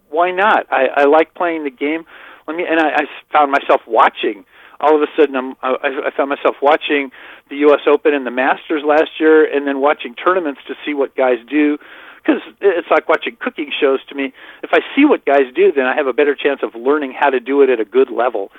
why 0.09 0.31
not? 0.31 0.65
I, 0.71 0.87
I 0.95 1.05
like 1.05 1.33
playing 1.33 1.63
the 1.63 1.71
game. 1.71 2.05
Let 2.47 2.57
me, 2.57 2.65
and 2.69 2.79
I, 2.79 2.89
I 2.89 3.03
found 3.31 3.51
myself 3.51 3.81
watching 3.87 4.45
all 4.79 4.95
of 4.95 5.01
a 5.01 5.07
sudden 5.17 5.35
I'm, 5.35 5.55
I, 5.61 6.07
I 6.07 6.11
found 6.15 6.29
myself 6.29 6.57
watching 6.61 7.11
the 7.49 7.57
U.S. 7.57 7.81
Open 7.87 8.13
and 8.13 8.25
the 8.25 8.31
Masters 8.31 8.83
last 8.85 9.11
year, 9.19 9.45
and 9.45 9.67
then 9.67 9.79
watching 9.79 10.15
tournaments 10.15 10.61
to 10.67 10.75
see 10.85 10.93
what 10.93 11.15
guys 11.15 11.37
do. 11.49 11.77
Because 12.17 12.41
it's 12.59 12.89
like 12.89 13.07
watching 13.07 13.37
cooking 13.39 13.71
shows 13.79 13.99
to 14.09 14.15
me. 14.15 14.33
If 14.63 14.71
I 14.73 14.79
see 14.95 15.05
what 15.05 15.25
guys 15.25 15.53
do, 15.53 15.71
then 15.71 15.85
I 15.85 15.95
have 15.95 16.07
a 16.07 16.13
better 16.13 16.33
chance 16.33 16.61
of 16.63 16.73
learning 16.73 17.13
how 17.13 17.29
to 17.29 17.39
do 17.39 17.61
it 17.61 17.69
at 17.69 17.79
a 17.79 17.85
good 17.85 18.09
level, 18.09 18.51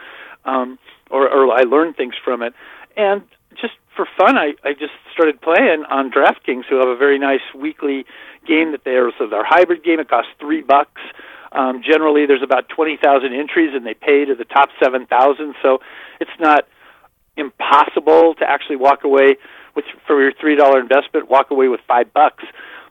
um, 0.45 0.79
or, 1.11 1.29
or 1.29 1.53
I 1.53 1.63
learn 1.63 1.93
things 1.93 2.15
from 2.25 2.43
it. 2.43 2.55
And 2.97 3.23
just 3.61 3.75
for 3.97 4.07
fun, 4.17 4.39
I, 4.39 4.55
I 4.63 4.73
just 4.73 4.93
started 5.13 5.41
playing 5.41 5.85
on 5.91 6.13
DraftKings, 6.13 6.67
who 6.69 6.77
have 6.77 6.89
a 6.89 6.97
very 6.97 7.19
nice 7.19 7.41
weekly 7.57 8.07
game 8.47 8.71
that 8.71 8.85
they 8.85 8.93
are 8.93 9.11
so 9.19 9.27
their 9.27 9.45
hybrid 9.45 9.83
game. 9.83 9.99
It 9.99 10.09
costs 10.09 10.31
three 10.39 10.63
bucks. 10.63 11.01
Um, 11.57 11.83
generally, 11.83 12.27
there's 12.27 12.43
about 12.43 12.69
20,000 12.69 13.33
entries, 13.33 13.71
and 13.75 13.87
they 13.87 13.95
pay 13.95 14.25
to 14.25 14.35
the 14.35 14.45
top 14.45 14.69
7,000. 14.83 15.55
So 15.63 15.79
it's 16.21 16.31
not 16.39 16.69
impossible 17.37 18.35
to 18.35 18.45
actually 18.49 18.77
walk 18.77 19.05
away 19.05 19.37
with 19.75 19.85
for 20.07 20.21
your 20.21 20.33
three 20.41 20.57
dollar 20.57 20.81
investment, 20.81 21.31
walk 21.31 21.51
away 21.51 21.69
with 21.69 21.81
five 21.87 22.13
bucks. 22.13 22.45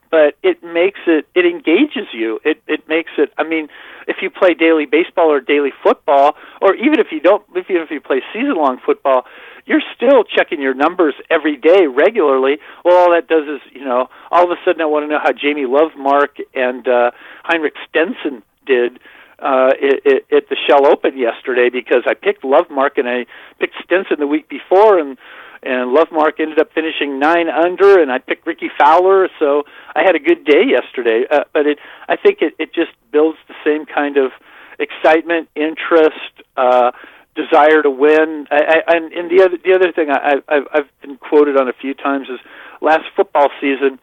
But 0.08 0.36
it 0.42 0.62
makes 0.62 1.00
it 1.06 1.26
it 1.34 1.44
engages 1.44 2.06
you. 2.12 2.38
It 2.44 2.62
it 2.68 2.88
makes 2.88 3.10
it. 3.18 3.32
I 3.38 3.42
mean, 3.42 3.68
if 4.06 4.16
you 4.22 4.30
play 4.30 4.54
daily 4.54 4.86
baseball 4.86 5.32
or 5.32 5.40
daily 5.40 5.72
football, 5.82 6.36
or 6.62 6.74
even 6.76 7.00
if 7.00 7.08
you 7.10 7.20
don't, 7.20 7.44
you 7.54 7.82
if 7.82 7.90
you 7.90 8.00
play 8.00 8.22
season 8.32 8.54
long 8.54 8.78
football, 8.86 9.26
you're 9.66 9.82
still 9.96 10.22
checking 10.22 10.62
your 10.62 10.74
numbers 10.74 11.14
every 11.28 11.56
day 11.56 11.86
regularly. 11.88 12.58
Well, 12.84 12.96
all 12.96 13.10
that 13.10 13.26
does 13.26 13.48
is, 13.48 13.60
you 13.72 13.84
know, 13.84 14.08
all 14.30 14.44
of 14.44 14.50
a 14.50 14.56
sudden 14.64 14.80
I 14.80 14.86
want 14.86 15.04
to 15.04 15.08
know 15.08 15.18
how 15.20 15.32
Jamie 15.32 15.66
Lovemark 15.66 16.40
and 16.54 16.86
uh, 16.86 17.10
Henrik 17.44 17.74
Stenson 17.88 18.44
did 18.66 18.98
uh, 19.38 19.70
it, 19.78 20.24
at 20.32 20.48
the 20.48 20.56
Shell 20.66 20.86
Open 20.86 21.16
yesterday 21.16 21.68
because 21.68 22.02
I 22.06 22.14
picked 22.14 22.42
Lovemark 22.42 22.96
and 22.96 23.08
I 23.08 23.26
picked 23.58 23.74
Stenson 23.84 24.18
the 24.18 24.26
week 24.26 24.48
before 24.48 24.98
and 24.98 25.18
and 25.62 25.96
Lovemark 25.96 26.38
ended 26.38 26.60
up 26.60 26.72
finishing 26.74 27.18
nine 27.18 27.48
under 27.48 28.00
and 28.00 28.12
I 28.12 28.18
picked 28.18 28.46
Rickie 28.46 28.70
Fowler. 28.78 29.28
So 29.38 29.64
I 29.96 30.02
had 30.04 30.14
a 30.14 30.18
good 30.18 30.44
day 30.44 30.62
yesterday 30.66 31.24
uh, 31.30 31.44
but 31.52 31.66
it 31.66 31.78
I 32.08 32.16
think 32.16 32.38
it 32.40 32.54
it 32.58 32.72
just 32.74 32.92
builds 33.12 33.38
the 33.48 33.54
same 33.64 33.84
kind 33.84 34.16
of 34.16 34.32
excitement 34.78 35.48
interest 35.54 36.32
uh 36.56 36.92
desire 37.34 37.82
to 37.82 37.90
win. 37.90 38.46
I, 38.50 38.82
I 38.88 38.96
and, 38.96 39.12
and 39.12 39.30
the 39.30 39.44
other 39.44 39.58
the 39.62 39.74
other 39.74 39.92
thing 39.92 40.10
I 40.10 40.40
I've, 40.48 40.66
I've 40.72 41.00
been 41.02 41.16
quoted 41.18 41.58
on 41.58 41.68
a 41.68 41.74
few 41.74 41.92
times 41.92 42.28
is 42.28 42.40
last 42.80 43.04
football 43.14 43.48
season 43.60 43.98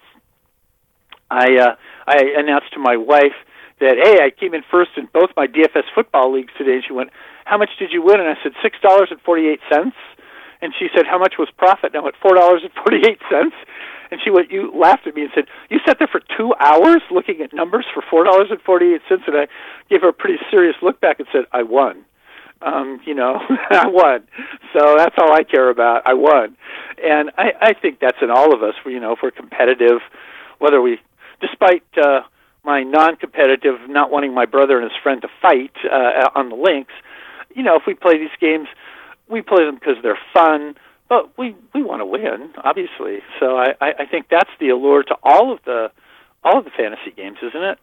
I 1.31 1.57
uh 1.57 1.75
I 2.05 2.19
announced 2.37 2.73
to 2.73 2.79
my 2.79 2.97
wife 2.97 3.33
that, 3.79 3.97
hey, 3.97 4.23
I 4.23 4.29
came 4.29 4.53
in 4.53 4.63
first 4.69 4.91
in 4.97 5.07
both 5.13 5.29
my 5.35 5.47
DFS 5.47 5.83
football 5.95 6.33
leagues 6.33 6.53
today. 6.57 6.75
And 6.75 6.83
she 6.85 6.93
went, 6.93 7.09
how 7.45 7.57
much 7.57 7.69
did 7.79 7.91
you 7.91 8.01
win? 8.01 8.19
And 8.19 8.29
I 8.29 8.35
said, 8.43 8.53
six 8.61 8.77
dollars 8.81 9.09
and 9.11 9.19
forty 9.21 9.47
eight 9.47 9.59
cents. 9.71 9.95
And 10.61 10.73
she 10.79 10.87
said, 10.95 11.05
how 11.05 11.17
much 11.19 11.35
was 11.37 11.49
profit? 11.57 11.91
And 11.93 11.97
I 11.97 12.03
went, 12.03 12.15
four 12.21 12.35
dollars 12.35 12.61
and 12.63 12.71
forty 12.73 13.05
eight 13.07 13.19
cents. 13.29 13.55
And 14.11 14.21
she 14.23 14.29
went, 14.29 14.51
you 14.51 14.71
laughed 14.77 15.07
at 15.07 15.15
me 15.15 15.23
and 15.23 15.31
said, 15.33 15.45
you 15.69 15.79
sat 15.85 15.97
there 15.97 16.07
for 16.07 16.21
two 16.37 16.53
hours 16.59 17.01
looking 17.09 17.41
at 17.41 17.51
numbers 17.53 17.85
for 17.93 18.03
four 18.09 18.23
dollars 18.23 18.47
and 18.49 18.61
forty 18.61 18.93
eight 18.93 19.01
cents. 19.09 19.23
And 19.27 19.35
I 19.35 19.47
gave 19.89 20.01
her 20.01 20.09
a 20.09 20.13
pretty 20.13 20.39
serious 20.51 20.75
look 20.81 21.01
back 21.01 21.19
and 21.19 21.27
said, 21.31 21.45
I 21.51 21.63
won. 21.63 22.05
Um, 22.61 23.01
you 23.05 23.13
know, 23.13 23.41
I 23.71 23.87
won. 23.87 24.23
So 24.71 24.95
that's 24.97 25.15
all 25.17 25.33
I 25.33 25.43
care 25.43 25.69
about. 25.69 26.03
I 26.05 26.13
won. 26.13 26.55
And 27.03 27.31
I, 27.37 27.51
I 27.59 27.73
think 27.73 27.99
that's 27.99 28.17
in 28.21 28.31
all 28.31 28.53
of 28.53 28.63
us. 28.63 28.75
You 28.85 28.99
know, 28.99 29.13
if 29.13 29.19
we're 29.21 29.31
competitive, 29.31 29.99
whether 30.59 30.81
we, 30.81 30.99
despite 31.41 31.83
uh, 32.01 32.21
my 32.63 32.83
non-competitive, 32.83 33.89
not 33.89 34.11
wanting 34.11 34.33
my 34.33 34.45
brother 34.45 34.79
and 34.79 34.89
his 34.89 34.97
friend 35.01 35.21
to 35.21 35.27
fight 35.41 35.73
uh, 35.85 36.29
on 36.35 36.49
the 36.49 36.55
links. 36.55 36.93
You 37.53 37.63
know, 37.63 37.75
if 37.75 37.83
we 37.85 37.93
play 37.93 38.17
these 38.17 38.35
games 38.39 38.67
we 39.29 39.41
play 39.41 39.65
them 39.65 39.75
because 39.75 39.97
they're 40.01 40.19
fun, 40.33 40.75
but 41.09 41.37
we 41.37 41.55
we 41.73 41.83
want 41.83 42.01
to 42.01 42.05
win, 42.05 42.51
obviously. 42.63 43.19
So 43.39 43.57
I, 43.57 43.73
I 43.81 43.93
I 43.99 44.05
think 44.05 44.27
that's 44.29 44.49
the 44.59 44.69
allure 44.69 45.03
to 45.03 45.15
all 45.23 45.51
of 45.53 45.59
the 45.65 45.91
all 46.43 46.59
of 46.59 46.65
the 46.65 46.71
fantasy 46.71 47.11
games, 47.15 47.37
isn't 47.41 47.63
it? 47.63 47.79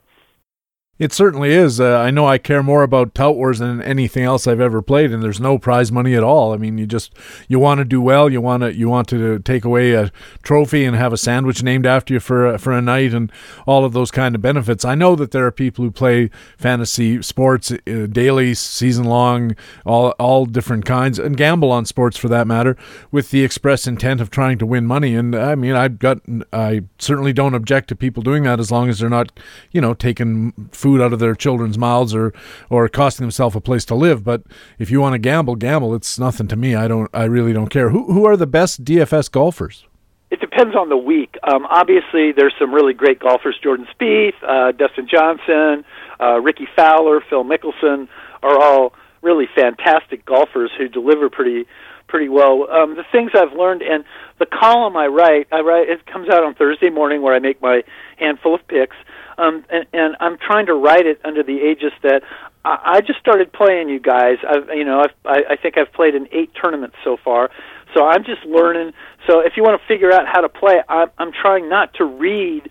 It 1.01 1.11
certainly 1.11 1.49
is. 1.49 1.79
Uh, 1.79 1.97
I 1.97 2.11
know 2.11 2.27
I 2.27 2.37
care 2.37 2.61
more 2.61 2.83
about 2.83 3.15
Tout 3.15 3.35
Wars 3.35 3.57
than 3.57 3.81
anything 3.81 4.23
else 4.23 4.45
I've 4.45 4.59
ever 4.59 4.83
played, 4.83 5.11
and 5.11 5.23
there's 5.23 5.39
no 5.39 5.57
prize 5.57 5.91
money 5.91 6.13
at 6.13 6.21
all. 6.21 6.53
I 6.53 6.57
mean, 6.57 6.77
you 6.77 6.85
just 6.85 7.11
you 7.47 7.57
want 7.57 7.79
to 7.79 7.85
do 7.85 7.99
well. 7.99 8.31
You 8.31 8.39
want 8.39 8.61
to 8.61 8.71
you 8.71 8.87
want 8.87 9.07
to 9.07 9.39
take 9.39 9.65
away 9.65 9.93
a 9.93 10.11
trophy 10.43 10.85
and 10.85 10.95
have 10.95 11.11
a 11.11 11.17
sandwich 11.17 11.63
named 11.63 11.87
after 11.87 12.13
you 12.13 12.19
for 12.19 12.45
a, 12.45 12.59
for 12.59 12.71
a 12.71 12.83
night, 12.83 13.15
and 13.15 13.31
all 13.65 13.83
of 13.83 13.93
those 13.93 14.11
kind 14.11 14.35
of 14.35 14.43
benefits. 14.43 14.85
I 14.85 14.93
know 14.93 15.15
that 15.15 15.31
there 15.31 15.43
are 15.43 15.51
people 15.51 15.83
who 15.83 15.89
play 15.89 16.29
fantasy 16.55 17.19
sports 17.23 17.71
uh, 17.71 18.05
daily, 18.05 18.53
season 18.53 19.05
long, 19.05 19.55
all 19.87 20.11
all 20.19 20.45
different 20.45 20.85
kinds, 20.85 21.17
and 21.17 21.35
gamble 21.35 21.71
on 21.71 21.87
sports 21.87 22.15
for 22.15 22.27
that 22.27 22.45
matter, 22.45 22.77
with 23.09 23.31
the 23.31 23.43
express 23.43 23.87
intent 23.87 24.21
of 24.21 24.29
trying 24.29 24.59
to 24.59 24.67
win 24.67 24.85
money. 24.85 25.15
And 25.15 25.35
I 25.35 25.55
mean, 25.55 25.73
I've 25.73 25.97
got 25.97 26.19
I 26.53 26.83
certainly 26.99 27.33
don't 27.33 27.55
object 27.55 27.89
to 27.89 27.95
people 27.95 28.21
doing 28.21 28.43
that 28.43 28.59
as 28.59 28.71
long 28.71 28.87
as 28.87 28.99
they're 28.99 29.09
not, 29.09 29.31
you 29.71 29.81
know, 29.81 29.95
taking 29.95 30.69
food 30.71 30.90
food 30.91 31.01
out 31.01 31.13
of 31.13 31.19
their 31.19 31.35
children's 31.35 31.77
mouths 31.77 32.13
or 32.13 32.33
or 32.69 32.87
costing 32.89 33.23
themselves 33.23 33.55
a 33.55 33.61
place 33.61 33.85
to 33.85 33.95
live. 33.95 34.23
But 34.23 34.43
if 34.77 34.91
you 34.91 34.99
want 34.99 35.13
to 35.13 35.19
gamble, 35.19 35.55
gamble. 35.55 35.95
It's 35.95 36.19
nothing 36.19 36.47
to 36.49 36.55
me. 36.55 36.75
I 36.75 36.87
don't. 36.87 37.09
I 37.13 37.25
really 37.25 37.53
don't 37.53 37.69
care. 37.69 37.89
Who 37.89 38.11
who 38.11 38.25
are 38.25 38.37
the 38.37 38.47
best 38.47 38.83
DFS 38.83 39.31
golfers? 39.31 39.85
It 40.29 40.39
depends 40.39 40.75
on 40.75 40.89
the 40.89 40.97
week. 40.97 41.37
Um, 41.43 41.65
obviously, 41.69 42.31
there's 42.31 42.53
some 42.57 42.73
really 42.73 42.93
great 42.93 43.19
golfers. 43.19 43.57
Jordan 43.61 43.85
Spieth, 43.93 44.35
uh, 44.47 44.71
Dustin 44.71 45.07
Johnson, 45.07 45.83
uh, 46.21 46.39
Rickie 46.39 46.69
Fowler, 46.73 47.21
Phil 47.29 47.43
Mickelson 47.43 48.07
are 48.41 48.57
all 48.61 48.93
really 49.21 49.45
fantastic 49.53 50.25
golfers 50.25 50.71
who 50.77 50.87
deliver 50.87 51.29
pretty 51.29 51.65
pretty 52.07 52.29
well. 52.29 52.69
Um, 52.69 52.95
the 52.95 53.05
things 53.11 53.31
I've 53.33 53.53
learned 53.53 53.81
and 53.81 54.03
the 54.39 54.45
column 54.45 54.97
I 54.97 55.07
write, 55.07 55.47
I 55.51 55.61
write 55.61 55.89
it 55.89 56.05
comes 56.05 56.29
out 56.29 56.43
on 56.43 56.53
Thursday 56.55 56.89
morning 56.89 57.21
where 57.21 57.33
I 57.33 57.39
make 57.39 57.61
my 57.61 57.83
handful 58.17 58.55
of 58.55 58.67
picks 58.67 58.97
um, 59.37 59.65
and, 59.69 59.85
and 59.93 60.15
I'm 60.19 60.37
trying 60.37 60.65
to 60.67 60.73
write 60.73 61.05
it 61.05 61.19
under 61.23 61.43
the 61.43 61.57
aegis 61.71 61.93
that 62.03 62.23
I, 62.65 62.97
I 62.97 63.01
just 63.01 63.19
started 63.19 63.51
playing 63.53 63.89
you 63.89 63.99
guys. 63.99 64.37
I've, 64.47 64.69
you 64.69 64.85
know, 64.85 65.01
I've, 65.01 65.13
I, 65.25 65.53
I 65.53 65.55
think 65.55 65.77
I've 65.77 65.91
played 65.93 66.15
in 66.15 66.27
eight 66.31 66.51
tournaments 66.61 66.95
so 67.03 67.17
far, 67.23 67.49
so 67.93 68.05
I'm 68.05 68.23
just 68.23 68.43
learning. 68.45 68.93
So 69.27 69.39
if 69.39 69.53
you 69.57 69.63
want 69.63 69.79
to 69.81 69.87
figure 69.87 70.11
out 70.11 70.27
how 70.27 70.41
to 70.41 70.49
play, 70.49 70.81
I'm, 70.87 71.09
I'm 71.17 71.31
trying 71.31 71.69
not 71.69 71.93
to 71.95 72.05
read 72.05 72.69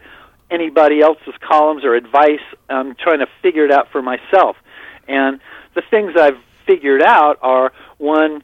anybody 0.50 1.00
else's 1.00 1.34
columns 1.46 1.84
or 1.84 1.94
advice. 1.94 2.40
I'm 2.68 2.94
trying 2.96 3.20
to 3.20 3.26
figure 3.42 3.64
it 3.64 3.72
out 3.72 3.88
for 3.92 4.02
myself. 4.02 4.56
And 5.06 5.40
the 5.74 5.82
things 5.90 6.12
I've 6.18 6.38
figured 6.66 7.02
out 7.02 7.38
are 7.42 7.72
one, 7.98 8.42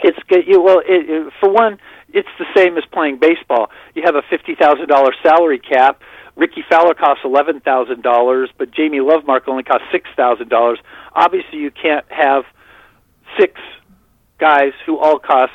it's. 0.00 0.18
You 0.46 0.62
well, 0.62 0.80
it, 0.80 1.08
it, 1.08 1.32
for 1.40 1.50
one, 1.50 1.78
it's 2.12 2.28
the 2.38 2.46
same 2.56 2.76
as 2.76 2.84
playing 2.92 3.18
baseball. 3.18 3.70
You 3.94 4.02
have 4.04 4.14
a 4.14 4.22
fifty 4.28 4.54
thousand 4.54 4.88
dollar 4.88 5.12
salary 5.22 5.58
cap 5.58 6.00
Rickie 6.36 6.64
Fowler 6.68 6.94
costs 6.94 7.22
eleven 7.24 7.60
thousand 7.60 8.02
dollars, 8.02 8.50
but 8.58 8.70
Jamie 8.72 8.98
Lovemark 8.98 9.42
only 9.46 9.62
costs 9.62 9.86
six 9.92 10.08
thousand 10.16 10.48
dollars. 10.48 10.78
Obviously, 11.14 11.58
you 11.58 11.70
can't 11.70 12.04
have 12.10 12.44
six 13.38 13.60
guys 14.38 14.72
who 14.84 14.98
all 14.98 15.18
cost 15.18 15.52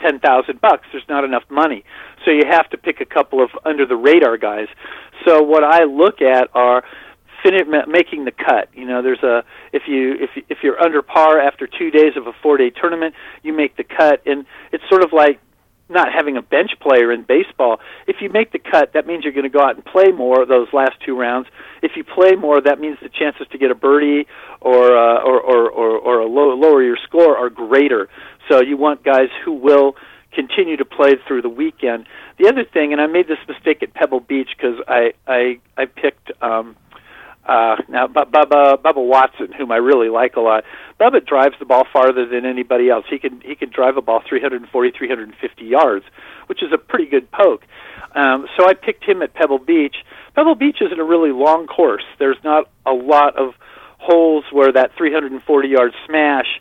ten 0.00 0.20
thousand 0.20 0.60
bucks. 0.60 0.86
There's 0.92 1.08
not 1.08 1.24
enough 1.24 1.44
money, 1.48 1.84
so 2.24 2.30
you 2.30 2.42
have 2.48 2.68
to 2.70 2.78
pick 2.78 3.00
a 3.00 3.06
couple 3.06 3.42
of 3.42 3.50
under 3.64 3.86
the 3.86 3.96
radar 3.96 4.36
guys. 4.36 4.68
So 5.26 5.42
what 5.42 5.64
I 5.64 5.84
look 5.84 6.20
at 6.20 6.48
are 6.54 6.84
making 7.44 8.24
the 8.24 8.32
cut. 8.32 8.68
You 8.74 8.86
know, 8.86 9.02
there's 9.02 9.22
a 9.22 9.42
if 9.72 9.82
you 9.86 10.16
if 10.20 10.30
if 10.48 10.58
you're 10.62 10.80
under 10.80 11.02
par 11.02 11.40
after 11.40 11.66
two 11.66 11.90
days 11.90 12.16
of 12.16 12.26
a 12.26 12.32
four 12.42 12.56
day 12.56 12.70
tournament, 12.70 13.14
you 13.42 13.52
make 13.52 13.76
the 13.76 13.84
cut, 13.84 14.22
and 14.26 14.44
it's 14.72 14.84
sort 14.88 15.02
of 15.02 15.12
like 15.12 15.40
not 15.90 16.12
having 16.12 16.36
a 16.36 16.42
bench 16.42 16.70
player 16.80 17.12
in 17.12 17.22
baseball. 17.22 17.80
If 18.06 18.16
you 18.20 18.28
make 18.30 18.52
the 18.52 18.58
cut, 18.58 18.92
that 18.94 19.06
means 19.06 19.24
you're 19.24 19.32
going 19.32 19.44
to 19.44 19.50
go 19.50 19.60
out 19.60 19.74
and 19.76 19.84
play 19.84 20.12
more 20.12 20.46
those 20.46 20.68
last 20.72 20.94
two 21.04 21.18
rounds. 21.18 21.48
If 21.82 21.92
you 21.96 22.04
play 22.04 22.32
more, 22.36 22.60
that 22.60 22.80
means 22.80 22.98
the 23.02 23.08
chances 23.08 23.46
to 23.52 23.58
get 23.58 23.70
a 23.70 23.74
birdie 23.74 24.26
or 24.60 24.96
uh, 24.96 25.22
or, 25.22 25.40
or 25.40 25.70
or 25.70 25.98
or 25.98 26.20
a 26.20 26.26
low, 26.26 26.54
lower 26.54 26.82
your 26.82 26.98
score 27.04 27.36
are 27.36 27.50
greater. 27.50 28.08
So 28.48 28.60
you 28.60 28.76
want 28.76 29.02
guys 29.04 29.28
who 29.44 29.52
will 29.52 29.96
continue 30.32 30.76
to 30.76 30.84
play 30.84 31.16
through 31.26 31.42
the 31.42 31.48
weekend. 31.48 32.06
The 32.38 32.48
other 32.48 32.64
thing, 32.64 32.92
and 32.92 33.00
I 33.00 33.06
made 33.06 33.26
this 33.26 33.38
mistake 33.48 33.82
at 33.82 33.92
Pebble 33.94 34.20
Beach 34.20 34.50
because 34.56 34.80
I 34.88 35.12
I 35.26 35.58
I 35.76 35.86
picked. 35.86 36.30
um 36.42 36.76
uh, 37.50 37.74
now, 37.88 38.06
Bubba 38.06 38.76
Bubba 38.76 39.04
Watson, 39.04 39.50
whom 39.50 39.72
I 39.72 39.78
really 39.78 40.08
like 40.08 40.36
a 40.36 40.40
lot, 40.40 40.62
Bubba 41.00 41.26
drives 41.26 41.56
the 41.58 41.64
ball 41.64 41.84
farther 41.92 42.24
than 42.24 42.46
anybody 42.46 42.88
else. 42.88 43.04
He 43.10 43.18
can 43.18 43.40
he 43.40 43.56
can 43.56 43.70
drive 43.70 43.96
a 43.96 44.02
ball 44.02 44.22
340, 44.28 44.92
350 44.96 45.64
yards, 45.64 46.04
which 46.46 46.62
is 46.62 46.70
a 46.72 46.78
pretty 46.78 47.06
good 47.06 47.28
poke. 47.32 47.64
Um, 48.14 48.46
so 48.56 48.68
I 48.68 48.74
picked 48.74 49.02
him 49.02 49.20
at 49.20 49.34
Pebble 49.34 49.58
Beach. 49.58 49.96
Pebble 50.36 50.54
Beach 50.54 50.76
isn't 50.80 51.00
a 51.00 51.04
really 51.04 51.32
long 51.32 51.66
course. 51.66 52.04
There's 52.20 52.38
not 52.44 52.70
a 52.86 52.92
lot 52.92 53.36
of 53.36 53.54
holes 53.98 54.44
where 54.52 54.70
that 54.70 54.92
340 54.96 55.68
yard 55.68 55.92
smash 56.06 56.60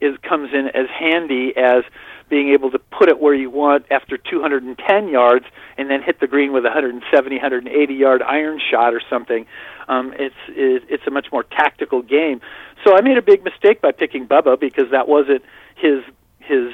is 0.00 0.16
comes 0.22 0.50
in 0.52 0.68
as 0.68 0.86
handy 0.88 1.52
as 1.56 1.82
being 2.28 2.50
able 2.50 2.70
to 2.70 2.78
put 2.78 3.08
it 3.08 3.18
where 3.18 3.34
you 3.34 3.50
want 3.50 3.86
after 3.90 4.16
210 4.16 5.08
yards 5.08 5.46
and 5.76 5.90
then 5.90 6.02
hit 6.02 6.20
the 6.20 6.26
green 6.26 6.52
with 6.52 6.64
a 6.64 6.68
170, 6.68 7.34
180 7.34 7.94
yard 7.94 8.22
iron 8.22 8.60
shot 8.70 8.94
or 8.94 9.00
something. 9.10 9.46
Um, 9.88 10.12
it's 10.18 10.34
it, 10.48 10.84
it's 10.88 11.06
a 11.06 11.10
much 11.10 11.28
more 11.32 11.42
tactical 11.42 12.02
game. 12.02 12.40
So 12.84 12.96
I 12.96 13.00
made 13.00 13.18
a 13.18 13.22
big 13.22 13.42
mistake 13.44 13.80
by 13.80 13.92
picking 13.92 14.26
Bubba 14.26 14.58
because 14.58 14.90
that 14.90 15.08
wasn't 15.08 15.42
his 15.76 16.02
his 16.40 16.72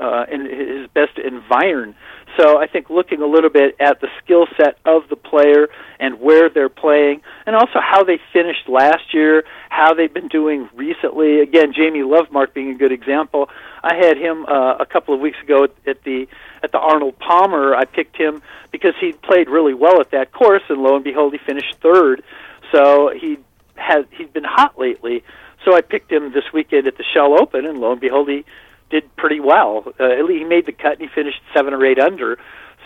uh, 0.00 0.26
in 0.30 0.44
his 0.44 0.88
best 0.94 1.18
environ. 1.18 1.94
So 2.36 2.58
I 2.58 2.66
think 2.66 2.90
looking 2.90 3.22
a 3.22 3.26
little 3.26 3.48
bit 3.50 3.76
at 3.80 4.00
the 4.00 4.08
skill 4.22 4.46
set 4.56 4.78
of 4.84 5.08
the 5.08 5.16
player 5.16 5.68
and 5.98 6.20
where 6.20 6.50
they're 6.50 6.68
playing, 6.68 7.22
and 7.46 7.56
also 7.56 7.80
how 7.80 8.04
they 8.04 8.18
finished 8.32 8.68
last 8.68 9.14
year, 9.14 9.44
how 9.70 9.94
they've 9.94 10.12
been 10.12 10.28
doing 10.28 10.68
recently. 10.74 11.40
Again, 11.40 11.72
Jamie 11.72 12.00
Lovemark 12.00 12.52
being 12.52 12.70
a 12.70 12.74
good 12.74 12.92
example. 12.92 13.48
I 13.82 13.94
had 13.94 14.18
him 14.18 14.44
uh, 14.46 14.76
a 14.78 14.86
couple 14.86 15.14
of 15.14 15.20
weeks 15.20 15.38
ago 15.42 15.64
at, 15.86 16.02
the 16.04 16.28
at 16.62 16.72
the 16.72 16.78
Arnold 16.78 17.18
Palmer. 17.18 17.74
I 17.74 17.84
picked 17.86 18.16
him 18.16 18.42
because 18.70 18.94
he 19.00 19.12
played 19.12 19.48
really 19.48 19.74
well 19.74 20.00
at 20.00 20.10
that 20.10 20.32
course, 20.32 20.62
and 20.68 20.82
lo 20.82 20.96
and 20.96 21.04
behold, 21.04 21.32
he 21.32 21.38
finished 21.38 21.76
third. 21.80 22.22
So 22.72 23.12
he 23.18 23.38
has 23.76 24.04
he's 24.10 24.28
been 24.28 24.44
hot 24.44 24.78
lately. 24.78 25.22
So 25.64 25.74
I 25.74 25.80
picked 25.80 26.12
him 26.12 26.32
this 26.32 26.44
weekend 26.52 26.86
at 26.86 26.96
the 26.96 27.04
Shell 27.14 27.40
Open, 27.40 27.64
and 27.64 27.78
lo 27.78 27.92
and 27.92 28.00
behold, 28.00 28.28
he 28.28 28.44
did 28.90 29.14
pretty 29.16 29.40
well. 29.40 29.84
Uh, 29.98 30.26
he 30.28 30.44
made 30.44 30.66
the 30.66 30.72
cut 30.72 30.92
and 30.92 31.00
he 31.00 31.08
finished 31.08 31.40
seven 31.54 31.74
or 31.74 31.84
eight 31.84 31.98
under. 31.98 32.38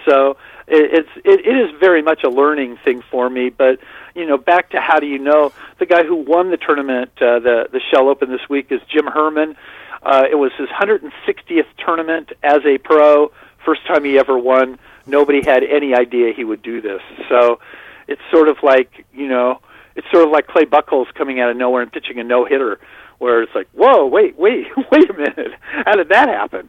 So 0.07 0.37
it, 0.67 0.99
it's 1.01 1.09
it, 1.25 1.47
it 1.47 1.57
is 1.57 1.79
very 1.79 2.03
much 2.03 2.23
a 2.25 2.29
learning 2.29 2.79
thing 2.85 3.03
for 3.11 3.29
me. 3.29 3.51
But 3.51 3.81
you 4.15 4.27
know, 4.27 4.39
back 4.39 4.71
to 4.71 4.81
how 4.81 5.01
do 5.01 5.07
you 5.07 5.19
know? 5.19 5.53
The 5.79 5.87
guy 5.87 6.05
who 6.05 6.17
won 6.17 6.51
the 6.51 6.57
tournament, 6.57 7.11
uh, 7.17 7.41
the 7.41 7.69
the 7.71 7.81
Shell 7.91 8.09
Open 8.09 8.31
this 8.31 8.49
week, 8.49 8.69
is 8.71 8.81
Jim 8.93 9.07
Herman. 9.07 9.57
Uh, 10.03 10.25
it 10.31 10.37
was 10.37 10.51
his 10.57 10.69
160th 10.69 11.67
tournament 11.85 12.33
as 12.43 12.61
a 12.65 12.79
pro. 12.79 13.31
First 13.67 13.87
time 13.87 14.05
he 14.05 14.19
ever 14.19 14.39
won. 14.39 14.79
Nobody 15.07 15.43
had 15.45 15.63
any 15.63 15.95
idea 15.95 16.33
he 16.33 16.45
would 16.45 16.63
do 16.63 16.81
this. 16.81 17.03
So 17.29 17.61
it's 18.09 18.23
sort 18.31 18.49
of 18.49 18.57
like 18.63 19.05
you 19.13 19.29
know, 19.29 19.61
it's 19.97 20.07
sort 20.11 20.25
of 20.25 20.31
like 20.31 20.47
Clay 20.47 20.65
Buchholz 20.65 21.13
coming 21.15 21.41
out 21.41 21.51
of 21.51 21.57
nowhere 21.57 21.83
and 21.83 21.93
pitching 21.93 22.19
a 22.19 22.25
no 22.25 22.45
hitter 22.45 22.81
where 23.21 23.43
it's 23.43 23.55
like, 23.55 23.69
whoa, 23.73 24.07
wait, 24.07 24.37
wait, 24.37 24.67
wait 24.91 25.09
a 25.09 25.15
minute, 25.15 25.53
how 25.85 25.95
did 25.95 26.09
that 26.09 26.29
happen? 26.29 26.69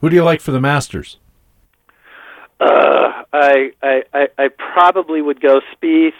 Who 0.00 0.08
do 0.08 0.16
you 0.16 0.24
like 0.24 0.40
for 0.40 0.52
the 0.52 0.60
Masters? 0.60 1.18
Uh, 2.58 3.24
I, 3.32 3.72
I, 3.82 4.02
I, 4.14 4.28
I 4.38 4.48
probably 4.48 5.20
would 5.20 5.40
go 5.40 5.60
Spieth. 5.74 6.12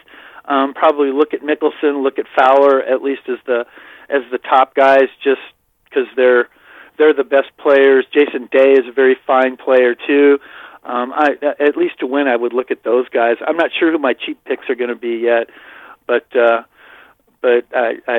Um, 0.45 0.75
probably 0.75 1.13
look 1.13 1.35
at 1.35 1.41
Mickelson, 1.41 2.03
look 2.03 2.19
at 2.19 2.27
Fowler, 2.37 2.83
at 2.83 3.01
least 3.01 3.23
as 3.29 3.39
the 3.47 3.65
as 4.09 4.23
the 4.33 4.39
top 4.39 4.75
guys, 4.75 5.09
just 5.23 5.41
because 5.85 6.09
they're 6.17 6.49
they're 6.99 7.15
the 7.15 7.25
best 7.25 7.57
players. 7.59 8.05
Jason 8.13 8.49
Day 8.51 8.73
is 8.73 8.89
a 8.89 8.93
very 8.93 9.17
fine 9.25 9.57
player 9.57 9.95
too. 9.95 10.39
Um, 10.85 11.13
I, 11.15 11.37
at 11.61 11.77
least 11.77 12.01
to 12.01 12.09
win, 12.09 12.27
I 12.27 12.35
would 12.35 12.53
look 12.53 12.73
at 12.73 12.83
those 12.83 13.09
guys. 13.09 13.37
I'm 13.47 13.57
not 13.57 13.71
sure 13.79 13.93
who 13.93 13.99
my 13.99 14.15
cheap 14.15 14.43
picks 14.45 14.69
are 14.69 14.75
going 14.75 14.91
to 14.91 14.97
be 14.97 15.19
yet, 15.23 15.49
but 16.09 16.27
uh, 16.37 16.65
but 17.43 17.67
I, 17.75 17.97
I, 18.07 18.19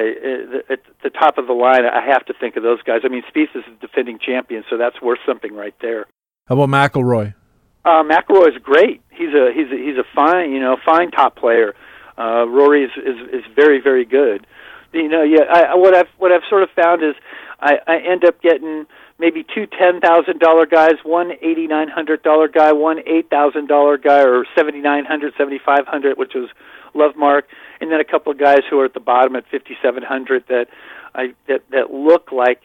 at 0.70 0.80
the 1.02 1.10
top 1.10 1.38
of 1.38 1.48
the 1.48 1.54
line, 1.54 1.86
I 1.86 2.06
have 2.06 2.26
to 2.26 2.34
think 2.34 2.58
of 2.58 2.64
those 2.64 2.82
guys. 2.84 3.02
I 3.06 3.08
mean, 3.08 3.24
Spieth 3.34 3.56
is 3.56 3.64
a 3.66 3.80
defending 3.80 4.20
champion, 4.20 4.64
so 4.70 4.78
that's 4.78 5.02
worth 5.02 5.20
something 5.26 5.56
right 5.56 5.74
there. 5.82 6.06
How 6.48 6.62
about 6.62 6.70
McIlroy? 6.70 7.34
Uh, 7.86 8.04
McIlroy 8.04 8.50
is 8.50 8.62
great. 8.62 9.02
He's 9.10 9.34
a 9.34 9.52
he's 9.56 9.72
a, 9.72 9.78
he's 9.78 9.98
a 9.98 10.04
fine 10.14 10.52
you 10.52 10.60
know 10.60 10.78
fine 10.86 11.12
top 11.12 11.38
player. 11.38 11.74
Uh, 12.18 12.46
Rory 12.48 12.84
is, 12.84 12.92
is 12.98 13.20
is 13.32 13.44
very 13.56 13.82
very 13.82 14.06
good. 14.06 14.46
You 14.94 15.08
know, 15.10 15.24
yeah. 15.24 15.44
I, 15.50 15.76
what 15.76 15.96
I've 15.96 16.10
what 16.18 16.32
I've 16.32 16.44
sort 16.50 16.64
of 16.64 16.70
found 16.76 17.02
is 17.02 17.16
I, 17.60 17.80
I 17.88 17.98
end 17.98 18.26
up 18.26 18.42
getting 18.42 18.86
maybe 19.20 19.44
two 19.56 19.66
ten 19.66 20.02
thousand 20.02 20.40
dollar 20.40 20.66
guys, 20.66 20.96
one 21.04 21.32
eighty 21.42 21.68
nine 21.68 21.88
hundred 21.88 22.24
dollar 22.24 22.48
guy, 22.48 22.74
one 22.74 23.00
eight 23.08 23.30
thousand 23.30 23.68
dollar 23.68 23.98
guy, 23.98 24.22
or 24.22 24.46
seventy 24.56 24.82
nine 24.82 25.06
hundred, 25.06 25.34
seventy 25.38 25.60
five 25.66 25.88
hundred, 25.88 26.18
which 26.18 26.34
was 26.36 26.50
Lovemark, 26.94 27.44
and 27.84 27.92
then 27.92 28.00
a 28.00 28.06
couple 28.06 28.32
of 28.32 28.40
guys 28.40 28.62
who 28.70 28.80
are 28.80 28.86
at 28.86 28.94
the 28.94 29.02
bottom 29.02 29.36
at 29.36 29.44
5700 29.52 30.46
that 30.48 30.68
I 31.14 31.34
that 31.48 31.70
that 31.72 31.92
look 31.92 32.32
like 32.32 32.62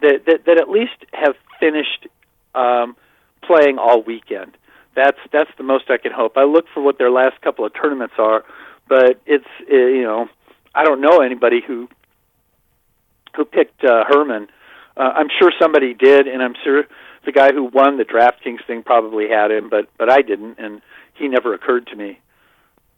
that 0.00 0.24
that, 0.26 0.46
that 0.46 0.58
at 0.58 0.70
least 0.70 0.96
have 1.12 1.34
finished 1.60 2.08
um, 2.54 2.96
playing 3.42 3.76
all 3.78 4.02
weekend. 4.02 4.56
That's 4.96 5.18
that's 5.30 5.50
the 5.58 5.64
most 5.64 5.90
I 5.90 5.98
can 5.98 6.12
hope. 6.12 6.38
I 6.38 6.44
look 6.44 6.64
for 6.72 6.82
what 6.82 6.96
their 6.96 7.10
last 7.10 7.40
couple 7.42 7.66
of 7.66 7.74
tournaments 7.74 8.14
are, 8.16 8.42
but 8.88 9.20
it's 9.26 9.44
uh, 9.70 9.76
you 9.76 10.02
know 10.02 10.28
I 10.74 10.82
don't 10.82 11.02
know 11.02 11.20
anybody 11.20 11.60
who 11.60 11.86
who 13.36 13.44
picked 13.44 13.84
uh, 13.84 14.04
Herman. 14.08 14.48
Uh, 14.96 15.12
I'm 15.14 15.28
sure 15.38 15.52
somebody 15.60 15.92
did, 15.92 16.26
and 16.26 16.42
I'm 16.42 16.54
sure 16.64 16.84
the 17.26 17.32
guy 17.32 17.52
who 17.52 17.64
won 17.64 17.98
the 17.98 18.04
DraftKings 18.04 18.64
thing 18.66 18.82
probably 18.82 19.28
had 19.28 19.50
him, 19.50 19.68
but 19.68 19.90
but 19.98 20.10
I 20.10 20.22
didn't, 20.22 20.58
and 20.58 20.80
he 21.12 21.28
never 21.28 21.52
occurred 21.52 21.86
to 21.88 21.96
me. 21.96 22.18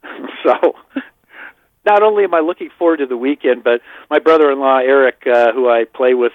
so 0.45 0.77
not 1.87 2.03
only 2.03 2.24
am 2.24 2.34
I 2.34 2.41
looking 2.41 2.70
forward 2.78 2.99
to 2.99 3.07
the 3.07 3.16
weekend, 3.16 3.64
but 3.64 3.80
my 4.11 4.18
brother-in-law 4.18 4.78
Eric, 4.78 5.22
uh, 5.26 5.53
who 5.53 5.70
I 5.70 5.84
play 5.84 6.14
with 6.14 6.32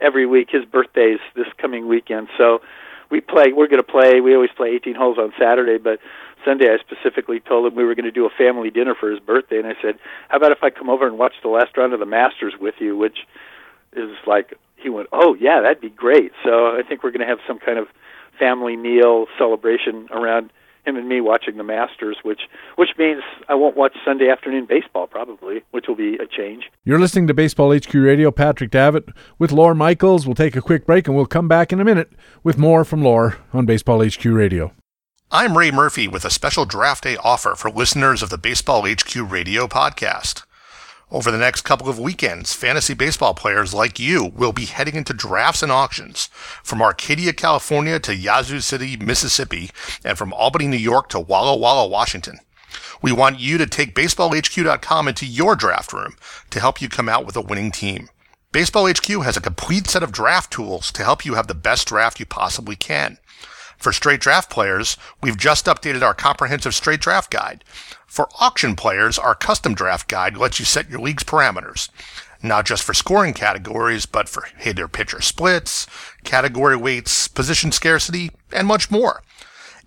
every 0.00 0.26
week, 0.26 0.50
his 0.50 0.64
birthday's 0.64 1.20
this 1.34 1.48
coming 1.58 1.88
weekend. 1.88 2.28
So 2.38 2.60
we 3.10 3.20
play. 3.20 3.52
We're 3.52 3.68
going 3.68 3.82
to 3.82 3.92
play. 3.92 4.20
We 4.20 4.34
always 4.34 4.50
play 4.56 4.70
18 4.70 4.94
holes 4.94 5.18
on 5.18 5.32
Saturday, 5.38 5.78
but 5.78 5.98
Sunday 6.44 6.72
I 6.72 6.78
specifically 6.78 7.40
told 7.40 7.66
him 7.66 7.76
we 7.76 7.84
were 7.84 7.94
going 7.94 8.06
to 8.06 8.10
do 8.10 8.26
a 8.26 8.30
family 8.30 8.70
dinner 8.70 8.94
for 8.98 9.10
his 9.10 9.20
birthday, 9.20 9.58
and 9.58 9.66
I 9.66 9.74
said, 9.82 9.98
"How 10.28 10.38
about 10.38 10.52
if 10.52 10.62
I 10.62 10.70
come 10.70 10.88
over 10.88 11.06
and 11.06 11.18
watch 11.18 11.34
the 11.42 11.48
last 11.48 11.76
round 11.76 11.92
of 11.92 12.00
the 12.00 12.06
Masters 12.06 12.54
with 12.58 12.76
you?" 12.78 12.96
Which 12.96 13.18
is 13.92 14.10
like 14.26 14.54
he 14.76 14.88
went, 14.88 15.08
"Oh 15.12 15.34
yeah, 15.34 15.60
that'd 15.60 15.80
be 15.80 15.90
great." 15.90 16.32
So 16.42 16.76
I 16.76 16.82
think 16.82 17.02
we're 17.02 17.10
going 17.10 17.20
to 17.20 17.26
have 17.26 17.40
some 17.46 17.58
kind 17.58 17.78
of 17.78 17.88
family 18.38 18.76
meal 18.76 19.26
celebration 19.38 20.08
around 20.10 20.50
him 20.84 20.96
and 20.96 21.08
me 21.08 21.20
watching 21.20 21.56
the 21.56 21.64
Masters, 21.64 22.16
which 22.22 22.42
which 22.76 22.90
means 22.98 23.22
I 23.48 23.54
won't 23.54 23.76
watch 23.76 23.94
Sunday 24.04 24.28
afternoon 24.28 24.66
baseball 24.66 25.06
probably, 25.06 25.62
which 25.70 25.86
will 25.88 25.96
be 25.96 26.16
a 26.16 26.26
change. 26.26 26.64
You're 26.84 26.98
listening 26.98 27.26
to 27.28 27.34
Baseball 27.34 27.76
HQ 27.76 27.92
Radio. 27.94 28.30
Patrick 28.30 28.70
Davitt 28.70 29.08
with 29.38 29.52
Lawr 29.52 29.74
Michaels. 29.74 30.26
We'll 30.26 30.34
take 30.34 30.56
a 30.56 30.62
quick 30.62 30.86
break 30.86 31.06
and 31.06 31.16
we'll 31.16 31.26
come 31.26 31.48
back 31.48 31.72
in 31.72 31.80
a 31.80 31.84
minute 31.84 32.12
with 32.42 32.58
more 32.58 32.84
from 32.84 33.02
Lawr 33.02 33.38
on 33.52 33.66
Baseball 33.66 34.04
HQ 34.04 34.24
Radio. 34.24 34.72
I'm 35.30 35.56
Ray 35.56 35.70
Murphy 35.70 36.08
with 36.08 36.24
a 36.26 36.30
special 36.30 36.66
draft 36.66 37.04
day 37.04 37.16
offer 37.16 37.54
for 37.54 37.70
listeners 37.70 38.22
of 38.22 38.30
the 38.30 38.36
Baseball 38.36 38.86
HQ 38.86 39.14
Radio 39.30 39.66
podcast. 39.66 40.44
Over 41.12 41.30
the 41.30 41.36
next 41.36 41.60
couple 41.60 41.90
of 41.90 41.98
weekends, 41.98 42.54
fantasy 42.54 42.94
baseball 42.94 43.34
players 43.34 43.74
like 43.74 43.98
you 43.98 44.32
will 44.34 44.54
be 44.54 44.64
heading 44.64 44.94
into 44.94 45.12
drafts 45.12 45.62
and 45.62 45.70
auctions 45.70 46.30
from 46.62 46.80
Arcadia, 46.80 47.34
California 47.34 48.00
to 48.00 48.16
Yazoo 48.16 48.60
City, 48.60 48.96
Mississippi, 48.96 49.70
and 50.02 50.16
from 50.16 50.32
Albany, 50.32 50.68
New 50.68 50.78
York 50.78 51.10
to 51.10 51.20
Walla 51.20 51.54
Walla, 51.54 51.86
Washington. 51.86 52.38
We 53.02 53.12
want 53.12 53.40
you 53.40 53.58
to 53.58 53.66
take 53.66 53.94
baseballhq.com 53.94 55.06
into 55.06 55.26
your 55.26 55.54
draft 55.54 55.92
room 55.92 56.16
to 56.48 56.60
help 56.60 56.80
you 56.80 56.88
come 56.88 57.10
out 57.10 57.26
with 57.26 57.36
a 57.36 57.42
winning 57.42 57.72
team. 57.72 58.08
Baseball 58.50 58.88
HQ 58.88 59.06
has 59.22 59.36
a 59.36 59.42
complete 59.42 59.88
set 59.88 60.02
of 60.02 60.12
draft 60.12 60.50
tools 60.50 60.90
to 60.92 61.04
help 61.04 61.26
you 61.26 61.34
have 61.34 61.46
the 61.46 61.54
best 61.54 61.88
draft 61.88 62.20
you 62.20 62.24
possibly 62.26 62.74
can. 62.74 63.18
For 63.76 63.92
straight 63.92 64.20
draft 64.20 64.48
players, 64.48 64.96
we've 65.20 65.36
just 65.36 65.66
updated 65.66 66.02
our 66.02 66.14
comprehensive 66.14 66.72
straight 66.72 67.00
draft 67.00 67.30
guide. 67.30 67.64
For 68.12 68.28
auction 68.40 68.76
players, 68.76 69.18
our 69.18 69.34
custom 69.34 69.74
draft 69.74 70.06
guide 70.06 70.36
lets 70.36 70.58
you 70.58 70.66
set 70.66 70.90
your 70.90 71.00
league's 71.00 71.24
parameters, 71.24 71.88
not 72.42 72.66
just 72.66 72.82
for 72.82 72.92
scoring 72.92 73.32
categories, 73.32 74.04
but 74.04 74.28
for 74.28 74.46
hitter 74.58 74.86
pitcher 74.86 75.22
splits, 75.22 75.86
category 76.22 76.76
weights, 76.76 77.26
position 77.26 77.72
scarcity, 77.72 78.30
and 78.52 78.68
much 78.68 78.90
more. 78.90 79.22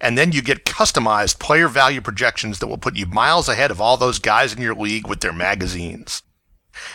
And 0.01 0.17
then 0.17 0.31
you 0.31 0.41
get 0.41 0.65
customized 0.65 1.37
player 1.37 1.67
value 1.67 2.01
projections 2.01 2.57
that 2.57 2.67
will 2.67 2.79
put 2.79 2.95
you 2.95 3.05
miles 3.05 3.47
ahead 3.47 3.69
of 3.69 3.79
all 3.79 3.95
those 3.95 4.17
guys 4.17 4.53
in 4.53 4.59
your 4.59 4.73
league 4.73 5.05
with 5.05 5.19
their 5.19 5.31
magazines. 5.31 6.23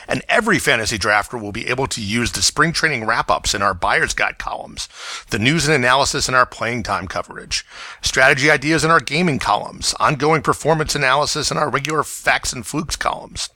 And 0.09 0.23
every 0.29 0.59
fantasy 0.59 0.99
drafter 0.99 1.41
will 1.41 1.53
be 1.53 1.69
able 1.69 1.87
to 1.89 2.03
use 2.03 2.33
the 2.33 2.43
spring 2.43 2.73
training 2.73 3.07
wrap 3.07 3.31
ups 3.31 3.55
in 3.55 3.63
our 3.63 3.75
buyer's 3.75 4.15
guide 4.15 4.39
columns, 4.39 4.89
the 5.31 5.39
news 5.39 5.67
and 5.67 5.75
analysis 5.75 6.29
in 6.29 6.35
our 6.35 6.47
playing 6.47 6.83
time 6.83 7.09
coverage, 7.09 7.65
strategy 8.03 8.51
ideas 8.51 8.85
in 8.85 8.91
our 8.91 9.01
gaming 9.01 9.39
columns, 9.39 9.95
ongoing 10.01 10.43
performance 10.43 10.95
analysis 10.95 11.51
in 11.51 11.57
our 11.57 11.71
regular 11.71 12.03
facts 12.03 12.53
and 12.53 12.67
flukes 12.67 12.97
columns. 12.97 13.51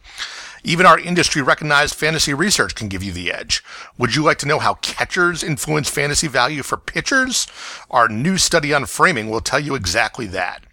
Even 0.67 0.87
our 0.87 0.99
industry 0.99 1.43
recognized 1.43 1.95
fantasy 1.95 2.33
research 2.33 2.75
can 2.75 2.89
give 2.89 3.03
you 3.03 3.13
the 3.13 3.31
edge. 3.31 3.63
Would 3.99 4.15
you 4.15 4.23
like 4.23 4.39
to 4.39 4.49
know 4.49 4.59
how 4.59 4.75
catchers 4.75 5.43
influence 5.43 5.91
fantasy 5.91 6.27
value 6.27 6.63
for 6.63 6.79
pitchers? 6.79 7.47
Our 7.91 8.09
new 8.09 8.39
study 8.39 8.73
on 8.73 8.87
framing 8.87 9.29
will 9.29 9.43
tell 9.43 9.61
you 9.61 9.75
exactly 9.75 10.27
that. 10.29 10.65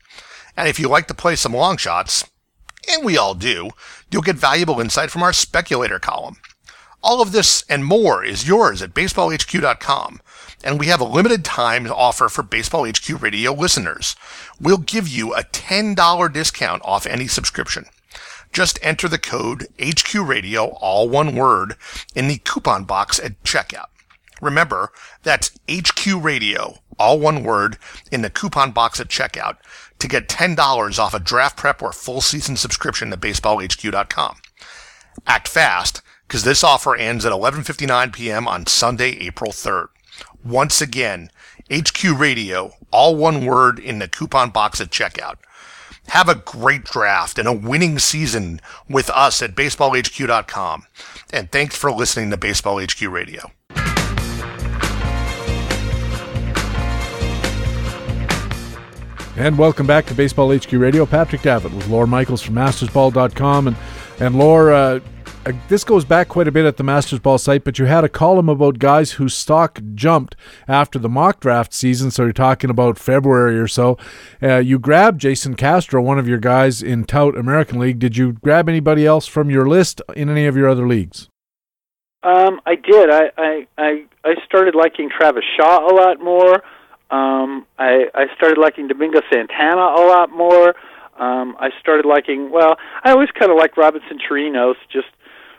And 0.55 0.69
if 0.69 0.79
you 0.79 0.87
like 0.87 1.07
to 1.07 1.13
play 1.13 1.35
some 1.35 1.53
long 1.53 1.75
shots, 1.75 2.23
and 2.89 3.05
we 3.05 3.17
all 3.17 3.33
do, 3.33 3.71
you'll 4.11 4.21
get 4.21 4.35
valuable 4.35 4.79
insight 4.79 5.11
from 5.11 5.23
our 5.23 5.33
speculator 5.33 5.99
column. 5.99 6.37
All 7.03 7.21
of 7.21 7.31
this 7.31 7.63
and 7.67 7.83
more 7.83 8.23
is 8.23 8.47
yours 8.47 8.81
at 8.81 8.93
baseballhq.com, 8.93 10.21
and 10.63 10.79
we 10.79 10.87
have 10.87 11.01
a 11.01 11.05
limited 11.05 11.43
time 11.43 11.87
offer 11.91 12.29
for 12.29 12.43
Baseball 12.43 12.87
HQ 12.87 13.21
radio 13.21 13.53
listeners. 13.53 14.15
We'll 14.59 14.77
give 14.77 15.07
you 15.07 15.33
a 15.33 15.43
$10 15.43 16.33
discount 16.33 16.81
off 16.85 17.07
any 17.07 17.27
subscription. 17.27 17.85
Just 18.53 18.77
enter 18.83 19.07
the 19.07 19.17
code 19.17 19.67
HQ 19.81 20.13
Radio, 20.13 20.67
all 20.79 21.09
one 21.09 21.35
word, 21.35 21.75
in 22.13 22.27
the 22.27 22.37
coupon 22.37 22.83
box 22.83 23.19
at 23.19 23.41
checkout. 23.43 23.85
Remember, 24.41 24.91
that's 25.23 25.51
HQ 25.69 26.05
Radio, 26.21 26.79
all 26.99 27.19
one 27.19 27.43
word, 27.43 27.77
in 28.11 28.21
the 28.21 28.29
coupon 28.29 28.71
box 28.71 28.99
at 28.99 29.07
checkout 29.07 29.57
to 30.01 30.07
get 30.07 30.27
$10 30.27 30.99
off 30.99 31.13
a 31.13 31.19
draft 31.19 31.57
prep 31.57 31.81
or 31.81 31.93
full 31.93 32.21
season 32.21 32.57
subscription 32.57 33.11
to 33.11 33.17
baseballhq.com. 33.17 34.37
Act 35.27 35.47
fast, 35.47 36.01
because 36.27 36.43
this 36.43 36.63
offer 36.63 36.95
ends 36.95 37.25
at 37.25 37.31
11.59 37.31 38.13
p.m. 38.13 38.47
on 38.47 38.65
Sunday, 38.65 39.11
April 39.19 39.51
3rd. 39.51 39.87
Once 40.43 40.81
again, 40.81 41.29
HQ 41.71 42.03
Radio, 42.17 42.73
all 42.91 43.15
one 43.15 43.45
word 43.45 43.79
in 43.79 43.99
the 43.99 44.07
coupon 44.07 44.49
box 44.49 44.81
at 44.81 44.89
checkout. 44.89 45.37
Have 46.07 46.27
a 46.27 46.35
great 46.35 46.83
draft 46.83 47.37
and 47.37 47.47
a 47.47 47.53
winning 47.53 47.99
season 47.99 48.59
with 48.89 49.09
us 49.11 49.41
at 49.41 49.55
baseballhq.com. 49.55 50.83
And 51.31 51.51
thanks 51.51 51.77
for 51.77 51.91
listening 51.91 52.31
to 52.31 52.37
Baseball 52.37 52.81
HQ 52.81 53.01
Radio. 53.03 53.51
And 59.37 59.57
welcome 59.57 59.87
back 59.87 60.05
to 60.07 60.13
Baseball 60.13 60.53
HQ 60.53 60.73
Radio. 60.73 61.05
Patrick 61.05 61.41
Davitt 61.41 61.71
with 61.71 61.87
Lawr 61.87 62.05
Michaels 62.05 62.41
from 62.41 62.55
MastersBall.com. 62.55 63.67
And, 63.67 63.77
and 64.19 64.35
Lawr, 64.37 64.71
uh, 64.71 64.99
uh, 65.45 65.53
this 65.69 65.85
goes 65.85 66.03
back 66.03 66.27
quite 66.27 66.49
a 66.49 66.51
bit 66.51 66.65
at 66.65 66.75
the 66.75 66.83
Masters 66.83 67.19
Ball 67.19 67.37
site, 67.37 67.63
but 67.63 67.79
you 67.79 67.85
had 67.85 68.03
a 68.03 68.09
column 68.09 68.49
about 68.49 68.77
guys 68.77 69.13
whose 69.13 69.33
stock 69.33 69.79
jumped 69.95 70.35
after 70.67 70.99
the 70.99 71.07
mock 71.07 71.39
draft 71.39 71.73
season. 71.73 72.11
So 72.11 72.23
you're 72.23 72.33
talking 72.33 72.69
about 72.69 72.99
February 72.99 73.57
or 73.57 73.69
so. 73.69 73.97
Uh, 74.43 74.57
you 74.57 74.77
grabbed 74.77 75.21
Jason 75.21 75.55
Castro, 75.55 76.01
one 76.01 76.19
of 76.19 76.27
your 76.27 76.37
guys 76.37 76.83
in 76.83 77.05
Tout 77.05 77.37
American 77.37 77.79
League. 77.79 77.99
Did 77.99 78.17
you 78.17 78.33
grab 78.33 78.67
anybody 78.67 79.05
else 79.05 79.27
from 79.27 79.49
your 79.49 79.65
list 79.65 80.01
in 80.13 80.29
any 80.29 80.45
of 80.45 80.57
your 80.57 80.67
other 80.67 80.85
leagues? 80.85 81.29
Um, 82.23 82.61
I 82.65 82.75
did. 82.75 83.09
I, 83.09 83.31
I 83.37 83.67
I 83.79 84.03
I 84.23 84.35
started 84.45 84.75
liking 84.75 85.09
Travis 85.09 85.43
Shaw 85.57 85.89
a 85.89 85.93
lot 85.95 86.21
more. 86.23 86.61
Um, 87.11 87.67
I 87.77 88.05
I 88.15 88.33
started 88.35 88.57
liking 88.57 88.87
Domingo 88.87 89.21
Santana 89.29 89.81
a 89.81 90.03
lot 90.07 90.31
more. 90.31 90.75
Um, 91.19 91.55
I 91.59 91.69
started 91.79 92.05
liking 92.05 92.49
well. 92.49 92.77
I 93.03 93.11
always 93.11 93.29
kind 93.31 93.51
of 93.51 93.57
liked 93.57 93.77
Robinson 93.77 94.17
Chirinos 94.17 94.75
just 94.91 95.09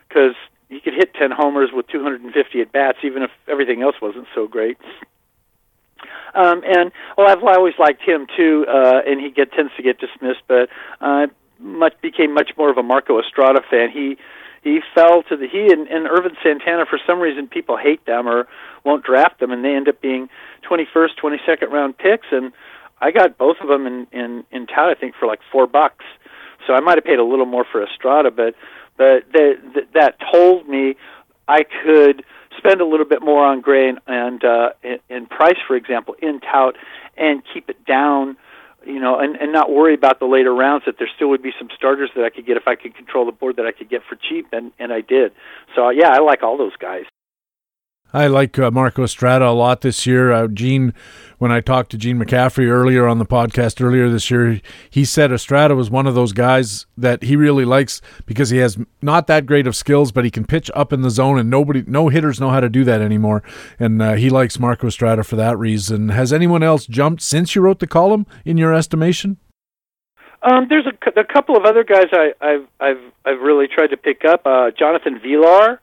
because 0.08 0.34
he 0.68 0.80
could 0.80 0.94
hit 0.94 1.14
10 1.14 1.30
homers 1.30 1.70
with 1.72 1.86
250 1.88 2.60
at 2.60 2.72
bats, 2.72 2.98
even 3.04 3.22
if 3.22 3.30
everything 3.46 3.82
else 3.82 3.96
wasn't 4.00 4.26
so 4.34 4.48
great. 4.48 4.78
Um, 6.34 6.62
and 6.64 6.90
well, 7.16 7.28
I've 7.28 7.44
always 7.44 7.74
liked 7.78 8.02
him 8.02 8.26
too, 8.34 8.64
uh, 8.66 9.02
and 9.06 9.20
he 9.20 9.30
get 9.30 9.52
tends 9.52 9.72
to 9.76 9.82
get 9.82 10.00
dismissed, 10.00 10.42
but 10.48 10.70
uh, 11.00 11.26
much 11.58 11.94
became 12.00 12.32
much 12.32 12.52
more 12.56 12.70
of 12.70 12.78
a 12.78 12.82
Marco 12.82 13.20
Estrada 13.20 13.60
fan. 13.70 13.90
He 13.90 14.16
he 14.62 14.80
fell 14.94 15.22
to 15.24 15.36
the 15.36 15.48
he 15.48 15.72
and, 15.72 15.88
and 15.88 16.06
Ervin 16.06 16.36
Santana 16.42 16.86
for 16.86 16.98
some 17.06 17.20
reason 17.20 17.48
people 17.48 17.76
hate 17.76 18.04
them 18.06 18.28
or 18.28 18.46
won't 18.84 19.04
draft 19.04 19.40
them, 19.40 19.50
and 19.50 19.64
they 19.64 19.74
end 19.74 19.88
up 19.88 20.00
being 20.00 20.28
21st, 20.68 21.10
22nd 21.22 21.70
round 21.70 21.98
picks, 21.98 22.26
and 22.30 22.52
I 23.00 23.10
got 23.10 23.38
both 23.38 23.56
of 23.60 23.68
them 23.68 23.86
in 23.86 24.06
in 24.12 24.44
in 24.50 24.66
Tout 24.66 24.88
I 24.88 24.94
think 24.94 25.14
for 25.18 25.26
like 25.26 25.40
four 25.50 25.66
bucks. 25.66 26.04
So 26.66 26.74
I 26.74 26.80
might 26.80 26.96
have 26.96 27.04
paid 27.04 27.18
a 27.18 27.24
little 27.24 27.46
more 27.46 27.64
for 27.70 27.82
Estrada, 27.82 28.30
but 28.30 28.54
but 28.96 29.24
that 29.32 29.86
that 29.94 30.16
told 30.32 30.68
me 30.68 30.96
I 31.48 31.64
could 31.64 32.24
spend 32.56 32.80
a 32.80 32.86
little 32.86 33.06
bit 33.06 33.22
more 33.22 33.44
on 33.44 33.60
grain 33.60 33.98
and 34.06 34.44
uh, 34.44 34.70
in 35.08 35.26
price, 35.26 35.58
for 35.66 35.74
example, 35.74 36.14
in 36.22 36.40
tout, 36.40 36.76
and 37.16 37.42
keep 37.52 37.68
it 37.68 37.84
down, 37.84 38.36
you 38.86 39.00
know, 39.00 39.18
and, 39.18 39.36
and 39.36 39.52
not 39.52 39.70
worry 39.70 39.94
about 39.94 40.18
the 40.18 40.26
later 40.26 40.54
rounds. 40.54 40.84
That 40.86 40.96
there 40.98 41.08
still 41.14 41.28
would 41.30 41.42
be 41.42 41.52
some 41.58 41.68
starters 41.76 42.10
that 42.16 42.24
I 42.24 42.30
could 42.30 42.46
get 42.46 42.56
if 42.56 42.66
I 42.66 42.74
could 42.74 42.94
control 42.94 43.26
the 43.26 43.32
board 43.32 43.56
that 43.56 43.66
I 43.66 43.72
could 43.72 43.88
get 43.88 44.02
for 44.08 44.16
cheap, 44.16 44.46
and 44.52 44.72
and 44.78 44.92
I 44.92 45.00
did. 45.00 45.32
So 45.74 45.90
yeah, 45.90 46.08
I 46.10 46.20
like 46.20 46.42
all 46.42 46.56
those 46.58 46.76
guys. 46.76 47.04
I 48.14 48.26
like 48.26 48.58
uh, 48.58 48.70
Marco 48.70 49.04
Estrada 49.04 49.48
a 49.48 49.50
lot 49.50 49.80
this 49.80 50.06
year. 50.06 50.32
Uh, 50.32 50.46
Gene, 50.48 50.92
when 51.38 51.50
I 51.50 51.60
talked 51.60 51.90
to 51.92 51.98
Gene 51.98 52.18
McCaffrey 52.18 52.68
earlier 52.68 53.06
on 53.06 53.18
the 53.18 53.24
podcast 53.24 53.82
earlier 53.82 54.10
this 54.10 54.30
year, 54.30 54.60
he 54.90 55.04
said 55.04 55.32
Estrada 55.32 55.74
was 55.74 55.90
one 55.90 56.06
of 56.06 56.14
those 56.14 56.32
guys 56.32 56.86
that 56.96 57.22
he 57.22 57.36
really 57.36 57.64
likes 57.64 58.02
because 58.26 58.50
he 58.50 58.58
has 58.58 58.78
not 59.00 59.26
that 59.28 59.46
great 59.46 59.66
of 59.66 59.74
skills, 59.74 60.12
but 60.12 60.24
he 60.24 60.30
can 60.30 60.44
pitch 60.44 60.70
up 60.74 60.92
in 60.92 61.00
the 61.00 61.10
zone, 61.10 61.38
and 61.38 61.48
nobody, 61.48 61.84
no 61.86 62.08
hitters 62.08 62.38
know 62.38 62.50
how 62.50 62.60
to 62.60 62.68
do 62.68 62.84
that 62.84 63.00
anymore. 63.00 63.42
And 63.78 64.02
uh, 64.02 64.12
he 64.12 64.28
likes 64.28 64.58
Marco 64.58 64.88
Estrada 64.88 65.24
for 65.24 65.36
that 65.36 65.58
reason. 65.58 66.10
Has 66.10 66.32
anyone 66.32 66.62
else 66.62 66.86
jumped 66.86 67.22
since 67.22 67.54
you 67.54 67.62
wrote 67.62 67.78
the 67.78 67.86
column 67.86 68.26
in 68.44 68.58
your 68.58 68.74
estimation? 68.74 69.38
Um, 70.42 70.66
there's 70.68 70.86
a, 70.86 71.20
a 71.20 71.24
couple 71.24 71.56
of 71.56 71.64
other 71.64 71.84
guys 71.84 72.06
I, 72.12 72.32
I've 72.40 72.66
I've 72.80 73.12
I've 73.24 73.40
really 73.40 73.68
tried 73.68 73.88
to 73.88 73.96
pick 73.96 74.24
up. 74.24 74.42
Uh, 74.44 74.72
Jonathan 74.76 75.20
Villar 75.22 75.80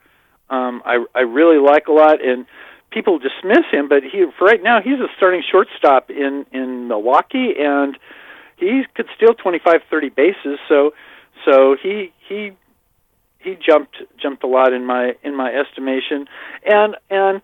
um, 0.49 0.81
I 0.85 1.03
I 1.15 1.21
really 1.21 1.57
like 1.57 1.87
a 1.87 1.91
lot, 1.91 2.23
and 2.23 2.45
people 2.91 3.19
dismiss 3.19 3.65
him, 3.71 3.87
but 3.87 4.03
he 4.03 4.25
for 4.37 4.45
right 4.45 4.61
now 4.61 4.81
he's 4.81 4.99
a 4.99 5.07
starting 5.17 5.43
shortstop 5.49 6.09
in 6.09 6.45
in 6.51 6.87
Milwaukee, 6.87 7.53
and 7.59 7.97
he 8.57 8.83
could 8.93 9.07
steal 9.15 9.33
25, 9.33 9.81
30 9.89 10.09
bases. 10.09 10.59
So 10.67 10.93
so 11.45 11.75
he 11.81 12.11
he 12.27 12.51
he 13.39 13.55
jumped 13.55 13.97
jumped 14.21 14.43
a 14.43 14.47
lot 14.47 14.73
in 14.73 14.85
my 14.85 15.15
in 15.23 15.35
my 15.35 15.53
estimation, 15.53 16.27
and 16.65 16.95
and 17.09 17.41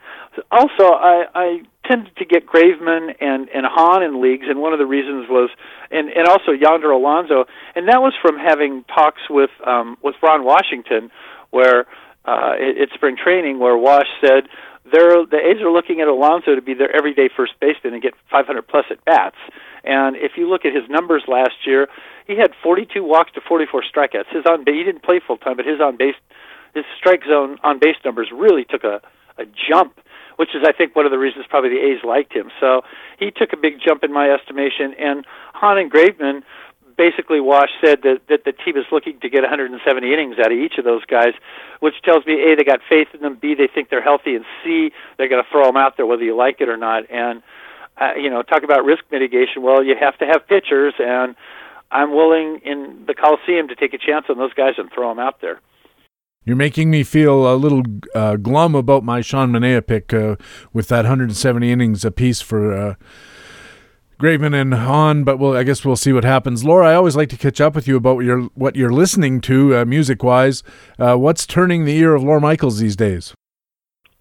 also 0.51 0.93
I 0.93 1.26
I 1.34 1.62
tended 1.86 2.16
to 2.18 2.26
get 2.26 2.45
Graveman 2.45 3.16
and 3.22 3.49
and 3.49 3.66
Hahn 3.66 4.03
in 4.03 4.22
leagues, 4.22 4.45
and 4.49 4.62
one 4.62 4.74
of 4.74 4.80
the 4.80 4.86
reasons 4.86 5.28
was 5.30 5.49
and 5.91 6.10
and 6.10 6.28
also 6.28 6.51
Yonder 6.51 6.91
Alonso, 6.91 7.45
and 7.76 7.88
that 7.88 8.01
was 8.01 8.14
from 8.22 8.38
having 8.38 8.84
talks 8.84 9.22
with 9.30 9.51
um 9.66 9.97
with 10.01 10.16
Ron 10.22 10.43
Washington, 10.43 11.12
where 11.51 11.86
uh, 12.28 12.53
at, 12.82 12.89
spring 12.93 13.15
training 13.21 13.59
where 13.59 13.78
Wash 13.78 14.07
said 14.21 14.47
they're, 14.91 15.26
the 15.26 15.38
A's 15.38 15.61
are 15.61 15.71
looking 15.71 16.01
at 16.01 16.07
Alonso 16.07 16.55
to 16.55 16.61
be 16.61 16.73
their 16.73 16.95
everyday 16.95 17.30
first 17.36 17.53
baseman 17.59 17.93
and 17.93 18.01
get 18.01 18.13
500 18.30 18.67
plus 18.67 18.86
at 18.89 19.03
bats. 19.05 19.38
And 19.84 20.15
if 20.15 20.34
you 20.38 20.49
look 20.49 20.65
at 20.65 20.73
his 20.73 20.89
numbers 20.89 21.23
last 21.28 21.65
year, 21.65 21.88
he 22.28 22.38
had 22.38 22.51
42 22.63 23.03
walks 23.03 23.32
to 23.34 23.41
44 23.41 23.84
strikeouts. 23.84 24.30
His 24.32 24.45
on 24.45 24.65
he 24.65 24.84
didn't 24.84 25.03
play 25.03 25.21
full 25.26 25.38
time, 25.38 25.57
but 25.57 25.65
his 25.65 25.80
on 25.80 25.97
base, 25.97 26.15
his 26.73 26.86
strike 26.97 27.23
zone 27.28 27.57
on 27.63 27.80
base 27.80 27.97
numbers 28.03 28.30
really 28.34 28.65
took 28.65 28.84
a 28.84 29.01
a 29.38 29.45
jump, 29.45 29.99
which 30.38 30.49
is 30.55 30.63
I 30.65 30.71
think 30.71 30.95
one 30.95 31.05
of 31.05 31.11
the 31.11 31.17
reasons 31.17 31.45
probably 31.49 31.69
the 31.69 31.82
A's 31.82 32.03
liked 32.03 32.34
him. 32.34 32.51
So 32.59 32.82
he 33.19 33.32
took 33.32 33.53
a 33.53 33.57
big 33.57 33.80
jump 33.86 34.03
in 34.03 34.13
my 34.13 34.30
estimation. 34.30 34.93
And 34.99 35.26
Hahn 35.53 35.78
and 35.78 35.91
Graveman 35.91 36.43
basically 36.98 37.39
Wash 37.39 37.70
said 37.82 38.02
that 38.04 38.22
that 38.30 38.46
the 38.46 38.52
team 38.52 38.78
is 38.78 38.86
looking 38.91 39.20
to 39.20 39.30
get 39.30 39.41
170 39.41 40.14
innings 40.14 40.38
out 40.39 40.52
of 40.52 40.58
each 40.58 40.78
of 40.78 40.86
those 40.86 41.06
guys, 41.06 41.34
which 41.80 41.96
tells 42.04 42.26
me 42.26 42.34
a 42.52 42.56
they 42.56 42.64
got 42.64 42.80
faith 42.88 43.08
in 43.14 43.22
them, 43.22 43.38
b 43.39 43.56
they 43.56 43.68
think 43.68 43.89
they're 43.89 44.02
healthy, 44.02 44.36
and 44.36 44.46
c 44.64 44.91
they're 45.18 45.30
going 45.30 45.43
to 45.43 45.50
throw 45.50 45.66
them 45.66 45.78
out 45.78 45.98
there 45.98 46.06
whether 46.06 46.24
you 46.24 46.36
like 46.36 46.62
it 46.62 46.70
or 46.70 46.78
not. 46.78 47.10
And 47.10 47.41
uh, 47.98 48.14
you 48.16 48.30
know, 48.30 48.41
talk 48.41 48.64
about 48.64 48.84
risk 48.84 49.04
mitigation. 49.12 49.62
Well, 49.62 49.84
you 49.84 49.96
have 50.00 50.18
to 50.20 50.26
have 50.26 50.48
pitchers, 50.48 50.93
and 51.00 51.36
I'm 51.91 52.12
willing 52.12 52.60
in 52.66 53.06
the 53.08 53.14
Coliseum 53.14 53.68
to 53.70 53.76
take 53.76 53.93
a 53.93 53.98
chance 53.98 54.26
on 54.30 54.38
those 54.38 54.54
guys 54.54 54.74
and 54.78 54.91
throw 54.91 55.10
them 55.10 55.20
out 55.20 55.41
there. 55.41 55.62
You're 56.43 56.56
making 56.56 56.91
me 56.91 57.04
feel 57.04 57.52
a 57.52 57.56
little 57.56 57.82
uh, 58.14 58.36
glum 58.36 58.76
about 58.76 59.04
my 59.04 59.22
Sean 59.22 59.52
Manaea 59.52 59.86
pick 59.86 60.14
uh, 60.14 60.36
with 60.74 60.89
that 60.89 60.98
170 60.98 61.72
innings 61.72 62.06
apiece 62.06 62.39
for 62.39 62.72
uh, 62.72 62.96
Graveman 64.18 64.59
and 64.59 64.74
Hahn, 64.74 65.24
but 65.24 65.39
we'll, 65.39 65.55
I 65.55 65.63
guess 65.63 65.84
we'll 65.84 65.95
see 65.95 66.13
what 66.13 66.24
happens. 66.24 66.63
Lawr, 66.63 66.84
I 66.84 66.93
always 66.93 67.16
like 67.16 67.30
to 67.30 67.38
catch 67.38 67.59
up 67.59 67.76
with 67.76 67.88
you 67.88 67.97
about 67.97 68.16
what 68.16 68.26
you're, 68.26 68.43
what 68.55 68.76
you're 68.76 68.93
listening 68.93 69.41
to 69.41 69.78
uh, 69.78 69.86
music 69.86 70.24
wise. 70.24 70.63
Uh, 70.97 71.16
what's 71.16 71.45
turning 71.45 71.86
the 71.86 71.95
ear 71.97 72.16
of 72.16 72.24
Lawr 72.24 72.39
Michaels 72.39 72.80
these 72.80 72.95
days? 72.95 73.34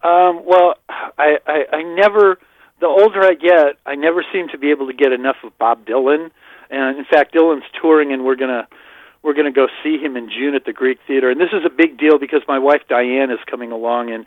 Um, 0.03 0.43
well, 0.45 0.75
I, 0.89 1.37
I, 1.47 1.77
I 1.77 1.83
never, 1.83 2.37
the 2.81 2.87
older 2.87 3.23
I 3.23 3.33
get, 3.33 3.77
I 3.85 3.95
never 3.95 4.23
seem 4.33 4.49
to 4.49 4.57
be 4.57 4.69
able 4.71 4.87
to 4.87 4.93
get 4.93 5.11
enough 5.11 5.37
of 5.43 5.57
Bob 5.57 5.85
Dylan. 5.85 6.29
And 6.69 6.97
in 6.97 7.05
fact, 7.05 7.33
Dylan's 7.33 7.63
touring, 7.79 8.11
and 8.11 8.25
we're 8.25 8.35
gonna 8.35 8.67
we're 9.23 9.33
gonna 9.33 9.51
go 9.51 9.67
see 9.83 9.97
him 9.97 10.17
in 10.17 10.29
June 10.29 10.55
at 10.55 10.65
the 10.65 10.73
Greek 10.73 10.99
Theater. 11.07 11.29
And 11.29 11.39
this 11.39 11.49
is 11.53 11.63
a 11.65 11.69
big 11.69 11.97
deal 11.97 12.19
because 12.19 12.41
my 12.47 12.59
wife 12.59 12.81
Diane 12.89 13.31
is 13.31 13.39
coming 13.49 13.71
along, 13.71 14.11
and 14.11 14.25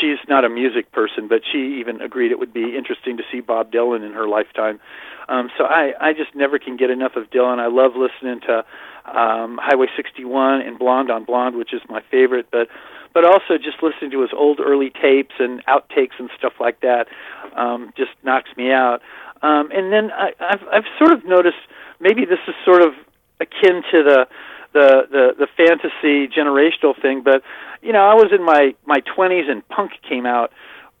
she's 0.00 0.18
not 0.28 0.44
a 0.44 0.48
music 0.48 0.90
person, 0.92 1.28
but 1.28 1.42
she 1.50 1.78
even 1.80 2.00
agreed 2.00 2.32
it 2.32 2.38
would 2.38 2.52
be 2.52 2.76
interesting 2.76 3.16
to 3.16 3.22
see 3.30 3.40
Bob 3.40 3.72
Dylan 3.72 4.04
in 4.04 4.12
her 4.12 4.28
lifetime. 4.28 4.80
Um, 5.28 5.50
so 5.56 5.64
I, 5.64 5.92
I 6.00 6.12
just 6.12 6.34
never 6.34 6.58
can 6.58 6.76
get 6.76 6.90
enough 6.90 7.16
of 7.16 7.30
Dylan. 7.30 7.58
I 7.58 7.68
love 7.68 7.92
listening 7.96 8.40
to 8.40 8.64
um, 9.04 9.58
Highway 9.62 9.86
61 9.96 10.62
and 10.62 10.78
Blonde 10.78 11.10
on 11.10 11.24
Blonde, 11.24 11.56
which 11.56 11.72
is 11.72 11.80
my 11.88 12.02
favorite, 12.10 12.46
but 12.50 12.68
but 13.14 13.26
also 13.26 13.58
just 13.58 13.82
listening 13.82 14.10
to 14.10 14.22
his 14.22 14.30
old 14.32 14.58
early 14.58 14.88
tapes 14.90 15.34
and 15.38 15.62
outtakes 15.66 16.18
and 16.18 16.30
stuff 16.38 16.54
like 16.58 16.80
that 16.80 17.08
um, 17.54 17.92
just 17.94 18.10
knocks 18.22 18.48
me 18.56 18.72
out. 18.72 19.02
Um, 19.42 19.70
and 19.70 19.92
then 19.92 20.10
I, 20.12 20.32
I've 20.40 20.62
I've 20.72 20.84
sort 20.98 21.12
of 21.12 21.24
noticed 21.24 21.58
maybe 22.00 22.24
this 22.24 22.38
is 22.48 22.54
sort 22.64 22.80
of 22.82 22.94
akin 23.40 23.82
to 23.90 24.02
the 24.02 24.26
the 24.72 25.06
the 25.10 25.34
the 25.38 25.46
fantasy 25.56 26.28
generational 26.28 27.00
thing. 27.00 27.22
But 27.22 27.42
you 27.82 27.92
know, 27.92 28.02
I 28.02 28.14
was 28.14 28.30
in 28.32 28.44
my 28.44 28.74
my 28.86 29.00
twenties 29.14 29.46
and 29.48 29.66
punk 29.68 29.92
came 30.08 30.26
out. 30.26 30.52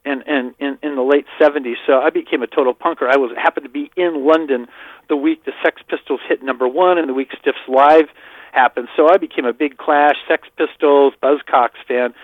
And, 0.04 0.24
and 0.26 0.52
in, 0.58 0.78
in 0.82 0.96
the 0.96 1.02
late 1.02 1.26
'70s, 1.40 1.76
so 1.86 2.00
I 2.00 2.10
became 2.10 2.42
a 2.42 2.48
total 2.48 2.74
punker. 2.74 3.08
I 3.08 3.18
was 3.18 3.30
happened 3.36 3.66
to 3.66 3.70
be 3.70 3.88
in 3.96 4.26
London 4.26 4.66
the 5.08 5.14
week 5.14 5.44
the 5.44 5.52
Sex 5.62 5.80
Pistols 5.86 6.18
hit 6.28 6.42
number 6.42 6.66
one, 6.66 6.98
and 6.98 7.08
the 7.08 7.14
week 7.14 7.28
Stiffs 7.40 7.58
Live 7.68 8.08
happened. 8.50 8.88
So 8.96 9.08
I 9.08 9.16
became 9.16 9.44
a 9.44 9.52
big 9.52 9.76
Clash, 9.78 10.16
Sex 10.26 10.48
Pistols, 10.56 11.14
Buzzcocks 11.22 11.78
fan, 11.86 12.14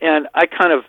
and 0.00 0.28
I 0.34 0.46
kind 0.46 0.72
of 0.72 0.84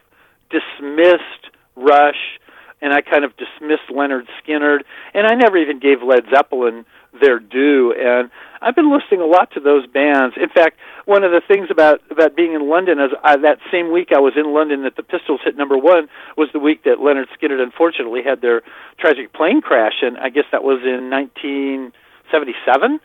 dismissed 0.49 1.51
Rush, 1.75 2.39
and 2.81 2.93
I 2.93 3.01
kind 3.01 3.23
of 3.23 3.33
dismissed 3.37 3.89
Lynyrd 3.89 4.27
Skynyrd, 4.41 4.83
and 5.13 5.27
I 5.27 5.35
never 5.35 5.57
even 5.57 5.79
gave 5.79 6.01
Led 6.01 6.23
Zeppelin 6.33 6.85
their 7.19 7.39
due. 7.39 7.93
And 7.93 8.29
I've 8.61 8.75
been 8.75 8.91
listening 8.91 9.21
a 9.21 9.25
lot 9.25 9.51
to 9.51 9.59
those 9.59 9.85
bands. 9.87 10.35
In 10.41 10.49
fact, 10.49 10.77
one 11.05 11.23
of 11.23 11.31
the 11.31 11.41
things 11.47 11.69
about 11.69 12.01
about 12.09 12.35
being 12.35 12.53
in 12.53 12.69
London 12.69 12.99
is 12.99 13.11
I, 13.23 13.37
that 13.37 13.59
same 13.71 13.91
week 13.91 14.09
I 14.15 14.19
was 14.19 14.33
in 14.35 14.53
London 14.53 14.83
that 14.83 14.95
the 14.95 15.03
Pistols 15.03 15.41
hit 15.43 15.57
number 15.57 15.77
one 15.77 16.09
was 16.35 16.49
the 16.53 16.59
week 16.59 16.83
that 16.83 16.97
Lynyrd 16.97 17.27
Skynyrd 17.39 17.61
unfortunately 17.61 18.23
had 18.23 18.41
their 18.41 18.61
tragic 18.99 19.33
plane 19.33 19.61
crash, 19.61 20.01
and 20.01 20.17
I 20.17 20.29
guess 20.29 20.45
that 20.51 20.63
was 20.63 20.81
in 20.83 21.09
1977. 21.09 22.99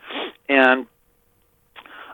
And 0.49 0.87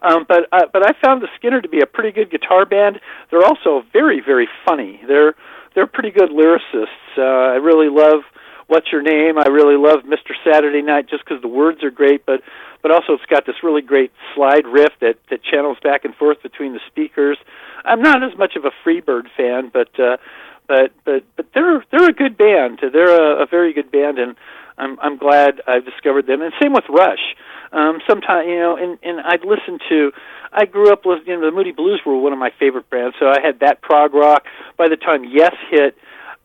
um, 0.02 0.24
but 0.28 0.46
uh, 0.52 0.66
but 0.72 0.86
I 0.86 0.92
found 1.00 1.22
the 1.22 1.28
Skynyrd 1.40 1.62
to 1.62 1.68
be 1.68 1.80
a 1.80 1.86
pretty 1.86 2.12
good 2.12 2.30
guitar 2.30 2.64
band. 2.66 3.00
They're 3.30 3.44
also 3.44 3.82
very 3.92 4.20
very 4.20 4.48
funny. 4.66 5.00
They're 5.06 5.34
they're 5.74 5.86
pretty 5.86 6.10
good 6.10 6.30
lyricists. 6.30 7.16
Uh, 7.16 7.22
I 7.22 7.56
really 7.56 7.88
love 7.88 8.22
What's 8.68 8.92
Your 8.92 9.00
Name? 9.00 9.38
I 9.38 9.48
really 9.48 9.76
love 9.76 10.04
Mr. 10.04 10.34
Saturday 10.44 10.82
Night 10.82 11.08
just 11.08 11.24
because 11.24 11.40
the 11.40 11.48
words 11.48 11.82
are 11.82 11.90
great, 11.90 12.26
but 12.26 12.42
but 12.82 12.90
also 12.90 13.14
it's 13.14 13.24
got 13.24 13.46
this 13.46 13.56
really 13.62 13.80
great 13.80 14.12
slide 14.34 14.66
riff 14.66 14.92
that 15.00 15.16
that 15.30 15.42
channels 15.42 15.78
back 15.82 16.04
and 16.04 16.14
forth 16.14 16.42
between 16.42 16.74
the 16.74 16.80
speakers. 16.86 17.38
I'm 17.86 18.02
not 18.02 18.22
as 18.22 18.36
much 18.36 18.56
of 18.56 18.66
a 18.66 18.70
Freebird 18.84 19.28
fan, 19.34 19.70
but 19.72 19.88
uh, 19.98 20.18
but 20.66 20.92
but 21.06 21.24
but 21.34 21.46
they're 21.54 21.82
they're 21.90 22.10
a 22.10 22.12
good 22.12 22.36
band. 22.36 22.80
They're 22.92 23.38
a, 23.38 23.42
a 23.44 23.46
very 23.46 23.72
good 23.72 23.90
band, 23.90 24.18
and 24.18 24.36
I'm 24.76 25.00
I'm 25.00 25.16
glad 25.16 25.62
I've 25.66 25.86
discovered 25.86 26.26
them. 26.26 26.42
And 26.42 26.52
same 26.60 26.74
with 26.74 26.84
Rush. 26.90 27.36
Um, 27.72 28.00
sometimes 28.06 28.46
you 28.46 28.58
know, 28.58 28.76
and 28.76 28.98
and 29.02 29.20
I'd 29.20 29.46
listen 29.46 29.78
to. 29.88 30.12
I 30.52 30.66
grew 30.66 30.92
up 30.92 31.06
listening. 31.06 31.26
You 31.26 31.40
know, 31.40 31.50
the 31.50 31.56
Moody 31.56 31.72
Blues 31.72 32.02
were 32.04 32.18
one 32.18 32.34
of 32.34 32.38
my 32.38 32.50
favorite 32.58 32.90
bands, 32.90 33.16
so 33.18 33.28
I 33.28 33.40
had 33.42 33.60
that 33.60 33.80
prog 33.80 34.12
rock. 34.12 34.44
By 34.76 34.88
the 34.90 34.96
time 34.96 35.24
Yes 35.24 35.54
hit, 35.70 35.96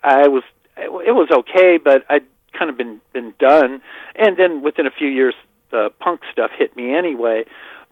I 0.01 0.29
was 0.29 0.43
it 0.77 1.13
was 1.15 1.29
okay, 1.31 1.77
but 1.77 2.03
I'd 2.09 2.25
kind 2.57 2.69
of 2.69 2.77
been 2.77 3.01
been 3.13 3.33
done. 3.39 3.81
And 4.15 4.37
then 4.37 4.61
within 4.61 4.85
a 4.85 4.91
few 4.91 5.07
years, 5.07 5.35
the 5.71 5.89
punk 5.99 6.21
stuff 6.31 6.51
hit 6.57 6.75
me 6.75 6.95
anyway. 6.95 7.45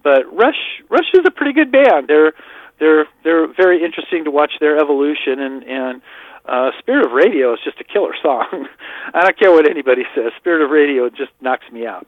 But 0.04 0.32
Rush 0.36 0.82
Rush 0.90 1.10
is 1.14 1.22
a 1.26 1.32
pretty 1.32 1.54
good 1.54 1.72
band. 1.72 2.08
They're 2.08 2.34
they're 2.80 3.08
they're 3.24 3.48
very 3.54 3.84
interesting 3.84 4.24
to 4.26 4.32
watch 4.32 4.54
their 4.60 4.78
evolution 4.80 5.40
and 5.40 5.64
and 5.64 6.02
uh, 6.46 6.72
Spirit 6.80 7.06
of 7.06 7.12
Radio 7.12 7.54
is 7.54 7.60
just 7.64 7.80
a 7.80 7.84
killer 7.84 8.14
song. 8.22 8.68
I 9.14 9.22
don't 9.22 9.38
care 9.38 9.52
what 9.52 9.70
anybody 9.70 10.04
says. 10.16 10.32
Spirit 10.38 10.64
of 10.64 10.72
Radio 10.72 11.10
just 11.10 11.32
knocks 11.40 11.66
me 11.72 11.86
out. 11.86 12.08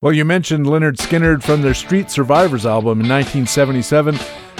Well, 0.00 0.12
you 0.12 0.24
mentioned 0.24 0.66
Lynyrd 0.66 0.96
Skynyrd 0.96 1.42
from 1.42 1.62
their 1.62 1.74
Street 1.74 2.10
Survivors 2.10 2.66
album 2.66 3.00
in 3.00 3.08
1977. 3.08 4.18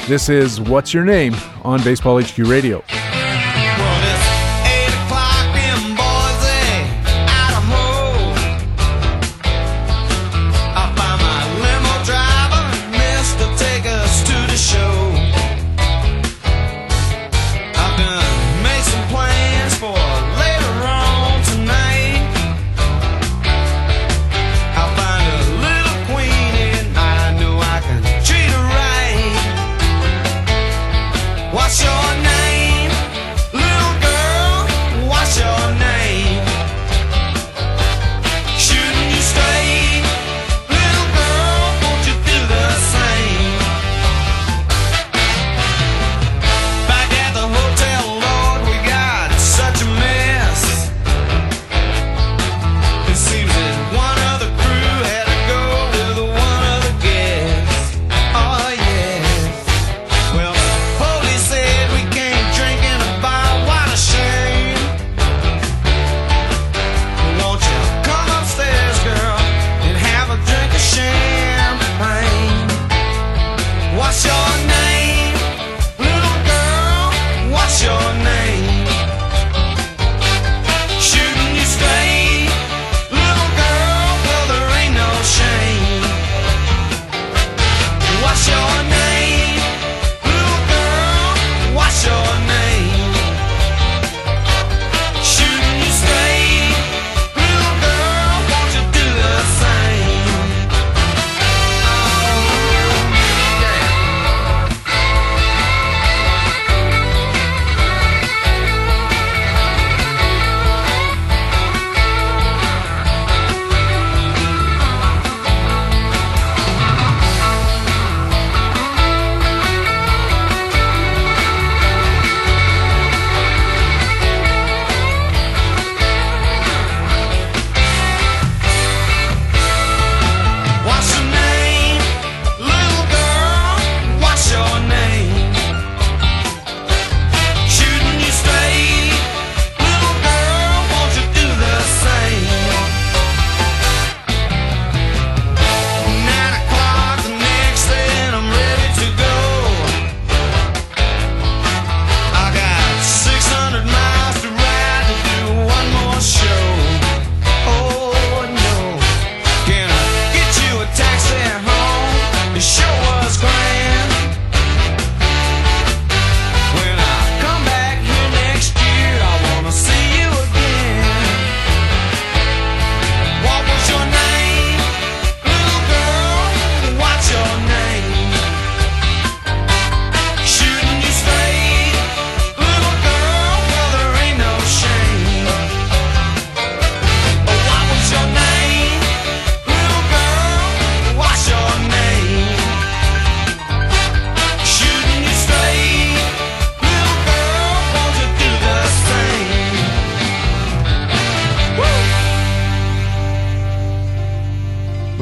This 0.09 0.28
is 0.28 0.61
What's 0.61 0.94
Your 0.94 1.05
Name 1.05 1.34
on 1.62 1.82
Baseball 1.84 2.20
HQ 2.20 2.38
Radio. 2.38 2.82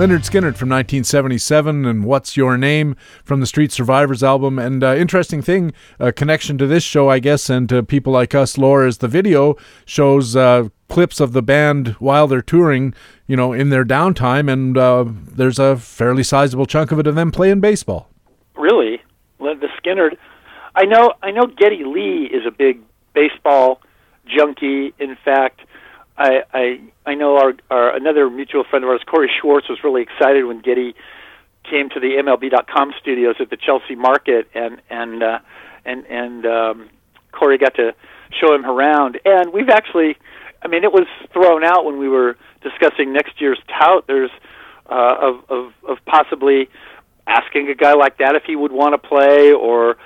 Lynyrd 0.03 0.29
Skynyrd 0.29 0.57
from 0.57 0.69
1977 0.69 1.87
and 1.87 2.05
What's 2.05 2.37
Your 2.37 2.59
Name 2.59 2.97
from 3.23 3.39
the 3.39 3.47
Street 3.47 3.71
Survivors 3.71 4.25
album. 4.25 4.59
And 4.59 4.83
uh, 4.83 4.97
interesting 4.97 5.43
thing, 5.43 5.73
a 6.01 6.11
connection 6.11 6.59
to 6.59 6.67
this 6.67 6.83
show, 6.83 7.09
I 7.09 7.21
guess, 7.21 7.49
and 7.49 7.69
to 7.69 7.85
people 7.85 8.13
like 8.13 8.35
us, 8.35 8.59
Lawr, 8.59 8.85
is 8.85 8.99
the 8.99 9.07
video 9.07 9.55
shows 9.85 10.35
uh, 10.35 10.71
clips 10.89 11.21
of 11.21 11.35
the 11.35 11.41
band 11.41 11.91
while 12.01 12.27
they're 12.27 12.43
touring, 12.43 12.95
you 13.29 13.37
know, 13.37 13.53
in 13.53 13.71
their 13.71 13.85
downtime. 13.85 14.53
And 14.53 14.77
uh, 14.77 15.05
there's 15.09 15.61
a 15.61 15.77
fairly 15.77 16.25
sizable 16.25 16.67
chunk 16.67 16.91
of 16.91 16.99
it 16.99 17.07
of 17.07 17.15
them 17.15 17.31
playing 17.31 17.61
baseball. 17.61 18.11
Really? 18.57 19.01
The 19.39 19.69
Skynyrd. 19.81 20.17
I 20.75 20.85
know, 20.85 21.13
I 21.23 21.31
know 21.31 21.47
Geddy 21.47 21.85
Lee 21.85 22.25
is 22.25 22.45
a 22.45 22.51
big 22.51 22.81
baseball 23.15 23.81
junkie. 24.27 24.95
In 24.99 25.17
fact, 25.25 25.61
I, 26.19 26.43
I 26.53 26.81
I 27.05 27.15
know 27.15 27.37
our, 27.37 27.55
our 27.71 27.97
another 27.97 28.31
mutual 28.31 28.65
friend 28.65 28.85
of 28.85 28.91
ours, 28.91 29.03
Cory 29.07 29.31
Schwartz, 29.41 29.69
was 29.69 29.79
really 29.83 30.03
excited 30.03 30.45
when 30.45 30.61
Geddy 30.61 30.95
came 31.69 31.89
to 31.91 32.01
the 32.01 32.17
MLB.com 32.23 32.93
studios 33.01 33.37
at 33.41 33.51
the 33.51 33.57
Chelsea 33.57 33.95
Market, 33.95 34.49
and 34.55 34.81
and 34.89 35.23
uh, 35.23 35.39
and 35.85 36.07
and 36.07 36.47
um, 36.47 36.91
Cory 37.33 37.59
got 37.59 37.75
to 37.75 37.95
show 38.41 38.55
him 38.55 38.65
around. 38.65 39.19
And 39.25 39.53
we've 39.53 39.69
actually, 39.69 40.17
I 40.63 40.69
mean, 40.69 40.85
it 40.85 40.93
was 40.93 41.07
thrown 41.33 41.65
out 41.65 41.85
when 41.85 41.99
we 41.99 42.09
were 42.09 42.37
discussing 42.63 43.13
next 43.13 43.41
year's 43.41 43.59
tout. 43.69 44.07
There's 44.07 44.31
uh, 44.91 45.17
of 45.21 45.45
of 45.49 45.73
of 45.89 45.99
possibly 46.07 46.69
asking 47.27 47.69
a 47.69 47.75
guy 47.75 47.95
like 47.95 48.19
that 48.19 48.35
if 48.35 48.45
he 48.45 48.57
would 48.57 48.73
want 48.73 49.01
to 49.01 49.09
play, 49.09 49.53
or 49.53 49.97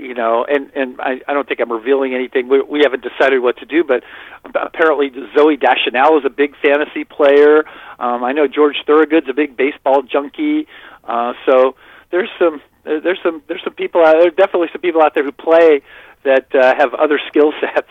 you 0.00 0.14
know, 0.14 0.44
and 0.44 0.70
and 0.74 1.00
I, 1.00 1.20
I 1.26 1.32
don't 1.32 1.48
think 1.48 1.60
I'm 1.60 1.72
revealing 1.72 2.14
anything. 2.14 2.48
We, 2.48 2.60
we 2.62 2.80
haven't 2.82 3.02
decided 3.02 3.40
what 3.40 3.56
to 3.58 3.66
do, 3.66 3.84
but 3.84 4.02
apparently 4.44 5.10
Zooey 5.10 5.60
Deschanel 5.60 6.18
is 6.18 6.24
a 6.24 6.30
big 6.30 6.54
fantasy 6.62 7.04
player. 7.04 7.64
Um, 7.98 8.24
I 8.24 8.32
know 8.32 8.46
George 8.46 8.76
Thorogood's 8.86 9.28
a 9.28 9.34
big 9.34 9.56
baseball 9.56 10.02
junkie. 10.02 10.66
Uh, 11.04 11.32
so 11.46 11.74
there's 12.10 12.28
some 12.38 12.60
there's 12.84 13.18
some 13.22 13.42
there's 13.48 13.62
some 13.64 13.74
people 13.74 14.04
out 14.04 14.16
there. 14.20 14.30
Definitely 14.30 14.68
some 14.72 14.80
people 14.80 15.02
out 15.02 15.14
there 15.14 15.24
who 15.24 15.32
play 15.32 15.82
that 16.24 16.54
uh, 16.54 16.74
have 16.76 16.94
other 16.94 17.20
skill 17.28 17.52
sets. 17.60 17.88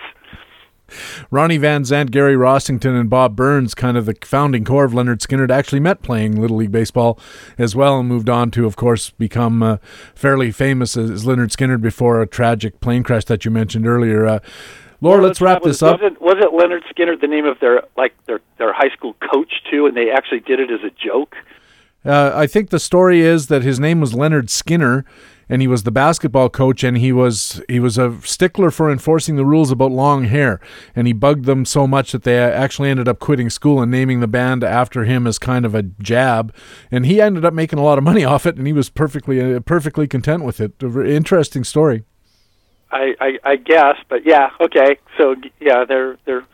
Ronnie 1.32 1.58
Van 1.58 1.84
Zant, 1.84 2.12
Gary 2.12 2.36
Rossington, 2.36 3.00
and 3.00 3.10
Bob 3.10 3.36
Burns, 3.36 3.74
kind 3.74 3.98
of 3.98 4.06
the 4.06 4.16
founding 4.24 4.64
core 4.64 4.86
of 4.86 4.94
Lynyrd 4.94 5.20
Skynyrd, 5.20 5.52
actually 5.52 5.80
met 5.80 6.02
playing 6.02 6.40
Little 6.40 6.58
League 6.58 6.72
Baseball 6.72 7.20
as 7.58 7.76
well 7.76 8.00
and 8.00 8.08
moved 8.08 8.30
on 8.30 8.52
to, 8.52 8.66
of 8.66 8.76
course, 8.76 9.12
become 9.12 9.62
uh, 9.62 9.78
fairly 10.16 10.52
famous 10.52 10.98
as 10.98 11.26
Lynyrd 11.26 11.50
Skynyrd 11.50 11.82
before 11.82 12.22
a 12.22 12.28
tragic 12.28 12.80
plane 12.80 13.04
crash 13.04 13.26
that 13.26 13.46
you 13.46 13.52
mentioned 13.52 13.88
earlier. 13.88 14.26
Uh, 14.26 14.40
Lawr, 15.00 15.18
well, 15.18 15.28
let's 15.28 15.42
wrap 15.42 15.64
was, 15.64 15.80
this 15.80 15.84
up. 15.84 16.02
Wasn't, 16.02 16.22
wasn't 16.22 16.54
Lynyrd 16.54 16.82
Skynyrd 16.92 17.22
the 17.22 17.28
name 17.28 17.46
of 17.46 17.60
their 17.60 17.84
like 17.96 18.16
their 18.26 18.40
their 18.58 18.74
high 18.74 18.90
school 18.90 19.16
coach 19.32 19.62
too, 19.70 19.86
and 19.86 19.96
they 19.96 20.10
actually 20.10 20.40
did 20.40 20.60
it 20.60 20.72
as 20.72 20.80
a 20.84 20.90
joke? 20.90 21.36
Uh, 22.04 22.32
I 22.34 22.48
think 22.48 22.70
the 22.70 22.80
story 22.80 23.22
is 23.22 23.48
that 23.48 23.64
his 23.64 23.80
name 23.80 24.00
was 24.00 24.14
Leonard 24.14 24.50
Skinner, 24.50 25.06
and 25.50 25.62
he 25.62 25.68
was 25.68 25.84
the 25.84 25.92
basketball 25.92 26.50
coach 26.50 26.84
and 26.84 26.98
he 26.98 27.12
was 27.12 27.62
he 27.70 27.80
was 27.80 27.98
a 27.98 28.20
stickler 28.24 28.72
for 28.72 28.92
enforcing 28.92 29.36
the 29.36 29.46
rules 29.46 29.72
about 29.72 29.92
long 29.92 30.26
hair. 30.26 30.60
And 30.96 31.08
he 31.08 31.14
bugged 31.14 31.46
them 31.46 31.66
so 31.66 31.88
much 31.88 32.12
that 32.12 32.24
they 32.24 32.38
actually 32.38 32.90
ended 32.90 33.08
up 33.08 33.20
quitting 33.20 33.50
school 33.50 33.82
and 33.82 33.92
naming 33.92 34.20
the 34.20 34.28
band 34.28 34.64
after 34.64 35.06
him 35.06 35.26
as 35.28 35.40
kind 35.40 35.66
of 35.66 35.74
a 35.74 35.84
jab. 35.84 36.54
And 36.92 37.06
he 37.06 37.22
ended 37.22 37.46
up 37.46 37.54
making 37.54 37.80
a 37.80 37.84
lot 37.84 37.98
of 37.98 38.04
money 38.04 38.26
off 38.26 38.46
it 38.46 38.58
and 38.58 38.68
he 38.68 38.74
was 38.74 38.90
perfectly 38.90 39.56
uh, 39.56 39.60
perfectly 39.62 40.08
content 40.08 40.44
with 40.44 40.60
it. 40.60 40.74
Interesting 40.82 41.64
story. 41.64 42.04
I, 42.92 43.16
I 43.20 43.40
I 43.44 43.56
guess 43.58 43.96
but 44.10 44.26
yeah 44.26 44.50
okay. 44.62 44.98
So 45.18 45.36
yeah 45.60 45.86
they're 45.86 46.18
they're 46.26 46.46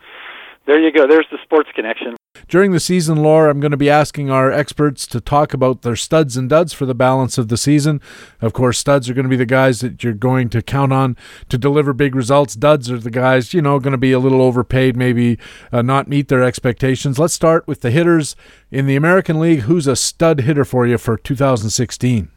there 0.66 0.80
you 0.80 0.92
go. 0.92 1.08
There's 1.08 1.28
the 1.32 1.38
sports 1.44 1.70
connection 1.76 2.16
during 2.48 2.72
the 2.72 2.80
season, 2.80 3.18
Lawr, 3.18 3.50
I'm 3.50 3.60
going 3.60 3.72
to 3.72 3.78
be 3.78 3.90
asking 3.90 4.30
our 4.30 4.52
experts 4.52 5.08
to 5.08 5.20
talk 5.20 5.54
about 5.54 5.82
their 5.82 5.96
studs 5.96 6.38
and 6.38 6.50
duds 6.50 6.74
for 6.74 6.86
the 6.86 6.96
balance 6.96 7.38
of 7.38 7.48
the 7.48 7.58
season. 7.58 8.02
Of 8.42 8.54
course, 8.54 8.78
studs 8.78 9.10
are 9.10 9.14
going 9.14 9.24
to 9.24 9.30
be 9.30 9.36
the 9.36 9.46
guys 9.46 9.80
that 9.80 10.04
you're 10.04 10.14
going 10.14 10.50
to 10.50 10.62
count 10.62 10.94
on 10.94 11.18
to 11.50 11.58
deliver 11.58 11.94
big 11.94 12.16
results. 12.16 12.56
Duds 12.56 12.92
are 12.92 13.00
the 13.00 13.10
guys, 13.10 13.54
you 13.54 13.62
know, 13.62 13.80
going 13.80 13.94
to 13.94 13.98
be 13.98 14.12
a 14.12 14.20
little 14.20 14.42
overpaid, 14.42 14.96
maybe 14.96 15.40
uh, 15.72 15.82
not 15.82 16.08
meet 16.08 16.28
their 16.28 16.44
expectations. 16.44 17.18
Let's 17.18 17.34
start 17.34 17.68
with 17.68 17.82
the 17.82 17.92
hitters 17.92 18.36
in 18.70 18.86
the 18.86 18.96
American 18.96 19.40
League. 19.40 19.62
Who's 19.62 19.88
a 19.88 19.96
stud 19.96 20.42
hitter 20.42 20.66
for 20.66 20.86
you 20.86 20.98
for 20.98 21.18
2016? 21.18 22.30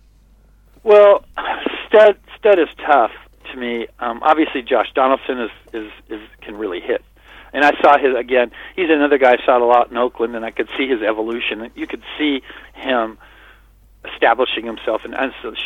Well, 0.82 1.24
stud 1.88 2.16
stud 2.38 2.59
is 2.59 2.68
tough 2.86 3.12
to 3.53 3.59
me. 3.59 3.86
Um, 3.99 4.22
obviously, 4.22 4.62
Josh 4.62 4.88
Donaldson 4.94 5.40
is, 5.40 5.51
is 5.72 5.90
is 6.09 6.20
can 6.42 6.57
really 6.57 6.80
hit 6.80 7.03
and 7.57 7.64
I 7.64 7.72
saw 7.80 7.96
his 7.96 8.14
again. 8.14 8.52
He's 8.76 8.90
another 8.90 9.16
guy 9.16 9.32
I 9.32 9.44
saw 9.46 9.57
a 9.57 9.64
lot 9.64 9.90
in 9.90 9.96
Oakland, 9.96 10.36
and 10.36 10.44
I 10.44 10.50
could 10.50 10.68
see 10.76 10.86
his 10.86 11.00
evolution. 11.00 11.70
You 11.74 11.86
could 11.86 12.02
see 12.18 12.42
him 12.74 13.16
establishing 14.12 14.66
himself 14.66 15.00
and 15.04 15.14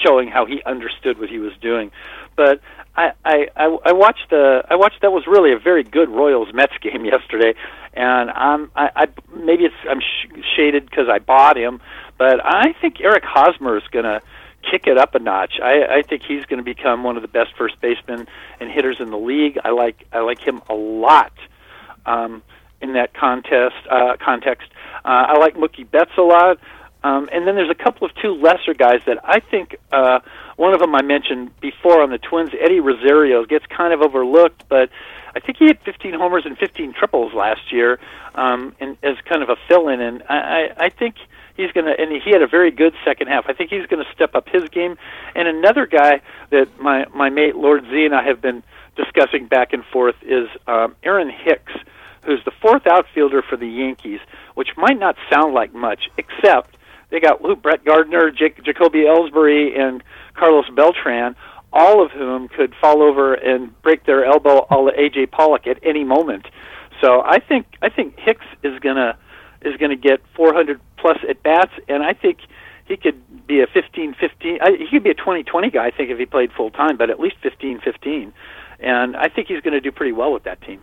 showing 0.06 0.28
how 0.28 0.46
he 0.46 0.62
understood 0.62 1.18
what 1.18 1.28
he 1.28 1.38
was 1.40 1.52
doing. 1.60 1.90
But 2.36 2.60
I, 2.96 3.10
I, 3.24 3.48
I, 3.56 3.92
watched 3.92 4.30
the 4.30 4.62
I 4.70 4.76
watched 4.76 5.02
that 5.02 5.10
was 5.10 5.26
really 5.26 5.52
a 5.52 5.58
very 5.58 5.82
good 5.82 6.08
Royals 6.08 6.54
Mets 6.54 6.72
game 6.80 7.04
yesterday, 7.14 7.54
and 7.92 8.30
I'm 8.30 8.70
I, 8.76 8.90
I 8.94 9.08
maybe 9.34 9.64
it's 9.64 9.74
I'm 9.88 10.00
sh- 10.00 10.44
shaded 10.56 10.88
because 10.88 11.08
I 11.08 11.18
bought 11.18 11.56
him, 11.56 11.80
but 12.18 12.38
I 12.44 12.72
think 12.80 13.00
Eric 13.00 13.24
Hosmer 13.24 13.78
is 13.78 13.82
to 14.04 14.22
kick 14.70 14.86
it 14.86 14.96
up 14.96 15.16
a 15.16 15.18
notch. 15.18 15.54
I, 15.60 15.98
I 15.98 16.02
think 16.02 16.22
he's 16.22 16.44
going 16.44 16.58
to 16.58 16.64
become 16.64 17.02
one 17.02 17.16
of 17.16 17.22
the 17.22 17.28
best 17.28 17.50
first 17.58 17.80
basemen 17.80 18.28
and 18.60 18.70
hitters 18.70 18.98
in 19.00 19.10
the 19.10 19.18
league. 19.18 19.58
I 19.64 19.70
like 19.70 20.06
I 20.12 20.20
like 20.20 20.38
him 20.38 20.62
a 20.68 20.74
lot 20.74 21.32
um, 22.06 22.42
in 22.80 22.94
that 22.94 23.14
contest 23.14 23.76
uh, 23.90 24.16
context. 24.18 24.68
Uh, 25.04 25.26
I 25.28 25.38
like 25.38 25.54
Mookie 25.54 25.88
Betts 25.90 26.12
a 26.16 26.22
lot. 26.22 26.58
Um, 27.02 27.30
and 27.32 27.46
then 27.46 27.54
there's 27.54 27.70
a 27.70 27.74
couple 27.74 28.06
of 28.06 28.14
two 28.16 28.34
lesser 28.34 28.74
guys 28.74 29.00
that 29.06 29.18
I 29.24 29.40
think 29.40 29.76
uh, 29.90 30.20
one 30.56 30.74
of 30.74 30.80
them 30.80 30.94
I 30.94 31.00
mentioned 31.02 31.58
before 31.60 32.02
on 32.02 32.10
the 32.10 32.18
Twins, 32.18 32.50
Eddie 32.60 32.80
Rosario, 32.80 33.46
gets 33.46 33.64
kind 33.66 33.94
of 33.94 34.02
overlooked, 34.02 34.68
but 34.68 34.90
I 35.34 35.40
think 35.40 35.58
he 35.58 35.66
had 35.66 35.80
15 35.80 36.12
homers 36.14 36.44
and 36.44 36.58
15 36.58 36.92
triples 36.92 37.32
last 37.32 37.72
year, 37.72 37.98
um, 38.34 38.74
and 38.80 38.98
as 39.02 39.16
kind 39.24 39.42
of 39.42 39.48
a 39.48 39.56
fill-in. 39.68 40.00
And 40.00 40.22
I, 40.28 40.34
I, 40.36 40.84
I 40.86 40.88
think 40.90 41.16
he's 41.56 41.70
going 41.72 41.86
to, 41.86 41.98
and 41.98 42.10
he 42.22 42.30
had 42.30 42.42
a 42.42 42.46
very 42.46 42.70
good 42.70 42.94
second 43.04 43.28
half. 43.28 43.46
I 43.48 43.52
think 43.52 43.70
he's 43.70 43.86
going 43.86 44.04
to 44.04 44.12
step 44.12 44.34
up 44.34 44.48
his 44.48 44.68
game. 44.68 44.98
And 45.34 45.48
another 45.48 45.86
guy 45.86 46.20
that 46.50 46.80
my 46.80 47.06
my 47.14 47.30
mate 47.30 47.56
Lord 47.56 47.84
Z 47.84 48.04
and 48.04 48.14
I 48.14 48.22
have 48.24 48.40
been 48.40 48.62
discussing 49.02 49.46
back 49.46 49.72
and 49.72 49.84
forth 49.86 50.16
is 50.22 50.48
um, 50.66 50.94
Aaron 51.02 51.30
Hicks 51.30 51.72
who's 52.24 52.44
the 52.44 52.52
fourth 52.62 52.86
outfielder 52.86 53.42
for 53.42 53.56
the 53.56 53.66
Yankees, 53.66 54.20
which 54.54 54.68
might 54.76 54.98
not 54.98 55.16
sound 55.30 55.54
like 55.54 55.74
much, 55.74 56.10
except 56.16 56.76
they 57.10 57.20
got 57.20 57.42
Lou 57.42 57.56
Brett 57.56 57.84
Gardner, 57.84 58.30
Jake, 58.30 58.62
Jacoby 58.62 59.00
Ellsbury, 59.00 59.78
and 59.78 60.02
Carlos 60.34 60.68
Beltran, 60.74 61.34
all 61.72 62.04
of 62.04 62.10
whom 62.10 62.48
could 62.48 62.74
fall 62.80 63.02
over 63.02 63.34
and 63.34 63.80
break 63.82 64.04
their 64.04 64.24
elbow, 64.24 64.66
all 64.70 64.84
the 64.84 64.92
AJ 64.92 65.30
Pollock 65.30 65.66
at 65.66 65.78
any 65.82 66.04
moment. 66.04 66.46
So 67.00 67.22
I 67.24 67.38
think 67.38 67.66
I 67.80 67.88
think 67.88 68.18
Hicks 68.18 68.44
is 68.62 68.78
gonna 68.80 69.16
is 69.62 69.76
gonna 69.76 69.96
get 69.96 70.20
400 70.34 70.80
plus 70.98 71.18
at 71.28 71.42
bats, 71.42 71.72
and 71.88 72.02
I 72.02 72.12
think 72.12 72.38
he 72.86 72.96
could 72.96 73.46
be 73.46 73.60
a 73.60 73.66
15 73.68 74.14
15 74.14 74.58
he 74.78 74.88
could 74.90 75.04
be 75.04 75.10
a 75.10 75.14
20 75.14 75.44
20 75.44 75.70
guy 75.70 75.86
I 75.86 75.90
think 75.92 76.10
if 76.10 76.18
he 76.18 76.26
played 76.26 76.52
full 76.52 76.70
time 76.70 76.96
but 76.96 77.08
at 77.08 77.20
least 77.20 77.36
15 77.40 77.80
15 77.80 78.32
and 78.80 79.16
I 79.16 79.28
think 79.28 79.48
he's 79.48 79.60
going 79.60 79.74
to 79.74 79.80
do 79.80 79.92
pretty 79.92 80.12
well 80.12 80.32
with 80.32 80.44
that 80.44 80.60
team. 80.62 80.82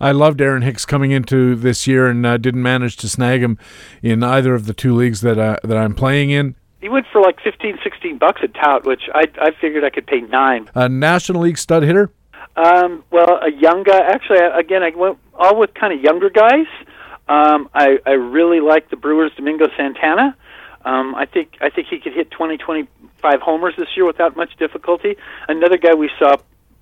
I 0.00 0.12
loved 0.12 0.40
Aaron 0.40 0.62
Hicks 0.62 0.84
coming 0.84 1.10
into 1.10 1.56
this 1.56 1.86
year 1.86 2.08
and 2.08 2.24
uh, 2.24 2.36
didn't 2.36 2.62
manage 2.62 2.96
to 2.98 3.08
snag 3.08 3.42
him 3.42 3.58
in 4.02 4.22
either 4.22 4.54
of 4.54 4.66
the 4.66 4.74
two 4.74 4.94
leagues 4.94 5.22
that 5.22 5.38
I, 5.40 5.58
that 5.64 5.76
I'm 5.76 5.94
playing 5.94 6.30
in. 6.30 6.54
He 6.80 6.88
went 6.88 7.06
for 7.12 7.20
like 7.20 7.40
15, 7.42 7.78
16 7.82 8.18
bucks 8.18 8.40
a 8.44 8.48
tout, 8.48 8.84
which 8.84 9.02
I 9.12 9.26
I 9.40 9.50
figured 9.60 9.82
I 9.82 9.90
could 9.90 10.06
pay 10.06 10.20
nine. 10.20 10.70
A 10.74 10.88
National 10.88 11.42
League 11.42 11.58
stud 11.58 11.82
hitter. 11.82 12.10
Um, 12.56 13.02
well, 13.10 13.40
a 13.42 13.50
young 13.50 13.82
guy. 13.82 13.98
Actually, 13.98 14.38
again, 14.38 14.84
I 14.84 14.90
went 14.90 15.18
all 15.34 15.58
with 15.58 15.74
kind 15.74 15.92
of 15.92 16.00
younger 16.00 16.30
guys. 16.30 16.66
Um, 17.28 17.68
I 17.74 17.98
I 18.06 18.12
really 18.12 18.60
like 18.60 18.90
the 18.90 18.96
Brewers' 18.96 19.32
Domingo 19.36 19.66
Santana. 19.76 20.36
Um, 20.84 21.14
I 21.16 21.26
think 21.26 21.56
I 21.60 21.70
think 21.70 21.88
he 21.88 21.98
could 21.98 22.14
hit 22.14 22.30
20, 22.30 22.58
25 22.58 23.40
homers 23.40 23.74
this 23.76 23.88
year 23.96 24.06
without 24.06 24.36
much 24.36 24.56
difficulty. 24.56 25.16
Another 25.48 25.76
guy 25.76 25.94
we 25.94 26.10
saw 26.18 26.36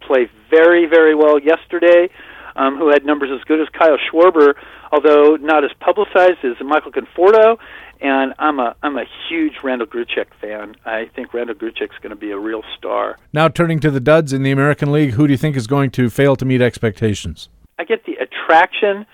play 0.06 0.28
very, 0.50 0.86
very 0.86 1.14
well 1.14 1.38
yesterday 1.38 2.08
um, 2.56 2.76
who 2.76 2.88
had 2.88 3.04
numbers 3.04 3.30
as 3.32 3.44
good 3.44 3.60
as 3.60 3.68
Kyle 3.68 3.98
Schwarber, 4.10 4.54
although 4.90 5.36
not 5.36 5.64
as 5.64 5.70
publicized 5.80 6.44
as 6.44 6.54
Michael 6.64 6.92
Conforto. 6.92 7.58
And 7.98 8.34
I'm 8.38 8.58
a 8.58 8.76
I'm 8.82 8.98
a 8.98 9.04
huge 9.28 9.54
Randall 9.64 9.86
Grichuk 9.86 10.26
fan. 10.38 10.74
I 10.84 11.06
think 11.14 11.32
Randall 11.32 11.54
Grichuk's 11.54 11.96
going 12.02 12.10
to 12.10 12.16
be 12.16 12.30
a 12.30 12.38
real 12.38 12.62
star. 12.76 13.18
Now 13.32 13.48
turning 13.48 13.80
to 13.80 13.90
the 13.90 14.00
duds 14.00 14.34
in 14.34 14.42
the 14.42 14.50
American 14.50 14.92
League, 14.92 15.12
who 15.12 15.26
do 15.26 15.32
you 15.32 15.38
think 15.38 15.56
is 15.56 15.66
going 15.66 15.90
to 15.92 16.10
fail 16.10 16.36
to 16.36 16.44
meet 16.44 16.60
expectations? 16.60 17.48
I 17.78 17.84
get 17.84 18.04
the 18.04 18.16
attraction 18.16 19.06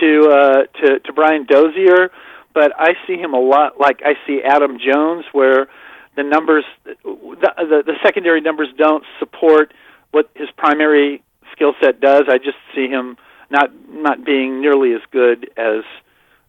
to 0.00 0.30
uh, 0.30 0.62
to 0.80 1.00
to 1.00 1.12
Brian 1.12 1.44
Dozier, 1.44 2.10
but 2.54 2.72
I 2.78 2.94
see 3.06 3.16
him 3.16 3.34
a 3.34 3.40
lot 3.40 3.78
like 3.78 4.00
I 4.02 4.14
see 4.26 4.40
Adam 4.42 4.78
Jones, 4.78 5.26
where 5.32 5.68
the 6.16 6.22
numbers, 6.22 6.64
the, 6.84 6.94
the, 7.04 7.82
the 7.84 7.94
secondary 8.02 8.40
numbers 8.40 8.68
don't 8.76 9.04
support 9.18 9.72
what 10.10 10.30
his 10.34 10.48
primary 10.56 11.22
skill 11.52 11.74
set 11.82 12.00
does. 12.00 12.24
I 12.28 12.38
just 12.38 12.58
see 12.74 12.88
him 12.88 13.16
not 13.50 13.70
not 13.88 14.24
being 14.24 14.60
nearly 14.60 14.92
as 14.94 15.00
good 15.10 15.50
as 15.56 15.82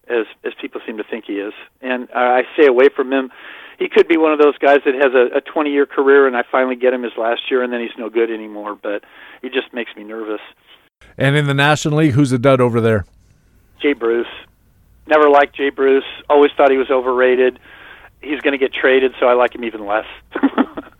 as 0.07 0.25
as 0.43 0.53
people 0.59 0.81
seem 0.85 0.97
to 0.97 1.03
think 1.03 1.25
he 1.25 1.33
is. 1.33 1.53
And 1.81 2.09
uh, 2.11 2.19
I 2.19 2.43
stay 2.53 2.67
away 2.67 2.89
from 2.95 3.11
him. 3.11 3.31
He 3.79 3.89
could 3.89 4.07
be 4.07 4.17
one 4.17 4.31
of 4.31 4.39
those 4.39 4.57
guys 4.59 4.79
that 4.85 4.93
has 4.93 5.13
a, 5.13 5.37
a 5.37 5.41
20 5.41 5.71
year 5.71 5.87
career, 5.87 6.27
and 6.27 6.37
I 6.37 6.43
finally 6.51 6.75
get 6.75 6.93
him 6.93 7.01
his 7.01 7.13
last 7.17 7.49
year, 7.49 7.63
and 7.63 7.73
then 7.73 7.81
he's 7.81 7.97
no 7.97 8.09
good 8.09 8.29
anymore. 8.29 8.75
But 8.75 9.03
he 9.41 9.49
just 9.49 9.73
makes 9.73 9.95
me 9.95 10.03
nervous. 10.03 10.41
And 11.17 11.35
in 11.35 11.47
the 11.47 11.53
National 11.53 11.97
League, 11.97 12.13
who's 12.13 12.31
a 12.31 12.37
dud 12.37 12.61
over 12.61 12.79
there? 12.79 13.05
Jay 13.81 13.93
Bruce. 13.93 14.27
Never 15.07 15.29
liked 15.29 15.55
Jay 15.55 15.71
Bruce. 15.71 16.05
Always 16.29 16.51
thought 16.55 16.69
he 16.69 16.77
was 16.77 16.91
overrated. 16.91 17.59
He's 18.21 18.39
going 18.41 18.51
to 18.51 18.59
get 18.59 18.71
traded, 18.71 19.13
so 19.19 19.25
I 19.25 19.33
like 19.33 19.55
him 19.55 19.63
even 19.63 19.85
less. 19.85 20.05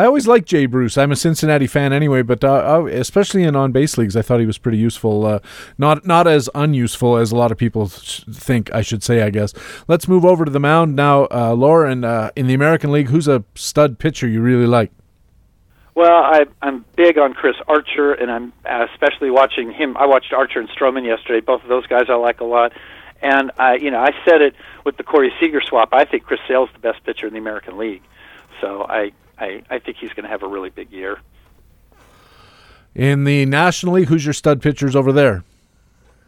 I 0.00 0.06
always 0.06 0.26
liked 0.26 0.48
Jay 0.48 0.64
Bruce. 0.64 0.96
I'm 0.96 1.12
a 1.12 1.16
Cincinnati 1.16 1.66
fan 1.66 1.92
anyway, 1.92 2.22
but 2.22 2.42
uh, 2.42 2.86
especially 2.86 3.42
in 3.42 3.54
on 3.54 3.70
base 3.70 3.98
leagues, 3.98 4.16
I 4.16 4.22
thought 4.22 4.40
he 4.40 4.46
was 4.46 4.56
pretty 4.56 4.78
useful. 4.78 5.26
Uh, 5.26 5.40
not 5.76 6.06
not 6.06 6.26
as 6.26 6.48
unuseful 6.54 7.18
as 7.18 7.32
a 7.32 7.36
lot 7.36 7.52
of 7.52 7.58
people 7.58 7.86
think. 7.86 8.72
I 8.72 8.80
should 8.80 9.02
say, 9.02 9.20
I 9.20 9.28
guess. 9.28 9.52
Let's 9.88 10.08
move 10.08 10.24
over 10.24 10.46
to 10.46 10.50
the 10.50 10.58
mound 10.58 10.96
now, 10.96 11.26
uh, 11.30 11.52
Lauren. 11.52 12.02
Uh, 12.02 12.30
in 12.34 12.46
the 12.46 12.54
American 12.54 12.90
League, 12.92 13.08
who's 13.08 13.28
a 13.28 13.44
stud 13.54 13.98
pitcher 13.98 14.26
you 14.26 14.40
really 14.40 14.64
like? 14.64 14.90
Well, 15.94 16.22
I, 16.22 16.46
I'm 16.62 16.86
big 16.96 17.18
on 17.18 17.34
Chris 17.34 17.56
Archer, 17.68 18.14
and 18.14 18.30
I'm 18.30 18.54
especially 18.64 19.30
watching 19.30 19.70
him. 19.70 19.98
I 19.98 20.06
watched 20.06 20.32
Archer 20.32 20.60
and 20.60 20.68
Stroman 20.70 21.04
yesterday. 21.04 21.40
Both 21.40 21.62
of 21.62 21.68
those 21.68 21.86
guys 21.86 22.04
I 22.08 22.14
like 22.14 22.40
a 22.40 22.46
lot. 22.46 22.72
And 23.20 23.50
I, 23.58 23.74
you 23.74 23.90
know, 23.90 24.00
I 24.00 24.12
said 24.24 24.40
it 24.40 24.54
with 24.86 24.96
the 24.96 25.02
Corey 25.02 25.30
Seager 25.38 25.60
swap. 25.60 25.90
I 25.92 26.06
think 26.06 26.24
Chris 26.24 26.40
Sale's 26.48 26.70
the 26.72 26.78
best 26.78 27.04
pitcher 27.04 27.26
in 27.26 27.34
the 27.34 27.38
American 27.38 27.76
League. 27.76 28.02
So 28.62 28.86
I, 28.88 29.12
I, 29.40 29.62
I 29.70 29.78
think 29.78 29.96
he's 29.96 30.10
going 30.10 30.24
to 30.24 30.28
have 30.28 30.42
a 30.42 30.48
really 30.48 30.70
big 30.70 30.92
year. 30.92 31.18
In 32.94 33.24
the 33.24 33.46
National 33.46 33.94
League, 33.94 34.08
who's 34.08 34.24
your 34.24 34.34
stud 34.34 34.60
pitchers 34.60 34.94
over 34.94 35.12
there? 35.12 35.44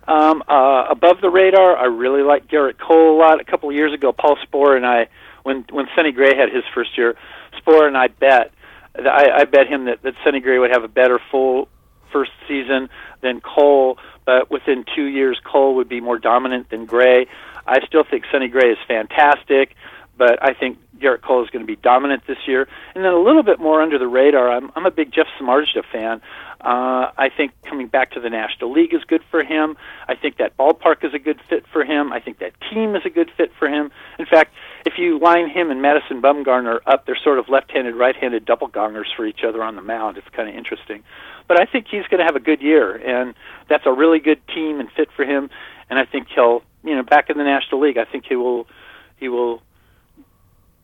Um, 0.09 0.43
uh, 0.49 0.87
above 0.91 1.21
the 1.21 1.31
radar, 1.31 1.77
I 1.77 1.85
really 1.85 2.23
like 2.23 2.49
Gerrit 2.49 2.79
Cole 2.79 3.17
a 3.17 3.19
lot. 3.19 3.41
A 3.41 3.45
couple 3.45 3.69
of 3.69 3.75
years 3.75 3.93
ago, 3.93 4.13
Paul 4.13 4.37
Sporer 4.45 4.77
and 4.77 4.87
I, 4.87 5.09
when 5.45 5.65
when 5.71 5.87
Sonny 5.95 6.13
Gray 6.13 6.37
had 6.37 6.53
his 6.53 6.65
first 6.75 6.97
year, 6.99 7.17
Sporer 7.61 7.87
and 7.87 7.97
I 7.97 8.09
bet 8.09 8.53
I, 8.97 9.31
I 9.39 9.45
bet 9.45 9.69
him 9.69 9.87
that, 9.87 10.03
that 10.03 10.15
Sonny 10.25 10.41
Gray 10.41 10.59
would 10.59 10.71
have 10.71 10.85
a 10.85 10.89
better 10.89 11.21
full 11.31 11.69
first 12.13 12.33
season 12.47 12.91
than 13.23 13.41
Cole, 13.41 13.99
but 14.25 14.51
within 14.51 14.85
two 14.95 15.05
years, 15.05 15.41
Cole 15.45 15.77
would 15.77 15.89
be 15.89 16.01
more 16.01 16.19
dominant 16.19 16.71
than 16.71 16.85
Gray. 16.85 17.27
I 17.67 17.85
still 17.87 18.05
think 18.05 18.25
Sonny 18.31 18.49
Gray 18.49 18.73
is 18.73 18.79
fantastic, 18.87 19.75
but 20.17 20.43
I 20.43 20.53
think 20.55 20.79
Gerrit 20.99 21.23
Cole 21.23 21.43
is 21.43 21.51
going 21.51 21.67
to 21.67 21.67
be 21.67 21.77
dominant 21.77 22.23
this 22.27 22.39
year. 22.47 22.69
And 22.95 23.05
then 23.05 23.13
a 23.13 23.19
little 23.19 23.43
bit 23.43 23.59
more 23.59 23.83
under 23.83 23.99
the 23.99 24.07
radar, 24.07 24.51
I'm, 24.51 24.71
I'm 24.77 24.87
a 24.87 24.91
big 24.91 25.13
Jeff 25.13 25.27
Samardzija 25.41 25.85
fan. 25.91 26.21
Uh, 26.61 27.11
I 27.19 27.29
think 27.37 27.53
coming 27.65 27.89
back 27.89 28.13
to 28.13 28.21
the 28.21 28.31
National 28.31 28.71
League 28.71 28.95
is 28.95 29.03
good 29.05 29.23
for 29.31 29.43
him. 29.43 29.77
I 30.07 30.15
think 30.15 30.37
that 30.37 30.57
ballpark 30.57 31.05
is 31.05 31.13
a 31.13 31.19
good 31.19 31.41
fit 31.49 31.65
for 31.73 31.85
him. 31.85 32.13
I 32.13 32.21
think 32.21 32.39
that 32.39 32.53
team 32.73 32.95
is 32.95 33.03
a 33.05 33.11
good 33.11 33.31
fit 33.37 33.51
for 33.59 33.69
him. 33.69 33.91
In 34.19 34.27
fact, 34.27 34.55
if 34.87 34.95
you 34.97 35.19
line 35.19 35.49
him 35.49 35.73
and 35.73 35.83
Madison 35.83 36.23
Bumgarner 36.23 36.79
up, 36.87 37.05
they're 37.05 37.19
sort 37.23 37.41
of 37.41 37.49
left-handed, 37.49 37.97
right-handed 37.97 38.45
double 38.45 38.69
gongers 38.69 39.07
for 39.17 39.27
each 39.27 39.41
other 39.47 39.63
on 39.63 39.75
the 39.75 39.83
mound. 39.83 40.19
It's 40.19 40.29
kind 40.29 40.49
of 40.49 40.55
interesting. 40.55 41.03
But 41.49 41.61
I 41.61 41.65
think 41.65 41.87
he's 41.91 42.07
going 42.07 42.21
to 42.21 42.25
have 42.25 42.37
a 42.37 42.41
good 42.41 42.63
year, 42.63 42.95
and 42.95 43.35
that's 43.69 43.87
a 43.87 43.93
really 43.93 44.21
good 44.21 44.41
team 44.55 44.79
and 44.79 44.89
fit 44.93 45.09
for 45.17 45.25
him. 45.25 45.51
And 45.91 45.99
I 45.99 46.05
think 46.05 46.29
he'll, 46.33 46.63
you 46.85 46.95
know, 46.95 47.03
back 47.03 47.29
in 47.29 47.39
the 47.39 47.45
National 47.45 47.81
League, 47.81 47.99
I 47.99 48.05
think 48.05 48.25
he 48.29 48.37
will, 48.37 48.69
he 49.17 49.29
will 49.29 49.63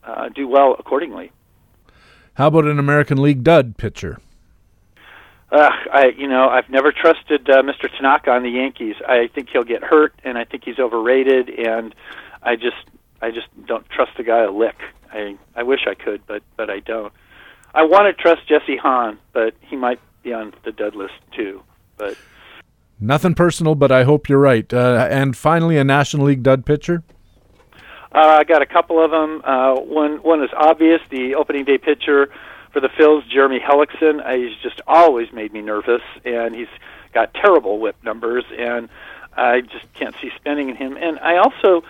uh, 0.09 0.29
do 0.31 0.49
well 0.49 0.75
accordingly. 0.79 1.31
How 2.35 2.49
about 2.49 2.65
an 2.65 2.79
American 2.79 3.21
League 3.21 3.43
dud 3.43 3.77
pitcher? 3.77 4.19
Uh, 5.51 5.71
I, 5.93 6.13
you 6.17 6.29
know, 6.29 6.49
I've 6.49 6.69
never 6.69 6.93
trusted 6.93 7.49
uh, 7.49 7.63
Mr. 7.63 7.91
Tanaka 7.97 8.31
on 8.31 8.43
the 8.43 8.51
Yankees. 8.51 8.97
I 9.07 9.29
think 9.35 9.49
he'll 9.51 9.65
get 9.65 9.83
hurt, 9.83 10.15
and 10.23 10.37
I 10.37 10.45
think 10.45 10.65
he's 10.65 10.79
overrated. 10.79 11.49
And 11.49 11.95
I 12.43 12.57
just, 12.57 12.77
I 13.23 13.31
just 13.31 13.47
don't 13.67 13.89
trust 13.89 14.13
the 14.17 14.25
guy 14.25 14.45
a 14.45 14.51
lick. 14.51 14.77
I, 15.11 15.37
I 15.57 15.63
wish 15.63 15.81
I 15.87 15.95
could, 15.95 16.27
but, 16.27 16.43
but 16.57 16.69
I 16.69 16.81
don't. 16.81 17.13
I 17.75 17.85
want 17.85 18.15
to 18.15 18.23
trust 18.23 18.47
Jesse 18.47 18.77
Hahn, 18.77 19.19
but 19.33 19.55
he 19.61 19.77
might 19.77 20.01
be 20.23 20.33
on 20.33 20.53
the 20.65 20.73
dud 20.73 20.95
list 20.95 21.15
too. 21.35 21.63
But 21.97 22.17
nothing 23.01 23.35
personal, 23.35 23.75
but 23.75 23.91
I 23.91 24.05
hope 24.05 24.29
you're 24.29 24.39
right. 24.39 24.73
Uh, 24.73 25.09
and 25.11 25.37
finally, 25.37 25.79
a 25.79 25.85
National 25.85 26.27
League 26.27 26.43
dud 26.43 26.67
pitcher. 26.67 27.03
Uh, 28.13 28.39
I 28.41 28.45
got 28.45 28.63
a 28.63 28.67
couple 28.67 29.03
of 29.03 29.11
them. 29.11 29.43
Uh, 29.45 29.75
one, 29.77 30.17
one 30.19 30.43
is 30.43 30.51
obvious. 30.57 31.01
The 31.11 31.35
opening 31.35 31.65
day 31.65 31.79
pitcher 31.79 32.31
for 32.73 32.81
the 32.81 32.89
Phils, 32.89 33.29
Jeremy 33.29 33.61
Hellickson. 33.61 34.25
Uh, 34.25 34.37
he's 34.37 34.57
just 34.63 34.81
always 34.87 35.33
made 35.33 35.53
me 35.53 35.61
nervous, 35.61 36.03
and 36.25 36.55
he's 36.55 36.69
got 37.13 37.35
terrible 37.35 37.79
whip 37.79 37.97
numbers, 38.03 38.45
and 38.57 38.89
I 39.37 39.61
just 39.61 39.93
can't 39.95 40.15
see 40.21 40.31
spending 40.37 40.71
in 40.71 40.77
him. 40.77 40.97
And 40.97 41.19
I 41.21 41.37
also 41.37 41.85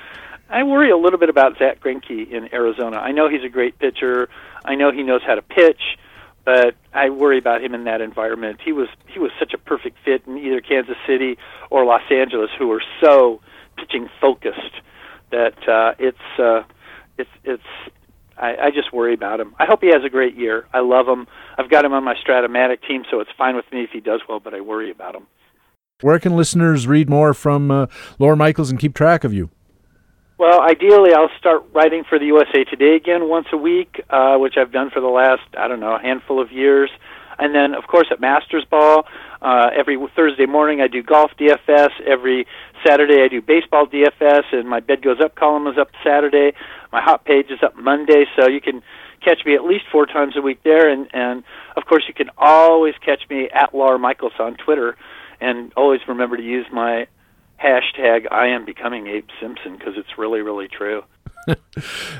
I 0.51 0.63
worry 0.63 0.91
a 0.91 0.97
little 0.97 1.19
bit 1.19 1.29
about 1.29 1.59
Zack 1.59 1.81
Greinke 1.81 2.31
in 2.31 2.53
Arizona. 2.55 2.99
I 2.99 3.13
know 3.13 3.29
he's 3.29 3.45
a 3.45 3.49
great 3.49 3.79
pitcher. 3.79 4.29
I 4.65 4.75
know 4.75 4.91
he 4.91 5.03
knows 5.03 5.23
how 5.23 5.35
to 5.35 5.43
pitch, 5.43 5.99
but 6.45 6.75
I 6.93 7.11
worry 7.11 7.39
about 7.39 7.63
him 7.63 7.75
in 7.75 7.85
that 7.85 8.01
environment. 8.01 8.61
He 8.65 8.73
was 8.73 8.89
he 9.07 9.19
was 9.19 9.31
such 9.39 9.53
a 9.55 9.59
perfect 9.59 9.99
fit 10.05 10.23
in 10.27 10.39
either 10.39 10.61
Kansas 10.61 10.97
City 11.07 11.39
or 11.71 11.85
Los 11.85 12.03
Angeles, 12.11 12.51
who 12.59 12.69
were 12.69 12.83
so 13.01 13.41
pitching 13.77 14.09
focused 14.21 14.81
that 15.31 15.69
uh, 15.69 15.95
it's 15.99 16.39
uh, 16.39 16.63
it's 17.17 17.31
it's 17.45 17.63
I, 18.37 18.57
I 18.67 18.71
just 18.71 18.93
worry 18.93 19.15
about 19.15 19.41
him. 19.41 19.55
I 19.59 19.67
hope 19.67 19.81
he 19.81 19.89
has 19.89 20.05
a 20.05 20.11
great 20.11 20.37
year. 20.37 20.67
I 20.73 20.81
love 20.81 21.07
him. 21.09 21.27
I've 21.59 21.71
got 21.71 21.85
him 21.85 21.93
on 21.93 22.05
my 22.05 22.15
Strat-O-Matic 22.15 22.87
team, 22.87 23.05
so 23.11 23.21
it's 23.21 23.31
fine 23.37 23.57
with 23.57 23.65
me 23.73 23.83
if 23.83 23.91
he 23.91 24.01
does 24.01 24.21
well. 24.29 24.41
But 24.41 24.55
I 24.55 24.61
worry 24.61 24.91
about 24.91 25.15
him. 25.15 25.27
Where 26.01 26.21
can 26.21 26.37
listeners 26.37 26.87
read 26.87 27.11
more 27.11 27.35
from 27.35 27.71
uh, 27.71 27.87
Lawr 28.21 28.37
Michaels 28.37 28.71
and 28.71 28.79
keep 28.79 28.95
track 28.95 29.25
of 29.25 29.35
you? 29.35 29.51
Well, 30.39 30.61
ideally, 30.61 31.13
I'll 31.13 31.31
start 31.37 31.65
writing 31.75 32.05
for 32.09 32.21
the 32.21 32.27
USA 32.27 32.63
Today 32.63 32.95
again 32.95 33.29
once 33.29 33.49
a 33.53 33.57
week, 33.57 34.01
uh, 34.09 34.37
which 34.37 34.55
I've 34.57 34.71
done 34.71 34.91
for 34.91 35.01
the 35.01 35.09
last 35.09 35.43
I 35.59 35.67
don't 35.67 35.81
know 35.81 35.97
a 35.97 36.01
handful 36.01 36.41
of 36.41 36.53
years. 36.53 36.91
And 37.41 37.55
then, 37.55 37.75
of 37.75 37.89
course, 37.89 38.07
at 38.13 38.21
Mastersball, 38.21 39.05
uh, 39.41 39.71
every 39.77 39.99
Thursday 40.17 40.47
morning 40.47 40.81
I 40.81 40.89
do 40.89 41.03
golf 41.03 41.31
DFS. 41.39 41.91
Every 42.07 42.47
Saturday 42.87 43.23
I 43.23 43.29
do 43.29 43.41
baseball 43.41 43.87
DFS, 43.87 44.45
and 44.53 44.69
my 44.69 44.81
bed 44.81 45.03
goes 45.03 45.21
up 45.21 45.35
column 45.35 45.67
is 45.67 45.79
up 45.79 45.91
Saturday. 46.05 46.53
My 46.93 47.01
hot 47.01 47.25
page 47.25 47.47
is 47.51 47.63
up 47.63 47.77
Monday, 47.77 48.25
so 48.37 48.49
you 48.49 48.61
can 48.61 48.83
catch 49.25 49.45
me 49.45 49.55
at 49.55 49.65
least 49.65 49.85
four 49.91 50.07
times 50.07 50.37
a 50.37 50.41
week 50.41 50.63
there. 50.65 50.89
And 50.91 51.09
and 51.13 51.45
of 51.77 51.85
course 51.87 52.05
you 52.09 52.15
can 52.15 52.31
always 52.37 52.95
catch 53.05 53.23
me 53.31 53.49
at 53.51 53.75
Lawr 53.75 53.99
Michaels 53.99 54.33
on 54.39 54.57
Twitter, 54.57 54.97
and 55.41 55.73
always 55.77 56.01
remember 56.09 56.37
to 56.37 56.43
use 56.43 56.67
my 56.73 57.07
hashtag 57.63 58.31
I 58.31 58.49
am 58.49 58.65
becoming 58.65 59.07
Abe 59.07 59.27
Simpson 59.41 59.77
because 59.77 59.95
it's 59.97 60.19
really 60.19 60.41
really 60.41 60.69
true. 60.69 61.05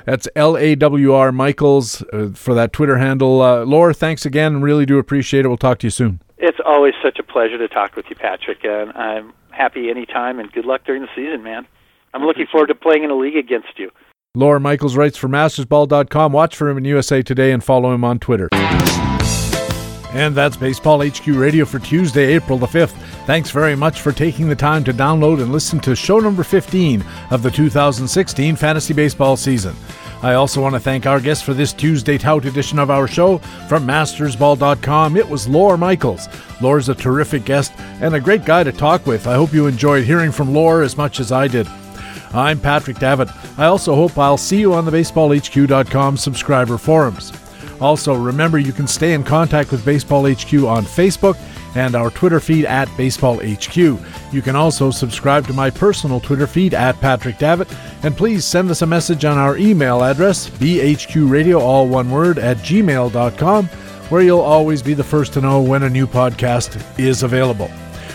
That's 0.07 0.29
L 0.37 0.57
A 0.57 0.75
W 0.77 1.13
R 1.13 1.33
Michaels 1.33 2.03
uh, 2.13 2.31
for 2.35 2.55
that 2.55 2.73
Twitter 2.73 2.99
handle. 2.99 3.43
Uh, 3.43 3.65
Lawr, 3.65 3.93
thanks 3.93 4.25
again. 4.25 4.61
Really 4.61 4.87
do 4.87 4.99
appreciate 4.99 5.45
it. 5.45 5.49
We'll 5.49 5.57
talk 5.57 5.81
to 5.81 5.87
you 5.87 5.91
soon. 5.91 6.21
It's 6.39 6.59
always 6.65 6.95
such 7.03 7.19
a 7.19 7.23
pleasure 7.23 7.59
to 7.59 7.69
talk 7.69 7.97
with 7.97 8.07
you, 8.09 8.17
Patrick, 8.17 8.65
and 8.65 8.93
I'm 8.93 9.33
happy 9.51 9.91
anytime. 9.91 10.39
And 10.39 10.51
good 10.53 10.65
luck 10.65 10.83
during 10.85 11.03
the 11.03 11.09
season, 11.15 11.43
man. 11.43 11.67
I'm 12.15 12.23
looking 12.23 12.47
forward 12.51 12.69
to 12.69 12.75
playing 12.75 13.05
in 13.05 13.11
a 13.11 13.17
league 13.17 13.37
against 13.37 13.79
you. 13.79 13.91
Lawr 14.35 14.61
Michaels 14.61 14.97
writes 14.97 15.17
for 15.17 15.29
MastersBall.com. 15.29 16.33
Watch 16.33 16.55
for 16.55 16.69
him 16.69 16.79
in 16.79 16.85
USA 16.85 17.23
Today 17.23 17.51
and 17.51 17.63
follow 17.63 17.93
him 17.93 18.05
on 18.05 18.19
Twitter. 18.19 18.49
And 20.13 20.35
that's 20.35 20.57
Baseball 20.57 21.07
HQ 21.07 21.27
Radio 21.27 21.65
for 21.65 21.79
Tuesday, 21.79 22.35
April 22.35 22.57
the 22.57 22.67
5th. 22.67 22.97
Thanks 23.27 23.51
very 23.51 23.77
much 23.77 24.01
for 24.01 24.11
taking 24.11 24.49
the 24.49 24.57
time 24.57 24.83
to 24.85 24.93
download 24.93 25.43
and 25.43 25.53
listen 25.53 25.81
to 25.81 25.95
show 25.95 26.19
number 26.19 26.43
15 26.43 27.05
of 27.31 27.43
the 27.43 27.51
2016 27.51 28.57
fantasy 28.57 28.95
baseball 28.95 29.37
season. 29.37 29.75
I 30.21 30.35
also 30.35 30.61
want 30.61 30.75
to 30.75 30.81
thank 30.81 31.07
our 31.07 31.21
guest 31.21 31.45
for 31.45 31.55
this 31.55 31.73
Tuesday 31.73 32.19
tout 32.19 32.45
edition 32.45 32.79
of 32.79 32.91
our 32.91 33.07
show 33.07 33.39
from 33.69 33.87
mastersball.com. 33.87 35.17
It 35.17 35.29
was 35.29 35.47
Lawr 35.47 35.77
Michaels. 35.77 36.29
Lawr's 36.61 36.89
a 36.89 36.95
terrific 36.95 37.45
guest 37.45 37.73
and 38.01 38.15
a 38.15 38.21
great 38.21 38.45
guy 38.45 38.65
to 38.65 38.73
talk 38.73 39.07
with. 39.07 39.27
I 39.29 39.35
hope 39.35 39.53
you 39.53 39.67
enjoyed 39.67 40.05
hearing 40.05 40.33
from 40.33 40.53
Lawr 40.53 40.83
as 40.83 40.97
much 40.97 41.21
as 41.21 41.31
I 41.31 41.47
did. 41.47 41.69
I'm 42.35 42.61
Patrick 42.61 42.99
Davitt. 42.99 43.31
I 43.59 43.67
also 43.67 43.95
hope 43.95 44.19
I'll 44.19 44.37
see 44.37 44.59
you 44.59 44.75
on 44.75 44.85
the 44.85 44.91
baseballhq.com 44.91 46.17
subscriber 46.17 46.79
forums. 46.79 47.33
Also, 47.81 48.15
remember 48.15 48.59
you 48.59 48.73
can 48.73 48.87
stay 48.87 49.15
in 49.15 49.23
contact 49.23 49.71
with 49.71 49.85
Baseball 49.85 50.25
HQ 50.25 50.53
on 50.55 50.85
Facebook 50.85 51.39
and 51.75 51.95
our 51.95 52.11
Twitter 52.11 52.41
feed 52.41 52.65
at 52.65 52.89
Baseball 52.97 53.37
HQ. 53.37 53.77
You 53.77 54.43
can 54.43 54.57
also 54.57 54.91
subscribe 54.91 55.47
to 55.47 55.53
my 55.53 55.71
personal 55.71 56.21
Twitter 56.21 56.47
feed 56.47 56.75
at 56.75 57.01
Patrick 57.01 57.39
Davitt, 57.39 57.73
and 58.03 58.17
please 58.17 58.45
send 58.45 58.71
us 58.71 58.83
a 58.83 58.87
message 58.87 59.25
on 59.25 59.39
our 59.39 59.57
email 59.57 60.03
address, 60.03 60.49
bhqradio, 60.51 61.61
all 61.61 61.87
one 61.87 62.11
word, 62.11 62.39
at 62.39 62.57
gmail.com, 62.59 63.67
where 64.09 64.23
you'll 64.23 64.41
always 64.41 64.83
be 64.83 64.95
the 64.95 65.05
first 65.05 65.33
to 65.35 65.41
know 65.41 65.61
when 65.61 65.85
a 65.85 65.91
new 65.91 66.07
podcast 66.07 66.83
is 66.99 67.23
available. 67.23 67.71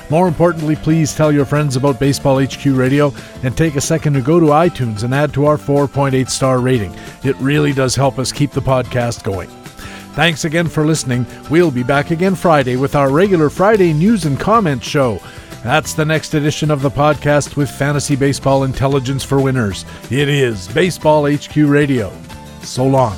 More 0.10 0.28
importantly, 0.28 0.76
please 0.76 1.16
tell 1.16 1.32
your 1.32 1.46
friends 1.46 1.76
about 1.76 2.00
Baseball 2.00 2.44
HQ 2.44 2.66
Radio 2.66 3.14
and 3.44 3.56
take 3.56 3.76
a 3.76 3.82
second 3.82 4.14
to 4.14 4.22
go 4.22 4.40
to 4.40 4.48
iTunes 4.48 5.04
and 5.04 5.14
add 5.14 5.34
to 5.34 5.46
our 5.46 5.58
4.8 5.58 6.30
star 6.30 6.60
rating. 6.60 6.94
It 7.24 7.36
really 7.38 7.74
does 7.74 7.96
help 7.96 8.20
us 8.20 8.32
keep 8.32 8.52
the 8.52 8.62
podcast 8.62 9.24
going. 9.24 9.50
Thanks 10.14 10.46
again 10.46 10.68
for 10.68 10.86
listening. 10.86 11.26
We'll 11.50 11.72
be 11.72 11.82
back 11.82 12.12
again 12.12 12.36
Friday 12.36 12.76
with 12.76 12.96
our 12.96 13.10
regular 13.10 13.50
Friday 13.50 13.94
news 13.94 14.26
and 14.26 14.40
comment 14.40 14.84
show. 14.84 15.20
That's 15.64 15.94
the 15.94 16.06
next 16.06 16.34
edition 16.34 16.70
of 16.70 16.82
the 16.82 16.92
podcast 16.92 17.56
with 17.56 17.72
fantasy 17.72 18.16
baseball 18.16 18.66
intelligence 18.66 19.24
for 19.24 19.42
winners. 19.42 19.86
It 20.12 20.28
is 20.28 20.68
Baseball 20.68 21.26
HQ 21.26 21.56
Radio. 21.56 22.12
So 22.62 22.86
long. 22.86 23.18